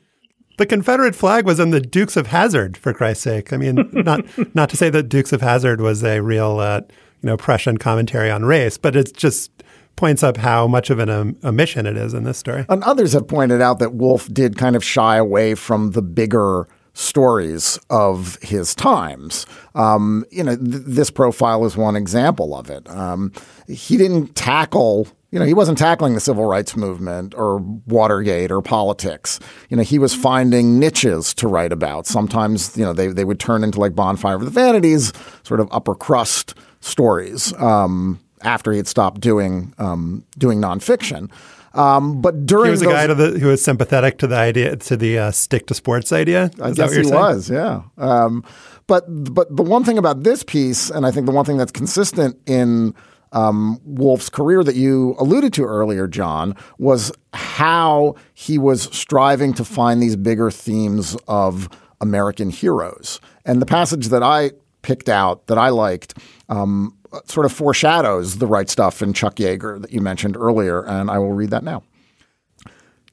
the 0.58 0.66
Confederate 0.66 1.16
flag 1.16 1.46
was 1.46 1.60
in 1.60 1.72
the 1.72 1.82
Dukes 1.82 2.18
of 2.18 2.28
Hazzard, 2.28 2.78
for 2.78 2.94
Christ's 2.94 3.24
sake. 3.24 3.54
I 3.54 3.58
mean, 3.58 3.90
not 3.92 4.26
not 4.56 4.70
to 4.70 4.78
say 4.78 4.90
that 4.90 5.04
Dukes 5.04 5.34
of 5.34 5.42
Hazzard 5.42 5.82
was 5.82 6.04
a 6.04 6.22
real, 6.22 6.60
uh, 6.60 6.82
you 7.22 7.28
know, 7.28 7.38
Prussian 7.38 7.78
commentary 7.78 8.32
on 8.32 8.46
race, 8.46 8.78
but 8.78 8.96
it 8.96 9.16
just 9.16 9.52
points 9.96 10.24
up 10.24 10.38
how 10.38 10.68
much 10.68 10.90
of 10.90 11.00
an 11.00 11.10
um, 11.10 11.38
omission 11.44 11.86
it 11.86 11.98
is 11.98 12.14
in 12.14 12.24
this 12.24 12.38
story. 12.38 12.66
and 12.70 12.84
others 12.84 13.14
have 13.14 13.28
pointed 13.28 13.62
out 13.62 13.80
that 13.80 13.94
Wolfe 13.94 14.28
did 14.34 14.58
kind 14.58 14.76
of 14.76 14.84
shy 14.84 15.18
away 15.18 15.54
from 15.54 15.92
the 15.92 16.02
bigger 16.02 16.68
stories 17.02 17.80
of 17.90 18.38
his 18.42 18.76
times. 18.76 19.46
Um, 19.76 20.24
you 20.32 20.44
know, 20.44 20.56
th- 20.56 20.84
this 20.86 21.10
profile 21.10 21.66
is 21.66 21.76
one 21.76 21.96
example 21.96 22.56
of 22.56 22.70
it. 22.70 22.88
Um, 22.90 23.32
he 23.68 23.98
didn't 23.98 24.36
tackle. 24.36 25.08
You 25.32 25.40
know, 25.40 25.46
he 25.46 25.54
wasn't 25.54 25.78
tackling 25.78 26.14
the 26.14 26.20
civil 26.20 26.46
rights 26.46 26.76
movement 26.76 27.34
or 27.36 27.60
Watergate 27.88 28.52
or 28.52 28.62
politics. 28.62 29.40
You 29.70 29.78
know, 29.78 29.84
he 29.84 29.98
was 29.98 30.14
finding 30.14 30.78
niches 30.78 31.34
to 31.36 31.48
write 31.48 31.72
about. 31.72 32.06
Sometimes, 32.06 32.78
you 32.78 32.86
know, 32.86 32.94
they, 32.94 33.08
they 33.08 33.26
would 33.26 33.40
turn 33.40 33.64
into 33.64 33.80
like 33.80 33.96
Bonfire 33.96 34.36
of 34.36 34.46
the 34.46 34.52
Vanities, 34.52 35.12
sort 35.44 35.60
of 35.60 35.68
upper 35.72 35.96
crust 35.96 36.54
stories 36.82 37.54
um, 37.54 38.20
after 38.42 38.72
he 38.72 38.78
had 38.78 38.88
stopped 38.88 39.22
doing 39.22 39.74
um, 39.78 40.24
doing 40.38 40.62
nonfiction. 40.62 41.32
Um, 41.74 42.22
but 42.22 42.46
during 42.46 42.66
He 42.66 42.72
was 42.72 42.82
a 42.82 42.86
guy 42.86 43.08
to 43.08 43.16
the, 43.16 43.40
who 43.40 43.48
was 43.48 43.64
sympathetic 43.64 44.18
to 44.20 44.28
the 44.28 44.36
idea 44.36 44.76
to 44.76 44.98
the 44.98 45.18
uh, 45.20 45.32
stick 45.32 45.68
to 45.68 45.74
sports 45.74 46.12
idea. 46.12 46.52
I 46.62 46.70
Is 46.70 46.76
that 46.76 46.76
guess 46.76 46.78
what 46.78 46.94
you're 46.94 47.04
he 47.04 47.10
saying? 47.10 47.22
was, 47.22 47.50
yeah. 47.50 47.84
Um, 47.98 48.44
but 48.88 49.06
but 49.08 49.56
the 49.56 49.64
one 49.64 49.84
thing 49.84 49.98
about 49.98 50.24
this 50.24 50.44
piece, 50.44 50.90
and 50.90 51.06
I 51.06 51.12
think 51.12 51.26
the 51.26 51.32
one 51.32 51.46
thing 51.46 51.58
that's 51.58 51.72
consistent 51.72 52.38
in 52.46 52.94
um, 53.32 53.80
Wolfe's 53.86 54.30
career 54.30 54.64
that 54.64 54.76
you 54.76 55.16
alluded 55.18 55.54
to 55.54 55.64
earlier, 55.64 56.08
John, 56.08 56.56
was 56.78 57.12
how 57.34 58.16
he 58.34 58.58
was 58.58 58.90
striving 58.92 59.54
to 59.54 59.64
find 59.64 60.02
these 60.02 60.18
bigger 60.18 60.52
themes 60.52 61.16
of 61.30 61.70
American 62.02 62.50
heroes. 62.50 63.22
And 63.46 63.62
the 63.62 63.66
passage 63.66 64.08
that 64.10 64.24
I 64.24 64.52
picked 64.82 65.08
out 65.08 65.48
that 65.48 65.58
I 65.58 65.70
liked 65.70 66.18
um, 66.50 66.98
sort 67.26 67.46
of 67.46 67.52
foreshadows 67.52 68.38
the 68.38 68.48
right 68.48 68.70
stuff 68.70 69.02
in 69.02 69.14
Chuck 69.14 69.36
Yeager 69.36 69.82
that 69.82 69.92
you 69.92 70.02
mentioned 70.02 70.38
earlier, 70.38 70.82
and 70.84 71.10
I 71.10 71.18
will 71.18 71.34
read 71.34 71.50
that 71.52 71.64
now. 71.64 71.84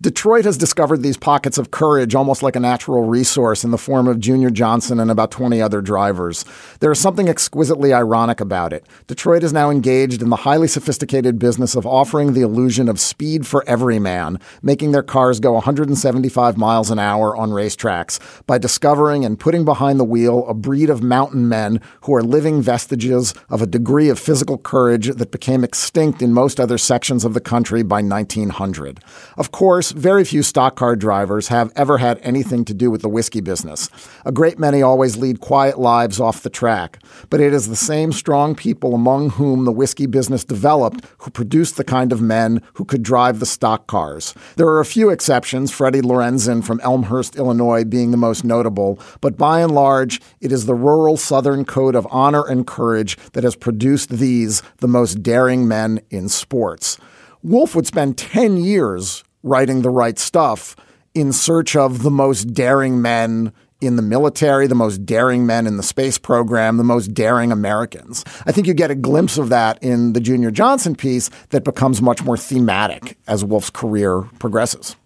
Detroit 0.01 0.45
has 0.45 0.57
discovered 0.57 1.03
these 1.03 1.17
pockets 1.17 1.59
of 1.59 1.73
courage 1.73 2.15
almost 2.15 2.41
like 2.41 2.55
a 2.55 2.61
natural 2.61 3.03
resource 3.03 3.65
in 3.65 3.73
the 3.73 3.77
form 3.77 4.07
of 4.07 4.21
Junior 4.21 4.49
Johnson 4.49 5.01
and 5.01 5.11
about 5.11 5.33
20 5.33 5.61
other 5.61 5.81
drivers. 5.81 6.45
There 6.79 6.93
is 6.93 7.01
something 7.01 7.29
exquisitely 7.29 7.93
ironic 7.93 8.41
about 8.41 8.73
it. 8.73 8.87
Detroit 9.09 9.43
is 9.43 9.53
now 9.53 9.71
engaged 9.71 10.23
in 10.23 10.31
the 10.31 10.37
highly 10.37 10.69
sophisticated 10.69 11.41
business 11.41 11.75
of 11.75 11.85
offering 11.85 12.33
the 12.33 12.43
illusion 12.43 12.89
of 12.89 13.01
speed 13.01 13.45
for 13.45 13.65
every 13.67 13.99
man, 13.99 14.39
making 14.63 14.93
their 14.93 15.03
cars 15.03 15.41
go 15.41 15.55
175 15.55 16.57
miles 16.57 16.93
an 16.93 17.01
hour 17.01 17.37
on 17.37 17.51
racetracks 17.51 18.21
by 18.47 18.57
discovering 18.57 19.25
and 19.25 19.41
putting 19.41 19.65
behind 19.65 19.99
the 19.99 20.05
wheel 20.05 20.47
a 20.47 20.55
breed 20.55 20.91
of 20.91 21.03
mountain 21.03 21.49
men 21.49 21.81
who 22.03 22.15
are 22.15 22.23
living 22.23 22.63
vestiges 22.63 23.35
of 23.51 23.63
a 23.63 23.67
degree 23.67 24.09
of 24.09 24.21
physical 24.21 24.59
courage 24.59 25.09
that 25.09 25.33
became 25.33 25.65
extinct 25.65 26.23
in 26.23 26.33
most 26.33 26.61
other 26.61 26.79
sections 26.79 27.25
of 27.25 27.35
the 27.35 27.41
country 27.41 27.83
by 27.83 28.01
1900. 28.01 29.01
Of 29.37 29.51
course, 29.51 29.88
very 29.93 30.25
few 30.25 30.43
stock 30.43 30.77
car 30.77 30.97
drivers 30.97 31.49
have 31.49 31.73
ever 31.77 31.99
had 31.99 32.19
anything 32.23 32.65
to 32.67 32.75
do 32.75 32.91
with 32.91 33.03
the 33.03 33.09
whiskey 33.09 33.41
business. 33.41 33.89
A 34.25 34.33
great 34.33 34.59
many 34.59 34.83
always 34.83 35.17
lead 35.17 35.41
quiet 35.41 35.79
lives 35.79 36.21
off 36.21 36.43
the 36.43 36.51
track. 36.51 37.03
But 37.31 37.41
it 37.41 37.53
is 37.53 37.69
the 37.69 37.77
same 37.77 38.13
strong 38.13 38.55
people 38.55 38.95
among 38.95 39.31
whom 39.31 39.65
the 39.65 39.73
whiskey 39.73 40.07
business 40.07 40.45
developed 40.45 41.05
who 41.19 41.31
produced 41.31 41.77
the 41.77 41.85
kind 41.85 42.13
of 42.13 42.21
men 42.21 42.63
who 42.75 42.85
could 42.85 43.03
drive 43.03 43.41
the 43.41 43.47
stock 43.47 43.87
cars. 43.87 44.35
There 44.57 44.69
are 44.69 44.81
a 44.81 44.85
few 44.85 45.11
exceptions, 45.11 45.71
Freddie 45.71 46.01
Lorenzen 46.01 46.65
from 46.65 46.81
Elmhurst, 46.81 47.37
Illinois 47.37 47.85
being 47.85 48.11
the 48.11 48.17
most 48.17 48.45
notable, 48.45 48.99
but 49.21 49.37
by 49.37 49.61
and 49.61 49.73
large, 49.73 50.21
it 50.41 50.53
is 50.53 50.67
the 50.67 50.75
rural 50.75 51.17
Southern 51.17 51.65
code 51.65 51.95
of 51.95 52.07
honor 52.11 52.47
and 52.47 52.67
courage 52.67 53.17
that 53.33 53.45
has 53.45 53.57
produced 53.57 54.11
these, 54.11 54.63
the 54.79 54.89
most 54.89 55.23
daring 55.23 55.69
men 55.69 56.01
in 56.11 56.29
sports. 56.29 56.99
Wolfe 57.43 57.75
would 57.77 57.87
spend 57.87 58.19
10 58.19 58.57
years 58.57 59.23
writing 59.43 59.83
the 59.83 59.91
right 59.91 60.19
stuff 60.19 60.77
in 61.15 61.33
search 61.33 61.77
of 61.77 62.03
the 62.03 62.11
most 62.11 62.53
daring 62.55 63.01
men 63.03 63.53
in 63.81 63.97
the 63.97 64.03
military, 64.03 64.67
the 64.67 64.75
most 64.75 65.07
daring 65.07 65.47
men 65.47 65.67
in 65.67 65.77
the 65.77 65.83
space 65.83 66.19
program, 66.19 66.77
the 66.77 66.85
most 66.85 67.15
daring 67.15 67.53
Americans. 67.53 68.25
I 68.47 68.53
think 68.53 68.67
you 68.67 68.75
get 68.75 68.91
a 68.91 68.95
glimpse 68.95 69.39
of 69.39 69.51
that 69.51 69.83
in 69.83 70.15
the 70.15 70.21
Junior 70.21 70.51
Johnson 70.51 70.97
piece 70.97 71.31
that 71.51 71.65
becomes 71.65 72.03
much 72.03 72.23
more 72.25 72.37
thematic 72.37 73.17
as 73.29 73.45
Wolfe's 73.45 73.71
career 73.71 74.23
progresses. 74.41 74.97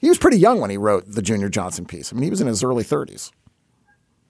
He 0.00 0.08
was 0.08 0.18
pretty 0.18 0.38
young 0.38 0.60
when 0.60 0.70
he 0.70 0.76
wrote 0.76 1.04
the 1.06 1.22
Junior 1.22 1.48
Johnson 1.48 1.84
piece. 1.84 2.12
I 2.12 2.16
mean, 2.16 2.24
he 2.24 2.30
was 2.30 2.40
in 2.40 2.46
his 2.46 2.64
early 2.64 2.84
30s. 2.84 3.30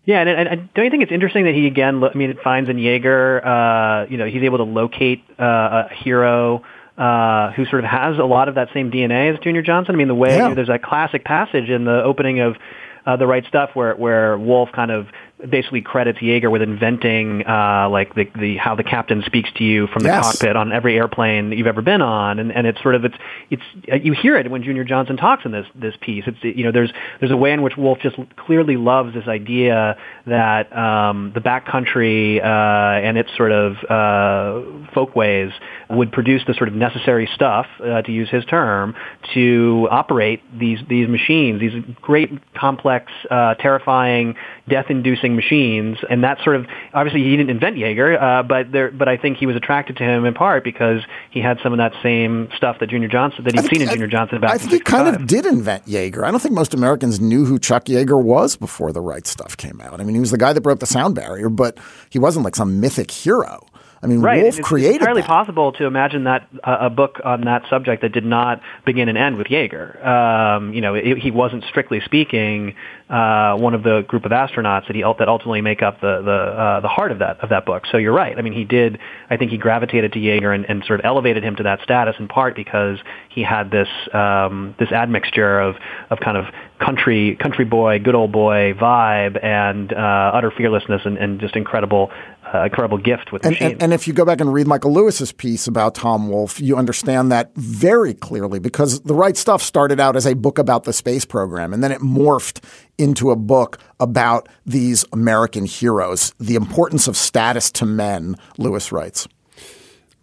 Yeah, 0.05 0.21
and, 0.21 0.29
and, 0.29 0.49
and 0.49 0.75
don't 0.75 0.85
you 0.85 0.91
think 0.91 1.05
it's 1.05 1.13
interesting 1.13 1.45
that 1.45 1.55
he 1.55 1.67
again? 1.69 2.03
I 2.03 2.13
mean, 2.15 2.29
it 2.29 2.41
finds 2.43 2.69
in 2.69 2.77
Yeager, 2.77 3.47
uh, 3.47 4.07
you 4.11 4.17
know, 4.17 4.27
he's 4.27 4.43
able 4.43 4.59
to 4.59 4.65
locate 4.65 5.23
uh, 5.39 5.85
a 5.89 5.95
hero 5.95 6.63
uh, 6.99 7.53
who 7.53 7.65
sort 7.67 7.85
of 7.85 7.91
has 7.91 8.19
a 8.19 8.25
lot 8.25 8.49
of 8.49 8.55
that 8.57 8.69
same 8.75 8.91
DNA 8.91 9.33
as 9.33 9.39
Junior 9.41 9.63
Johnson. 9.63 9.95
I 9.95 9.99
mean, 9.99 10.09
the 10.09 10.15
way 10.15 10.37
Yeah. 10.37 10.55
there's 10.55 10.69
that 10.69 10.83
classic 10.83 11.25
passage 11.25 11.69
in 11.71 11.85
the 11.85 12.03
opening 12.03 12.41
of 12.41 12.57
uh, 13.05 13.17
the 13.17 13.27
right 13.27 13.45
stuff 13.47 13.71
where 13.75 13.95
where 13.97 14.39
Wolfe 14.39 14.71
kind 14.73 14.91
of 14.93 15.09
basically 15.51 15.83
credits 15.83 16.21
Yeager 16.21 16.49
with 16.53 16.63
inventing 16.63 17.45
uh, 17.45 17.89
like 17.91 18.15
the, 18.15 18.29
the 18.39 18.57
how 18.59 18.77
the 18.77 18.85
captain 18.85 19.25
speaks 19.27 19.51
to 19.57 19.65
you 19.65 19.89
from 19.89 20.05
the 20.05 20.09
Yes. 20.11 20.23
cockpit 20.39 20.55
on 20.55 20.71
every 20.71 20.95
airplane 20.97 21.51
that 21.51 21.57
you've 21.57 21.67
ever 21.67 21.83
been 21.83 22.01
on, 22.01 22.39
and, 22.39 22.53
and 22.53 22.65
it's 22.65 22.81
sort 22.81 22.95
of 22.95 23.05
it's 23.05 23.17
it's 23.51 23.63
you 24.05 24.13
hear 24.13 24.37
it 24.37 24.49
when 24.49 24.63
Junior 24.63 24.85
Johnson 24.85 25.17
talks 25.17 25.45
in 25.45 25.51
this 25.51 25.67
this 25.75 25.97
piece. 26.01 26.23
It's 26.29 26.39
you 26.45 26.63
know 26.63 26.71
there's 26.71 26.93
there's 27.19 27.33
a 27.33 27.37
way 27.37 27.51
in 27.53 27.63
which 27.63 27.77
Wolfe 27.77 27.99
just 27.99 28.17
clearly 28.37 28.77
loves 28.77 29.15
this 29.15 29.27
idea 29.27 29.97
that 30.29 30.73
um, 30.77 31.33
the 31.35 31.41
backcountry 31.41 32.39
uh, 32.41 33.05
and 33.05 33.19
its 33.19 33.31
sort 33.37 33.51
of 33.51 33.73
uh, 33.91 34.87
folkways 34.95 35.51
would 35.93 36.13
produce 36.13 36.43
the 36.47 36.55
sort 36.55 36.69
of 36.69 36.75
necessary 36.75 37.29
stuff, 37.35 37.67
uh, 37.81 38.03
to 38.03 38.13
use 38.13 38.29
his 38.31 38.45
term, 38.45 38.95
to 39.35 39.89
operate 39.91 40.43
these 40.59 40.79
these 40.89 41.09
machines, 41.09 41.61
these 41.61 41.73
great, 42.01 42.31
complex, 42.55 43.13
uh, 43.31 43.55
terrifying, 43.55 44.35
death-inducing 44.69 45.37
machines. 45.37 45.99
And 46.09 46.25
that 46.25 46.39
sort 46.43 46.57
of 46.57 46.67
obviously 46.95 47.23
he 47.23 47.37
didn't 47.37 47.51
invent 47.51 47.77
Yeager, 47.77 48.21
uh, 48.21 48.43
but 48.43 48.73
there, 48.73 48.91
but 48.91 49.09
I 49.09 49.17
think 49.17 49.39
he 49.39 49.47
was 49.47 49.57
attracted 49.57 49.97
to 49.99 50.05
him 50.05 50.25
in 50.25 50.35
part 50.35 50.65
because 50.65 51.03
he 51.31 51.41
had 51.41 51.59
some 51.63 51.73
of 51.73 51.79
that 51.79 51.93
same 52.03 52.49
stuff 52.57 52.79
that 52.81 52.89
Junior 52.89 53.09
Johnson 53.09 53.45
that 53.45 53.55
he'd 53.55 53.69
seen 53.69 53.83
in 53.83 53.89
Junior 53.89 54.07
Johnson 54.07 54.41
back 54.41 54.51
I 54.51 54.55
in 54.55 54.59
think 54.61 54.73
he 54.73 54.81
kind 54.81 55.15
of 55.15 55.27
did 55.27 55.47
invent 55.47 55.87
Yeager. 55.87 56.25
I 56.25 56.31
don't 56.31 56.41
think 56.41 56.55
most 56.55 56.75
Americans 56.75 57.21
knew 57.21 57.45
who 57.45 57.59
Chuck 57.59 57.87
Yeager 57.87 58.23
was 58.23 58.57
before 58.57 58.93
the 58.93 59.01
right 59.01 59.27
stuff 59.27 59.57
came 59.57 59.81
out. 59.81 60.01
I 60.01 60.05
mean, 60.05 60.15
he 60.15 60.21
was 60.21 60.31
the 60.31 60.39
guy 60.39 60.53
that 60.53 60.61
broke 60.61 60.81
the 60.81 60.87
sound 60.87 61.15
barrier, 61.15 61.49
but 61.49 61.79
he 62.11 62.19
wasn't 62.19 62.45
like 62.45 62.57
some 62.57 62.81
mythic 62.81 63.11
hero. 63.11 63.67
I 64.03 64.09
mean, 64.09 64.21
Right. 64.21 64.43
Wolfe 64.43 64.59
it's, 64.59 64.67
created 64.67 64.97
it's 64.97 65.01
entirely 65.03 65.21
that. 65.21 65.29
possible 65.29 65.73
to 65.73 65.87
imagine 65.87 66.25
that 66.25 66.49
uh, 66.65 66.79
a 66.81 66.91
book 66.91 67.21
on 67.25 67.43
that 67.43 67.63
subject 67.71 68.03
that 68.03 68.13
did 68.13 68.25
not 68.25 68.61
begin 68.85 69.09
and 69.09 69.17
end 69.17 69.37
with 69.37 69.47
Yeager. 69.47 70.05
Um, 70.05 70.75
you 70.75 70.81
know, 70.81 70.95
it, 70.95 71.19
he 71.19 71.31
wasn't 71.31 71.63
strictly 71.65 72.01
speaking 72.05 72.75
uh, 73.09 73.57
one 73.57 73.75
of 73.75 73.83
the 73.83 74.05
group 74.09 74.25
of 74.25 74.33
astronauts 74.33 74.87
that 74.89 74.97
he 74.97 75.03
that 75.03 75.29
ultimately 75.29 75.61
make 75.61 75.83
up 75.83 76.01
the 76.01 76.23
the 76.23 76.33
uh, 76.33 76.81
the 76.81 76.89
heart 76.89 77.13
of 77.13 77.21
that 77.21 77.39
of 77.41 77.51
that 77.51 77.65
book. 77.65 77.85
So 77.93 77.99
you're 77.99 78.15
right. 78.15 78.37
I 78.37 78.43
mean, 78.43 78.55
he 78.55 78.65
did. 78.65 78.99
I 79.31 79.37
think 79.37 79.51
he 79.51 79.59
gravitated 79.59 80.13
to 80.15 80.19
Yeager 80.19 80.53
and, 80.53 80.65
and 80.69 80.85
sort 80.85 80.99
of 80.99 81.07
elevated 81.07 81.45
him 81.45 81.55
to 81.57 81.63
that 81.65 81.81
status 81.83 82.17
in 82.19 82.27
part 82.27 82.57
because 82.57 82.99
he 83.29 83.43
had 83.43 83.71
this 83.71 83.89
um, 84.13 84.75
this 84.79 84.91
admixture 84.91 85.61
of 85.61 85.77
of 86.11 86.19
kind 86.21 86.37
of 86.37 86.47
country 86.81 87.37
country 87.37 87.65
boy, 87.65 87.99
good 87.99 88.15
old 88.15 88.33
boy 88.33 88.73
vibe 88.73 89.43
and 89.45 89.93
uh, 89.93 90.31
utter 90.35 90.51
fearlessness 90.51 91.03
and, 91.05 91.17
and 91.19 91.39
just 91.41 91.55
incredible 91.55 92.11
uh, 92.53 92.65
incredible 92.65 92.99
gift 92.99 93.33
with 93.33 93.45
And, 93.45 93.53
machines. 93.53 93.73
and, 93.75 93.83
and 93.85 93.93
if 93.93 94.07
you 94.07 94.13
go 94.13 94.25
back 94.25 94.41
and 94.41 94.53
read 94.53 94.67
Michael 94.67 94.93
Lewis's 94.93 95.33
piece 95.33 95.67
about 95.67 95.95
Tom 95.95 96.29
Wolfe, 96.29 96.61
you 96.61 96.77
understand 96.77 97.33
that 97.33 97.55
very 97.55 98.15
clearly 98.15 98.59
because 98.59 99.01
The 99.01 99.15
Right 99.15 99.37
Stuff 99.37 99.63
started 99.63 100.01
out 100.01 100.17
as 100.17 100.27
a 100.27 100.35
book 100.35 100.59
about 100.59 100.85
the 100.85 100.93
space 100.93 101.25
program, 101.25 101.73
and 101.73 101.83
then 101.83 101.93
it 101.93 102.01
morphed 102.01 102.63
into 102.99 103.31
a 103.31 103.37
book 103.37 103.79
about 104.01 104.49
these 104.67 105.05
American 105.13 105.65
heroes, 105.65 106.35
the 106.39 106.55
importance 106.55 107.09
of 107.09 107.17
status 107.17 107.71
to 107.73 107.87
men, 107.87 108.37
Lewis 108.59 108.93
writes. 108.93 109.27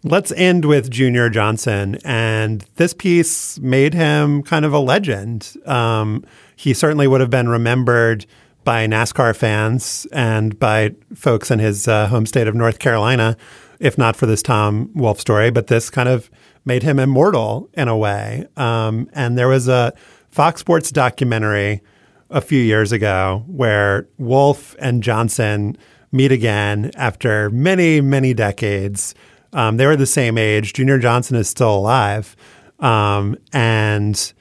Let's 0.02 0.32
end 0.32 0.64
with 0.64 0.90
Junior 0.90 1.28
Johnson. 1.28 1.98
And 2.04 2.64
this 2.76 2.94
piece 2.94 3.58
made 3.58 3.92
him 3.92 4.42
kind 4.42 4.64
of 4.64 4.72
a 4.72 4.78
legend. 4.78 5.54
Um, 5.66 6.24
he 6.56 6.72
certainly 6.72 7.06
would 7.06 7.20
have 7.20 7.28
been 7.28 7.50
remembered 7.50 8.24
by 8.64 8.86
NASCAR 8.86 9.34
fans 9.34 10.06
and 10.12 10.58
by 10.58 10.94
folks 11.14 11.50
in 11.50 11.58
his 11.58 11.88
uh, 11.88 12.08
home 12.08 12.26
state 12.26 12.46
of 12.46 12.54
North 12.54 12.78
Carolina, 12.78 13.36
if 13.78 13.96
not 13.96 14.16
for 14.16 14.26
this 14.26 14.42
Tom 14.42 14.90
Wolfe 14.94 15.20
story. 15.20 15.50
But 15.50 15.68
this 15.68 15.90
kind 15.90 16.08
of 16.08 16.30
made 16.64 16.82
him 16.82 16.98
immortal 16.98 17.68
in 17.74 17.88
a 17.88 17.96
way. 17.96 18.46
Um, 18.56 19.08
and 19.12 19.38
there 19.38 19.48
was 19.48 19.68
a 19.68 19.92
Fox 20.30 20.60
Sports 20.60 20.90
documentary 20.92 21.80
a 22.28 22.40
few 22.40 22.60
years 22.60 22.92
ago 22.92 23.44
where 23.46 24.08
Wolfe 24.18 24.76
and 24.78 25.02
Johnson 25.02 25.76
meet 26.12 26.32
again 26.32 26.90
after 26.94 27.50
many, 27.50 28.00
many 28.00 28.34
decades. 28.34 29.14
Um, 29.52 29.76
they 29.76 29.86
were 29.86 29.96
the 29.96 30.06
same 30.06 30.38
age. 30.38 30.72
Junior 30.72 30.98
Johnson 30.98 31.36
is 31.36 31.48
still 31.48 31.74
alive. 31.74 32.36
Um, 32.78 33.36
and 33.52 34.32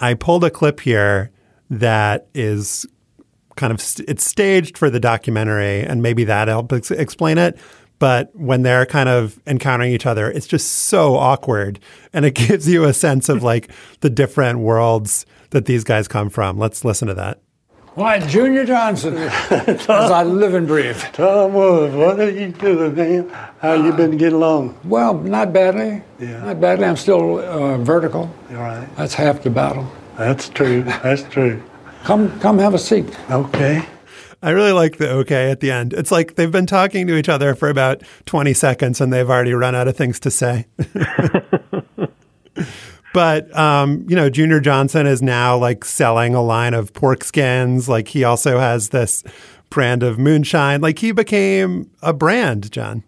I 0.00 0.14
pulled 0.14 0.44
a 0.44 0.50
clip 0.50 0.80
here 0.80 1.30
that 1.70 2.28
is 2.34 2.86
kind 3.58 3.72
of 3.72 3.80
st- 3.80 4.08
it's 4.08 4.24
staged 4.24 4.78
for 4.78 4.88
the 4.88 5.00
documentary, 5.00 5.82
and 5.82 6.02
maybe 6.02 6.24
that 6.24 6.48
helps 6.48 6.72
ex- 6.74 6.90
explain 6.90 7.36
it. 7.36 7.58
But 7.98 8.30
when 8.34 8.62
they're 8.62 8.86
kind 8.86 9.08
of 9.08 9.38
encountering 9.46 9.92
each 9.92 10.06
other, 10.06 10.30
it's 10.30 10.46
just 10.46 10.70
so 10.70 11.16
awkward, 11.16 11.80
and 12.12 12.24
it 12.24 12.30
gives 12.46 12.68
you 12.68 12.84
a 12.84 12.92
sense 12.94 13.28
of 13.28 13.42
like 13.42 13.70
the 14.00 14.08
different 14.08 14.60
worlds 14.60 15.26
that 15.50 15.66
these 15.66 15.84
guys 15.84 16.08
come 16.08 16.30
from. 16.30 16.58
Let's 16.58 16.84
listen 16.84 17.08
to 17.08 17.14
that. 17.14 17.40
Why, 17.94 18.20
Junior 18.20 18.64
Johnson, 18.64 19.16
as 19.50 19.88
I 19.88 20.22
live 20.22 20.54
and 20.54 20.68
breathe. 20.68 21.00
Tom 21.14 21.52
Wolfe, 21.52 21.92
what 21.94 22.20
are 22.20 22.30
you 22.30 22.52
doing, 22.52 22.94
man? 22.94 23.28
How 23.58 23.72
you 23.72 23.92
been 23.92 24.16
getting 24.16 24.36
along? 24.36 24.78
Well, 24.84 25.14
not 25.14 25.52
badly. 25.52 26.02
Yeah. 26.20 26.44
Not 26.44 26.60
badly. 26.60 26.84
I'm 26.86 26.96
still 26.96 27.40
uh, 27.40 27.76
vertical. 27.78 28.32
All 28.50 28.56
right. 28.56 28.88
That's 28.94 29.14
half 29.14 29.42
the 29.42 29.50
battle. 29.50 29.90
That's 30.16 30.48
true. 30.48 30.84
That's 30.84 31.24
true. 31.24 31.60
Come, 32.04 32.38
come 32.40 32.58
have 32.58 32.74
a 32.74 32.78
seat. 32.78 33.16
Okay. 33.30 33.84
I 34.42 34.50
really 34.50 34.72
like 34.72 34.98
the 34.98 35.10
okay 35.10 35.50
at 35.50 35.60
the 35.60 35.70
end. 35.70 35.92
It's 35.92 36.12
like 36.12 36.36
they've 36.36 36.50
been 36.50 36.66
talking 36.66 37.06
to 37.08 37.16
each 37.16 37.28
other 37.28 37.54
for 37.54 37.68
about 37.68 38.02
20 38.26 38.54
seconds 38.54 39.00
and 39.00 39.12
they've 39.12 39.28
already 39.28 39.52
run 39.52 39.74
out 39.74 39.88
of 39.88 39.96
things 39.96 40.20
to 40.20 40.30
say. 40.30 40.66
but, 43.12 43.56
um, 43.56 44.06
you 44.08 44.14
know, 44.14 44.30
Junior 44.30 44.60
Johnson 44.60 45.06
is 45.06 45.20
now 45.20 45.56
like 45.56 45.84
selling 45.84 46.34
a 46.34 46.42
line 46.42 46.74
of 46.74 46.92
pork 46.92 47.24
skins. 47.24 47.88
Like 47.88 48.08
he 48.08 48.22
also 48.22 48.60
has 48.60 48.90
this 48.90 49.24
brand 49.70 50.04
of 50.04 50.18
moonshine. 50.18 50.80
Like 50.80 51.00
he 51.00 51.10
became 51.10 51.90
a 52.00 52.12
brand, 52.12 52.70
John. 52.70 53.02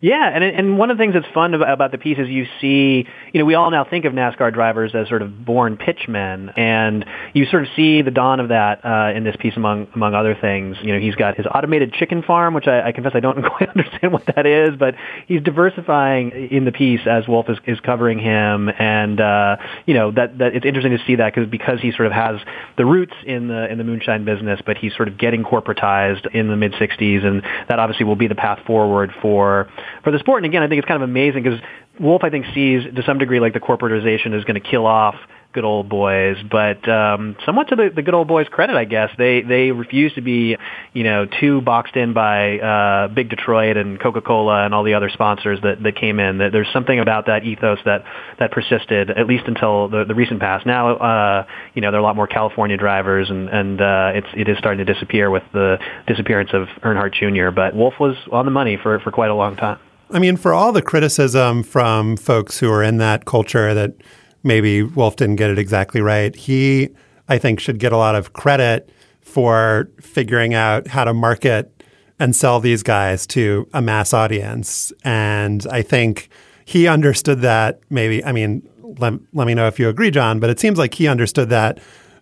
Yeah, 0.00 0.30
and 0.32 0.44
and 0.44 0.78
one 0.78 0.92
of 0.92 0.96
the 0.96 1.02
things 1.02 1.14
that's 1.14 1.26
fun 1.34 1.54
about, 1.54 1.90
the 1.90 1.98
piece 1.98 2.18
is 2.18 2.28
you 2.28 2.46
see, 2.60 3.04
you 3.32 3.40
know, 3.40 3.44
we 3.44 3.54
all 3.54 3.68
now 3.72 3.82
think 3.82 4.04
of 4.04 4.12
NASCAR 4.12 4.54
drivers 4.54 4.94
as 4.94 5.08
sort 5.08 5.22
of 5.22 5.44
born 5.44 5.76
pitchmen, 5.76 6.50
and 6.56 7.04
you 7.34 7.46
sort 7.46 7.64
of 7.64 7.68
see 7.74 8.02
the 8.02 8.12
dawn 8.12 8.38
of 8.38 8.50
that 8.50 8.84
uh, 8.84 9.12
in 9.12 9.24
this 9.24 9.34
piece 9.40 9.54
among 9.56 9.88
among 9.96 10.14
other 10.14 10.36
things. 10.40 10.76
You 10.82 10.92
know, 10.92 11.00
he's 11.00 11.16
got 11.16 11.36
his 11.36 11.46
automated 11.52 11.92
chicken 11.94 12.22
farm, 12.22 12.54
which 12.54 12.68
I, 12.68 12.88
I 12.88 12.92
confess 12.92 13.10
I 13.16 13.18
don't 13.18 13.42
quite 13.56 13.70
understand 13.70 14.12
what 14.12 14.24
that 14.36 14.46
is, 14.46 14.76
but 14.78 14.94
he's 15.26 15.42
diversifying 15.42 16.30
in 16.48 16.64
the 16.64 16.72
piece 16.72 17.00
as 17.04 17.26
Wolfe 17.26 17.50
is, 17.50 17.58
is 17.66 17.80
covering 17.80 18.20
him, 18.20 18.68
and 18.68 19.20
uh, 19.20 19.56
you 19.84 19.94
know 19.94 20.12
that 20.12 20.38
that 20.38 20.54
it's 20.54 20.64
interesting 20.64 20.96
to 20.96 21.04
see 21.08 21.16
that 21.16 21.34
because 21.34 21.50
because 21.50 21.80
he 21.80 21.90
sort 21.90 22.06
of 22.06 22.12
has 22.12 22.38
the 22.76 22.86
roots 22.86 23.14
in 23.26 23.48
the 23.48 23.68
in 23.68 23.78
the 23.78 23.84
moonshine 23.84 24.24
business, 24.24 24.60
but 24.64 24.78
he's 24.78 24.94
sort 24.94 25.08
of 25.08 25.18
getting 25.18 25.42
corporatized 25.42 26.32
in 26.32 26.46
the 26.46 26.56
mid 26.56 26.72
'60s, 26.74 27.24
and 27.24 27.42
that 27.68 27.80
obviously 27.80 28.06
will 28.06 28.14
be 28.14 28.28
the 28.28 28.36
path 28.36 28.60
forward 28.64 29.10
for 29.20 29.68
for 30.04 30.10
the 30.10 30.18
sport. 30.18 30.42
And 30.42 30.50
again, 30.50 30.62
I 30.62 30.68
think 30.68 30.78
it's 30.78 30.88
kind 30.88 31.02
of 31.02 31.08
amazing 31.08 31.42
because 31.42 31.60
Wolfe, 32.00 32.24
I 32.24 32.30
think, 32.30 32.46
sees 32.54 32.82
to 32.94 33.02
some 33.04 33.18
degree 33.18 33.40
like 33.40 33.52
the 33.52 33.60
corporatization 33.60 34.34
is 34.34 34.44
going 34.44 34.60
to 34.60 34.68
kill 34.68 34.86
off 34.86 35.16
good 35.52 35.64
old 35.64 35.88
boys, 35.88 36.36
but 36.50 36.86
um, 36.88 37.34
somewhat 37.46 37.68
to 37.68 37.76
the, 37.76 37.90
the 37.94 38.02
good 38.02 38.14
old 38.14 38.28
boys' 38.28 38.46
credit, 38.48 38.76
I 38.76 38.84
guess 38.84 39.10
they 39.16 39.40
they 39.42 39.70
refuse 39.70 40.12
to 40.14 40.20
be, 40.20 40.56
you 40.92 41.04
know, 41.04 41.26
too 41.26 41.62
boxed 41.62 41.96
in 41.96 42.12
by 42.12 42.58
uh, 42.58 43.08
Big 43.08 43.30
Detroit 43.30 43.76
and 43.76 43.98
Coca 43.98 44.20
Cola 44.20 44.64
and 44.64 44.74
all 44.74 44.84
the 44.84 44.94
other 44.94 45.08
sponsors 45.08 45.60
that, 45.62 45.82
that 45.82 45.96
came 45.96 46.20
in. 46.20 46.38
That 46.38 46.52
there's 46.52 46.70
something 46.72 46.98
about 46.98 47.26
that 47.26 47.44
ethos 47.44 47.78
that 47.86 48.04
that 48.38 48.52
persisted 48.52 49.10
at 49.10 49.26
least 49.26 49.44
until 49.46 49.88
the, 49.88 50.04
the 50.04 50.14
recent 50.14 50.40
past. 50.40 50.66
Now, 50.66 50.96
uh, 50.96 51.46
you 51.74 51.80
know, 51.82 51.90
there 51.90 51.98
are 51.98 52.02
a 52.02 52.06
lot 52.06 52.16
more 52.16 52.26
California 52.26 52.76
drivers, 52.76 53.30
and 53.30 53.48
and 53.48 53.80
uh, 53.80 54.12
it's 54.14 54.28
it 54.34 54.48
is 54.48 54.58
starting 54.58 54.84
to 54.84 54.92
disappear 54.92 55.30
with 55.30 55.44
the 55.52 55.78
disappearance 56.06 56.50
of 56.52 56.68
Earnhardt 56.82 57.14
Jr. 57.14 57.50
But 57.54 57.74
Wolfe 57.74 57.98
was 57.98 58.16
on 58.30 58.44
the 58.44 58.50
money 58.50 58.76
for 58.76 59.00
for 59.00 59.10
quite 59.10 59.30
a 59.30 59.34
long 59.34 59.56
time. 59.56 59.78
I 60.10 60.18
mean, 60.18 60.36
for 60.36 60.54
all 60.54 60.72
the 60.72 60.82
criticism 60.82 61.62
from 61.62 62.16
folks 62.16 62.58
who 62.58 62.70
are 62.70 62.82
in 62.82 62.96
that 62.98 63.26
culture 63.26 63.74
that 63.74 63.94
maybe 64.42 64.82
Wolfe 64.82 65.16
didn't 65.16 65.36
get 65.36 65.50
it 65.50 65.58
exactly 65.58 66.00
right, 66.00 66.34
he, 66.34 66.90
I 67.28 67.38
think, 67.38 67.60
should 67.60 67.78
get 67.78 67.92
a 67.92 67.96
lot 67.96 68.14
of 68.14 68.32
credit 68.32 68.90
for 69.20 69.90
figuring 70.00 70.54
out 70.54 70.86
how 70.88 71.04
to 71.04 71.12
market 71.12 71.72
and 72.18 72.34
sell 72.34 72.60
these 72.60 72.82
guys 72.82 73.26
to 73.28 73.68
a 73.72 73.80
mass 73.80 74.12
audience. 74.12 74.92
And 75.04 75.66
I 75.70 75.82
think 75.82 76.28
he 76.64 76.86
understood 76.86 77.40
that 77.42 77.80
maybe, 77.90 78.24
I 78.24 78.32
mean, 78.32 78.68
let, 78.98 79.14
let 79.32 79.46
me 79.46 79.54
know 79.54 79.66
if 79.66 79.78
you 79.78 79.88
agree, 79.88 80.10
John, 80.10 80.40
but 80.40 80.50
it 80.50 80.58
seems 80.58 80.78
like 80.78 80.94
he 80.94 81.06
understood 81.06 81.50
that 81.50 81.78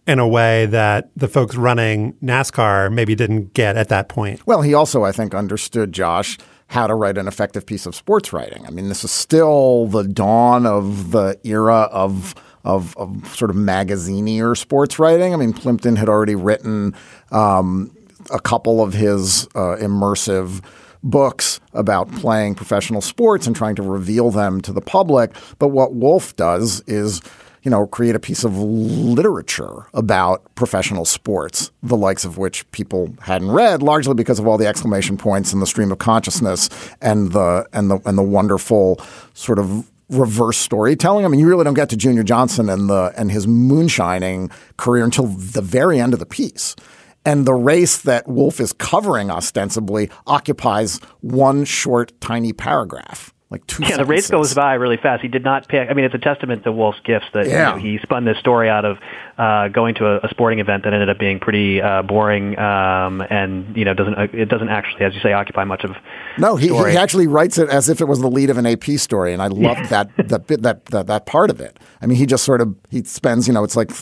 in 0.07 0.19
a 0.19 0.29
way 0.29 0.67
that 0.67 1.11
the 1.17 1.29
folks 1.29 1.57
running 1.57 2.13
NASCAR 2.23 2.93
maybe 2.93 3.15
didn't 3.15 3.55
get 3.55 3.77
at 3.77 3.89
that 3.89 4.09
point. 4.09 4.47
Well, 4.47 4.63
he 4.63 4.75
also, 4.75 5.05
I 5.05 5.13
think, 5.13 5.35
understood, 5.35 5.93
Josh, 5.93 6.39
how 6.69 6.87
to 6.87 6.95
write 6.95 7.17
an 7.19 7.29
effective 7.29 7.65
piece 7.65 7.87
of 7.87 7.95
sports 7.95 8.33
writing. 8.33 8.67
I 8.67 8.71
mean, 8.71 8.89
this 8.89 9.05
is 9.05 9.11
still 9.11 9.87
the 9.87 10.03
dawn 10.03 10.67
of 10.67 11.13
the 11.13 11.39
era 11.45 11.89
of 11.93 12.35
of, 12.65 12.97
of 12.97 13.33
sort 13.37 13.51
of 13.51 13.57
magazineier 13.57 14.57
sports 14.57 14.99
writing. 14.99 15.33
I 15.33 15.37
mean, 15.37 15.53
Plimpton 15.53 15.95
had 15.95 16.09
already 16.09 16.35
written 16.35 16.97
um, 17.31 17.97
a 18.33 18.41
couple 18.41 18.83
of 18.83 18.93
his 18.93 19.47
uh, 19.55 19.77
immersive 19.79 20.65
books 21.03 21.61
about 21.73 22.11
playing 22.17 22.57
professional 22.57 23.01
sports 23.01 23.47
and 23.47 23.55
trying 23.55 23.77
to 23.77 23.83
reveal 23.83 24.33
them 24.33 24.61
to 24.63 24.73
the 24.73 24.81
public. 24.81 25.33
But 25.61 25.69
what 25.69 25.95
Wolfe 25.95 26.35
does 26.35 26.83
is 26.89 27.21
you 27.67 27.71
know, 27.71 27.85
create 27.85 28.15
a 28.15 28.21
piece 28.21 28.45
of 28.45 28.57
literature 28.57 29.87
about 29.93 30.55
professional 30.55 31.05
sports, 31.05 31.73
the 31.83 31.97
likes 31.97 32.25
of 32.25 32.39
which 32.39 32.71
people 32.71 33.13
hadn't 33.23 33.51
read, 33.51 33.83
largely 33.83 34.15
because 34.15 34.39
of 34.39 34.47
all 34.47 34.57
the 34.57 34.69
exclamation 34.69 35.17
points 35.17 35.53
and 35.53 35.61
the 35.61 35.67
stream 35.67 35.91
of 35.91 35.99
consciousness 35.99 36.71
and 37.01 37.33
the 37.33 37.67
and 37.73 37.91
the 37.91 37.99
and 38.07 38.17
the 38.17 38.23
wonderful 38.23 39.01
sort 39.35 39.59
of 39.59 39.91
reverse 40.09 40.57
storytelling. 40.57 41.25
I 41.25 41.29
mean, 41.29 41.41
you 41.41 41.49
really 41.49 41.65
don't 41.65 41.75
get 41.75 41.89
to 41.89 41.97
Junior 41.97 42.23
Johnson 42.23 42.69
and 42.69 42.89
the 42.89 43.13
and 43.17 43.33
his 43.33 43.49
moonshining 43.49 44.49
career 44.77 45.03
until 45.03 45.27
the 45.27 45.61
very 45.61 45.99
end 45.99 46.13
of 46.13 46.21
the 46.21 46.27
piece. 46.27 46.77
And 47.25 47.47
the 47.47 47.55
race 47.55 48.01
that 48.03 48.29
Wolfe 48.29 48.61
is 48.61 48.73
covering 48.75 49.29
ostensibly 49.29 50.09
occupies 50.29 51.01
one 51.21 51.65
short, 51.65 52.13
tiny 52.21 52.53
paragraph 52.53 53.35
like 53.49 53.65
two. 53.67 53.85
Yeah, 53.85 53.97
the 53.97 54.05
race 54.05 54.29
goes 54.29 54.55
by 54.55 54.75
really 54.75 54.97
fast. 54.97 55.23
He 55.23 55.29
did 55.29 55.45
not 55.45 55.69
pick. 55.69 55.89
I 55.89 55.95
mean, 55.95 56.05
it's 56.05 56.15
a 56.15 56.19
testament 56.19 56.65
to 56.65 56.73
Wolfe's 56.73 56.99
gifts 57.05 57.27
that 57.33 57.47
yeah. 57.47 57.77
you 57.77 57.77
know, 57.77 57.83
he 57.83 57.99
spun 58.03 58.25
this 58.25 58.39
story 58.39 58.69
out 58.69 58.85
of 58.85 58.99
uh, 59.39 59.69
going 59.69 59.95
to 59.97 60.07
a, 60.07 60.17
a, 60.27 60.29
sporting 60.31 60.59
event 60.59 60.83
that 60.83 60.93
ended 60.93 61.09
up 61.09 61.19
being 61.19 61.39
pretty 61.39 61.81
uh, 61.81 62.03
boring, 62.03 62.59
um, 62.59 63.21
and 63.31 63.77
you 63.77 63.85
know 63.85 63.95
doesn't 63.95 64.15
uh, 64.15 64.27
it 64.33 64.49
doesn't 64.49 64.69
actually, 64.69 65.05
as 65.05 65.15
you 65.15 65.21
say, 65.21 65.33
occupy 65.33 65.63
much 65.63 65.85
of. 65.85 65.95
No, 66.39 66.57
he, 66.57 66.69
he 66.69 66.97
actually 66.97 67.29
writes 67.29 67.57
it 67.57 67.69
as 67.69 67.89
if 67.89 68.01
it 68.01 68.07
was 68.07 68.21
the 68.21 68.29
lead 68.29 68.51
of 68.51 68.59
an 68.59 68.67
AP 68.67 68.85
story, 68.99 69.33
and 69.33 69.41
I 69.41 69.47
loved 69.47 69.91
that 69.91 70.11
that 70.29 70.49
bit 70.49 70.63
that, 70.63 70.87
that 70.87 71.07
that 71.07 71.27
part 71.27 71.51
of 71.51 71.61
it. 71.61 71.79
I 72.03 72.07
mean, 72.07 72.19
he 72.19 72.27
just 72.27 72.45
sort 72.45 72.61
of 72.61 72.75
he 72.91 73.05
spends 73.05 73.47
you 73.47 73.55
know 73.55 73.65
it's 73.65 73.77
like. 73.77 73.93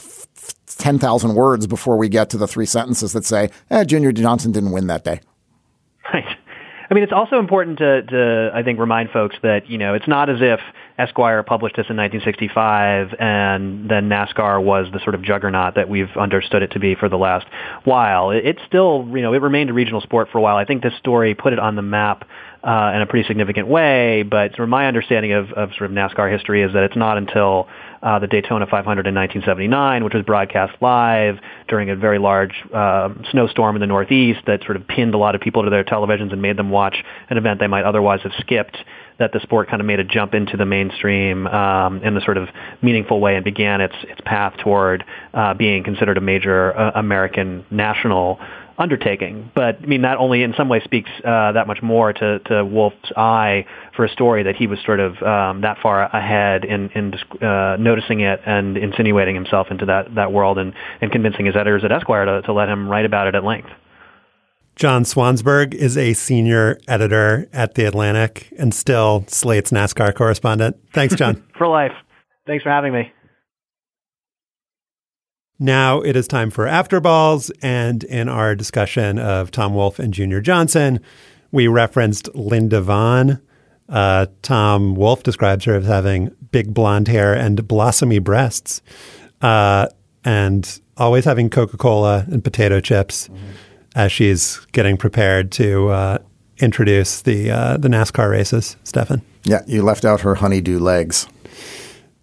10,000 0.77 1.37
words 1.37 1.69
before 1.69 1.97
we 1.97 2.09
get 2.09 2.31
to 2.31 2.37
the 2.37 2.49
three 2.49 2.67
sentences 2.67 3.13
that 3.13 3.25
say, 3.25 3.49
eh, 3.71 3.85
Junior 3.85 4.11
Johnson 4.11 4.51
didn't 4.51 4.73
win 4.73 4.89
that 4.89 5.05
day. 5.05 5.21
Right. 6.13 6.37
I 6.95 6.97
mean, 6.97 7.03
it's 7.03 7.13
also 7.13 7.41
important 7.41 7.79
to, 7.79 8.03
to, 8.03 8.53
I 8.55 8.63
think, 8.63 8.79
remind 8.79 9.11
folks 9.11 9.35
that, 9.43 9.69
you 9.69 9.79
know, 9.79 9.95
it's 9.95 10.07
not 10.07 10.31
as 10.31 10.37
if 10.41 10.61
Esquire 10.97 11.43
published 11.43 11.75
this 11.75 11.87
in 11.91 11.97
1965 11.97 13.15
and 13.19 13.91
then 13.91 14.09
NASCAR 14.09 14.63
was 14.63 14.87
the 14.93 15.01
sort 15.01 15.17
of 15.17 15.23
juggernaut 15.23 15.75
that 15.75 15.89
we've 15.89 16.17
understood 16.17 16.63
it 16.63 16.71
to 16.71 16.79
be 16.79 16.95
for 16.95 17.09
the 17.09 17.17
last 17.17 17.47
while. 17.83 18.31
It, 18.31 18.61
still, 18.67 19.05
you 19.13 19.21
know, 19.21 19.35
it 19.35 19.43
remained 19.43 19.71
a 19.71 19.73
regional 19.73 20.01
sport 20.01 20.29
for 20.31 20.39
a 20.39 20.41
while. 20.41 20.57
I 20.57 20.65
think 20.65 20.85
this 20.85 20.95
story 20.99 21.35
put 21.35 21.53
it 21.53 21.59
on 21.59 21.75
the 21.75 21.83
map 21.83 22.29
uh, 22.63 22.93
in 22.95 23.03
a 23.03 23.07
pretty 23.07 23.27
significant 23.27 23.67
way, 23.67 24.23
but 24.23 24.59
of 24.59 24.69
my 24.69 24.87
understanding 24.87 25.33
of, 25.33 25.53
of 25.53 25.71
sort 25.77 25.91
of 25.91 25.97
NASCAR 25.97 26.33
history 26.33 26.63
is 26.63 26.73
that 26.73 26.85
it's 26.85 26.97
not 26.97 27.19
until 27.19 27.69
uh, 28.03 28.19
the 28.21 28.27
Daytona 28.27 28.67
500 28.67 29.07
in 29.07 29.15
1979, 29.15 30.05
which 30.05 30.15
was 30.15 30.25
broadcast 30.25 30.81
live 30.81 31.39
during 31.69 31.91
a 31.91 31.97
very 31.97 32.19
large 32.19 32.55
uh, 32.73 33.09
snowstorm 33.31 33.77
in 33.77 33.81
the 33.81 33.87
Northeast 33.87 34.41
that 34.47 34.63
sort 34.65 34.77
of 34.77 34.87
pinned 34.87 35.15
a 35.15 35.19
lot 35.19 35.35
of 35.35 35.41
people 35.41 35.65
to 35.65 35.71
their 35.71 35.85
televisions 35.85 36.33
and 36.33 36.41
made 36.41 36.57
them 36.57 36.71
watch 36.71 36.97
an 37.29 37.37
event 37.37 37.61
they 37.61 37.67
might 37.67 37.85
otherwise 37.85 38.21
have 38.23 38.33
skipped. 38.39 38.77
That 39.19 39.33
the 39.33 39.41
sport 39.41 39.69
kind 39.69 39.81
of 39.81 39.87
made 39.87 40.01
a 40.01 40.05
jump 40.05 40.35
into 40.35 40.57
the 40.57 40.67
mainstream 40.67 41.47
um, 41.47 42.03
in 42.03 42.15
the 42.15 42.21
sort 42.21 42.37
of 42.37 42.49
meaningful 42.83 43.21
way 43.21 43.37
and 43.37 43.45
began 43.45 43.81
its 43.81 43.95
its 44.03 44.21
path 44.25 44.55
toward 44.59 45.05
uh, 45.33 45.55
being 45.55 45.85
considered 45.85 46.19
a 46.19 46.21
major 46.21 46.77
uh, 46.77 46.93
American 46.97 47.65
national 47.71 48.41
undertaking. 48.79 49.51
But 49.55 49.79
I 49.83 49.87
mean, 49.87 50.03
that 50.03 50.19
only 50.19 50.43
in 50.43 50.55
some 50.57 50.69
way 50.69 50.81
speaks 50.81 51.11
uh, 51.25 51.53
that 51.53 51.67
much 51.67 51.83
more 51.83 52.13
to, 52.13 52.39
to 52.41 52.65
Wolfe's 52.65 53.13
eye 53.17 53.67
for 53.95 54.05
a 54.05 54.09
story 54.09 54.43
that 54.45 54.57
he 54.57 54.67
was 54.67 54.79
sort 54.85 55.01
of 55.01 55.23
um, 55.23 55.61
that 55.61 55.79
far 55.83 56.03
ahead 56.03 56.65
in, 56.65 56.91
in 56.91 57.15
uh, 57.41 57.77
noticing 57.79 58.21
it 58.21 58.41
and 58.45 58.77
insinuating 58.77 59.35
himself 59.35 59.69
into 59.71 59.87
that, 59.87 60.15
that 60.15 60.33
world 60.33 60.59
and, 60.59 60.75
and 61.01 61.13
convincing 61.13 61.47
his 61.47 61.55
editors 61.55 61.85
at 61.85 61.93
Esquire 61.93 62.25
to, 62.25 62.43
to 62.43 62.53
let 62.53 62.69
him 62.69 62.89
write 62.89 63.05
about 63.05 63.29
it 63.29 63.35
at 63.35 63.45
length. 63.45 63.71
John 64.77 65.05
Swansburg 65.05 65.73
is 65.73 65.97
a 65.97 66.15
senior 66.15 66.79
editor 66.89 67.49
at 67.53 67.75
The 67.75 67.85
Atlantic 67.85 68.53
and 68.59 68.75
still 68.75 69.25
Slate's 69.29 69.71
NASCAR 69.71 70.15
correspondent. 70.15 70.77
Thanks, 70.93 71.15
John. 71.15 71.45
for 71.59 71.69
life. 71.69 71.93
Thanks 72.47 72.65
for 72.65 72.71
having 72.71 72.93
me. 72.93 73.13
Now 75.61 76.01
it 76.01 76.17
is 76.17 76.27
time 76.27 76.51
for 76.51 76.67
After 76.67 77.01
Balls, 77.01 77.51
and 77.63 78.03
in 78.05 78.29
our 78.29 78.57
discussion 78.57 79.21
of 79.21 79.53
Tom 79.53 79.75
Wolfe 79.75 80.01
and 80.01 80.13
Junior 80.13 80.41
Johnson, 80.41 80.99
we 81.53 81.69
referenced 81.69 82.35
Linda 82.35 82.81
Vaughn. 82.81 83.41
Uh, 83.89 84.27
Tom 84.43 84.97
Wolfe 84.97 85.23
describes 85.23 85.65
her 85.67 85.77
as 85.77 85.87
having 85.87 86.35
big 86.51 86.75
blonde 86.75 87.07
hair 87.07 87.33
and 87.33 87.69
blossomy 87.69 88.19
breasts, 88.19 88.83
uh, 89.43 89.87
and 90.25 90.81
always 90.97 91.25
having 91.25 91.49
Coca 91.49 91.77
Cola 91.77 92.27
and 92.29 92.43
potato 92.43 92.81
chips 92.81 93.29
mm-hmm. 93.29 93.47
As 93.95 94.11
she's 94.11 94.59
getting 94.73 94.97
prepared 94.97 95.53
to 95.53 95.89
uh, 95.89 96.19
introduce 96.59 97.23
the 97.23 97.51
uh, 97.51 97.77
the 97.77 97.89
NASCAR 97.89 98.31
races. 98.31 98.77
Stefan, 98.85 99.23
yeah, 99.45 99.63
you 99.67 99.83
left 99.83 100.05
out 100.05 100.21
her 100.21 100.37
honeydew 100.37 100.79
legs. 100.79 101.29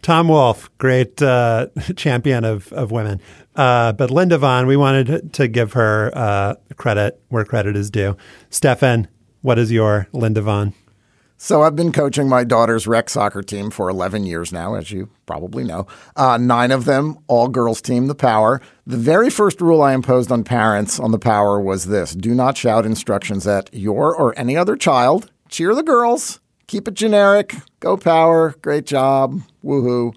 Tom 0.02 0.28
Wolfe, 0.28 0.70
great 0.78 1.22
uh, 1.22 1.68
champion 1.96 2.44
of, 2.44 2.74
of 2.74 2.92
women. 2.92 3.22
Uh, 3.56 3.94
but 3.94 4.10
Linda 4.10 4.38
Vaughn, 4.38 4.66
we 4.66 4.76
wanted 4.76 5.34
to 5.34 5.48
give 5.48 5.74
her 5.74 6.12
uh, 6.16 6.56
credit 6.78 7.22
where 7.30 7.46
credit 7.46 7.76
is 7.76 7.92
due. 7.92 8.18
Stefan, 8.50 9.08
what 9.42 9.60
is 9.60 9.72
your 9.72 10.08
Linda 10.14 10.42
Vaughn? 10.42 10.74
So 11.44 11.64
I've 11.64 11.76
been 11.76 11.92
coaching 11.92 12.30
my 12.30 12.44
daughter's 12.44 12.86
rec 12.86 13.10
soccer 13.10 13.42
team 13.42 13.72
for 13.72 13.90
11 13.90 14.28
years 14.28 14.54
now, 14.54 14.76
as 14.76 14.92
you 14.92 15.10
probably 15.26 15.64
know. 15.64 15.88
Uh, 16.16 16.38
nine 16.38 16.70
of 16.70 16.86
them, 16.86 17.18
all 17.26 17.48
girls 17.48 17.82
team, 17.82 18.06
the 18.06 18.14
power. 18.14 18.62
The 18.86 18.96
very 18.96 19.32
first 19.32 19.60
rule 19.60 19.82
I 19.82 19.96
imposed 19.96 20.32
on 20.32 20.44
parents 20.44 21.00
on 21.00 21.10
the 21.10 21.18
power 21.18 21.60
was 21.60 21.86
this 21.86 22.14
do 22.14 22.36
not 22.36 22.58
shout 22.58 22.86
instructions 22.86 23.48
at 23.48 23.74
your 23.74 24.16
or 24.16 24.38
any 24.38 24.56
other 24.56 24.76
child. 24.76 25.32
Cheer 25.50 25.74
the 25.74 25.82
girls, 25.82 26.40
keep 26.68 26.88
it 26.88 26.94
generic, 26.94 27.56
go 27.80 27.98
power, 27.98 28.54
great 28.62 28.86
job, 28.86 29.42
woohoo. 29.66 30.14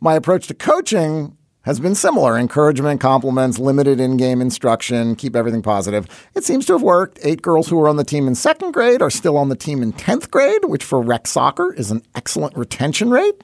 My 0.00 0.14
approach 0.14 0.46
to 0.46 0.54
coaching 0.54 1.36
has 1.62 1.78
been 1.78 1.94
similar 1.94 2.38
encouragement, 2.38 3.00
compliments, 3.00 3.58
limited 3.58 4.00
in 4.00 4.16
game 4.16 4.40
instruction, 4.40 5.14
keep 5.14 5.36
everything 5.36 5.62
positive. 5.62 6.06
It 6.34 6.44
seems 6.44 6.66
to 6.66 6.72
have 6.74 6.82
worked. 6.82 7.18
Eight 7.22 7.42
girls 7.42 7.68
who 7.68 7.76
were 7.76 7.88
on 7.88 7.96
the 7.96 8.04
team 8.04 8.26
in 8.26 8.34
second 8.34 8.72
grade 8.72 9.02
are 9.02 9.10
still 9.10 9.36
on 9.36 9.48
the 9.48 9.56
team 9.56 9.82
in 9.82 9.92
10th 9.92 10.30
grade, 10.30 10.64
which 10.64 10.84
for 10.84 11.02
rec 11.02 11.26
soccer 11.26 11.72
is 11.74 11.90
an 11.90 12.02
excellent 12.14 12.56
retention 12.56 13.10
rate. 13.10 13.42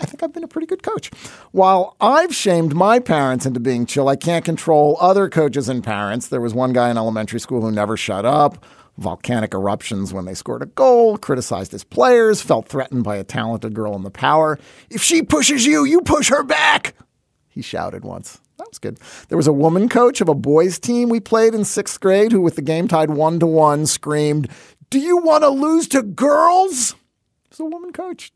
I 0.00 0.06
think 0.06 0.22
I've 0.22 0.32
been 0.32 0.44
a 0.44 0.48
pretty 0.48 0.66
good 0.68 0.82
coach. 0.82 1.10
While 1.50 1.96
I've 2.00 2.34
shamed 2.34 2.74
my 2.74 3.00
parents 3.00 3.44
into 3.46 3.58
being 3.58 3.84
chill, 3.84 4.08
I 4.08 4.16
can't 4.16 4.44
control 4.44 4.96
other 5.00 5.28
coaches 5.28 5.68
and 5.68 5.82
parents. 5.82 6.28
There 6.28 6.40
was 6.40 6.54
one 6.54 6.72
guy 6.72 6.88
in 6.90 6.96
elementary 6.96 7.40
school 7.40 7.62
who 7.62 7.72
never 7.72 7.96
shut 7.96 8.24
up 8.24 8.64
volcanic 8.98 9.54
eruptions 9.54 10.12
when 10.12 10.24
they 10.24 10.34
scored 10.34 10.62
a 10.62 10.66
goal, 10.66 11.16
criticized 11.16 11.72
his 11.72 11.84
players, 11.84 12.42
felt 12.42 12.68
threatened 12.68 13.04
by 13.04 13.16
a 13.16 13.24
talented 13.24 13.72
girl 13.72 13.94
in 13.94 14.02
the 14.02 14.10
power. 14.10 14.58
If 14.90 15.02
she 15.02 15.22
pushes 15.22 15.64
you, 15.64 15.84
you 15.84 16.00
push 16.00 16.28
her 16.28 16.42
back, 16.42 16.94
he 17.58 17.62
shouted 17.62 18.04
once. 18.04 18.38
That 18.56 18.68
was 18.68 18.78
good. 18.78 19.00
There 19.28 19.36
was 19.36 19.48
a 19.48 19.52
woman 19.52 19.88
coach 19.88 20.20
of 20.20 20.28
a 20.28 20.34
boys' 20.34 20.78
team 20.78 21.08
we 21.08 21.18
played 21.18 21.54
in 21.54 21.64
sixth 21.64 21.98
grade 21.98 22.30
who, 22.30 22.40
with 22.40 22.54
the 22.54 22.62
game 22.62 22.86
tied 22.86 23.10
one 23.10 23.40
to 23.40 23.48
one, 23.48 23.84
screamed, 23.84 24.48
Do 24.90 25.00
you 25.00 25.16
want 25.16 25.42
to 25.42 25.48
lose 25.48 25.88
to 25.88 26.02
girls? 26.02 26.94
It's 27.50 27.58
a 27.58 27.64
woman 27.64 27.92
coach. 27.92 28.30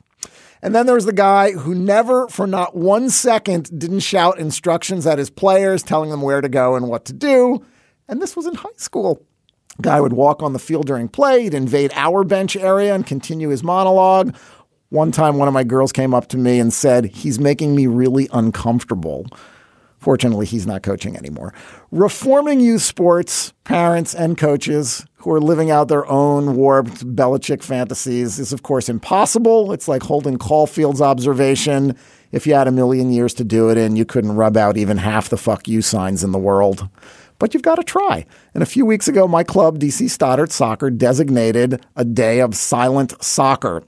And 0.60 0.74
then 0.74 0.86
there 0.86 0.96
was 0.96 1.06
the 1.06 1.12
guy 1.12 1.52
who 1.52 1.72
never, 1.72 2.26
for 2.26 2.48
not 2.48 2.76
one 2.76 3.10
second, 3.10 3.78
didn't 3.78 4.00
shout 4.00 4.40
instructions 4.40 5.06
at 5.06 5.18
his 5.18 5.30
players, 5.30 5.84
telling 5.84 6.10
them 6.10 6.22
where 6.22 6.40
to 6.40 6.48
go 6.48 6.74
and 6.74 6.88
what 6.88 7.04
to 7.04 7.12
do. 7.12 7.64
And 8.08 8.20
this 8.20 8.34
was 8.34 8.46
in 8.46 8.56
high 8.56 8.70
school. 8.76 9.24
Guy 9.80 10.00
would 10.00 10.14
walk 10.14 10.42
on 10.42 10.52
the 10.52 10.58
field 10.58 10.86
during 10.86 11.08
play, 11.08 11.44
he'd 11.44 11.54
invade 11.54 11.92
our 11.94 12.24
bench 12.24 12.56
area 12.56 12.92
and 12.92 13.06
continue 13.06 13.50
his 13.50 13.62
monologue. 13.62 14.34
One 14.92 15.10
time, 15.10 15.38
one 15.38 15.48
of 15.48 15.54
my 15.54 15.64
girls 15.64 15.90
came 15.90 16.12
up 16.12 16.28
to 16.28 16.36
me 16.36 16.60
and 16.60 16.70
said, 16.70 17.06
He's 17.06 17.38
making 17.38 17.74
me 17.74 17.86
really 17.86 18.28
uncomfortable. 18.30 19.24
Fortunately, 19.96 20.44
he's 20.44 20.66
not 20.66 20.82
coaching 20.82 21.16
anymore. 21.16 21.54
Reforming 21.90 22.60
youth 22.60 22.82
sports, 22.82 23.54
parents, 23.64 24.14
and 24.14 24.36
coaches 24.36 25.06
who 25.14 25.32
are 25.32 25.40
living 25.40 25.70
out 25.70 25.88
their 25.88 26.06
own 26.10 26.56
warped 26.56 27.06
Belichick 27.16 27.62
fantasies 27.62 28.38
is, 28.38 28.52
of 28.52 28.64
course, 28.64 28.90
impossible. 28.90 29.72
It's 29.72 29.88
like 29.88 30.02
Holden 30.02 30.36
Caulfield's 30.36 31.00
observation. 31.00 31.96
If 32.30 32.46
you 32.46 32.52
had 32.52 32.68
a 32.68 32.72
million 32.72 33.10
years 33.10 33.32
to 33.34 33.44
do 33.44 33.70
it 33.70 33.78
in, 33.78 33.96
you 33.96 34.04
couldn't 34.04 34.36
rub 34.36 34.58
out 34.58 34.76
even 34.76 34.98
half 34.98 35.30
the 35.30 35.38
fuck 35.38 35.66
you 35.66 35.80
signs 35.80 36.22
in 36.22 36.32
the 36.32 36.38
world 36.38 36.86
but 37.38 37.54
you've 37.54 37.62
got 37.64 37.74
to 37.74 37.82
try. 37.82 38.24
And 38.54 38.62
a 38.62 38.66
few 38.66 38.86
weeks 38.86 39.08
ago, 39.08 39.26
my 39.26 39.42
club, 39.42 39.80
DC 39.80 40.06
Stoddert 40.06 40.52
Soccer, 40.52 40.90
designated 40.90 41.84
a 41.96 42.04
day 42.04 42.38
of 42.38 42.54
silent 42.54 43.20
soccer. 43.20 43.82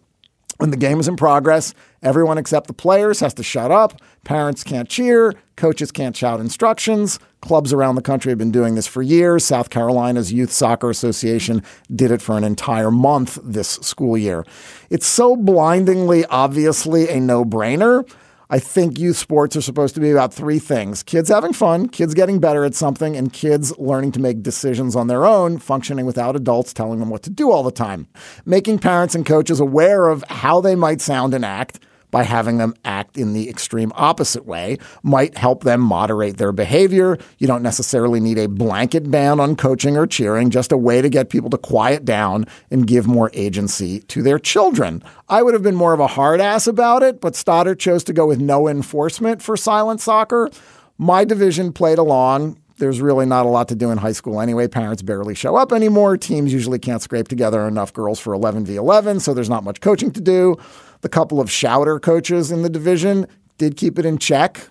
When 0.64 0.70
the 0.70 0.78
game 0.78 0.98
is 0.98 1.08
in 1.08 1.16
progress, 1.16 1.74
everyone 2.02 2.38
except 2.38 2.68
the 2.68 2.72
players 2.72 3.20
has 3.20 3.34
to 3.34 3.42
shut 3.42 3.70
up. 3.70 4.00
Parents 4.24 4.64
can't 4.64 4.88
cheer. 4.88 5.34
Coaches 5.56 5.92
can't 5.92 6.16
shout 6.16 6.40
instructions. 6.40 7.18
Clubs 7.42 7.70
around 7.70 7.96
the 7.96 8.00
country 8.00 8.30
have 8.30 8.38
been 8.38 8.50
doing 8.50 8.74
this 8.74 8.86
for 8.86 9.02
years. 9.02 9.44
South 9.44 9.68
Carolina's 9.68 10.32
Youth 10.32 10.50
Soccer 10.50 10.88
Association 10.88 11.62
did 11.94 12.10
it 12.10 12.22
for 12.22 12.38
an 12.38 12.44
entire 12.44 12.90
month 12.90 13.38
this 13.44 13.72
school 13.82 14.16
year. 14.16 14.46
It's 14.88 15.06
so 15.06 15.36
blindingly, 15.36 16.24
obviously 16.30 17.10
a 17.10 17.20
no 17.20 17.44
brainer 17.44 18.10
I 18.50 18.58
think 18.58 18.98
youth 18.98 19.16
sports 19.16 19.56
are 19.56 19.62
supposed 19.62 19.94
to 19.94 20.00
be 20.00 20.10
about 20.10 20.32
three 20.32 20.58
things 20.58 21.02
kids 21.02 21.28
having 21.28 21.52
fun, 21.52 21.88
kids 21.88 22.14
getting 22.14 22.38
better 22.38 22.64
at 22.64 22.74
something, 22.74 23.16
and 23.16 23.32
kids 23.32 23.76
learning 23.78 24.12
to 24.12 24.20
make 24.20 24.42
decisions 24.42 24.94
on 24.94 25.06
their 25.06 25.24
own, 25.24 25.58
functioning 25.58 26.06
without 26.06 26.36
adults 26.36 26.72
telling 26.72 27.00
them 27.00 27.10
what 27.10 27.22
to 27.22 27.30
do 27.30 27.50
all 27.50 27.62
the 27.62 27.70
time. 27.70 28.06
Making 28.44 28.78
parents 28.78 29.14
and 29.14 29.24
coaches 29.24 29.60
aware 29.60 30.08
of 30.08 30.24
how 30.28 30.60
they 30.60 30.74
might 30.74 31.00
sound 31.00 31.34
and 31.34 31.44
act, 31.44 31.80
by 32.14 32.22
having 32.22 32.58
them 32.58 32.72
act 32.84 33.18
in 33.18 33.32
the 33.32 33.48
extreme 33.50 33.90
opposite 33.96 34.46
way 34.46 34.78
might 35.02 35.36
help 35.36 35.64
them 35.64 35.80
moderate 35.80 36.36
their 36.36 36.52
behavior. 36.52 37.18
You 37.38 37.48
don't 37.48 37.60
necessarily 37.60 38.20
need 38.20 38.38
a 38.38 38.46
blanket 38.46 39.10
ban 39.10 39.40
on 39.40 39.56
coaching 39.56 39.96
or 39.96 40.06
cheering, 40.06 40.50
just 40.50 40.70
a 40.70 40.76
way 40.76 41.02
to 41.02 41.08
get 41.08 41.28
people 41.28 41.50
to 41.50 41.58
quiet 41.58 42.04
down 42.04 42.44
and 42.70 42.86
give 42.86 43.08
more 43.08 43.32
agency 43.34 43.98
to 44.02 44.22
their 44.22 44.38
children. 44.38 45.02
I 45.28 45.42
would 45.42 45.54
have 45.54 45.64
been 45.64 45.74
more 45.74 45.92
of 45.92 45.98
a 45.98 46.06
hard 46.06 46.40
ass 46.40 46.68
about 46.68 47.02
it, 47.02 47.20
but 47.20 47.32
Stoddert 47.32 47.80
chose 47.80 48.04
to 48.04 48.12
go 48.12 48.28
with 48.28 48.40
no 48.40 48.68
enforcement 48.68 49.42
for 49.42 49.56
silent 49.56 50.00
soccer. 50.00 50.50
My 50.96 51.24
division 51.24 51.72
played 51.72 51.98
along. 51.98 52.60
There's 52.76 53.00
really 53.00 53.26
not 53.26 53.44
a 53.44 53.48
lot 53.48 53.66
to 53.68 53.74
do 53.74 53.90
in 53.90 53.98
high 53.98 54.12
school 54.12 54.40
anyway. 54.40 54.68
Parents 54.68 55.02
barely 55.02 55.34
show 55.34 55.56
up 55.56 55.72
anymore. 55.72 56.16
Teams 56.16 56.52
usually 56.52 56.78
can't 56.78 57.02
scrape 57.02 57.26
together 57.26 57.66
enough 57.66 57.92
girls 57.92 58.20
for 58.20 58.34
11 58.34 58.66
v 58.66 58.76
11, 58.76 59.18
so 59.18 59.34
there's 59.34 59.50
not 59.50 59.64
much 59.64 59.80
coaching 59.80 60.12
to 60.12 60.20
do. 60.20 60.56
The 61.04 61.10
couple 61.10 61.38
of 61.38 61.50
shouter 61.50 62.00
coaches 62.00 62.50
in 62.50 62.62
the 62.62 62.70
division 62.70 63.26
did 63.58 63.76
keep 63.76 63.98
it 63.98 64.06
in 64.06 64.16
check. 64.16 64.68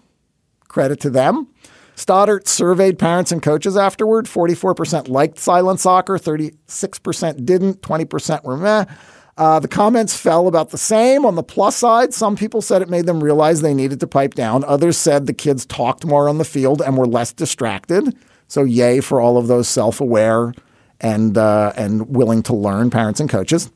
Credit 0.68 1.00
to 1.02 1.12
them. 1.12 1.48
Stoddert 1.96 2.48
surveyed 2.48 2.98
parents 2.98 3.32
and 3.32 3.40
coaches 3.40 3.78
afterward. 3.78 4.26
44% 4.26 5.10
liked 5.10 5.38
silent 5.38 5.80
soccer, 5.80 6.18
36% 6.18 7.46
didn't, 7.46 7.84
20% 7.84 8.44
were 8.44 8.58
meh. 8.58 8.86
Uh, 9.38 9.60
the 9.60 9.68
comments 9.68 10.18
fell 10.18 10.48
about 10.48 10.72
the 10.72 10.78
same. 10.80 11.24
On 11.24 11.36
the 11.36 11.44
plus 11.44 11.76
side, 11.76 12.16
some 12.16 12.36
people 12.36 12.64
said 12.64 12.82
it 12.82 12.90
made 12.90 13.06
them 13.06 13.24
realize 13.24 13.62
they 13.62 13.76
needed 13.76 14.00
to 14.00 14.08
pipe 14.08 14.34
down. 14.34 14.64
Others 14.64 14.98
said 14.98 15.28
the 15.28 15.34
kids 15.34 15.68
talked 15.68 16.04
more 16.04 16.28
on 16.28 16.40
the 16.40 16.46
field 16.46 16.82
and 16.82 16.98
were 16.98 17.06
less 17.06 17.32
distracted. 17.32 18.18
So, 18.48 18.64
yay 18.64 19.02
for 19.02 19.22
all 19.22 19.38
of 19.38 19.46
those 19.46 19.68
self 19.68 20.02
aware 20.02 20.52
and, 21.00 21.38
uh, 21.38 21.74
and 21.78 22.10
willing 22.16 22.42
to 22.42 22.56
learn 22.56 22.90
parents 22.90 23.20
and 23.20 23.30
coaches. 23.30 23.70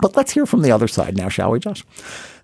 But 0.00 0.16
let's 0.16 0.32
hear 0.32 0.46
from 0.46 0.62
the 0.62 0.70
other 0.70 0.88
side 0.88 1.16
now, 1.16 1.28
shall 1.28 1.50
we, 1.50 1.58
Josh? 1.58 1.84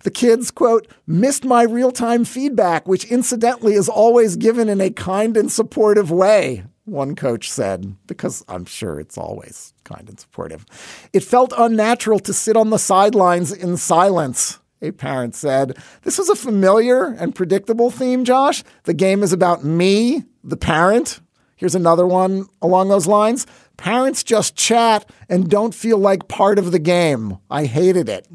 The 0.03 0.11
kids, 0.11 0.51
quote, 0.51 0.87
missed 1.07 1.45
my 1.45 1.63
real 1.63 1.91
time 1.91 2.25
feedback, 2.25 2.89
which 2.89 3.05
incidentally 3.07 3.75
is 3.75 3.89
always 3.89 4.37
given 4.37 4.69
in 4.69 4.81
a 4.81 4.91
kind 4.91 5.37
and 5.37 5.51
supportive 5.51 6.11
way, 6.11 6.65
one 6.85 7.15
coach 7.15 7.51
said, 7.51 7.97
because 8.07 8.45
I'm 8.49 8.65
sure 8.65 9.01
it's 9.01 9.17
always 9.17 9.73
kind 9.85 10.09
and 10.09 10.19
supportive. 10.19 10.67
It 11.13 11.23
felt 11.23 11.53
unnatural 11.57 12.19
to 12.21 12.33
sit 12.33 12.57
on 12.57 12.71
the 12.71 12.79
sidelines 12.79 13.53
in 13.53 13.77
silence. 13.77 14.59
A 14.83 14.91
parent 14.91 15.35
said, 15.35 15.79
This 16.03 16.19
was 16.19 16.29
a 16.29 16.37
familiar 16.37 17.05
and 17.05 17.35
predictable 17.35 17.91
theme, 17.91 18.25
Josh. 18.25 18.63
The 18.83 18.93
game 18.93 19.23
is 19.23 19.33
about 19.33 19.65
me, 19.65 20.25
the 20.43 20.59
parent. 20.59 21.21
Here's 21.57 21.75
another 21.75 22.07
one 22.07 22.47
along 22.61 22.89
those 22.89 23.07
lines. 23.07 23.47
Parents 23.77 24.23
just 24.23 24.57
chat 24.57 25.09
and 25.29 25.49
don't 25.49 25.75
feel 25.75 25.99
like 25.99 26.29
part 26.29 26.59
of 26.59 26.73
the 26.73 26.79
game. 26.79 27.39
I 27.51 27.67
hated 27.67 28.09
it. 28.09 28.29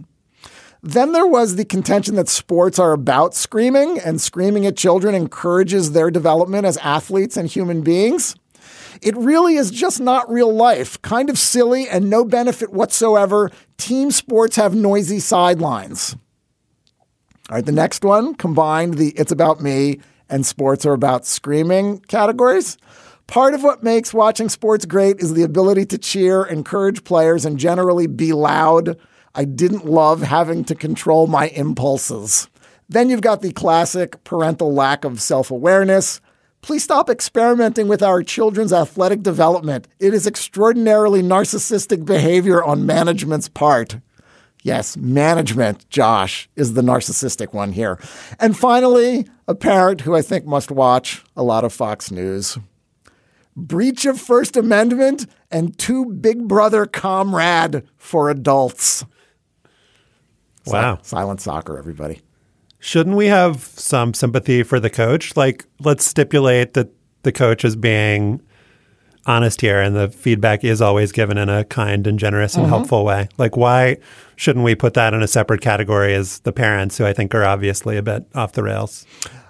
Then 0.81 1.11
there 1.11 1.27
was 1.27 1.55
the 1.55 1.65
contention 1.65 2.15
that 2.15 2.29
sports 2.29 2.79
are 2.79 2.93
about 2.93 3.35
screaming, 3.35 3.99
and 3.99 4.21
screaming 4.21 4.65
at 4.65 4.77
children 4.77 5.13
encourages 5.13 5.91
their 5.91 6.09
development 6.09 6.65
as 6.65 6.77
athletes 6.77 7.35
and 7.35 7.49
human 7.49 7.81
beings. 7.81 8.35
It 9.01 9.15
really 9.17 9.55
is 9.55 9.71
just 9.71 9.99
not 9.99 10.29
real 10.31 10.53
life, 10.53 11.01
kind 11.01 11.29
of 11.29 11.37
silly 11.37 11.87
and 11.87 12.09
no 12.09 12.23
benefit 12.23 12.71
whatsoever. 12.71 13.51
Team 13.77 14.11
sports 14.11 14.55
have 14.55 14.73
noisy 14.73 15.19
sidelines. 15.19 16.15
All 17.49 17.55
right, 17.55 17.65
the 17.65 17.71
next 17.71 18.05
one 18.05 18.35
combined 18.35 18.95
the 18.95 19.09
it's 19.09 19.31
about 19.31 19.61
me 19.61 19.99
and 20.29 20.45
sports 20.45 20.85
are 20.85 20.93
about 20.93 21.25
screaming 21.25 21.99
categories. 22.01 22.77
Part 23.29 23.53
of 23.53 23.61
what 23.61 23.83
makes 23.83 24.11
watching 24.11 24.49
sports 24.49 24.87
great 24.87 25.19
is 25.19 25.35
the 25.35 25.43
ability 25.43 25.85
to 25.85 25.99
cheer, 25.99 26.43
encourage 26.45 27.03
players, 27.03 27.45
and 27.45 27.59
generally 27.59 28.07
be 28.07 28.33
loud. 28.33 28.97
I 29.35 29.45
didn't 29.45 29.85
love 29.85 30.23
having 30.23 30.63
to 30.63 30.73
control 30.73 31.27
my 31.27 31.49
impulses. 31.49 32.49
Then 32.89 33.07
you've 33.07 33.21
got 33.21 33.43
the 33.43 33.53
classic 33.53 34.23
parental 34.23 34.73
lack 34.73 35.05
of 35.05 35.21
self 35.21 35.51
awareness. 35.51 36.21
Please 36.63 36.83
stop 36.83 37.07
experimenting 37.07 37.87
with 37.87 38.01
our 38.01 38.23
children's 38.23 38.73
athletic 38.73 39.21
development. 39.21 39.87
It 39.99 40.15
is 40.15 40.25
extraordinarily 40.25 41.21
narcissistic 41.21 42.05
behavior 42.05 42.63
on 42.63 42.87
management's 42.87 43.47
part. 43.47 43.97
Yes, 44.63 44.97
management, 44.97 45.87
Josh, 45.91 46.49
is 46.55 46.73
the 46.73 46.81
narcissistic 46.81 47.53
one 47.53 47.73
here. 47.73 47.99
And 48.39 48.57
finally, 48.57 49.27
a 49.47 49.53
parent 49.53 50.01
who 50.01 50.15
I 50.15 50.23
think 50.23 50.47
must 50.47 50.71
watch 50.71 51.23
a 51.37 51.43
lot 51.43 51.63
of 51.63 51.71
Fox 51.71 52.09
News. 52.09 52.57
Breach 53.67 54.05
of 54.05 54.19
First 54.19 54.55
Amendment 54.57 55.25
and 55.51 55.77
two 55.77 56.05
Big 56.05 56.47
Brother 56.47 56.85
comrade 56.85 57.83
for 57.97 58.29
adults. 58.29 59.05
Wow. 60.65 60.99
silent 61.01 61.41
soccer, 61.41 61.77
everybody. 61.77 62.21
Shouldn't 62.79 63.15
we 63.15 63.25
have 63.27 63.61
some 63.63 64.13
sympathy 64.13 64.61
for 64.63 64.79
the 64.79 64.89
coach? 64.89 65.35
Like, 65.35 65.65
let's 65.79 66.05
stipulate 66.05 66.73
that 66.75 66.89
the 67.23 67.31
coach 67.31 67.65
is 67.65 67.75
being 67.75 68.41
honest 69.25 69.61
here 69.61 69.81
and 69.81 69.95
the 69.95 70.09
feedback 70.09 70.63
is 70.63 70.81
always 70.81 71.11
given 71.11 71.37
in 71.37 71.49
a 71.49 71.63
kind 71.65 72.07
and 72.07 72.17
generous 72.17 72.55
and 72.55 72.65
Mhm. 72.65 72.69
helpful 72.69 73.03
way. 73.03 73.27
Like, 73.37 73.57
why 73.57 73.97
shouldn't 74.35 74.63
we 74.63 74.75
put 74.75 74.93
that 74.93 75.13
in 75.13 75.21
a 75.21 75.27
separate 75.27 75.61
category 75.61 76.13
as 76.13 76.39
the 76.39 76.51
parents 76.53 76.97
who 76.97 77.05
I 77.05 77.13
think 77.13 77.33
are 77.35 77.43
obviously 77.43 77.97
a 77.97 78.01
bit 78.03 78.25
off 78.33 78.53
the 78.53 78.63
rails? 78.63 79.05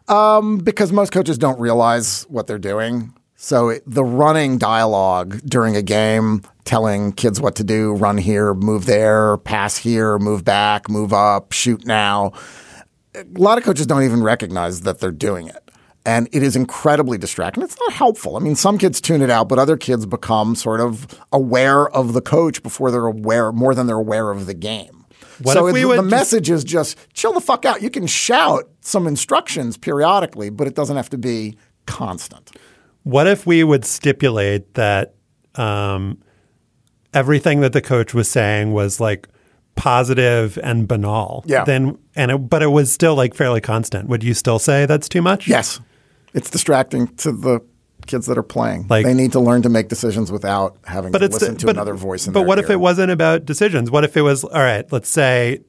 Um, 0.07 0.57
because 0.57 0.91
most 0.91 1.11
coaches 1.11 1.38
don't 1.38 1.60
realize 1.60 2.23
what 2.30 2.48
they're 2.48 2.57
doing. 2.57 3.14
So 3.41 3.70
it, 3.70 3.84
the 3.88 4.03
running 4.03 4.57
dialogue 4.57 5.40
during 5.45 5.78
a 5.78 5.82
game, 5.82 6.41
telling 6.66 7.14
kids 7.14 7.40
what 7.40 7.56
to 7.56 7.64
do, 7.64 7.94
run 7.94 8.18
here, 8.18 8.53
move 8.53 8.86
there, 8.86 9.38
pass 9.38 9.78
here, 9.78 10.20
move 10.20 10.44
back, 10.44 10.90
move 10.90 11.14
up, 11.14 11.53
shoot 11.53 11.86
now. 11.86 12.34
A 13.16 13.24
lot 13.38 13.57
of 13.57 13.64
coaches 13.64 13.88
don't 13.88 14.03
even 14.03 14.22
recognize 14.22 14.82
that 14.82 14.99
they're 14.99 15.11
doing 15.14 15.48
it. 15.48 15.72
And 16.06 16.28
it 16.34 16.44
is 16.44 16.57
incredibly 16.57 17.18
distracting. 17.18 17.64
It's 17.64 17.78
not 17.80 17.94
helpful. 17.94 18.36
I 18.36 18.41
mean, 18.41 18.56
some 18.56 18.78
kids 18.78 18.99
tune 18.99 19.22
it 19.22 19.30
out, 19.30 19.48
but 19.48 19.57
other 19.57 19.78
kids 19.78 20.06
become 20.06 20.53
sort 20.53 20.82
of 20.82 21.07
aware 21.32 21.88
of 21.91 22.11
the 22.11 22.22
coach 22.22 22.61
before 22.61 22.91
they're 22.91 23.06
aware, 23.06 23.53
more 23.53 23.74
than 23.74 23.88
they're 23.88 23.95
aware 23.95 24.32
of 24.32 24.48
the 24.48 24.53
game. 24.53 25.06
What 25.41 25.53
so 25.53 25.68
if 25.68 25.74
we 25.74 25.90
it- 25.90 25.95
the 25.95 26.03
message 26.03 26.49
is 26.49 26.66
just 26.66 26.98
chill 27.14 27.32
the 27.32 27.40
fuck 27.40 27.64
out. 27.64 27.82
You 27.82 27.90
can 27.90 28.06
shout 28.06 28.70
some 28.82 29.07
instructions 29.07 29.78
periodically, 29.78 30.49
but 30.49 30.68
it 30.68 30.76
doesn't 30.76 30.98
have 30.98 31.10
to 31.11 31.18
be 31.18 31.57
constant. 31.86 32.52
What 33.03 33.27
if 33.27 33.45
we 33.45 33.63
would 33.63 33.85
stipulate 33.85 34.73
that 34.76 35.15
um, 35.55 36.21
everything 37.13 37.61
that 37.61 37.73
the 37.73 37.81
coach 37.81 38.13
was 38.13 38.30
saying 38.30 38.73
was 38.73 38.99
like 38.99 39.27
positive 39.76 40.59
and 40.63 40.88
banal? 40.88 41.43
Yeah. 41.47 41.63
Then 41.63 41.97
and 42.15 42.31
it, 42.31 42.38
but 42.38 42.61
it 42.61 42.67
was 42.67 42.91
still 42.91 43.15
like 43.15 43.34
fairly 43.34 43.61
constant. 43.61 44.09
Would 44.09 44.23
you 44.23 44.34
still 44.34 44.59
say 44.59 44.85
that's 44.85 45.09
too 45.09 45.21
much? 45.21 45.47
Yes, 45.47 45.80
it's 46.34 46.49
distracting 46.49 47.07
to 47.17 47.31
the 47.31 47.61
kids 48.05 48.26
that 48.26 48.38
are 48.38 48.43
playing. 48.43 48.88
Like- 48.89 49.05
they 49.05 49.13
need 49.13 49.31
to 49.34 49.39
learn 49.39 49.61
to 49.61 49.69
make 49.69 49.88
decisions 49.88 50.31
without 50.31 50.77
having 50.85 51.11
But 51.11 51.19
to 51.19 51.27
listen 51.27 51.57
to 51.57 51.65
but, 51.65 51.76
another 51.76 51.93
voice. 51.93 52.27
In 52.27 52.34
but 52.34 52.43
what 52.43 52.59
if 52.59 52.69
it 52.69 52.80
wasn't 52.80 53.11
about 53.11 53.45
decisions? 53.45 53.91
What 53.91 54.03
if 54.03 54.17
it 54.17 54.21
was 54.21 54.43
all 54.43 54.61
right? 54.61 54.89
Let's 54.91 55.09
say 55.09 55.61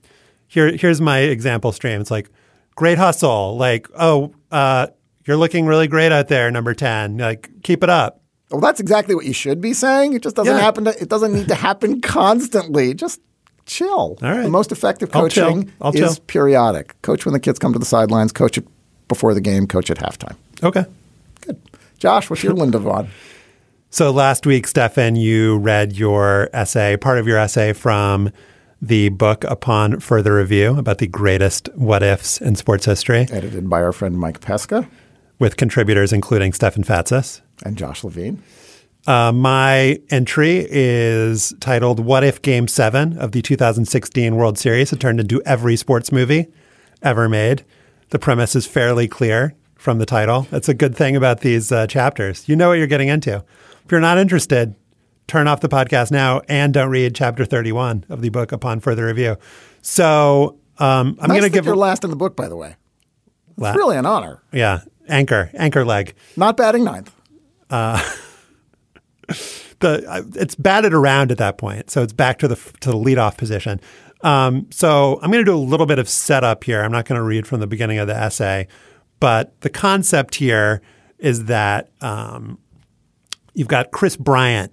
here 0.48 0.76
here's 0.76 1.00
my 1.00 1.18
example 1.20 1.72
stream. 1.72 2.00
It's 2.00 2.10
like 2.10 2.28
great 2.74 2.98
hustle. 2.98 3.56
Like 3.56 3.88
oh, 3.94 4.32
uh, 4.50 4.88
you're 5.26 5.36
looking 5.36 5.66
really 5.66 5.86
great 5.88 6.12
out 6.12 6.28
there, 6.28 6.50
number 6.50 6.74
ten. 6.74 7.18
Like 7.18 7.50
keep 7.62 7.82
it 7.82 7.90
up. 7.90 8.22
Well, 8.50 8.60
that's 8.60 8.80
exactly 8.80 9.14
what 9.14 9.26
you 9.26 9.32
should 9.32 9.60
be 9.60 9.72
saying. 9.72 10.14
It 10.14 10.22
just 10.22 10.34
doesn't 10.36 10.54
Yeah. 10.56 10.60
happen. 10.60 10.84
To, 10.84 10.90
it 11.00 11.08
doesn't 11.08 11.32
need 11.32 11.48
to 11.48 11.54
happen 11.68 12.00
constantly. 12.00 12.94
Just 12.94 13.20
chill. 13.66 14.18
All 14.20 14.32
right. 14.32 14.42
The 14.42 14.48
most 14.50 14.72
effective 14.72 15.08
I'll 15.14 15.28
chill. 15.28 15.46
coaching 15.48 15.72
I'll 15.80 15.92
is 15.94 16.16
chill. 16.16 16.24
periodic. 16.26 17.00
Coach 17.02 17.24
when 17.24 17.32
the 17.32 17.38
kids 17.40 17.58
come 17.60 17.72
to 17.72 17.78
the 17.78 17.84
sidelines. 17.84 18.32
Coach 18.32 18.58
it 18.58 18.66
before 19.06 19.34
the 19.34 19.40
game. 19.40 19.66
Coach 19.68 19.90
at 19.90 19.98
halftime. 19.98 20.34
Okay. 20.64 20.84
Good. 21.42 21.60
Josh, 21.98 22.28
what's 22.28 22.42
your 22.42 22.52
Linda 22.54 22.78
Vaughn? 22.78 23.08
So 23.90 24.10
last 24.10 24.46
week, 24.46 24.66
Stefan, 24.66 25.16
you 25.16 25.58
read 25.58 25.92
your 25.92 26.48
essay, 26.52 26.96
part 26.96 27.18
of 27.18 27.26
your 27.26 27.38
essay 27.38 27.72
from 27.72 28.30
the 28.82 29.08
book 29.10 29.44
upon 29.44 30.00
further 30.00 30.34
review 30.36 30.78
about 30.78 30.98
the 30.98 31.06
greatest 31.06 31.68
what 31.74 32.02
ifs 32.02 32.40
in 32.40 32.54
sports 32.56 32.86
history, 32.86 33.26
Edited 33.30 33.68
by 33.68 33.82
our 33.82 33.92
friend 33.92 34.16
Mike 34.18 34.40
Pesca 34.40 34.88
with 35.40 35.56
contributors 35.56 36.12
including 36.12 36.52
Stefan 36.52 36.84
Fatsis. 36.84 37.40
and 37.64 37.76
Josh 37.76 38.04
Levin. 38.04 38.40
Uh, 39.06 39.32
my 39.32 39.98
entry 40.10 40.66
is 40.70 41.54
titled 41.58 41.98
What 41.98 42.22
If 42.22 42.42
Game 42.42 42.68
7 42.68 43.16
of 43.18 43.32
the 43.32 43.40
2016 43.42 44.36
World 44.36 44.58
Series 44.58 44.90
had 44.90 45.00
turned 45.00 45.18
into 45.18 45.42
every 45.44 45.74
sports 45.74 46.12
movie 46.12 46.46
ever 47.02 47.28
made. 47.28 47.64
The 48.10 48.18
premise 48.18 48.54
is 48.54 48.66
fairly 48.66 49.08
clear 49.08 49.54
from 49.74 49.98
the 49.98 50.06
title. 50.06 50.46
That's 50.50 50.68
a 50.68 50.74
good 50.74 50.94
thing 50.94 51.16
about 51.16 51.40
these 51.40 51.72
uh, 51.72 51.86
chapters. 51.86 52.46
You 52.46 52.56
know 52.56 52.68
what 52.68 52.74
you're 52.74 52.86
getting 52.86 53.08
into. 53.08 53.42
If 53.84 53.90
you're 53.90 54.00
not 54.02 54.18
interested, 54.18 54.74
turn 55.26 55.48
off 55.48 55.60
the 55.60 55.68
podcast 55.68 56.10
now 56.10 56.42
and 56.48 56.74
don't 56.74 56.90
read 56.90 57.14
chapter 57.14 57.46
31 57.46 58.04
of 58.10 58.20
the 58.20 58.28
book 58.28 58.52
upon 58.52 58.80
further 58.80 59.06
review. 59.06 59.36
So 59.80 60.58
um, 60.78 61.16
I'm 61.20 61.28
nice 61.28 61.40
going 61.40 61.42
to 61.44 61.48
give 61.50 61.64
you're 61.64 61.74
last 61.76 62.04
in 62.04 62.10
the 62.10 62.16
book, 62.16 62.36
by 62.36 62.48
the 62.48 62.56
way. 62.56 62.76
It's 63.48 63.58
La- 63.58 63.72
really 63.72 63.96
an 63.96 64.04
honor. 64.04 64.42
Yeah, 64.52 64.80
anchor, 65.10 65.50
anchor 65.54 65.84
leg. 65.84 66.14
Not 66.36 66.56
batting 66.56 66.84
ninth. 66.84 67.14
Uh, 67.68 68.02
the 69.80 70.04
uh, 70.08 70.22
it's 70.34 70.54
batted 70.54 70.94
around 70.94 71.30
at 71.32 71.38
that 71.38 71.58
point, 71.58 71.90
so 71.90 72.02
it's 72.02 72.12
back 72.12 72.38
to 72.38 72.48
the 72.48 72.56
to 72.80 72.90
the 72.90 72.96
leadoff 72.96 73.36
position. 73.36 73.80
Um, 74.22 74.66
so 74.70 75.18
I'm 75.22 75.30
going 75.30 75.44
to 75.44 75.50
do 75.50 75.56
a 75.56 75.58
little 75.58 75.86
bit 75.86 75.98
of 75.98 76.08
setup 76.08 76.64
here. 76.64 76.82
I'm 76.82 76.92
not 76.92 77.06
going 77.06 77.18
to 77.18 77.24
read 77.24 77.46
from 77.46 77.60
the 77.60 77.66
beginning 77.66 77.98
of 77.98 78.06
the 78.06 78.16
essay, 78.16 78.68
but 79.18 79.58
the 79.62 79.70
concept 79.70 80.34
here 80.36 80.82
is 81.18 81.46
that 81.46 81.90
um, 82.00 82.58
you've 83.54 83.68
got 83.68 83.90
Kris 83.92 84.16
Bryant, 84.16 84.72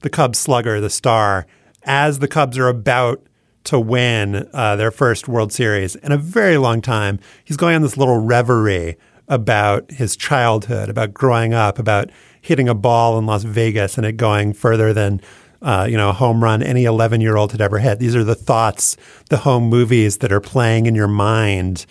the 0.00 0.10
Cubs 0.10 0.38
slugger, 0.38 0.80
the 0.80 0.90
star, 0.90 1.46
as 1.82 2.20
the 2.20 2.28
Cubs 2.28 2.56
are 2.56 2.68
about 2.68 3.26
to 3.64 3.80
win 3.80 4.48
uh, 4.52 4.76
their 4.76 4.90
first 4.90 5.26
World 5.26 5.52
Series 5.52 5.96
in 5.96 6.12
a 6.12 6.18
very 6.18 6.58
long 6.58 6.80
time. 6.80 7.18
He's 7.44 7.56
going 7.56 7.74
on 7.74 7.82
this 7.82 7.96
little 7.96 8.18
reverie 8.18 8.96
about 9.28 9.90
his 9.90 10.16
childhood, 10.16 10.88
about 10.88 11.14
growing 11.14 11.54
up, 11.54 11.78
about 11.78 12.10
hitting 12.40 12.68
a 12.68 12.74
ball 12.74 13.18
in 13.18 13.26
Las 13.26 13.44
Vegas 13.44 13.96
and 13.96 14.06
it 14.06 14.16
going 14.16 14.52
further 14.52 14.92
than 14.92 15.20
uh, 15.62 15.86
you 15.88 15.96
know 15.96 16.10
a 16.10 16.12
home 16.12 16.44
run 16.44 16.62
any 16.62 16.84
11 16.84 17.20
year 17.20 17.36
old 17.36 17.52
had 17.52 17.60
ever 17.60 17.78
hit. 17.78 17.98
These 17.98 18.14
are 18.14 18.24
the 18.24 18.34
thoughts, 18.34 18.96
the 19.30 19.38
home 19.38 19.64
movies 19.64 20.18
that 20.18 20.32
are 20.32 20.40
playing 20.40 20.86
in 20.86 20.94
your 20.94 21.08
mind 21.08 21.86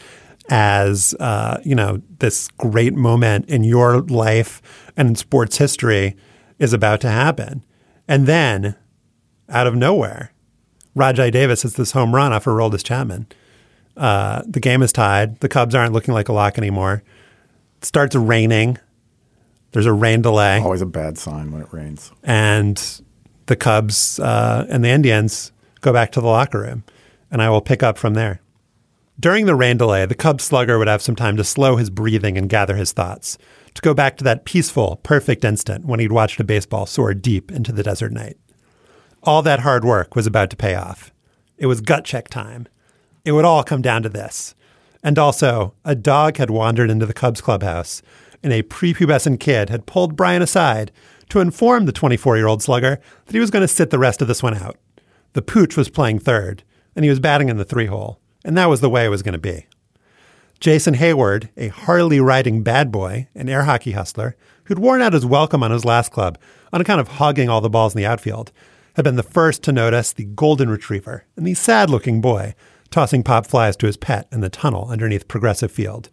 as 0.50 1.16
uh, 1.20 1.60
you 1.64 1.74
know 1.74 2.02
this 2.20 2.50
great 2.50 2.94
moment 2.94 3.50
in 3.50 3.64
your 3.64 4.02
life 4.02 4.62
and 4.96 5.10
in 5.10 5.16
sports 5.16 5.58
history 5.58 6.16
is 6.60 6.74
about 6.74 7.02
to 7.02 7.10
happen, 7.10 7.66
and 8.08 8.28
then 8.28 8.76
out 9.50 9.68
of 9.68 9.76
nowhere 9.76 10.34
Rajai 10.96 11.32
Davis 11.32 11.64
hits 11.64 11.76
this 11.76 11.92
home 11.92 12.14
run 12.14 12.34
off 12.34 12.48
of 12.48 12.54
Aroldis 12.54 12.84
Chapman. 12.84 13.28
Uh, 13.98 14.42
the 14.48 14.60
game 14.60 14.82
is 14.82 14.92
tied. 14.92 15.40
The 15.40 15.50
Cubs 15.50 15.76
aren't 15.76 15.94
looking 15.94 16.14
like 16.14 16.30
a 16.30 16.34
lock 16.34 16.58
anymore. 16.58 17.04
It 17.84 17.88
starts 17.88 18.16
raining. 18.16 18.78
There's 19.74 19.86
a 19.86 19.92
rain 19.92 20.22
delay. 20.22 20.62
Always 20.62 20.82
a 20.82 20.86
bad 20.86 21.18
sign 21.18 21.52
when 21.52 21.62
it 21.62 21.68
rains. 21.74 22.14
And 22.24 22.82
the 23.48 23.58
Cubs 23.58 24.22
uh, 24.22 24.66
and 24.70 24.86
the 24.86 24.90
Indians 24.90 25.52
go 25.82 25.92
back 25.92 26.14
to 26.14 26.22
the 26.22 26.28
locker 26.28 26.62
room. 26.62 26.86
And 27.30 27.42
I 27.42 27.50
will 27.50 27.60
pick 27.60 27.84
up 27.84 27.98
from 27.98 28.14
there. 28.14 28.40
During 29.20 29.48
the 29.48 29.54
rain 29.54 29.76
delay, 29.76 30.06
the 30.06 30.16
Cubs 30.16 30.46
slugger 30.46 30.80
would 30.80 30.88
have 30.88 31.02
some 31.02 31.18
time 31.18 31.36
to 31.36 31.44
slow 31.44 31.76
his 31.76 31.90
breathing 31.90 32.38
and 32.38 32.48
gather 32.48 32.78
his 32.78 32.94
thoughts, 32.94 33.38
to 33.74 33.82
go 33.82 33.94
back 33.94 34.16
to 34.16 34.24
that 34.24 34.46
peaceful, 34.46 35.02
perfect 35.04 35.44
instant 35.44 35.84
when 35.84 36.00
he'd 36.00 36.14
watched 36.14 36.40
a 36.40 36.46
baseball 36.46 36.86
soar 36.86 37.14
deep 37.14 37.52
into 37.52 37.74
the 37.74 37.84
desert 37.84 38.14
night. 38.14 38.38
All 39.24 39.42
that 39.42 39.60
hard 39.60 39.84
work 39.84 40.16
was 40.16 40.26
about 40.26 40.50
to 40.52 40.56
pay 40.56 40.76
off. 40.76 41.14
It 41.58 41.66
was 41.66 41.82
gut 41.82 42.06
check 42.06 42.30
time. 42.30 42.66
It 43.26 43.34
would 43.34 43.44
all 43.44 43.62
come 43.62 43.82
down 43.82 44.04
to 44.04 44.10
this. 44.10 44.56
And 45.04 45.20
also, 45.20 45.74
a 45.84 45.96
dog 45.96 46.38
had 46.38 46.50
wandered 46.50 46.90
into 46.90 47.06
the 47.06 47.14
Cubs 47.14 47.42
clubhouse, 47.42 48.02
and 48.42 48.54
a 48.54 48.64
prepubescent 48.64 49.40
kid 49.40 49.70
had 49.70 49.86
pulled 49.86 50.16
Bryant 50.16 50.44
aside 50.44 50.92
to 51.30 51.40
inform 51.40 51.86
the 51.86 51.92
24 51.92 52.38
year 52.38 52.48
old 52.48 52.64
slugger 52.64 53.00
that 53.26 53.34
he 53.34 53.40
was 53.40 53.52
going 53.52 53.62
to 53.62 53.68
sit 53.68 53.90
the 53.90 54.00
rest 54.00 54.22
of 54.22 54.28
this 54.28 54.42
one 54.42 54.56
out. 54.56 54.78
The 55.34 55.42
pooch 55.42 55.76
was 55.76 55.90
playing 55.90 56.20
third, 56.20 56.64
and 56.96 57.04
he 57.04 57.10
was 57.10 57.20
batting 57.20 57.50
in 57.50 57.58
the 57.58 57.66
three 57.66 57.88
hole, 57.88 58.20
and 58.46 58.58
that 58.58 58.70
was 58.70 58.82
the 58.82 58.90
way 58.90 59.06
it 59.06 59.10
was 59.10 59.24
going 59.24 59.34
to 59.34 59.40
be. 59.40 59.66
Jason 60.60 60.96
Heyward, 60.96 61.50
a 61.58 61.68
Harley 61.68 62.22
riding 62.22 62.64
bad 62.64 62.92
boy, 62.92 63.28
an 63.36 63.50
air 63.50 63.64
hockey 63.64 63.92
hustler, 63.92 64.38
who'd 64.66 64.80
worn 64.80 65.02
out 65.02 65.12
his 65.12 65.26
welcome 65.26 65.62
on 65.62 65.72
his 65.72 65.84
last 65.84 66.12
club 66.12 66.38
on 66.72 66.80
account 66.80 67.02
of 67.02 67.08
hogging 67.10 67.50
all 67.50 67.60
the 67.60 67.70
balls 67.70 67.94
in 67.94 67.98
the 67.98 68.06
outfield, 68.06 68.54
had 68.96 69.04
been 69.04 69.18
the 69.18 69.24
first 69.24 69.64
to 69.64 69.74
notice 69.74 70.14
the 70.14 70.24
golden 70.24 70.70
retriever 70.70 71.26
and 71.36 71.46
the 71.46 71.54
sad 71.54 71.90
looking 71.90 72.22
boy 72.22 72.56
tossing 72.94 73.24
pop 73.24 73.46
flies 73.48 73.76
to 73.76 73.88
his 73.88 73.98
pet 73.98 74.28
in 74.32 74.42
the 74.42 74.50
tunnel 74.50 74.88
underneath 74.90 75.28
Progressive 75.28 75.72
Field. 75.72 76.10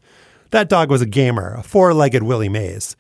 That 0.51 0.69
dog 0.69 0.91
was 0.91 1.03
a 1.03 1.07
gamer, 1.07 1.55
a 1.55 1.63
four 1.63 1.93
legged 1.93 2.23
Willie 2.23 2.49
Mays. 2.49 2.97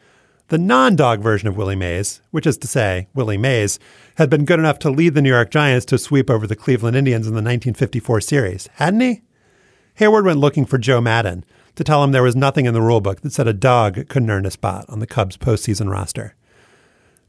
The 0.48 0.58
non 0.58 0.96
dog 0.96 1.20
version 1.20 1.48
of 1.48 1.56
Willie 1.56 1.76
Mays, 1.76 2.20
which 2.30 2.46
is 2.46 2.58
to 2.58 2.66
say, 2.66 3.08
Willie 3.14 3.38
Mays, 3.38 3.78
had 4.16 4.28
been 4.28 4.44
good 4.44 4.58
enough 4.58 4.78
to 4.80 4.90
lead 4.90 5.14
the 5.14 5.22
New 5.22 5.30
York 5.30 5.50
Giants 5.50 5.86
to 5.86 5.98
sweep 5.98 6.28
over 6.28 6.46
the 6.46 6.54
Cleveland 6.54 6.96
Indians 6.96 7.26
in 7.26 7.32
the 7.32 7.36
1954 7.36 8.20
series, 8.20 8.68
hadn't 8.74 9.00
he? 9.00 9.22
Heyward 9.98 10.24
went 10.24 10.38
looking 10.38 10.66
for 10.66 10.76
Joe 10.78 11.00
Maddon 11.00 11.44
to 11.74 11.82
tell 11.82 12.04
him 12.04 12.12
there 12.12 12.22
was 12.22 12.36
nothing 12.36 12.66
in 12.66 12.74
the 12.74 12.80
rulebook 12.80 13.20
that 13.20 13.32
said 13.32 13.48
a 13.48 13.54
dog 13.54 14.08
couldn't 14.08 14.30
earn 14.30 14.44
a 14.44 14.50
spot 14.50 14.84
on 14.88 14.98
the 14.98 15.06
Cubs 15.06 15.36
postseason 15.38 15.90
roster. 15.90 16.34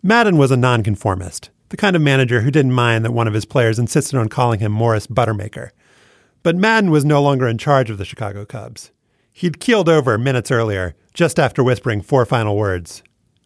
Maddon 0.03 0.37
was 0.37 0.51
a 0.51 0.57
nonconformist 0.57 1.49
the 1.71 1.77
kind 1.77 1.95
of 1.95 2.01
manager 2.01 2.41
who 2.41 2.51
didn't 2.51 2.73
mind 2.73 3.05
that 3.05 3.13
one 3.13 3.29
of 3.29 3.33
his 3.33 3.45
players 3.45 3.79
insisted 3.79 4.19
on 4.19 4.27
calling 4.27 4.59
him 4.59 4.73
Morris 4.73 5.07
Buttermaker. 5.07 5.71
But 6.43 6.55
Maddon 6.55 6.91
was 6.91 7.05
no 7.05 7.21
longer 7.21 7.47
in 7.47 7.57
charge 7.57 7.89
of 7.89 7.97
the 7.97 8.05
Chicago 8.05 8.45
Cubs. 8.45 8.91
He'd 9.31 9.59
keeled 9.59 9.87
over 9.87 10.17
minutes 10.17 10.51
earlier, 10.51 10.95
just 11.13 11.39
after 11.39 11.63
whispering 11.63 12.01
four 12.01 12.25
final 12.25 12.57
words 12.57 13.03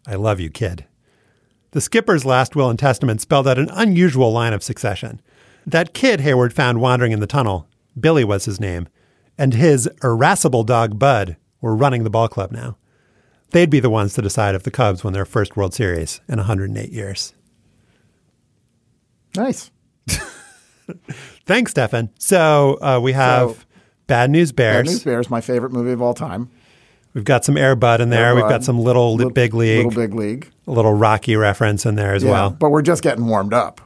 I 0.08 0.16
love 0.16 0.40
you, 0.40 0.50
kid. 0.50 0.86
The 1.72 1.82
skipper's 1.82 2.26
last 2.26 2.56
will 2.56 2.70
and 2.70 2.78
testament 2.78 3.22
spelled 3.22 3.48
out 3.48 3.58
an 3.58 3.70
unusual 3.72 4.32
line 4.32 4.54
of 4.54 4.64
succession. 4.64 5.20
That 5.66 5.94
kid 5.94 6.20
Heyward 6.22 6.54
found 6.54 6.80
wandering 6.80 7.12
in 7.12 7.20
the 7.20 7.28
tunnel, 7.28 7.68
Billy 8.00 8.24
was 8.24 8.46
his 8.46 8.60
name, 8.60 8.88
and 9.38 9.54
his 9.54 9.90
irascible 10.04 10.64
dog 10.64 11.00
Bud 11.00 11.38
were 11.60 11.76
running 11.76 12.04
the 12.04 12.10
ball 12.10 12.28
club 12.28 12.52
now. 12.52 12.78
They'd 13.50 13.70
be 13.70 13.80
the 13.80 13.90
ones 13.90 14.14
to 14.14 14.22
decide 14.22 14.56
if 14.56 14.64
the 14.64 14.72
Cubs 14.72 15.04
won 15.04 15.14
their 15.14 15.26
first 15.26 15.58
World 15.58 15.74
Series 15.74 16.22
in 16.28 16.38
108 16.38 16.92
years. 16.92 17.34
Nice. 19.36 19.72
Thanks, 21.46 21.72
Stefan. 21.72 22.10
So 22.20 22.78
uh, 22.82 23.00
we 23.02 23.14
have 23.14 23.52
So- 23.52 23.58
Bad 24.08 24.30
News 24.30 24.52
Bears. 24.52 24.86
Bad 24.86 24.92
News 24.92 25.04
Bears, 25.04 25.30
my 25.30 25.42
favorite 25.42 25.72
movie 25.72 25.92
of 25.92 26.02
all 26.02 26.14
time. 26.14 26.50
We've 27.14 27.24
got 27.24 27.46
some 27.46 27.58
Air 27.58 27.76
Bud 27.76 28.02
in 28.02 28.10
there. 28.10 28.26
Air 28.28 28.36
We've 28.36 28.44
Bud. 28.44 28.50
got 28.50 28.64
some 28.64 28.78
Little, 28.80 29.16
Little- 29.16 29.32
Big 29.32 29.54
League. 29.54 29.86
Little 29.86 30.02
Big 30.02 30.14
League. 30.14 30.52
A 30.68 30.72
little 30.72 30.94
Rocky 30.94 31.36
reference 31.36 31.86
in 31.86 31.96
there 31.96 32.14
as 32.14 32.24
Yeah, 32.24 32.32
well. 32.32 32.50
But 32.52 32.70
we're 32.72 32.82
just 32.82 33.02
getting 33.02 33.26
warmed 33.26 33.54
up. 33.54 33.82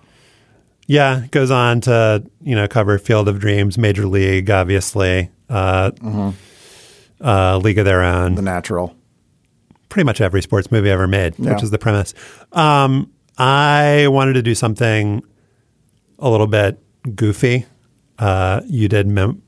Yeah, 0.87 1.25
it 1.25 1.31
goes 1.31 1.51
on 1.51 1.81
to 1.81 2.23
you 2.41 2.55
know 2.55 2.67
cover 2.67 2.97
Field 2.97 3.27
of 3.27 3.39
Dreams, 3.39 3.77
Major 3.77 4.07
League, 4.07 4.49
obviously, 4.49 5.29
uh, 5.47 5.91
uh, 7.21 7.57
League 7.57 7.77
of 7.77 7.85
Their 7.85 8.01
Own, 8.01 8.29
Mm-hmm. 8.29 8.35
The 8.35 8.41
Natural. 8.41 8.95
pretty 9.89 10.05
much 10.05 10.19
every 10.21 10.41
sports 10.41 10.71
movie 10.71 10.89
ever 10.89 11.07
made, 11.07 11.35
Yeah. 11.37 11.53
which 11.53 11.63
is 11.63 11.71
the 11.71 11.77
premise. 11.79 12.13
Um, 12.51 13.11
I 13.37 14.07
wanted 14.09 14.33
to 14.33 14.41
do 14.41 14.53
something 14.55 15.21
a 16.19 16.29
little 16.29 16.47
bit 16.47 16.79
goofy. 17.15 17.65
Uh, 18.17 18.61
you 18.65 18.87
did 18.87 19.07
mem- 19.07 19.41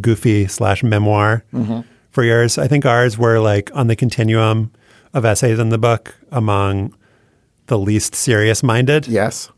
goofy 0.00 0.46
slash 0.46 0.82
memoir 0.82 1.44
Mhm. 1.54 1.84
for 2.10 2.24
yours. 2.24 2.58
I 2.58 2.66
think 2.68 2.84
ours 2.86 3.16
were 3.18 3.38
like 3.38 3.70
on 3.74 3.86
the 3.86 3.96
continuum 3.96 4.70
of 5.12 5.24
essays 5.24 5.58
in 5.58 5.68
the 5.70 5.78
book 5.78 6.14
among 6.32 6.94
the 7.66 7.78
least 7.78 8.14
serious 8.14 8.62
minded. 8.62 9.06
Yes. 9.08 9.50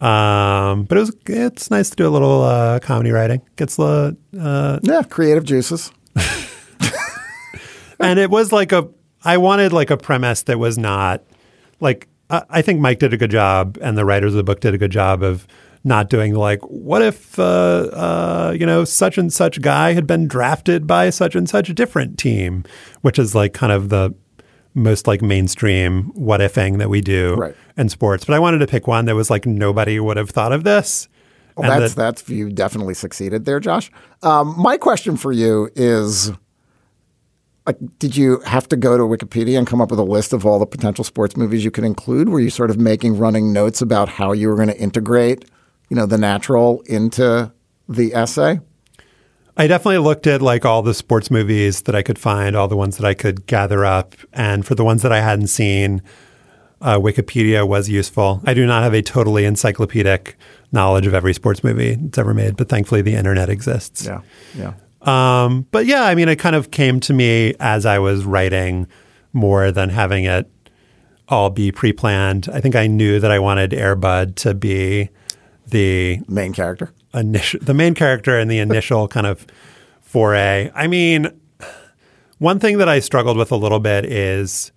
Um, 0.00 0.84
but 0.84 0.98
it 0.98 1.00
was 1.00 1.12
it's 1.26 1.70
nice 1.70 1.88
to 1.90 1.96
do 1.96 2.06
a 2.06 2.10
little 2.10 2.42
uh, 2.42 2.78
comedy 2.80 3.10
writing. 3.10 3.40
Gets 3.56 3.76
the 3.76 4.16
uh, 4.38 4.78
Yeah, 4.82 5.02
creative 5.02 5.44
juices. 5.44 5.90
and 8.00 8.18
it 8.18 8.30
was 8.30 8.52
like 8.52 8.72
a 8.72 8.86
I 9.24 9.38
wanted 9.38 9.72
like 9.72 9.90
a 9.90 9.96
premise 9.96 10.42
that 10.44 10.58
was 10.58 10.76
not 10.78 11.22
like 11.80 12.08
I, 12.30 12.42
I 12.50 12.62
think 12.62 12.80
Mike 12.80 12.98
did 12.98 13.12
a 13.12 13.16
good 13.16 13.30
job 13.30 13.78
and 13.80 13.96
the 13.96 14.04
writers 14.04 14.32
of 14.32 14.36
the 14.36 14.44
book 14.44 14.60
did 14.60 14.74
a 14.74 14.78
good 14.78 14.90
job 14.92 15.22
of 15.22 15.46
not 15.86 16.10
doing 16.10 16.34
like 16.34 16.60
what 16.62 17.00
if 17.00 17.38
uh, 17.38 17.42
uh, 17.42 18.54
you 18.58 18.66
know 18.66 18.84
such 18.84 19.16
and 19.16 19.32
such 19.32 19.62
guy 19.62 19.92
had 19.92 20.06
been 20.06 20.26
drafted 20.28 20.86
by 20.86 21.08
such 21.10 21.34
and 21.34 21.48
such 21.48 21.70
a 21.70 21.74
different 21.74 22.18
team, 22.18 22.64
which 23.02 23.18
is 23.18 23.34
like 23.34 23.54
kind 23.54 23.72
of 23.72 23.88
the 23.88 24.14
most 24.74 25.06
like 25.06 25.22
mainstream 25.22 26.10
what 26.14 26.40
ifing 26.40 26.76
that 26.78 26.90
we 26.90 27.00
do 27.00 27.34
Right. 27.36 27.54
in 27.78 27.88
sports. 27.88 28.24
But 28.26 28.34
I 28.34 28.38
wanted 28.38 28.58
to 28.58 28.66
pick 28.66 28.86
one 28.86 29.06
that 29.06 29.14
was 29.14 29.30
like 29.30 29.46
nobody 29.46 29.98
would 29.98 30.18
have 30.18 30.28
thought 30.30 30.52
of 30.52 30.64
this. 30.64 31.08
Well, 31.56 31.70
that's 31.80 31.94
that- 31.94 32.02
that's 32.20 32.28
you 32.28 32.50
definitely 32.50 32.92
succeeded 32.92 33.46
there, 33.46 33.60
Josh. 33.60 33.90
Um, 34.22 34.54
my 34.58 34.76
question 34.76 35.16
for 35.16 35.32
you 35.32 35.70
is: 35.74 36.30
like, 37.66 37.78
Did 37.98 38.16
you 38.16 38.40
have 38.40 38.68
to 38.68 38.76
go 38.76 38.96
to 38.98 39.04
Wikipedia 39.04 39.56
and 39.56 39.66
come 39.66 39.80
up 39.80 39.90
with 39.90 39.98
a 39.98 40.04
list 40.04 40.32
of 40.32 40.44
all 40.44 40.58
the 40.58 40.66
potential 40.66 41.04
sports 41.04 41.36
movies 41.36 41.64
you 41.64 41.70
could 41.70 41.84
include? 41.84 42.28
Were 42.28 42.40
you 42.40 42.50
sort 42.50 42.70
of 42.70 42.78
making 42.78 43.16
running 43.18 43.52
notes 43.52 43.80
about 43.80 44.08
how 44.08 44.32
you 44.32 44.48
were 44.48 44.56
going 44.56 44.68
to 44.68 44.78
integrate, 44.78 45.46
you 45.88 45.96
know, 45.96 46.06
the 46.06 46.18
natural 46.18 46.82
into 46.86 47.52
the 47.88 48.14
essay? 48.14 48.60
I 49.56 49.66
definitely 49.66 49.98
looked 49.98 50.26
at 50.26 50.42
like 50.42 50.64
all 50.66 50.82
the 50.82 50.92
sports 50.92 51.30
movies 51.30 51.82
that 51.82 51.94
I 51.94 52.02
could 52.02 52.18
find, 52.18 52.54
all 52.54 52.68
the 52.68 52.76
ones 52.76 52.98
that 52.98 53.06
I 53.06 53.14
could 53.14 53.46
gather 53.46 53.84
up. 53.84 54.14
And 54.32 54.66
for 54.66 54.74
the 54.74 54.84
ones 54.84 55.02
that 55.02 55.12
I 55.12 55.20
hadn't 55.20 55.46
seen, 55.46 56.02
uh, 56.82 56.98
Wikipedia 56.98 57.66
was 57.66 57.88
useful. 57.88 58.42
I 58.44 58.52
do 58.52 58.66
not 58.66 58.82
have 58.82 58.92
a 58.92 59.00
totally 59.00 59.46
encyclopedic 59.46 60.36
knowledge 60.72 61.06
of 61.06 61.14
every 61.14 61.32
sports 61.32 61.64
movie 61.64 61.94
that's 61.94 62.18
ever 62.18 62.34
made, 62.34 62.56
but 62.56 62.68
thankfully 62.68 63.00
the 63.00 63.14
internet 63.14 63.48
exists. 63.48 64.04
Yeah, 64.04 64.20
yeah. 64.54 64.74
Um, 65.02 65.66
but 65.70 65.86
yeah, 65.86 66.02
I 66.02 66.14
mean, 66.14 66.28
it 66.28 66.36
kind 66.36 66.56
of 66.56 66.70
came 66.70 67.00
to 67.00 67.14
me 67.14 67.54
as 67.60 67.86
I 67.86 67.98
was 67.98 68.24
writing 68.24 68.88
more 69.32 69.70
than 69.70 69.88
having 69.88 70.24
it 70.24 70.50
all 71.28 71.48
be 71.48 71.72
pre 71.72 71.92
planned. 71.92 72.48
I 72.52 72.60
think 72.60 72.76
I 72.76 72.88
knew 72.88 73.20
that 73.20 73.30
I 73.30 73.38
wanted 73.38 73.70
Airbud 73.70 74.34
to 74.36 74.54
be 74.54 75.10
the 75.66 76.20
main 76.28 76.52
character, 76.52 76.92
initial, 77.14 77.60
the 77.62 77.74
main 77.74 77.94
character 77.94 78.38
and 78.38 78.50
the 78.50 78.58
initial 78.58 79.08
kind 79.16 79.26
of 79.26 79.46
foray. 80.00 80.70
I 80.74 80.86
mean, 80.86 81.28
one 82.38 82.58
thing 82.58 82.78
that 82.78 82.88
I 82.88 83.00
struggled 83.00 83.36
with 83.36 83.50
a 83.52 83.56
little 83.56 83.80
bit 83.80 84.04
is 84.04 84.72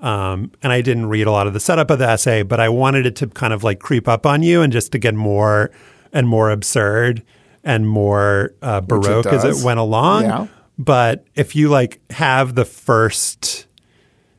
Um, 0.00 0.52
and 0.62 0.72
I 0.72 0.82
didn't 0.82 1.06
read 1.06 1.26
a 1.26 1.30
lot 1.30 1.46
of 1.46 1.54
the 1.54 1.60
setup 1.60 1.90
of 1.90 1.98
the 1.98 2.06
essay, 2.08 2.42
but 2.42 2.60
I 2.60 2.68
wanted 2.68 3.06
it 3.06 3.16
to 3.16 3.26
kind 3.28 3.54
of 3.54 3.64
like 3.64 3.80
creep 3.80 4.06
up 4.08 4.26
on 4.26 4.42
you 4.42 4.60
and 4.60 4.70
just 4.70 4.92
to 4.92 4.98
get 4.98 5.14
more 5.14 5.70
and 6.12 6.28
more 6.28 6.50
absurd 6.50 7.22
and 7.64 7.88
more 7.88 8.52
uh, 8.60 8.82
Which 8.82 9.06
it 9.06 9.08
baroque 9.08 9.26
as 9.26 9.44
it 9.44 9.64
went 9.64 9.80
along. 9.80 10.24
Yeah. 10.24 10.46
But 10.78 11.24
if 11.34 11.56
you 11.56 11.70
like 11.70 11.98
have 12.10 12.54
the 12.54 12.66
first 12.66 13.66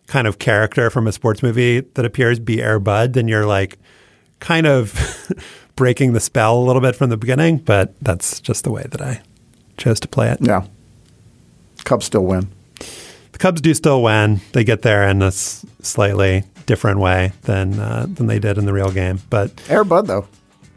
kind 0.06 0.28
of 0.28 0.38
character 0.38 0.91
from 0.91 1.07
a 1.07 1.11
sports 1.11 1.41
movie 1.41 1.82
that 1.82 2.06
appears 2.06 2.40
be 2.40 2.61
Air 2.61 2.80
Bud, 2.80 3.14
then 3.14 3.28
you're 3.28 3.48
like 3.48 3.80
kind 4.40 4.68
of 4.68 4.94
breaking 5.78 6.12
the 6.12 6.20
spell 6.20 6.58
a 6.58 6.66
little 6.66 6.82
bit 6.82 6.95
from 6.98 7.10
the 7.10 7.16
beginning. 7.18 7.60
But 7.60 7.98
that's 8.02 8.41
just 8.41 8.66
the 8.66 8.72
way 8.72 8.84
that 8.91 9.02
I 9.02 9.22
chose 9.78 10.02
to 10.02 10.08
play 10.10 10.30
it. 10.30 10.40
Yeah. 10.41 10.66
Cubs 11.86 12.06
still 12.06 12.26
win. 12.26 12.49
The 13.32 13.38
Cubs 13.40 13.62
do 13.62 13.74
still 13.74 14.04
win. 14.04 14.41
They 14.52 14.64
get 14.66 14.82
there 14.82 15.08
in 15.08 15.22
a 15.22 15.28
s- 15.28 15.66
slightly 15.82 16.44
different 16.66 16.99
way 16.99 17.32
than 17.44 17.80
uh, 17.80 18.06
than 18.14 18.28
they 18.28 18.40
did 18.40 18.58
in 18.58 18.66
the 18.66 18.74
real 18.74 18.91
game, 18.91 19.20
but 19.30 19.52
Air 19.70 19.86
Bud 19.86 20.08
though 20.08 20.28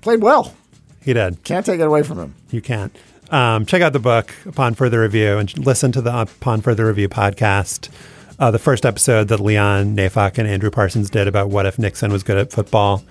played 0.03 0.23
well. 0.23 0.55
he 1.03 1.13
did. 1.13 1.43
Can't 1.43 1.67
take 1.67 1.81
it 1.81 1.87
away 1.87 2.03
from 2.05 2.19
him. 2.19 2.35
You 2.51 2.61
can't. 2.61 2.95
Um, 3.31 3.65
check 3.67 3.81
out 3.83 3.93
the 3.93 3.99
book 3.99 4.33
upon 4.47 4.75
further 4.75 5.01
review 5.01 5.39
and 5.39 5.57
listen 5.59 5.91
to 5.93 6.01
the 6.01 6.21
upon 6.23 6.61
further 6.63 6.87
review 6.87 7.09
podcast. 7.09 7.89
Uh, 8.39 8.51
the 8.51 8.59
first 8.59 8.87
episode 8.87 9.29
that 9.29 9.39
Leon 9.41 9.95
Neyfakh 9.97 10.39
and 10.39 10.49
Andrew 10.49 10.71
Parsons 10.71 11.11
did 11.11 11.27
about 11.29 11.49
what 11.51 11.67
if 11.67 11.79
Nixon 11.79 12.11
was 12.13 12.23
good 12.23 12.39
at 12.39 12.51
football 12.53 13.03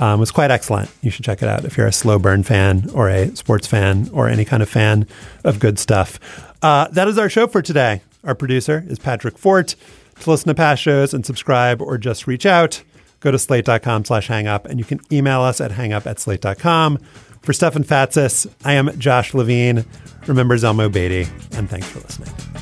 um, 0.00 0.20
was 0.20 0.30
quite 0.30 0.50
excellent. 0.50 0.90
You 1.02 1.10
should 1.10 1.24
check 1.24 1.42
it 1.42 1.48
out 1.48 1.64
if 1.64 1.76
you're 1.76 1.86
a 1.86 1.92
slow 1.92 2.18
burn 2.18 2.42
fan 2.42 2.88
or 2.94 3.08
a 3.08 3.34
sports 3.36 3.66
fan 3.66 4.08
or 4.12 4.28
any 4.28 4.44
kind 4.44 4.62
of 4.62 4.68
fan 4.68 5.06
of 5.44 5.60
good 5.60 5.78
stuff. 5.78 6.18
Uh, 6.62 6.88
that 6.88 7.08
is 7.08 7.18
our 7.18 7.28
show 7.28 7.46
for 7.46 7.62
today. 7.62 8.02
Our 8.24 8.34
producer 8.34 8.84
is 8.88 8.98
Patrick 8.98 9.38
Fort. 9.38 9.74
To 10.20 10.30
listen 10.30 10.48
to 10.48 10.54
past 10.54 10.82
shows 10.82 11.12
and 11.12 11.26
subscribe 11.26 11.82
or 11.82 11.98
just 11.98 12.26
reach 12.26 12.46
out, 12.46 12.82
go 13.20 13.30
to 13.30 13.38
slate.com 13.38 14.04
slash 14.04 14.28
hangup 14.28 14.66
and 14.66 14.78
you 14.78 14.84
can 14.84 15.00
email 15.10 15.40
us 15.40 15.60
at 15.60 15.72
hangup 15.72 16.06
at 16.06 16.20
slate.com. 16.20 16.98
For 17.42 17.52
Stefan 17.52 17.82
Fatsis, 17.82 18.46
I 18.64 18.74
am 18.74 18.96
Josh 19.00 19.34
Levin. 19.34 19.84
Remember 20.28 20.56
Zelmo 20.56 20.92
Beatty, 20.92 21.28
and 21.56 21.68
thanks 21.68 21.88
for 21.88 21.98
listening. 21.98 22.61